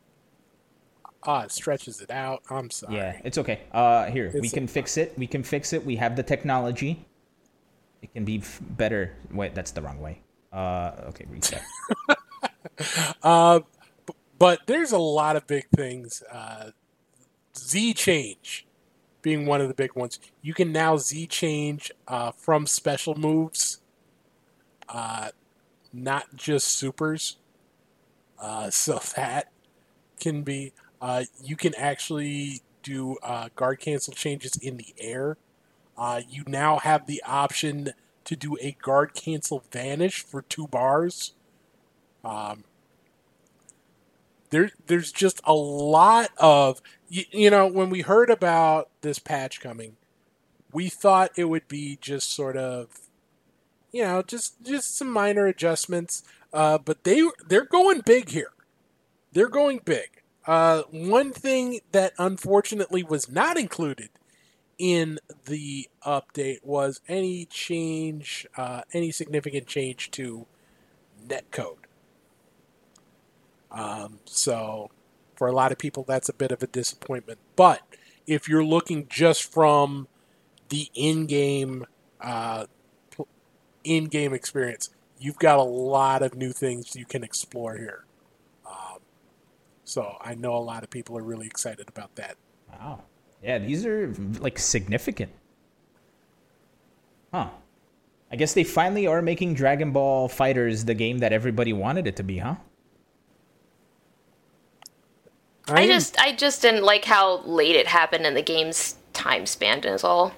ah, 1.23 1.43
it 1.43 1.51
stretches 1.51 2.01
it 2.01 2.11
out. 2.11 2.43
I'm 2.49 2.69
sorry. 2.69 2.95
Yeah, 2.95 3.19
it's 3.23 3.37
okay. 3.37 3.61
Uh, 3.71 4.05
here 4.05 4.29
we 4.33 4.39
It's- 4.39 4.51
can 4.53 4.67
fix 4.67 4.97
it. 4.97 5.17
We 5.17 5.27
can 5.27 5.43
fix 5.43 5.73
it. 5.73 5.85
We 5.85 5.95
have 5.97 6.15
the 6.15 6.23
technology. 6.23 7.05
It 8.01 8.11
can 8.13 8.25
be 8.25 8.39
f- 8.39 8.59
better. 8.61 9.15
Wait, 9.31 9.53
that's 9.55 9.71
the 9.71 9.81
wrong 9.81 9.99
way. 10.01 10.21
Uh, 10.51 10.91
okay, 11.09 11.25
reset. 11.29 11.61
Uh, 13.21 13.59
b- 14.07 14.13
but 14.39 14.61
there's 14.65 14.91
a 14.91 14.97
lot 14.97 15.35
of 15.35 15.45
big 15.45 15.67
things. 15.75 16.23
Uh, 16.31 16.71
Z 17.55 17.93
change 17.93 18.65
being 19.21 19.45
one 19.45 19.61
of 19.61 19.67
the 19.67 19.73
big 19.73 19.95
ones. 19.95 20.19
You 20.41 20.53
can 20.53 20.71
now 20.71 20.97
Z 20.97 21.27
change 21.27 21.91
uh, 22.07 22.31
from 22.31 22.65
special 22.65 23.15
moves, 23.15 23.81
uh, 24.89 25.29
not 25.93 26.35
just 26.35 26.67
supers. 26.67 27.37
Uh, 28.39 28.69
so 28.69 28.99
that 29.15 29.51
can 30.19 30.43
be. 30.43 30.73
Uh, 31.01 31.23
you 31.43 31.55
can 31.55 31.73
actually 31.75 32.61
do 32.83 33.17
uh, 33.23 33.49
guard 33.55 33.79
cancel 33.79 34.13
changes 34.13 34.55
in 34.57 34.77
the 34.77 34.93
air. 34.99 35.37
Uh, 35.97 36.21
you 36.29 36.43
now 36.47 36.77
have 36.79 37.05
the 37.05 37.21
option 37.25 37.89
to 38.23 38.35
do 38.35 38.57
a 38.61 38.75
guard 38.81 39.13
cancel 39.13 39.63
vanish 39.71 40.23
for 40.23 40.41
two 40.43 40.67
bars. 40.67 41.33
Um, 42.23 42.63
there, 44.51 44.71
there's 44.87 45.11
just 45.11 45.41
a 45.43 45.53
lot 45.53 46.29
of 46.37 46.81
you, 47.11 47.25
you 47.31 47.49
know 47.49 47.67
when 47.67 47.89
we 47.89 48.01
heard 48.01 48.29
about 48.29 48.89
this 49.01 49.19
patch 49.19 49.59
coming, 49.59 49.97
we 50.71 50.87
thought 50.87 51.31
it 51.35 51.45
would 51.45 51.67
be 51.67 51.97
just 51.99 52.33
sort 52.33 52.55
of 52.55 52.87
you 53.91 54.03
know 54.03 54.21
just 54.21 54.63
just 54.63 54.97
some 54.97 55.09
minor 55.09 55.45
adjustments, 55.45 56.23
uh, 56.53 56.77
but 56.77 57.03
they 57.03 57.21
they're 57.47 57.65
going 57.65 58.01
big 58.01 58.29
here. 58.29 58.51
They're 59.33 59.49
going 59.49 59.81
big. 59.83 60.23
Uh, 60.45 60.83
one 60.89 61.31
thing 61.31 61.81
that 61.91 62.13
unfortunately 62.17 63.03
was 63.03 63.29
not 63.29 63.57
included 63.57 64.09
in 64.77 65.19
the 65.45 65.87
update 66.05 66.63
was 66.63 67.01
any 67.07 67.45
change, 67.45 68.47
uh, 68.57 68.81
any 68.93 69.11
significant 69.11 69.67
change 69.67 70.09
to 70.11 70.47
netcode. 71.27 71.77
Um, 73.69 74.19
so, 74.25 74.89
for 75.41 75.47
a 75.47 75.51
lot 75.51 75.71
of 75.71 75.79
people, 75.79 76.03
that's 76.07 76.29
a 76.29 76.33
bit 76.33 76.51
of 76.51 76.61
a 76.61 76.67
disappointment. 76.67 77.39
But 77.55 77.81
if 78.27 78.47
you're 78.47 78.63
looking 78.63 79.07
just 79.07 79.51
from 79.51 80.07
the 80.69 80.87
in-game, 80.93 81.87
uh, 82.21 82.67
in-game 83.83 84.35
experience, 84.35 84.91
you've 85.17 85.39
got 85.39 85.57
a 85.57 85.63
lot 85.63 86.21
of 86.21 86.35
new 86.35 86.51
things 86.51 86.95
you 86.95 87.05
can 87.05 87.23
explore 87.23 87.75
here. 87.75 88.05
Um, 88.67 88.99
so 89.83 90.15
I 90.21 90.35
know 90.35 90.55
a 90.55 90.61
lot 90.61 90.83
of 90.83 90.91
people 90.91 91.17
are 91.17 91.23
really 91.23 91.47
excited 91.47 91.89
about 91.89 92.13
that. 92.17 92.35
Wow. 92.71 93.01
Yeah, 93.41 93.57
these 93.57 93.83
are 93.83 94.13
like 94.41 94.59
significant. 94.59 95.31
Huh. 97.33 97.49
I 98.31 98.35
guess 98.35 98.53
they 98.53 98.63
finally 98.63 99.07
are 99.07 99.23
making 99.23 99.55
Dragon 99.55 99.91
Ball 99.91 100.29
FighterZ 100.29 100.85
the 100.85 100.93
game 100.93 101.17
that 101.17 101.33
everybody 101.33 101.73
wanted 101.73 102.05
it 102.05 102.15
to 102.17 102.23
be, 102.23 102.37
huh? 102.37 102.57
I 105.67 105.81
am- 105.81 105.87
just 105.89 106.19
I 106.19 106.33
just 106.33 106.61
didn't 106.61 106.83
like 106.83 107.05
how 107.05 107.41
late 107.43 107.75
it 107.75 107.87
happened 107.87 108.25
in 108.25 108.33
the 108.33 108.41
game's 108.41 108.95
time 109.13 109.45
span 109.45 109.79
is 109.83 110.03
all. 110.03 110.33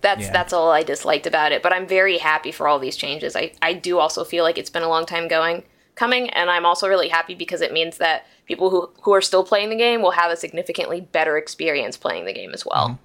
That's 0.00 0.22
Yeah. 0.22 0.32
that's 0.32 0.52
all 0.52 0.70
I 0.70 0.82
disliked 0.82 1.26
about 1.26 1.50
it. 1.52 1.62
But 1.62 1.72
I'm 1.72 1.86
very 1.86 2.18
happy 2.18 2.52
for 2.52 2.68
all 2.68 2.78
these 2.78 2.96
changes. 2.96 3.34
I, 3.34 3.52
I 3.60 3.72
do 3.72 3.98
also 3.98 4.22
feel 4.24 4.44
like 4.44 4.56
it's 4.58 4.70
been 4.70 4.84
a 4.84 4.88
long 4.88 5.06
time 5.06 5.26
going 5.28 5.64
coming, 5.96 6.30
and 6.30 6.48
I'm 6.48 6.64
also 6.64 6.86
really 6.86 7.08
happy 7.08 7.34
because 7.34 7.60
it 7.60 7.72
means 7.72 7.98
that 7.98 8.24
people 8.46 8.70
who, 8.70 8.88
who 9.02 9.12
are 9.12 9.20
still 9.20 9.42
playing 9.42 9.70
the 9.70 9.76
game 9.76 10.00
will 10.00 10.12
have 10.12 10.30
a 10.30 10.36
significantly 10.36 11.00
better 11.00 11.36
experience 11.36 11.96
playing 11.96 12.24
the 12.26 12.32
game 12.32 12.54
as 12.54 12.64
well. 12.64 12.98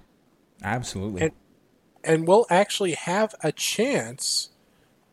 Absolutely. 0.62 1.22
And- 1.22 1.32
and 2.06 2.28
we'll 2.28 2.46
actually 2.50 2.92
have 2.92 3.34
a 3.42 3.50
chance 3.50 4.50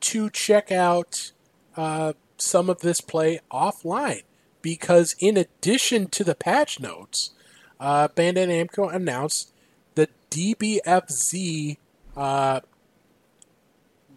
to 0.01 0.29
check 0.29 0.71
out 0.71 1.31
uh, 1.77 2.13
some 2.37 2.69
of 2.69 2.81
this 2.81 2.99
play 3.01 3.39
offline 3.49 4.23
because 4.61 5.15
in 5.19 5.37
addition 5.37 6.07
to 6.07 6.23
the 6.23 6.35
patch 6.35 6.79
notes 6.79 7.31
uh, 7.79 8.07
bandai 8.09 8.47
namco 8.47 8.93
announced 8.93 9.51
the 9.95 10.07
dbfz 10.29 11.77
uh, 12.15 12.59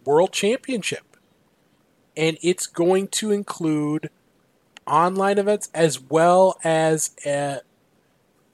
world 0.05 0.31
championship. 0.31 1.17
And 2.15 2.37
it's 2.41 2.67
going 2.67 3.09
to 3.09 3.31
include 3.31 4.09
online 4.87 5.37
events 5.37 5.69
as 5.73 5.99
well 5.99 6.57
as 6.63 7.11
uh, 7.25 7.57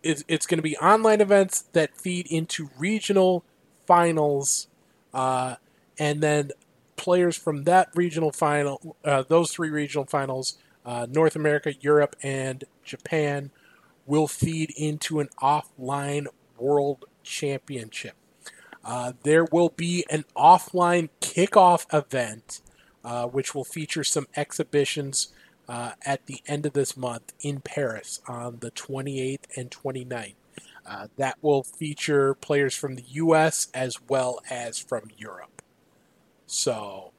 it's, 0.01 0.23
it's 0.27 0.47
going 0.47 0.57
to 0.57 0.63
be 0.63 0.77
online 0.77 1.21
events 1.21 1.61
that 1.73 1.95
feed 1.95 2.25
into 2.31 2.69
regional 2.79 3.43
finals, 3.85 4.67
uh, 5.13 5.55
and 5.99 6.21
then 6.21 6.51
players 6.95 7.35
from 7.35 7.65
that 7.65 7.89
regional 7.93 8.31
final, 8.31 8.95
uh, 9.05 9.23
those 9.27 9.51
three 9.51 9.69
regional 9.69 10.05
finals, 10.05 10.57
uh, 10.85 11.07
North 11.09 11.35
America, 11.35 11.73
Europe, 11.79 12.15
and 12.23 12.63
Japan, 12.83 13.51
will 14.05 14.27
feed 14.27 14.73
into 14.75 15.19
an 15.19 15.29
offline 15.41 16.27
world 16.57 17.05
championship. 17.23 18.15
Uh, 18.83 19.13
there 19.23 19.45
will 19.45 19.69
be 19.69 20.05
an 20.09 20.25
offline 20.35 21.09
kickoff 21.21 21.85
event, 21.93 22.61
uh, 23.03 23.27
which 23.27 23.53
will 23.53 23.63
feature 23.63 24.03
some 24.03 24.27
exhibitions 24.35 25.29
uh, 25.69 25.91
at 26.05 26.25
the 26.25 26.41
end 26.47 26.65
of 26.65 26.73
this 26.73 26.97
month 26.97 27.33
in 27.41 27.61
Paris 27.61 28.19
on 28.27 28.57
the 28.59 28.71
28th 28.71 29.45
and 29.55 29.69
29th. 29.69 30.33
Uh, 30.85 31.07
that 31.17 31.37
will 31.41 31.63
feature 31.63 32.33
players 32.33 32.75
from 32.75 32.95
the 32.95 33.03
U.S. 33.09 33.67
as 33.73 33.97
well 34.09 34.39
as 34.49 34.79
from 34.79 35.09
Europe. 35.15 35.61
So 36.47 37.10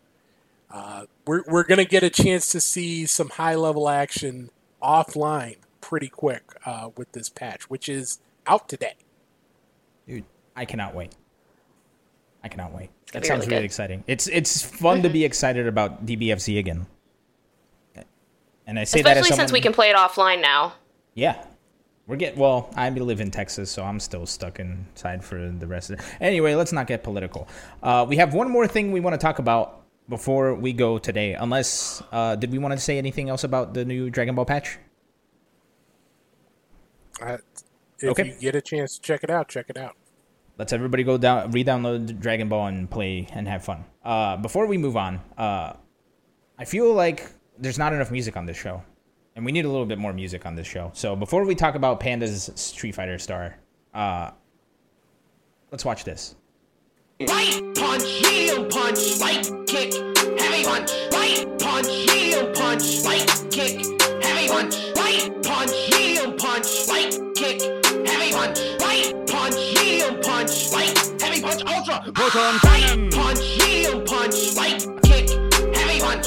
uh, 0.73 1.05
we're 1.27 1.43
we're 1.47 1.65
gonna 1.65 1.85
get 1.85 2.03
a 2.03 2.11
chance 2.11 2.49
to 2.51 2.61
see 2.61 3.07
some 3.07 3.29
high 3.31 3.55
level 3.55 3.89
action 3.89 4.51
offline 4.83 5.57
pretty 5.81 6.09
quick 6.09 6.43
uh, 6.65 6.91
with 6.97 7.13
this 7.13 7.29
patch, 7.29 7.69
which 7.69 7.89
is 7.89 8.19
out 8.47 8.69
today. 8.69 8.95
Dude, 10.07 10.25
I 10.57 10.65
cannot 10.65 10.95
wait. 10.95 11.13
I 12.43 12.49
cannot 12.49 12.73
wait. 12.75 12.91
That 13.13 13.27
sounds 13.27 13.47
really 13.47 13.57
really 13.57 13.67
exciting. 13.67 14.05
It's 14.07 14.27
it's 14.29 14.63
fun 14.63 15.03
to 15.03 15.11
be 15.11 15.25
excited 15.31 15.67
about 15.67 16.07
DBFZ 16.07 16.59
again. 16.59 16.87
And 18.67 18.79
I 18.79 18.85
say 18.85 19.03
that 19.03 19.11
as 19.11 19.17
Especially 19.17 19.29
someone, 19.31 19.49
since 19.49 19.53
we 19.53 19.61
can 19.61 19.73
play 19.73 19.91
it 19.91 19.97
offline 19.97 20.41
now. 20.41 20.75
Yeah. 21.15 21.45
We're 22.07 22.17
getting 22.17 22.39
well, 22.39 22.71
I 22.75 22.89
live 22.91 23.21
in 23.21 23.31
Texas, 23.31 23.71
so 23.71 23.85
I'm 23.85 24.01
still 24.01 24.27
stuck 24.27 24.59
inside 24.59 25.25
for 25.25 25.51
the 25.51 25.67
rest 25.67 25.91
of 25.91 26.01
it. 26.01 26.05
Anyway, 26.21 26.55
let's 26.55 26.73
not 26.73 26.87
get 26.87 27.03
political. 27.03 27.49
Uh, 27.83 28.05
we 28.09 28.17
have 28.17 28.35
one 28.35 28.51
more 28.51 28.67
thing 28.67 28.93
we 28.93 29.01
want 29.01 29.15
to 29.15 29.19
talk 29.19 29.39
about 29.39 29.82
before 30.13 30.55
we 30.55 30.75
go 30.75 30.99
today. 30.99 31.33
Unless 31.33 32.03
uh, 32.13 32.37
did 32.37 32.53
we 32.53 32.59
want 32.59 32.73
to 32.73 32.79
say 32.79 32.99
anything 32.99 33.31
else 33.31 33.45
about 33.45 33.73
the 33.73 33.83
new 33.83 34.11
Dragon 34.11 34.35
Ball 34.35 34.45
patch? 34.45 34.77
Uh, 37.19 37.39
if 37.99 38.11
Okay. 38.11 38.27
you 38.27 38.35
get 38.39 38.55
a 38.55 38.61
chance 38.61 38.99
to 38.99 39.01
check 39.01 39.25
it 39.25 39.31
out, 39.31 39.49
check 39.49 39.71
it 39.71 39.79
out. 39.79 39.97
Let's 40.59 40.75
everybody 40.75 41.03
go 41.03 41.17
down, 41.17 41.51
re-download 41.51 42.21
Dragon 42.21 42.51
Ball 42.51 42.67
and 42.67 42.91
play 42.91 43.27
and 43.33 43.49
have 43.49 43.65
fun. 43.65 43.87
Uh, 44.05 44.37
before 44.37 44.67
we 44.67 44.77
move 44.77 44.99
on, 44.99 45.19
uh, 45.39 45.73
I 46.59 46.65
feel 46.67 46.93
like 46.93 47.31
there's 47.59 47.79
not 47.79 47.95
enough 47.95 48.11
music 48.11 48.37
on 48.37 48.45
this 48.45 48.59
show, 48.59 48.83
and 49.35 49.47
we 49.47 49.51
need 49.51 49.65
a 49.65 49.71
little 49.71 49.87
bit 49.87 49.99
more 49.99 50.13
music 50.13 50.45
on 50.45 50.57
this 50.57 50.67
show. 50.67 50.91
So 50.93 51.17
before 51.17 51.47
we 51.47 51.55
talk 51.55 51.75
about 51.75 52.01
Panda's 52.01 52.51
Street 52.55 52.95
Fighter 52.95 53.19
star, 53.19 53.57
uh, 53.95 54.33
let's 55.71 55.87
watch 55.87 56.05
this. 56.05 56.35
Right 57.29 57.63
punch, 57.75 58.03
heel 58.05 58.65
punch, 58.67 59.21
right 59.21 59.45
kick, 59.67 59.95
heavy 60.41 60.65
punch. 60.65 60.91
Right 61.13 61.47
punch, 61.59 61.87
heel 62.11 62.51
punch, 62.53 63.05
right 63.05 63.27
kick, 63.51 63.79
heavy 64.23 64.49
punch. 64.49 64.75
Right 64.97 65.43
punch, 65.43 65.71
heel 65.95 66.33
punch, 66.33 66.89
right 66.89 67.13
kick, 67.35 67.61
heavy 68.07 68.33
punch. 68.33 68.59
Right 68.81 69.15
punch, 69.29 69.55
heel 69.79 70.17
punch, 70.19 70.73
right 70.73 70.99
heavy 71.21 71.43
punch, 71.43 71.63
ultra. 71.67 72.03
Put 72.13 72.37
on 72.37 72.59
Right 72.65 73.13
punch, 73.13 73.41
heel 73.41 74.01
punch, 74.03 74.57
right 74.57 74.81
kick, 75.05 75.31
heavy 75.77 76.01
punch, 76.01 76.27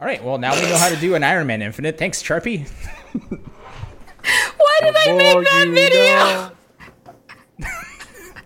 All 0.00 0.06
right, 0.06 0.22
well 0.22 0.38
now 0.38 0.54
we 0.54 0.62
know 0.62 0.76
how 0.76 0.88
to 0.88 0.96
do 0.96 1.14
an 1.14 1.22
Iron 1.22 1.46
Man 1.46 1.62
Infinite. 1.62 1.98
Thanks, 1.98 2.22
Sharpie. 2.22 2.68
Why 2.68 3.38
Why 4.56 4.78
did 4.82 4.94
I 4.96 5.12
make 5.16 5.34
more 5.34 5.44
that 5.44 5.66
you 5.66 5.74
video? 5.74 6.16
know. 6.16 6.50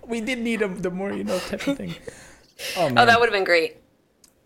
We 0.07 0.23
did 0.23 0.39
need 0.39 0.63
a 0.63 0.69
the 0.69 0.91
more 0.91 1.13
you 1.13 1.25
know 1.25 1.39
type 1.39 1.67
of 1.67 1.77
thing. 1.77 1.95
Oh 2.77 2.89
man. 2.89 2.99
Oh, 2.99 3.05
that 3.07 3.21
would 3.21 3.27
have 3.29 3.35
been 3.35 3.45
great. 3.45 3.77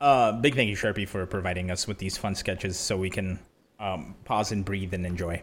Uh, 0.00 0.32
big 0.32 0.56
thank 0.56 0.68
you, 0.68 0.74
Sharpie, 0.76 1.06
for 1.06 1.24
providing 1.26 1.70
us 1.70 1.86
with 1.86 1.98
these 1.98 2.16
fun 2.16 2.34
sketches 2.34 2.76
so 2.76 2.96
we 2.96 3.08
can 3.08 3.38
um, 3.78 4.16
pause 4.24 4.50
and 4.50 4.64
breathe 4.64 4.92
and 4.92 5.06
enjoy. 5.06 5.40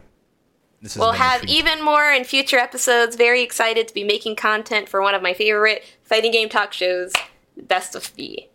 This 0.82 0.94
has 0.94 1.00
We'll 1.00 1.12
have 1.12 1.44
even 1.44 1.82
more 1.82 2.10
in 2.12 2.24
future 2.24 2.58
episodes. 2.58 3.16
Very 3.16 3.42
excited 3.42 3.88
to 3.88 3.94
be 3.94 4.04
making 4.04 4.36
content 4.36 4.90
for 4.90 5.00
one 5.00 5.14
of 5.14 5.22
my 5.22 5.32
favorite 5.32 5.82
fighting 6.02 6.32
game 6.32 6.50
talk 6.50 6.74
shows, 6.74 7.12
Best 7.56 7.94
of 7.94 8.14
B. 8.14 8.49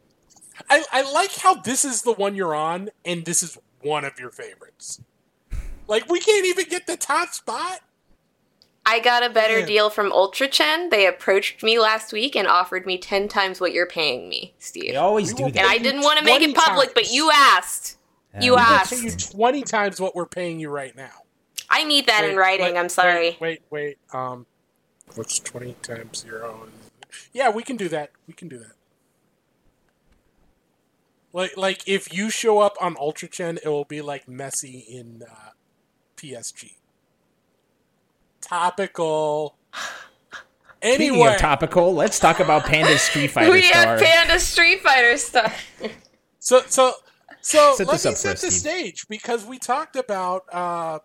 I, 0.69 0.83
I 0.91 1.11
like 1.11 1.35
how 1.37 1.55
this 1.55 1.85
is 1.85 2.01
the 2.03 2.13
one 2.13 2.35
you're 2.35 2.55
on, 2.55 2.89
and 3.03 3.25
this 3.25 3.43
is 3.43 3.57
one 3.81 4.03
of 4.05 4.19
your 4.19 4.31
favorites. 4.31 5.01
Like 5.87 6.09
we 6.09 6.19
can't 6.19 6.45
even 6.45 6.65
get 6.67 6.87
the 6.87 6.97
top 6.97 7.29
spot. 7.33 7.81
I 8.87 8.99
got 8.99 9.23
a 9.23 9.29
better 9.29 9.59
Yeah. 9.59 9.65
deal 9.65 9.89
from 9.89 10.11
Ultra 10.11 10.47
Chen. 10.47 10.89
They 10.89 11.07
approached 11.07 11.63
me 11.63 11.79
last 11.79 12.13
week 12.13 12.35
and 12.35 12.47
offered 12.47 12.85
me 12.85 12.97
10 12.99 13.27
times 13.27 13.59
what 13.59 13.71
you're 13.73 13.87
paying 13.87 14.29
me, 14.29 14.53
Steve. 14.59 14.91
They 14.91 14.95
always 14.95 15.33
We 15.33 15.43
do 15.45 15.51
that. 15.51 15.57
and 15.57 15.67
I 15.67 15.77
didn't 15.79 16.01
want 16.01 16.19
to 16.19 16.25
make 16.25 16.41
it 16.41 16.55
public, 16.55 16.93
but 16.93 17.11
you 17.11 17.31
asked. 17.33 17.97
You 18.39 18.41
we 18.41 18.49
will 18.51 18.59
I'll 18.59 18.73
asked. 18.75 18.91
pay 18.93 18.99
you 18.99 19.11
twenty 19.11 19.63
times 19.63 19.99
what 20.01 20.13
we're 20.15 20.25
paying 20.25 20.59
you 20.59 20.69
right 20.69 20.95
now. 20.95 21.11
I 21.69 21.83
need 21.85 22.05
that 22.07 22.25
in 22.25 22.35
writing. 22.35 22.73
wait, 22.73 22.77
I'm 22.77 22.89
sorry. 22.89 23.37
Wait, 23.39 23.61
wait, 23.71 23.97
wait. 24.11 24.19
Um, 24.19 24.45
what's 25.15 25.39
twenty 25.39 25.73
times 25.81 26.19
zero? 26.19 26.67
Yeah, 27.31 27.49
we 27.49 27.63
can 27.63 27.77
do 27.77 27.87
that. 27.89 28.11
We 28.27 28.33
can 28.33 28.49
do 28.49 28.57
that. 28.59 28.73
Like, 31.35 31.57
like 31.57 31.85
if 31.85 32.13
you 32.13 32.29
show 32.29 32.59
up 32.59 32.77
on 32.79 32.95
Ultra 32.97 33.27
Chen, 33.27 33.57
it 33.61 33.67
will 33.67 33.83
be 33.83 34.01
like 34.01 34.25
Messi 34.25 34.87
in 34.87 35.21
uh, 35.29 35.49
PSG. 36.15 36.75
Topical. 38.39 39.57
Speaking 40.81 41.09
Anyway, 41.09 41.33
of 41.33 41.37
topical, 41.37 41.93
let's 41.93 42.19
talk 42.19 42.39
about 42.39 42.63
Panda 42.63 42.97
Street 42.97 43.31
Fighter 43.31 43.51
we 43.51 43.63
star. 43.63 43.85
have 43.97 43.99
Panda 43.99 44.39
Street 44.39 44.79
Fighter 44.81 45.17
stuff. 45.17 45.65
So 46.39 46.61
so 46.67 46.93
so 47.41 47.73
Set 47.75 47.87
let 47.87 47.93
me 47.93 47.97
set 47.97 48.33
us, 48.35 48.41
the 48.41 48.51
Steve. 48.51 48.53
stage 48.53 49.07
because 49.09 49.45
we 49.45 49.59
talked 49.59 49.97
about 49.97 50.43
uh, 50.53 50.99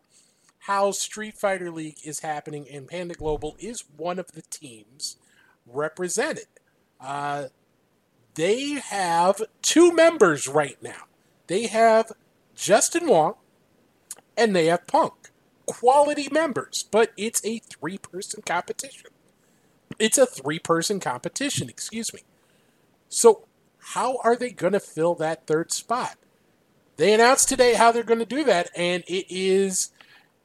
how 0.58 0.92
Street 0.92 1.36
Fighter 1.38 1.72
League 1.72 1.96
is 2.04 2.20
happening 2.20 2.66
and 2.72 2.86
Panda 2.86 3.14
Global 3.14 3.56
is 3.58 3.82
one 3.96 4.18
of 4.20 4.30
the 4.32 4.42
teams 4.42 5.16
represented. 5.66 6.46
Uh, 7.00 7.46
they 8.34 8.72
have 8.72 9.42
two 9.62 9.92
members 9.92 10.48
right 10.48 10.80
now. 10.82 11.04
They 11.46 11.66
have 11.66 12.12
Justin 12.54 13.08
Wong 13.08 13.34
and 14.36 14.54
they 14.54 14.66
have 14.66 14.86
Punk. 14.86 15.14
Quality 15.66 16.28
members, 16.32 16.86
but 16.90 17.12
it's 17.16 17.44
a 17.44 17.60
three 17.60 17.98
person 17.98 18.42
competition. 18.44 19.10
It's 20.00 20.18
a 20.18 20.26
three 20.26 20.58
person 20.58 20.98
competition, 20.98 21.68
excuse 21.68 22.12
me. 22.12 22.22
So, 23.08 23.46
how 23.78 24.18
are 24.24 24.34
they 24.34 24.50
going 24.50 24.72
to 24.72 24.80
fill 24.80 25.14
that 25.16 25.46
third 25.46 25.70
spot? 25.70 26.16
They 26.96 27.14
announced 27.14 27.48
today 27.48 27.74
how 27.74 27.92
they're 27.92 28.02
going 28.02 28.18
to 28.18 28.26
do 28.26 28.42
that, 28.44 28.70
and 28.76 29.04
it 29.06 29.26
is 29.28 29.92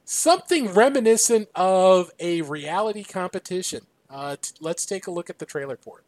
something 0.04 0.74
reminiscent 0.74 1.50
of 1.56 2.12
a 2.20 2.44
reality 2.44 3.04
competition. 3.04 3.88
Uh, 4.10 4.36
t- 4.40 4.54
let's 4.60 4.86
take 4.86 5.08
a 5.08 5.12
look 5.12 5.30
at 5.30 5.40
the 5.40 5.46
trailer 5.46 5.78
for 5.78 6.00
it. 6.00 6.06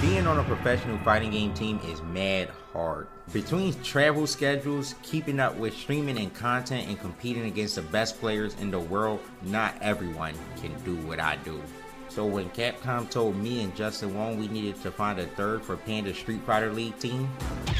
Being 0.00 0.28
on 0.28 0.38
a 0.38 0.44
professional 0.44 0.96
fighting 0.98 1.32
game 1.32 1.52
team 1.54 1.80
is 1.88 2.00
mad 2.02 2.50
hard. 2.72 3.08
Between 3.32 3.74
travel 3.82 4.28
schedules, 4.28 4.94
keeping 5.02 5.40
up 5.40 5.56
with 5.56 5.76
streaming 5.76 6.18
and 6.18 6.32
content, 6.32 6.88
and 6.88 7.00
competing 7.00 7.46
against 7.46 7.74
the 7.74 7.82
best 7.82 8.20
players 8.20 8.54
in 8.60 8.70
the 8.70 8.78
world, 8.78 9.18
not 9.42 9.74
everyone 9.80 10.34
can 10.60 10.72
do 10.84 10.94
what 11.08 11.18
I 11.18 11.34
do. 11.36 11.60
So 12.08 12.24
when 12.24 12.48
Capcom 12.50 13.10
told 13.10 13.36
me 13.36 13.62
and 13.64 13.74
Justin 13.74 14.16
Wong 14.16 14.38
we 14.38 14.46
needed 14.46 14.80
to 14.82 14.92
find 14.92 15.18
a 15.18 15.26
third 15.26 15.62
for 15.62 15.76
Panda 15.76 16.14
Street 16.14 16.42
Fighter 16.46 16.72
League 16.72 16.98
team, 17.00 17.28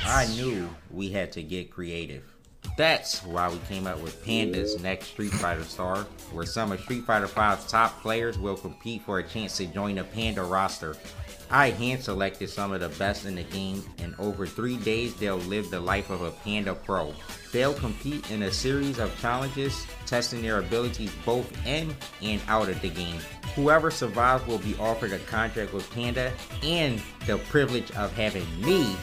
I 0.05 0.27
knew 0.27 0.69
we 0.91 1.11
had 1.11 1.31
to 1.33 1.43
get 1.45 1.71
creative. 1.71 2.25
That's 2.77 3.25
why 3.25 3.49
we 3.49 3.59
came 3.69 3.87
up 3.87 4.01
with 4.01 4.25
Panda's 4.25 4.81
next 4.83 5.07
Street 5.09 5.33
Fighter 5.33 5.63
star, 5.63 5.99
where 6.33 6.47
some 6.47 6.73
of 6.73 6.81
Street 6.81 7.05
Fighter 7.05 7.27
V's 7.27 7.65
top 7.71 8.03
players 8.03 8.39
will 8.39 8.57
compete 8.57 9.03
for 9.03 9.21
a 9.21 9.23
chance 9.23 9.57
to 9.59 9.67
join 9.67 9.95
the 9.95 10.05
Panda 10.05 10.43
roster. 10.43 10.97
I 11.51 11.71
hand 11.71 12.03
selected 12.03 12.51
some 12.51 12.73
of 12.73 12.81
the 12.81 12.91
best 12.91 13.25
in 13.25 13.35
the 13.35 13.43
game, 13.43 13.83
and 13.99 14.15
over 14.19 14.47
three 14.47 14.77
days 14.77 15.15
they'll 15.15 15.39
live 15.39 15.71
the 15.71 15.81
life 15.81 16.11
of 16.11 16.21
a 16.21 16.31
Panda 16.31 16.75
Pro. 16.75 17.15
They'll 17.53 17.73
compete 17.73 18.31
in 18.31 18.43
a 18.43 18.53
series 18.53 18.99
of 18.99 19.19
challenges, 19.21 19.87
testing 20.05 20.43
their 20.43 20.59
abilities 20.59 21.13
both 21.25 21.51
in 21.67 21.97
and 22.23 22.43
out 22.49 22.69
of 22.69 22.81
the 22.83 22.91
game. 22.91 23.21
Whoever 23.55 23.91
survives 23.91 24.47
will 24.47 24.59
be 24.59 24.77
offered 24.79 25.13
a 25.13 25.19
contract 25.21 25.73
with 25.73 25.91
Panda 25.91 26.33
and 26.63 27.01
the 27.27 27.39
privilege 27.39 27.91
of 27.93 28.13
having 28.13 28.47
me 28.61 28.95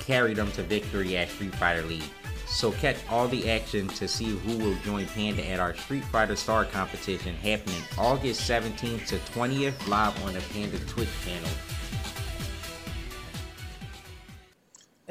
carry 0.00 0.34
them 0.34 0.50
to 0.52 0.64
victory 0.64 1.16
at 1.16 1.28
Street 1.28 1.54
Fighter 1.54 1.82
League. 1.82 2.02
So 2.46 2.72
catch 2.72 2.96
all 3.08 3.28
the 3.28 3.48
action 3.48 3.86
to 3.88 4.08
see 4.08 4.36
who 4.36 4.58
will 4.58 4.74
join 4.84 5.06
Panda 5.06 5.46
at 5.48 5.60
our 5.60 5.74
Street 5.74 6.04
Fighter 6.04 6.36
Star 6.36 6.64
competition 6.64 7.34
happening 7.36 7.80
August 7.96 8.48
17th 8.50 9.06
to 9.06 9.16
20th 9.32 9.88
live 9.88 10.24
on 10.24 10.34
the 10.34 10.40
Panda 10.52 10.78
Twitch 10.80 11.08
channel. 11.24 11.48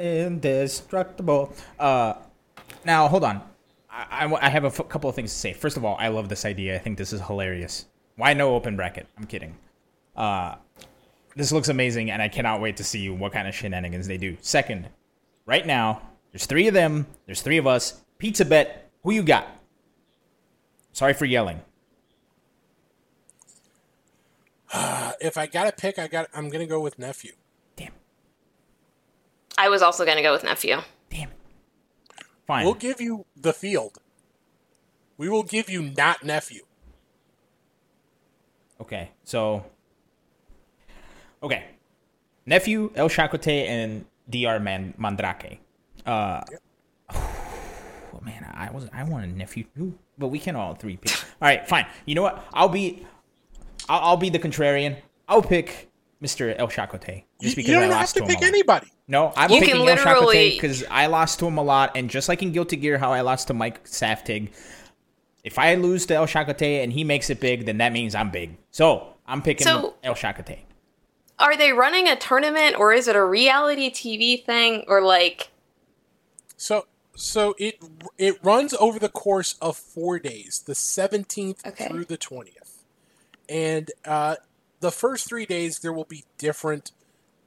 Indestructible. 0.02 1.54
Uh, 1.78 2.14
now 2.84 3.06
hold 3.06 3.22
on. 3.22 3.40
I, 3.88 4.26
I, 4.26 4.46
I 4.46 4.50
have 4.50 4.64
a 4.64 4.68
f- 4.68 4.88
couple 4.88 5.08
of 5.08 5.14
things 5.14 5.32
to 5.32 5.38
say. 5.38 5.52
First 5.52 5.76
of 5.76 5.84
all, 5.84 5.96
I 5.96 6.08
love 6.08 6.28
this 6.28 6.44
idea. 6.44 6.74
I 6.74 6.78
think 6.78 6.98
this 6.98 7.12
is 7.12 7.20
hilarious. 7.20 7.86
Why 8.16 8.34
no 8.34 8.56
open 8.56 8.74
bracket? 8.74 9.06
I'm 9.16 9.26
kidding. 9.26 9.56
Uh, 10.16 10.56
this 11.36 11.52
looks 11.52 11.68
amazing, 11.68 12.10
and 12.10 12.20
I 12.20 12.26
cannot 12.26 12.60
wait 12.60 12.78
to 12.78 12.84
see 12.84 13.08
what 13.10 13.32
kind 13.32 13.46
of 13.46 13.54
shenanigans 13.54 14.08
they 14.08 14.16
do. 14.16 14.36
Second, 14.40 14.88
right 15.46 15.64
now, 15.64 16.02
there's 16.32 16.46
three 16.46 16.66
of 16.66 16.74
them. 16.74 17.06
There's 17.26 17.40
three 17.40 17.58
of 17.58 17.68
us. 17.68 18.02
Pizza 18.18 18.44
bet. 18.44 18.90
Who 19.04 19.12
you 19.12 19.22
got? 19.22 19.46
Sorry 20.92 21.14
for 21.14 21.26
yelling. 21.26 21.60
If 25.20 25.38
I 25.38 25.46
got 25.46 25.66
to 25.66 25.72
pick, 25.72 26.00
I 26.00 26.08
got. 26.08 26.26
I'm 26.34 26.50
to 26.50 26.66
go 26.66 26.80
with 26.80 26.98
nephew. 26.98 27.34
Damn. 29.62 29.66
I 29.66 29.68
was 29.68 29.82
also 29.82 30.04
going 30.04 30.16
to 30.16 30.22
go 30.22 30.32
with 30.32 30.44
Nephew. 30.44 30.78
Damn 31.10 31.28
it. 31.28 31.36
Fine. 32.46 32.64
We'll 32.64 32.74
give 32.74 33.00
you 33.00 33.26
the 33.36 33.52
field. 33.52 33.98
We 35.16 35.28
will 35.28 35.44
give 35.44 35.70
you 35.70 35.82
not 35.82 36.24
nephew. 36.24 36.62
Okay, 38.80 39.10
so 39.22 39.64
okay, 41.40 41.66
nephew 42.44 42.90
El 42.96 43.08
Chakotay 43.08 43.68
and 43.68 44.04
Dr. 44.28 44.58
Man- 44.58 44.94
Mandrake. 44.98 45.60
Uh, 46.04 46.42
oh, 47.14 48.20
man, 48.20 48.50
I 48.52 48.70
was 48.72 48.88
I 48.92 49.04
wanted 49.04 49.36
nephew 49.36 49.64
too, 49.76 49.96
but 50.18 50.28
we 50.28 50.40
can 50.40 50.56
all 50.56 50.74
three 50.74 50.96
pick. 50.96 51.12
All 51.40 51.46
right, 51.48 51.68
fine. 51.68 51.86
You 52.06 52.16
know 52.16 52.22
what? 52.22 52.44
I'll 52.52 52.68
be 52.68 53.06
I'll, 53.88 54.00
I'll 54.00 54.16
be 54.16 54.30
the 54.30 54.40
contrarian. 54.40 54.96
I'll 55.28 55.42
pick 55.42 55.88
Mr. 56.22 56.54
El 56.56 56.68
Chakotay 56.68 57.16
You, 57.16 57.24
just 57.40 57.56
because 57.56 57.68
you 57.68 57.74
don't 57.80 57.90
I 57.90 57.96
have 57.98 58.12
to 58.12 58.20
to, 58.20 58.26
pick 58.26 58.36
him. 58.38 58.42
a 58.44 58.46
lot. 58.46 58.48
anybody. 58.54 58.86
No, 59.08 59.32
I'm 59.36 59.50
You 59.50 59.60
picking 59.60 59.74
can 59.84 59.88
El 59.88 59.96
Chakotay 60.04 60.52
because 60.54 60.84
I 60.90 61.06
lost 61.06 61.38
to 61.40 61.46
him 61.46 61.58
a 61.58 61.62
lot, 61.62 61.96
and 61.96 62.08
just 62.08 62.28
like 62.28 62.42
in 62.42 62.52
Guilty 62.52 62.76
Gear, 62.76 62.98
how 62.98 63.12
I 63.12 63.20
lost 63.22 63.48
to 63.48 63.54
Mike 63.54 63.84
Saftig, 63.84 64.50
if 65.44 65.58
I 65.58 65.74
lose 65.74 66.06
to 66.06 66.14
El 66.14 66.26
Chakotay 66.26 66.84
and 66.84 66.92
he 66.92 67.02
makes 67.04 67.28
it 67.28 67.40
big, 67.40 67.66
then 67.66 67.78
that 67.78 67.92
means 67.92 68.14
I'm 68.14 68.30
big. 68.30 68.56
So 68.70 69.14
I'm 69.26 69.42
picking 69.42 69.66
So- 69.66 69.94
El 70.04 70.14
Chakotay. 70.14 70.60
Are 71.38 71.56
they 71.56 71.72
running 71.72 72.06
a 72.06 72.14
tournament 72.14 72.76
or 72.78 72.92
is 72.92 73.08
it 73.08 73.16
a 73.16 73.24
reality 73.24 73.90
TV 73.90 74.44
thing 74.44 74.84
or 74.86 75.02
like 75.02 75.48
So 76.56 76.86
so 77.16 77.54
it 77.58 77.78
it 78.16 78.36
runs 78.44 78.74
over 78.74 79.00
the 79.00 79.08
course 79.08 79.56
of 79.60 79.76
four 79.76 80.20
days, 80.20 80.62
the 80.64 80.74
seventeenth 80.76 81.66
Okay. 81.66 81.88
through 81.88 82.04
the 82.04 82.16
twentieth, 82.16 82.84
and 83.48 83.90
uh, 84.04 84.36
the 84.82 84.90
first 84.90 85.28
three 85.28 85.46
days 85.46 85.78
there 85.78 85.92
will 85.92 86.04
be 86.04 86.24
different 86.38 86.90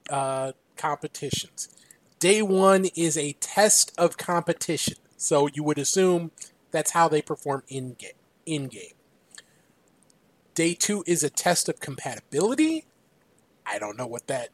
uh, 0.09 0.53
competitions. 0.77 1.67
Day 2.17 2.41
one 2.41 2.85
is 2.95 3.17
a 3.17 3.33
test 3.33 3.91
of 3.97 4.17
competition, 4.17 4.95
so 5.17 5.47
you 5.53 5.61
would 5.61 5.77
assume 5.77 6.31
that's 6.71 6.91
how 6.91 7.09
they 7.09 7.21
perform 7.21 7.63
in 7.67 7.93
game. 7.93 8.11
In 8.45 8.67
game. 8.67 8.93
Day 10.53 10.73
two 10.75 11.03
is 11.05 11.23
a 11.23 11.29
test 11.29 11.67
of 11.67 11.81
compatibility. 11.81 12.85
I 13.65 13.79
don't 13.79 13.97
know 13.97 14.07
what 14.07 14.27
that 14.27 14.49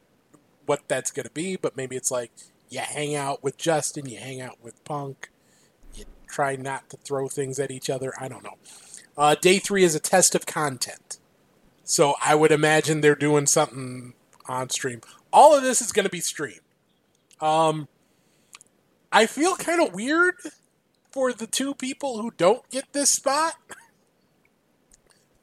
what 0.66 0.88
that's 0.88 1.12
going 1.12 1.26
to 1.26 1.32
be, 1.32 1.54
but 1.56 1.76
maybe 1.76 1.94
it's 1.94 2.10
like 2.10 2.32
you 2.68 2.80
hang 2.80 3.14
out 3.14 3.44
with 3.44 3.58
Justin, 3.58 4.08
you 4.08 4.18
hang 4.18 4.40
out 4.40 4.58
with 4.60 4.82
Punk, 4.84 5.30
you 5.94 6.04
try 6.26 6.56
not 6.56 6.90
to 6.90 6.96
throw 6.96 7.28
things 7.28 7.60
at 7.60 7.70
each 7.70 7.88
other. 7.88 8.12
I 8.18 8.26
don't 8.26 8.42
know. 8.42 8.58
Uh, 9.16 9.36
day 9.36 9.60
three 9.60 9.84
is 9.84 9.94
a 9.94 10.00
test 10.00 10.34
of 10.34 10.46
content. 10.46 11.18
So 11.84 12.14
I 12.22 12.34
would 12.34 12.52
imagine 12.52 13.00
they're 13.00 13.14
doing 13.14 13.46
something 13.46 14.14
on 14.48 14.70
stream. 14.70 15.00
All 15.32 15.56
of 15.56 15.62
this 15.62 15.80
is 15.80 15.92
going 15.92 16.04
to 16.04 16.10
be 16.10 16.20
streamed. 16.20 16.60
Um, 17.40 17.88
I 19.10 19.26
feel 19.26 19.56
kind 19.56 19.80
of 19.80 19.92
weird 19.92 20.36
for 21.10 21.32
the 21.32 21.46
two 21.46 21.74
people 21.74 22.22
who 22.22 22.30
don't 22.36 22.68
get 22.70 22.92
this 22.92 23.10
spot. 23.10 23.54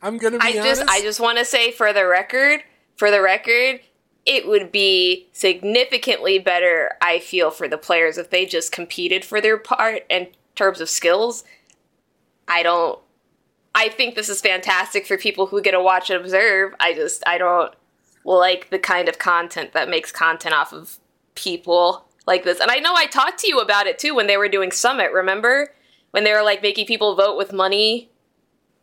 I'm 0.02 0.18
gonna 0.18 0.40
be 0.40 0.46
I 0.46 0.62
honest. 0.62 0.82
just 0.82 0.90
I 0.90 1.02
just 1.02 1.20
want 1.20 1.38
to 1.40 1.46
say 1.46 1.72
for 1.72 1.92
the 1.92 2.08
record, 2.08 2.64
for 2.96 3.12
the 3.12 3.22
record, 3.22 3.82
it 4.26 4.48
would 4.48 4.72
be 4.72 5.28
significantly 5.34 6.40
better 6.40 6.94
I 7.02 7.20
feel 7.20 7.52
for 7.52 7.68
the 7.68 7.78
players 7.78 8.18
if 8.18 8.30
they 8.30 8.46
just 8.46 8.72
competed 8.72 9.26
for 9.26 9.42
their 9.42 9.58
part 9.58 10.06
in 10.10 10.30
terms 10.56 10.80
of 10.80 10.90
skills. 10.90 11.44
I 12.48 12.64
don't 12.64 13.00
I 13.76 13.90
think 13.90 14.16
this 14.16 14.30
is 14.30 14.42
fantastic 14.42 15.06
for 15.06 15.18
people 15.18 15.48
who 15.48 15.62
get 15.62 15.72
to 15.72 15.82
watch 15.82 16.10
and 16.10 16.20
observe. 16.20 16.74
I 16.80 16.94
just 16.94 17.24
I 17.28 17.38
don't 17.38 17.74
like 18.26 18.70
the 18.70 18.80
kind 18.80 19.08
of 19.08 19.20
content 19.20 19.74
that 19.74 19.90
makes 19.90 20.12
content 20.12 20.56
off 20.56 20.74
of 20.74 20.98
people 21.36 22.06
like 22.28 22.44
this. 22.44 22.60
And 22.60 22.72
I 22.72 22.78
know 22.78 22.94
I 22.96 23.06
talked 23.06 23.40
to 23.40 23.48
you 23.48 23.60
about 23.60 23.88
it 23.88 24.00
too 24.00 24.16
when 24.16 24.28
they 24.28 24.38
were 24.38 24.50
doing 24.50 24.72
Summit, 24.72 25.12
remember? 25.12 25.74
When 26.12 26.24
they 26.24 26.34
were 26.34 26.44
like 26.44 26.62
making 26.62 26.88
people 26.88 27.16
vote 27.16 27.38
with 27.38 27.54
money 27.54 28.10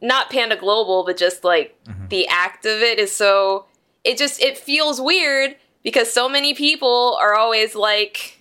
not 0.00 0.30
Panda 0.30 0.56
Global, 0.56 1.04
but 1.04 1.16
just 1.16 1.44
like 1.44 1.76
mm-hmm. 1.84 2.08
the 2.08 2.26
act 2.28 2.66
of 2.66 2.82
it 2.82 2.98
is 2.98 3.12
so 3.12 3.66
it 4.04 4.18
just 4.18 4.40
it 4.40 4.58
feels 4.58 5.00
weird 5.00 5.56
because 5.82 6.12
so 6.12 6.28
many 6.28 6.54
people 6.54 7.16
are 7.20 7.34
always 7.34 7.74
like, 7.74 8.40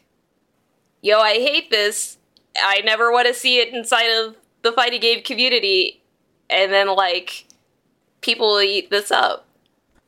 "Yo, 1.01 1.19
I 1.19 1.33
hate 1.33 1.69
this. 1.69 2.17
I 2.61 2.81
never 2.81 3.11
want 3.11 3.27
to 3.27 3.33
see 3.33 3.59
it 3.59 3.73
inside 3.73 4.07
of 4.07 4.35
the 4.61 4.71
fighting 4.71 5.01
game 5.01 5.23
community," 5.23 6.01
and 6.49 6.71
then 6.71 6.87
like 6.87 7.45
people 8.21 8.47
will 8.47 8.61
eat 8.61 8.89
this 8.89 9.11
up. 9.11 9.45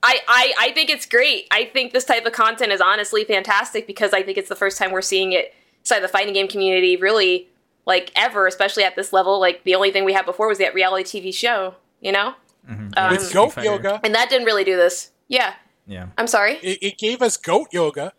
I, 0.03 0.19
I, 0.27 0.53
I 0.59 0.71
think 0.73 0.89
it's 0.89 1.05
great. 1.05 1.47
I 1.51 1.65
think 1.65 1.91
this 1.91 2.05
type 2.05 2.25
of 2.25 2.33
content 2.33 2.71
is 2.71 2.81
honestly 2.81 3.23
fantastic 3.23 3.87
because 3.87 4.13
I 4.13 4.21
think 4.23 4.37
it's 4.37 4.49
the 4.49 4.55
first 4.55 4.77
time 4.77 4.91
we're 4.91 5.01
seeing 5.01 5.33
it 5.33 5.53
inside 5.81 6.01
the 6.01 6.07
fighting 6.07 6.33
game 6.33 6.47
community 6.47 6.97
really 6.97 7.47
like 7.85 8.11
ever, 8.15 8.47
especially 8.47 8.83
at 8.83 8.95
this 8.95 9.11
level. 9.11 9.39
Like 9.39 9.63
the 9.63 9.75
only 9.75 9.91
thing 9.91 10.05
we 10.05 10.13
had 10.13 10.25
before 10.25 10.47
was 10.47 10.59
that 10.59 10.73
reality 10.73 11.21
TV 11.21 11.33
show, 11.33 11.75
you 11.99 12.11
know? 12.11 12.35
Um, 12.69 13.11
with 13.11 13.31
goat 13.33 13.55
yoga. 13.63 13.99
and 14.03 14.13
that 14.13 14.29
didn't 14.29 14.45
really 14.45 14.65
do 14.65 14.75
this. 14.75 15.11
Yeah. 15.29 15.53
Yeah. 15.87 16.07
I'm 16.17 16.27
sorry. 16.27 16.55
It, 16.55 16.79
it 16.81 16.97
gave 16.97 17.21
us 17.21 17.37
goat 17.37 17.69
yoga. 17.71 18.13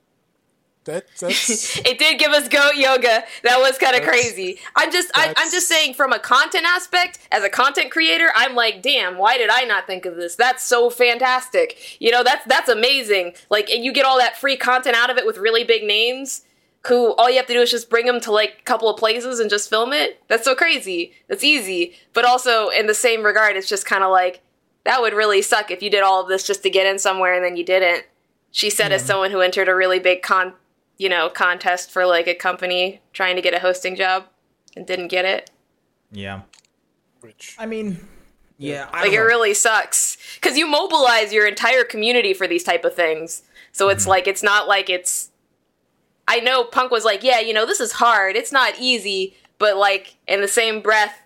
That, 0.88 1.06
that's 1.20 1.78
It 1.80 1.98
did 1.98 2.18
give 2.18 2.32
us 2.32 2.48
goat 2.48 2.76
yoga. 2.76 3.22
That 3.42 3.58
was 3.58 3.76
kind 3.76 3.94
of 3.94 4.02
crazy. 4.02 4.58
I'm 4.74 4.90
just 4.90 5.10
I, 5.14 5.34
I'm 5.36 5.50
just 5.50 5.68
saying 5.68 5.92
from 5.92 6.14
a 6.14 6.18
content 6.18 6.64
aspect, 6.64 7.18
as 7.30 7.44
a 7.44 7.50
content 7.50 7.90
creator, 7.90 8.30
I'm 8.34 8.54
like, 8.54 8.80
damn, 8.80 9.18
why 9.18 9.36
did 9.36 9.50
I 9.50 9.64
not 9.64 9.86
think 9.86 10.06
of 10.06 10.16
this? 10.16 10.34
That's 10.34 10.64
so 10.64 10.88
fantastic. 10.88 12.00
You 12.00 12.10
know, 12.10 12.24
that's 12.24 12.46
that's 12.46 12.70
amazing. 12.70 13.34
Like 13.50 13.68
and 13.68 13.84
you 13.84 13.92
get 13.92 14.06
all 14.06 14.16
that 14.16 14.38
free 14.38 14.56
content 14.56 14.96
out 14.96 15.10
of 15.10 15.18
it 15.18 15.26
with 15.26 15.36
really 15.36 15.62
big 15.62 15.84
names 15.84 16.46
who 16.86 17.12
all 17.16 17.28
you 17.28 17.36
have 17.36 17.46
to 17.48 17.52
do 17.52 17.60
is 17.60 17.70
just 17.70 17.90
bring 17.90 18.06
them 18.06 18.20
to 18.20 18.32
like 18.32 18.56
a 18.60 18.62
couple 18.62 18.88
of 18.88 18.96
places 18.96 19.40
and 19.40 19.50
just 19.50 19.68
film 19.68 19.92
it. 19.92 20.22
That's 20.28 20.44
so 20.44 20.54
crazy. 20.54 21.12
That's 21.28 21.44
easy. 21.44 21.96
But 22.14 22.24
also 22.24 22.70
in 22.70 22.86
the 22.86 22.94
same 22.94 23.24
regard, 23.24 23.56
it's 23.56 23.68
just 23.68 23.84
kind 23.84 24.02
of 24.02 24.10
like 24.10 24.40
that 24.84 25.02
would 25.02 25.12
really 25.12 25.42
suck 25.42 25.70
if 25.70 25.82
you 25.82 25.90
did 25.90 26.02
all 26.02 26.22
of 26.22 26.28
this 26.28 26.46
just 26.46 26.62
to 26.62 26.70
get 26.70 26.86
in 26.86 26.98
somewhere 26.98 27.34
and 27.34 27.44
then 27.44 27.58
you 27.58 27.64
didn't. 27.64 28.06
She 28.50 28.70
said 28.70 28.90
as 28.90 29.04
someone 29.04 29.30
who 29.30 29.42
entered 29.42 29.68
a 29.68 29.74
really 29.74 29.98
big 29.98 30.22
con 30.22 30.54
you 30.98 31.08
know, 31.08 31.30
contest 31.30 31.90
for 31.90 32.04
like 32.04 32.26
a 32.26 32.34
company 32.34 33.00
trying 33.12 33.36
to 33.36 33.42
get 33.42 33.54
a 33.54 33.60
hosting 33.60 33.96
job 33.96 34.24
and 34.76 34.86
didn't 34.86 35.08
get 35.08 35.24
it. 35.24 35.50
Yeah. 36.10 36.42
which 37.20 37.56
I 37.58 37.66
mean, 37.66 38.06
yeah. 38.58 38.88
I 38.92 39.02
Like 39.02 39.12
it 39.12 39.16
know. 39.16 39.24
really 39.24 39.54
sucks 39.54 40.16
cuz 40.40 40.58
you 40.58 40.66
mobilize 40.66 41.32
your 41.32 41.46
entire 41.46 41.84
community 41.84 42.34
for 42.34 42.46
these 42.46 42.64
type 42.64 42.84
of 42.84 42.94
things. 42.94 43.42
So 43.72 43.88
it's 43.88 44.02
mm-hmm. 44.02 44.10
like 44.10 44.26
it's 44.26 44.42
not 44.42 44.68
like 44.68 44.90
it's 44.90 45.30
I 46.26 46.40
know 46.40 46.62
Punk 46.62 46.90
was 46.90 47.06
like, 47.06 47.24
"Yeah, 47.24 47.40
you 47.40 47.54
know, 47.54 47.64
this 47.64 47.80
is 47.80 47.92
hard. 47.92 48.36
It's 48.36 48.52
not 48.52 48.74
easy." 48.78 49.34
But 49.58 49.76
like 49.76 50.16
in 50.26 50.42
the 50.42 50.48
same 50.48 50.82
breath, 50.82 51.22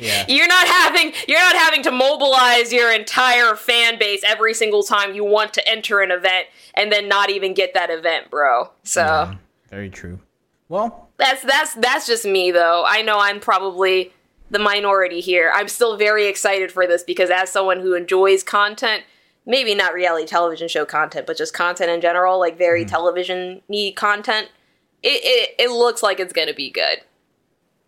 yeah. 0.00 0.24
you're 0.28 0.48
not 0.48 0.66
having 0.66 1.12
you're 1.28 1.40
not 1.40 1.56
having 1.56 1.82
to 1.82 1.90
mobilize 1.90 2.72
your 2.72 2.92
entire 2.92 3.56
fan 3.56 3.98
base 3.98 4.22
every 4.26 4.54
single 4.54 4.82
time 4.82 5.14
you 5.14 5.24
want 5.24 5.54
to 5.54 5.68
enter 5.68 6.00
an 6.00 6.10
event 6.10 6.46
and 6.74 6.92
then 6.92 7.08
not 7.08 7.30
even 7.30 7.54
get 7.54 7.74
that 7.74 7.90
event, 7.90 8.30
bro. 8.30 8.70
So 8.84 9.02
Yeah, 9.02 9.34
Very 9.70 9.90
true. 9.90 10.20
Well, 10.68 11.10
That's 11.18 11.42
that's 11.42 11.74
that's 11.74 12.06
just 12.06 12.24
me 12.24 12.50
though. 12.50 12.84
I 12.86 13.02
know 13.02 13.18
I'm 13.18 13.40
probably 13.40 14.12
the 14.50 14.58
minority 14.58 15.20
here. 15.20 15.50
I'm 15.54 15.68
still 15.68 15.96
very 15.96 16.26
excited 16.26 16.70
for 16.70 16.86
this 16.86 17.02
because 17.02 17.30
as 17.30 17.50
someone 17.50 17.80
who 17.80 17.94
enjoys 17.94 18.42
content, 18.42 19.04
maybe 19.46 19.74
not 19.74 19.94
reality 19.94 20.26
television 20.26 20.68
show 20.68 20.84
content, 20.84 21.26
but 21.26 21.36
just 21.36 21.54
content 21.54 21.90
in 21.90 22.00
general, 22.00 22.38
like 22.38 22.56
very 22.56 22.84
mm. 22.84 22.88
television 22.88 23.62
y 23.68 23.92
content, 23.96 24.48
it, 25.02 25.20
it 25.24 25.54
it 25.58 25.70
looks 25.70 26.02
like 26.02 26.20
it's 26.20 26.32
gonna 26.32 26.54
be 26.54 26.70
good. 26.70 26.98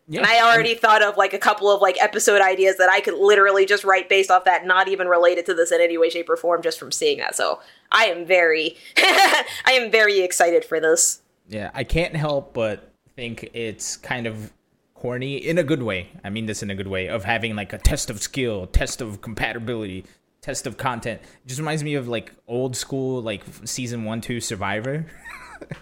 Yeah. 0.06 0.20
And 0.20 0.26
I 0.26 0.42
already 0.42 0.74
thought 0.74 1.02
of 1.02 1.16
like 1.16 1.32
a 1.32 1.38
couple 1.38 1.70
of 1.70 1.80
like 1.80 2.00
episode 2.02 2.42
ideas 2.42 2.76
that 2.76 2.90
I 2.90 3.00
could 3.00 3.14
literally 3.14 3.64
just 3.64 3.84
write 3.84 4.08
based 4.08 4.30
off 4.30 4.44
that, 4.44 4.66
not 4.66 4.88
even 4.88 5.08
related 5.08 5.46
to 5.46 5.54
this 5.54 5.72
in 5.72 5.80
any 5.80 5.96
way, 5.96 6.10
shape, 6.10 6.28
or 6.28 6.36
form, 6.36 6.62
just 6.62 6.78
from 6.78 6.92
seeing 6.92 7.18
that. 7.18 7.34
So 7.34 7.60
I 7.90 8.06
am 8.06 8.26
very, 8.26 8.76
I 8.96 9.44
am 9.72 9.90
very 9.90 10.20
excited 10.20 10.64
for 10.64 10.78
this. 10.78 11.22
Yeah, 11.48 11.70
I 11.74 11.84
can't 11.84 12.14
help 12.14 12.52
but 12.52 12.92
think 13.16 13.50
it's 13.54 13.96
kind 13.96 14.26
of 14.26 14.52
corny 14.94 15.36
in 15.36 15.58
a 15.58 15.62
good 15.62 15.82
way. 15.82 16.08
I 16.22 16.30
mean 16.30 16.46
this 16.46 16.62
in 16.62 16.70
a 16.70 16.74
good 16.74 16.88
way 16.88 17.08
of 17.08 17.24
having 17.24 17.56
like 17.56 17.72
a 17.72 17.78
test 17.78 18.10
of 18.10 18.20
skill, 18.20 18.66
test 18.66 19.00
of 19.00 19.22
compatibility, 19.22 20.04
test 20.42 20.66
of 20.66 20.76
content. 20.76 21.22
It 21.22 21.48
just 21.48 21.60
reminds 21.60 21.82
me 21.82 21.94
of 21.94 22.08
like 22.08 22.32
old 22.46 22.76
school 22.76 23.22
like 23.22 23.42
season 23.64 24.04
1 24.04 24.20
2 24.20 24.40
Survivor. 24.40 25.06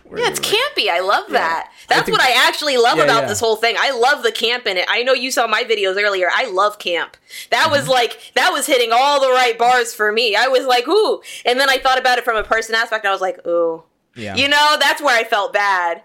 Where 0.04 0.20
Yeah, 0.20 0.28
it's 0.30 0.40
you 0.52 0.58
campy. 0.58 0.88
I 0.88 1.00
love 1.00 1.28
that. 1.30 1.70
That's 1.88 2.04
think- 2.06 2.16
what 2.18 2.26
I 2.26 2.46
actually 2.48 2.76
love 2.76 2.98
Yeah, 2.98 3.04
about 3.04 3.22
yeah. 3.22 3.28
this 3.28 3.40
whole 3.40 3.56
thing. 3.56 3.76
I 3.78 3.90
love 3.90 4.22
the 4.22 4.32
camp 4.32 4.66
in 4.66 4.76
it. 4.76 4.86
I 4.88 5.02
know 5.02 5.12
you 5.12 5.30
saw 5.30 5.46
my 5.46 5.64
videos 5.64 5.96
earlier. 6.02 6.28
I 6.32 6.46
love 6.50 6.78
camp. 6.78 7.16
That 7.50 7.70
was 7.70 7.82
Mm-hmm. 7.82 7.90
like 7.90 8.32
that 8.34 8.50
was 8.52 8.66
hitting 8.66 8.90
all 8.92 9.20
the 9.20 9.28
right 9.30 9.56
bars 9.58 9.94
for 9.94 10.12
me. 10.12 10.36
I 10.36 10.48
was 10.48 10.66
like, 10.66 10.86
ooh. 10.88 11.20
And 11.44 11.58
then 11.58 11.68
I 11.70 11.78
thought 11.78 11.98
about 11.98 12.18
it 12.18 12.24
from 12.24 12.36
a 12.36 12.44
person 12.44 12.74
aspect. 12.74 13.04
I 13.06 13.10
was 13.12 13.20
like, 13.20 13.46
ooh. 13.46 13.82
yeah. 14.14 14.34
You 14.36 14.48
know, 14.48 14.76
that's 14.80 15.00
where 15.02 15.16
I 15.18 15.24
felt 15.24 15.52
bad. 15.52 16.02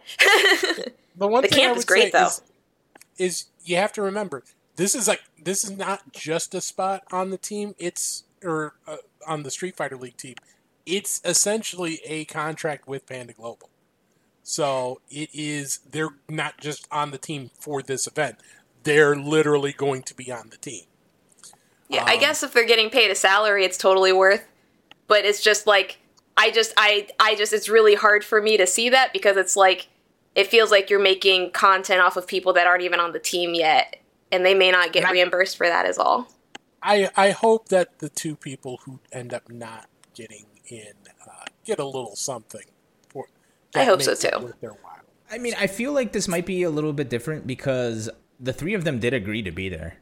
the 1.15 1.27
one 1.27 1.41
The 1.43 1.49
thing 1.49 1.59
I 1.59 1.61
camp 1.61 1.71
would 1.75 1.79
is 1.79 1.85
great, 1.85 2.11
though. 2.13 2.27
Is, 2.27 2.41
is 3.17 3.45
you 3.63 3.75
have 3.77 3.91
to 3.93 4.01
remember 4.01 4.43
this 4.75 4.95
is 4.95 5.07
like 5.07 5.21
this 5.41 5.63
is 5.63 5.71
not 5.71 6.11
just 6.13 6.53
a 6.55 6.61
spot 6.61 7.03
on 7.11 7.29
the 7.31 7.37
team. 7.37 7.75
It's 7.77 8.23
or 8.43 8.75
uh, 8.87 8.97
on 9.25 9.43
the 9.43 9.51
Street 9.51 9.75
Fighter 9.75 9.97
League 9.97 10.17
team. 10.17 10.35
It's 10.87 11.21
essentially 11.25 11.99
a 12.05 12.25
contract 12.25 12.87
with 12.87 13.05
Panda 13.05 13.33
Global. 13.33 13.69
So 14.41 15.01
it 15.09 15.29
is 15.33 15.79
they're 15.91 16.15
not 16.29 16.57
just 16.59 16.87
on 16.89 17.11
the 17.11 17.17
team 17.17 17.51
for 17.59 17.83
this 17.83 18.07
event. 18.07 18.37
They're 18.83 19.15
literally 19.15 19.73
going 19.73 20.03
to 20.03 20.15
be 20.15 20.31
on 20.31 20.49
the 20.49 20.57
team. 20.57 20.85
Yeah, 21.89 22.05
I 22.05 22.13
um, 22.13 22.19
guess 22.21 22.43
if 22.43 22.53
they're 22.53 22.65
getting 22.65 22.89
paid 22.89 23.11
a 23.11 23.15
salary, 23.15 23.65
it's 23.65 23.77
totally 23.77 24.13
worth. 24.13 24.45
But 25.07 25.25
it's 25.25 25.43
just 25.43 25.67
like 25.67 25.99
I 26.37 26.51
just 26.51 26.73
I 26.77 27.09
I 27.19 27.35
just 27.35 27.51
it's 27.51 27.67
really 27.67 27.95
hard 27.95 28.23
for 28.23 28.41
me 28.41 28.55
to 28.55 28.65
see 28.65 28.89
that 28.89 29.11
because 29.11 29.35
it's 29.35 29.57
like 29.57 29.89
it 30.33 30.47
feels 30.47 30.71
like 30.71 30.89
you're 30.89 30.99
making 30.99 31.51
content 31.51 31.99
off 31.99 32.15
of 32.15 32.25
people 32.25 32.53
that 32.53 32.67
aren't 32.67 32.83
even 32.83 33.01
on 33.01 33.11
the 33.11 33.19
team 33.19 33.53
yet, 33.53 33.97
and 34.31 34.45
they 34.45 34.53
may 34.53 34.71
not 34.71 34.93
get 34.93 35.03
I- 35.03 35.11
reimbursed 35.11 35.57
for 35.57 35.67
that 35.67 35.85
as 35.85 35.97
all. 35.97 36.31
I 36.81 37.09
I 37.17 37.31
hope 37.31 37.67
that 37.67 37.99
the 37.99 38.07
two 38.07 38.37
people 38.37 38.79
who 38.85 39.01
end 39.11 39.33
up 39.33 39.49
not 39.49 39.89
getting 40.13 40.45
in 40.67 40.93
uh, 41.27 41.31
get 41.65 41.79
a 41.79 41.85
little 41.85 42.15
something. 42.15 42.61
For 43.09 43.27
I 43.75 43.83
hope 43.83 44.01
so, 44.01 44.13
too. 44.15 44.29
worth 44.45 44.59
their 44.61 44.71
while. 44.71 44.93
I 45.31 45.37
mean, 45.37 45.53
I 45.59 45.67
feel 45.67 45.91
like 45.93 46.11
this 46.13 46.27
might 46.27 46.45
be 46.45 46.63
a 46.63 46.69
little 46.69 46.93
bit 46.93 47.09
different 47.09 47.45
because 47.47 48.09
the 48.39 48.53
three 48.53 48.73
of 48.73 48.83
them 48.83 48.99
did 48.99 49.13
agree 49.13 49.41
to 49.43 49.51
be 49.51 49.67
there. 49.69 49.97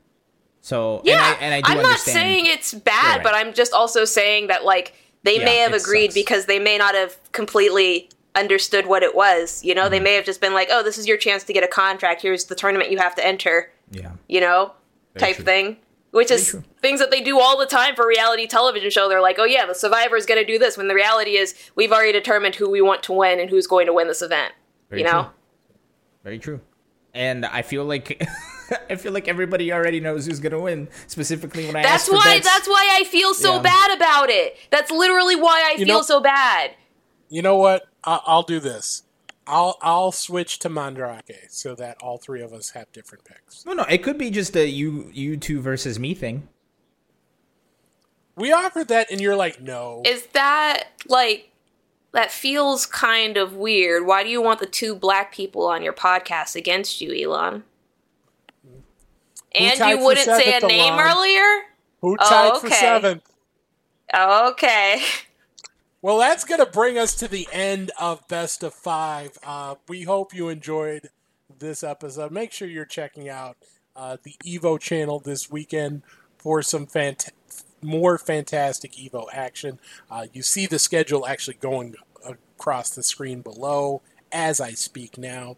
So 0.62 1.02
Yeah, 1.04 1.36
and 1.40 1.54
I, 1.54 1.58
and 1.58 1.66
I 1.66 1.68
do 1.68 1.72
am 1.74 1.78
not 1.84 1.86
understand. 1.92 2.16
saying 2.16 2.46
it's 2.48 2.74
bad, 2.74 3.18
Right. 3.18 3.24
but 3.24 3.36
I'm 3.36 3.54
just 3.54 3.74
also 3.74 4.06
saying 4.06 4.48
that 4.48 4.66
like 4.66 4.94
they 5.24 5.40
Yeah, 5.40 5.46
may 5.46 5.58
have 5.58 5.74
agreed 5.74 6.08
sucks. 6.08 6.16
because 6.16 6.46
they 6.46 6.60
may 6.60 6.78
not 6.78 6.94
have 6.96 7.18
completely 7.32 8.10
understood 8.36 8.86
what 8.88 9.02
it 9.04 9.16
was. 9.16 9.64
You 9.64 9.74
know, 9.76 9.84
Mm-hmm. 9.84 9.92
they 9.92 10.00
may 10.00 10.14
have 10.16 10.26
just 10.26 10.42
been 10.42 10.54
like, 10.54 10.68
"Oh, 10.72 10.84
this 10.84 10.98
is 10.98 11.08
your 11.08 11.18
chance 11.18 11.44
to 11.46 11.54
get 11.54 11.64
a 11.64 11.68
contract. 11.68 12.22
Here's 12.22 12.46
the 12.46 12.56
tournament 12.56 12.92
you 12.92 12.98
have 12.98 13.16
to 13.16 13.26
enter." 13.26 13.72
yeah. 13.92 14.12
You 14.28 14.42
know, 14.42 14.74
Very 15.14 15.28
type 15.28 15.36
true. 15.38 15.46
thing. 15.46 15.78
Which 16.16 16.32
is 16.32 16.56
things 16.82 17.02
that 17.02 17.12
they 17.12 17.20
do 17.20 17.40
all 17.42 17.58
the 17.58 17.66
time 17.66 17.94
for 17.94 18.08
reality 18.08 18.48
television 18.48 18.90
show. 18.90 19.10
They're 19.10 19.20
like, 19.22 19.38
"Oh 19.38 19.44
yeah, 19.44 19.66
the 19.66 19.76
survivor 19.76 20.16
is 20.16 20.26
going 20.26 20.40
to 20.40 20.46
do 20.46 20.58
this," 20.58 20.78
when 20.78 20.88
the 20.88 20.96
reality 20.96 21.32
is 21.36 21.54
we've 21.76 21.92
already 21.92 22.14
determined 22.14 22.56
who 22.56 22.70
we 22.70 22.82
want 22.82 23.04
to 23.04 23.12
win 23.12 23.40
and 23.42 23.50
who's 23.50 23.68
going 23.68 23.86
to 23.88 23.92
win 23.94 24.08
this 24.08 24.22
event. 24.22 24.54
Very 24.90 25.02
you 25.02 25.08
know, 25.08 25.24
true. 25.24 25.32
Very 26.24 26.40
true. 26.40 26.62
And 27.14 27.46
I 27.46 27.64
feel 27.64 27.84
like 27.84 28.26
I 28.90 28.96
feel 28.96 29.12
like 29.12 29.28
everybody 29.28 29.74
already 29.74 30.00
knows 30.00 30.26
who's 30.26 30.40
gonna 30.40 30.60
win. 30.62 30.88
Specifically 31.08 31.66
when 31.68 31.76
I 31.76 31.82
that's 31.82 32.04
ask 32.04 32.06
for 32.08 32.16
why 32.16 32.36
bets. 32.36 32.48
that's 32.48 32.68
why 32.70 32.98
I 32.98 33.04
feel 33.04 33.34
so 33.34 33.56
Yeah. 33.58 33.62
bad 33.64 33.98
about 33.98 34.30
it. 34.30 34.56
That's 34.72 34.92
literally 34.92 35.36
why 35.36 35.64
I 35.68 35.72
You 35.72 35.86
feel 35.86 35.98
know- 35.98 36.02
so 36.02 36.22
bad. 36.22 36.72
You 37.28 37.42
know 37.42 37.58
what? 37.58 37.84
I- 38.06 38.22
I'll 38.26 38.44
do 38.44 38.60
this. 38.62 39.04
I'll 39.48 39.78
I'll 39.82 40.12
switch 40.12 40.60
to 40.60 40.70
Mandrake 40.70 41.48
so 41.50 41.76
that 41.76 41.98
all 42.02 42.18
three 42.18 42.42
of 42.42 42.54
us 42.54 42.72
have 42.72 42.92
different 42.92 43.24
picks. 43.26 43.66
No, 43.66 43.74
no, 43.74 43.84
it 43.84 44.00
could 44.04 44.18
be 44.18 44.30
just 44.32 44.56
a 44.56 44.68
you 44.68 45.10
you 45.14 45.38
two 45.38 45.62
versus 45.62 46.00
me 46.00 46.14
thing. 46.14 46.48
We 48.36 48.52
offered 48.52 48.90
that, 48.90 49.12
and 49.12 49.22
you're 49.22 49.36
like, 49.36 49.62
no. 49.62 50.02
Is 50.06 50.26
that 50.34 50.86
like 51.08 51.52
that 52.12 52.32
feels 52.32 52.86
kind 52.86 53.38
of 53.38 53.54
weird? 53.56 54.06
Why 54.06 54.24
do 54.24 54.30
you 54.30 54.42
want 54.42 54.60
the 54.60 54.66
two 54.66 54.96
black 54.96 55.32
people 55.34 55.66
on 55.68 55.82
your 55.84 55.94
podcast 55.94 56.56
against 56.56 57.00
you, 57.02 57.12
Ilan? 57.12 57.64
And 59.54 59.80
you 59.80 60.04
wouldn't 60.04 60.26
say 60.26 60.58
a 60.58 60.66
name 60.68 60.94
Alon? 60.96 61.08
earlier? 61.08 61.62
Who 62.02 62.18
Oh, 62.20 62.30
tied 62.30 62.60
for 62.60 62.68
okay. 62.68 62.76
seventh? 62.76 63.24
Okay. 64.14 65.02
Well, 66.06 66.20
that's 66.20 66.44
going 66.44 66.64
to 66.64 66.72
bring 66.72 67.00
us 67.00 67.16
to 67.16 67.28
the 67.28 67.48
end 67.52 67.90
of 68.00 68.28
Best 68.28 68.62
of 68.62 68.76
Five. 68.76 69.40
Uh, 69.44 69.74
we 69.88 70.04
hope 70.04 70.36
you 70.36 70.50
enjoyed 70.50 71.10
this 71.58 71.84
episode. 71.84 72.32
Make 72.32 72.52
sure 72.52 72.68
you're 72.68 72.86
checking 72.86 73.28
out 73.28 73.58
uh, 73.96 74.18
the 74.22 74.36
Evo 74.46 74.80
channel 74.80 75.20
this 75.20 75.50
weekend 75.50 76.04
for 76.38 76.62
some 76.62 76.86
fant- 76.86 77.32
more 77.82 78.20
fantastic 78.20 78.92
Evo 78.92 79.26
action. 79.34 79.80
Uh, 80.12 80.28
you 80.32 80.44
see 80.44 80.68
the 80.68 80.78
schedule 80.78 81.26
actually 81.26 81.58
going 81.60 81.96
across 82.24 82.92
the 82.92 83.02
screen 83.02 83.42
below 83.42 84.04
as 84.32 84.62
I 84.62 84.74
speak 84.74 85.18
now. 85.18 85.58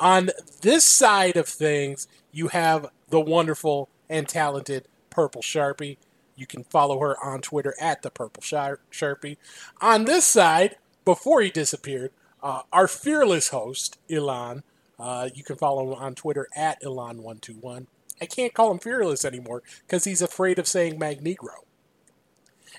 On 0.00 0.30
this 0.62 0.84
side 0.84 1.36
of 1.36 1.46
things, 1.46 2.08
you 2.32 2.48
have 2.48 2.88
the 3.10 3.20
wonderful 3.20 3.88
and 4.10 4.28
talented 4.28 4.88
Purple 5.08 5.40
Sharpie. 5.42 5.98
You 6.36 6.46
can 6.46 6.64
follow 6.64 6.98
her 7.00 7.16
on 7.24 7.40
Twitter 7.40 7.74
at 7.80 8.02
the 8.02 8.10
Purple 8.10 8.42
Shar- 8.42 8.80
Sharpie. 8.90 9.36
On 9.80 10.04
this 10.04 10.24
side, 10.24 10.76
before 11.04 11.42
he 11.42 11.50
disappeared, 11.50 12.10
uh, 12.42 12.62
our 12.72 12.88
fearless 12.88 13.48
host, 13.48 13.98
Ilan. 14.08 14.62
Uh, 14.98 15.28
you 15.34 15.42
can 15.42 15.56
follow 15.56 15.92
him 15.92 15.94
on 15.94 16.14
Twitter 16.14 16.46
at 16.54 16.80
Ilan121. 16.82 17.86
I 18.20 18.26
can't 18.26 18.54
call 18.54 18.70
him 18.70 18.78
fearless 18.78 19.24
anymore 19.24 19.62
because 19.86 20.04
he's 20.04 20.22
afraid 20.22 20.58
of 20.58 20.68
saying 20.68 20.98
Magnegro. 20.98 21.64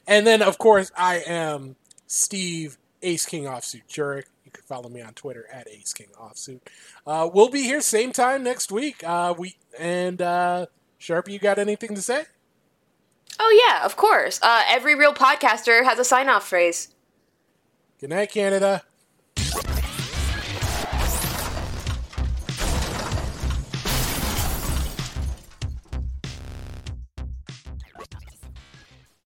And 0.07 0.25
then, 0.25 0.41
of 0.41 0.57
course, 0.57 0.91
I 0.97 1.17
am 1.25 1.75
Steve 2.07 2.77
Ace 3.01 3.25
King 3.25 3.43
Offsuit 3.43 3.87
Jurek. 3.89 4.25
You 4.45 4.51
can 4.51 4.63
follow 4.63 4.89
me 4.89 5.01
on 5.01 5.13
Twitter 5.13 5.45
at 5.51 5.67
Ace 5.67 5.93
King 5.93 6.07
Offsuit. 6.19 6.61
Uh, 7.05 7.29
we'll 7.31 7.49
be 7.49 7.63
here 7.63 7.81
same 7.81 8.11
time 8.11 8.43
next 8.43 8.71
week. 8.71 9.03
Uh, 9.03 9.33
we 9.37 9.55
and 9.79 10.21
uh, 10.21 10.67
Sharpie, 10.99 11.29
you 11.29 11.39
got 11.39 11.59
anything 11.59 11.95
to 11.95 12.01
say? 12.01 12.25
Oh 13.39 13.65
yeah, 13.67 13.85
of 13.85 13.95
course. 13.95 14.39
Uh, 14.41 14.63
every 14.67 14.95
real 14.95 15.13
podcaster 15.13 15.83
has 15.83 15.99
a 15.99 16.05
sign-off 16.05 16.47
phrase. 16.47 16.89
Good 17.99 18.09
night, 18.09 18.31
Canada. 18.31 18.83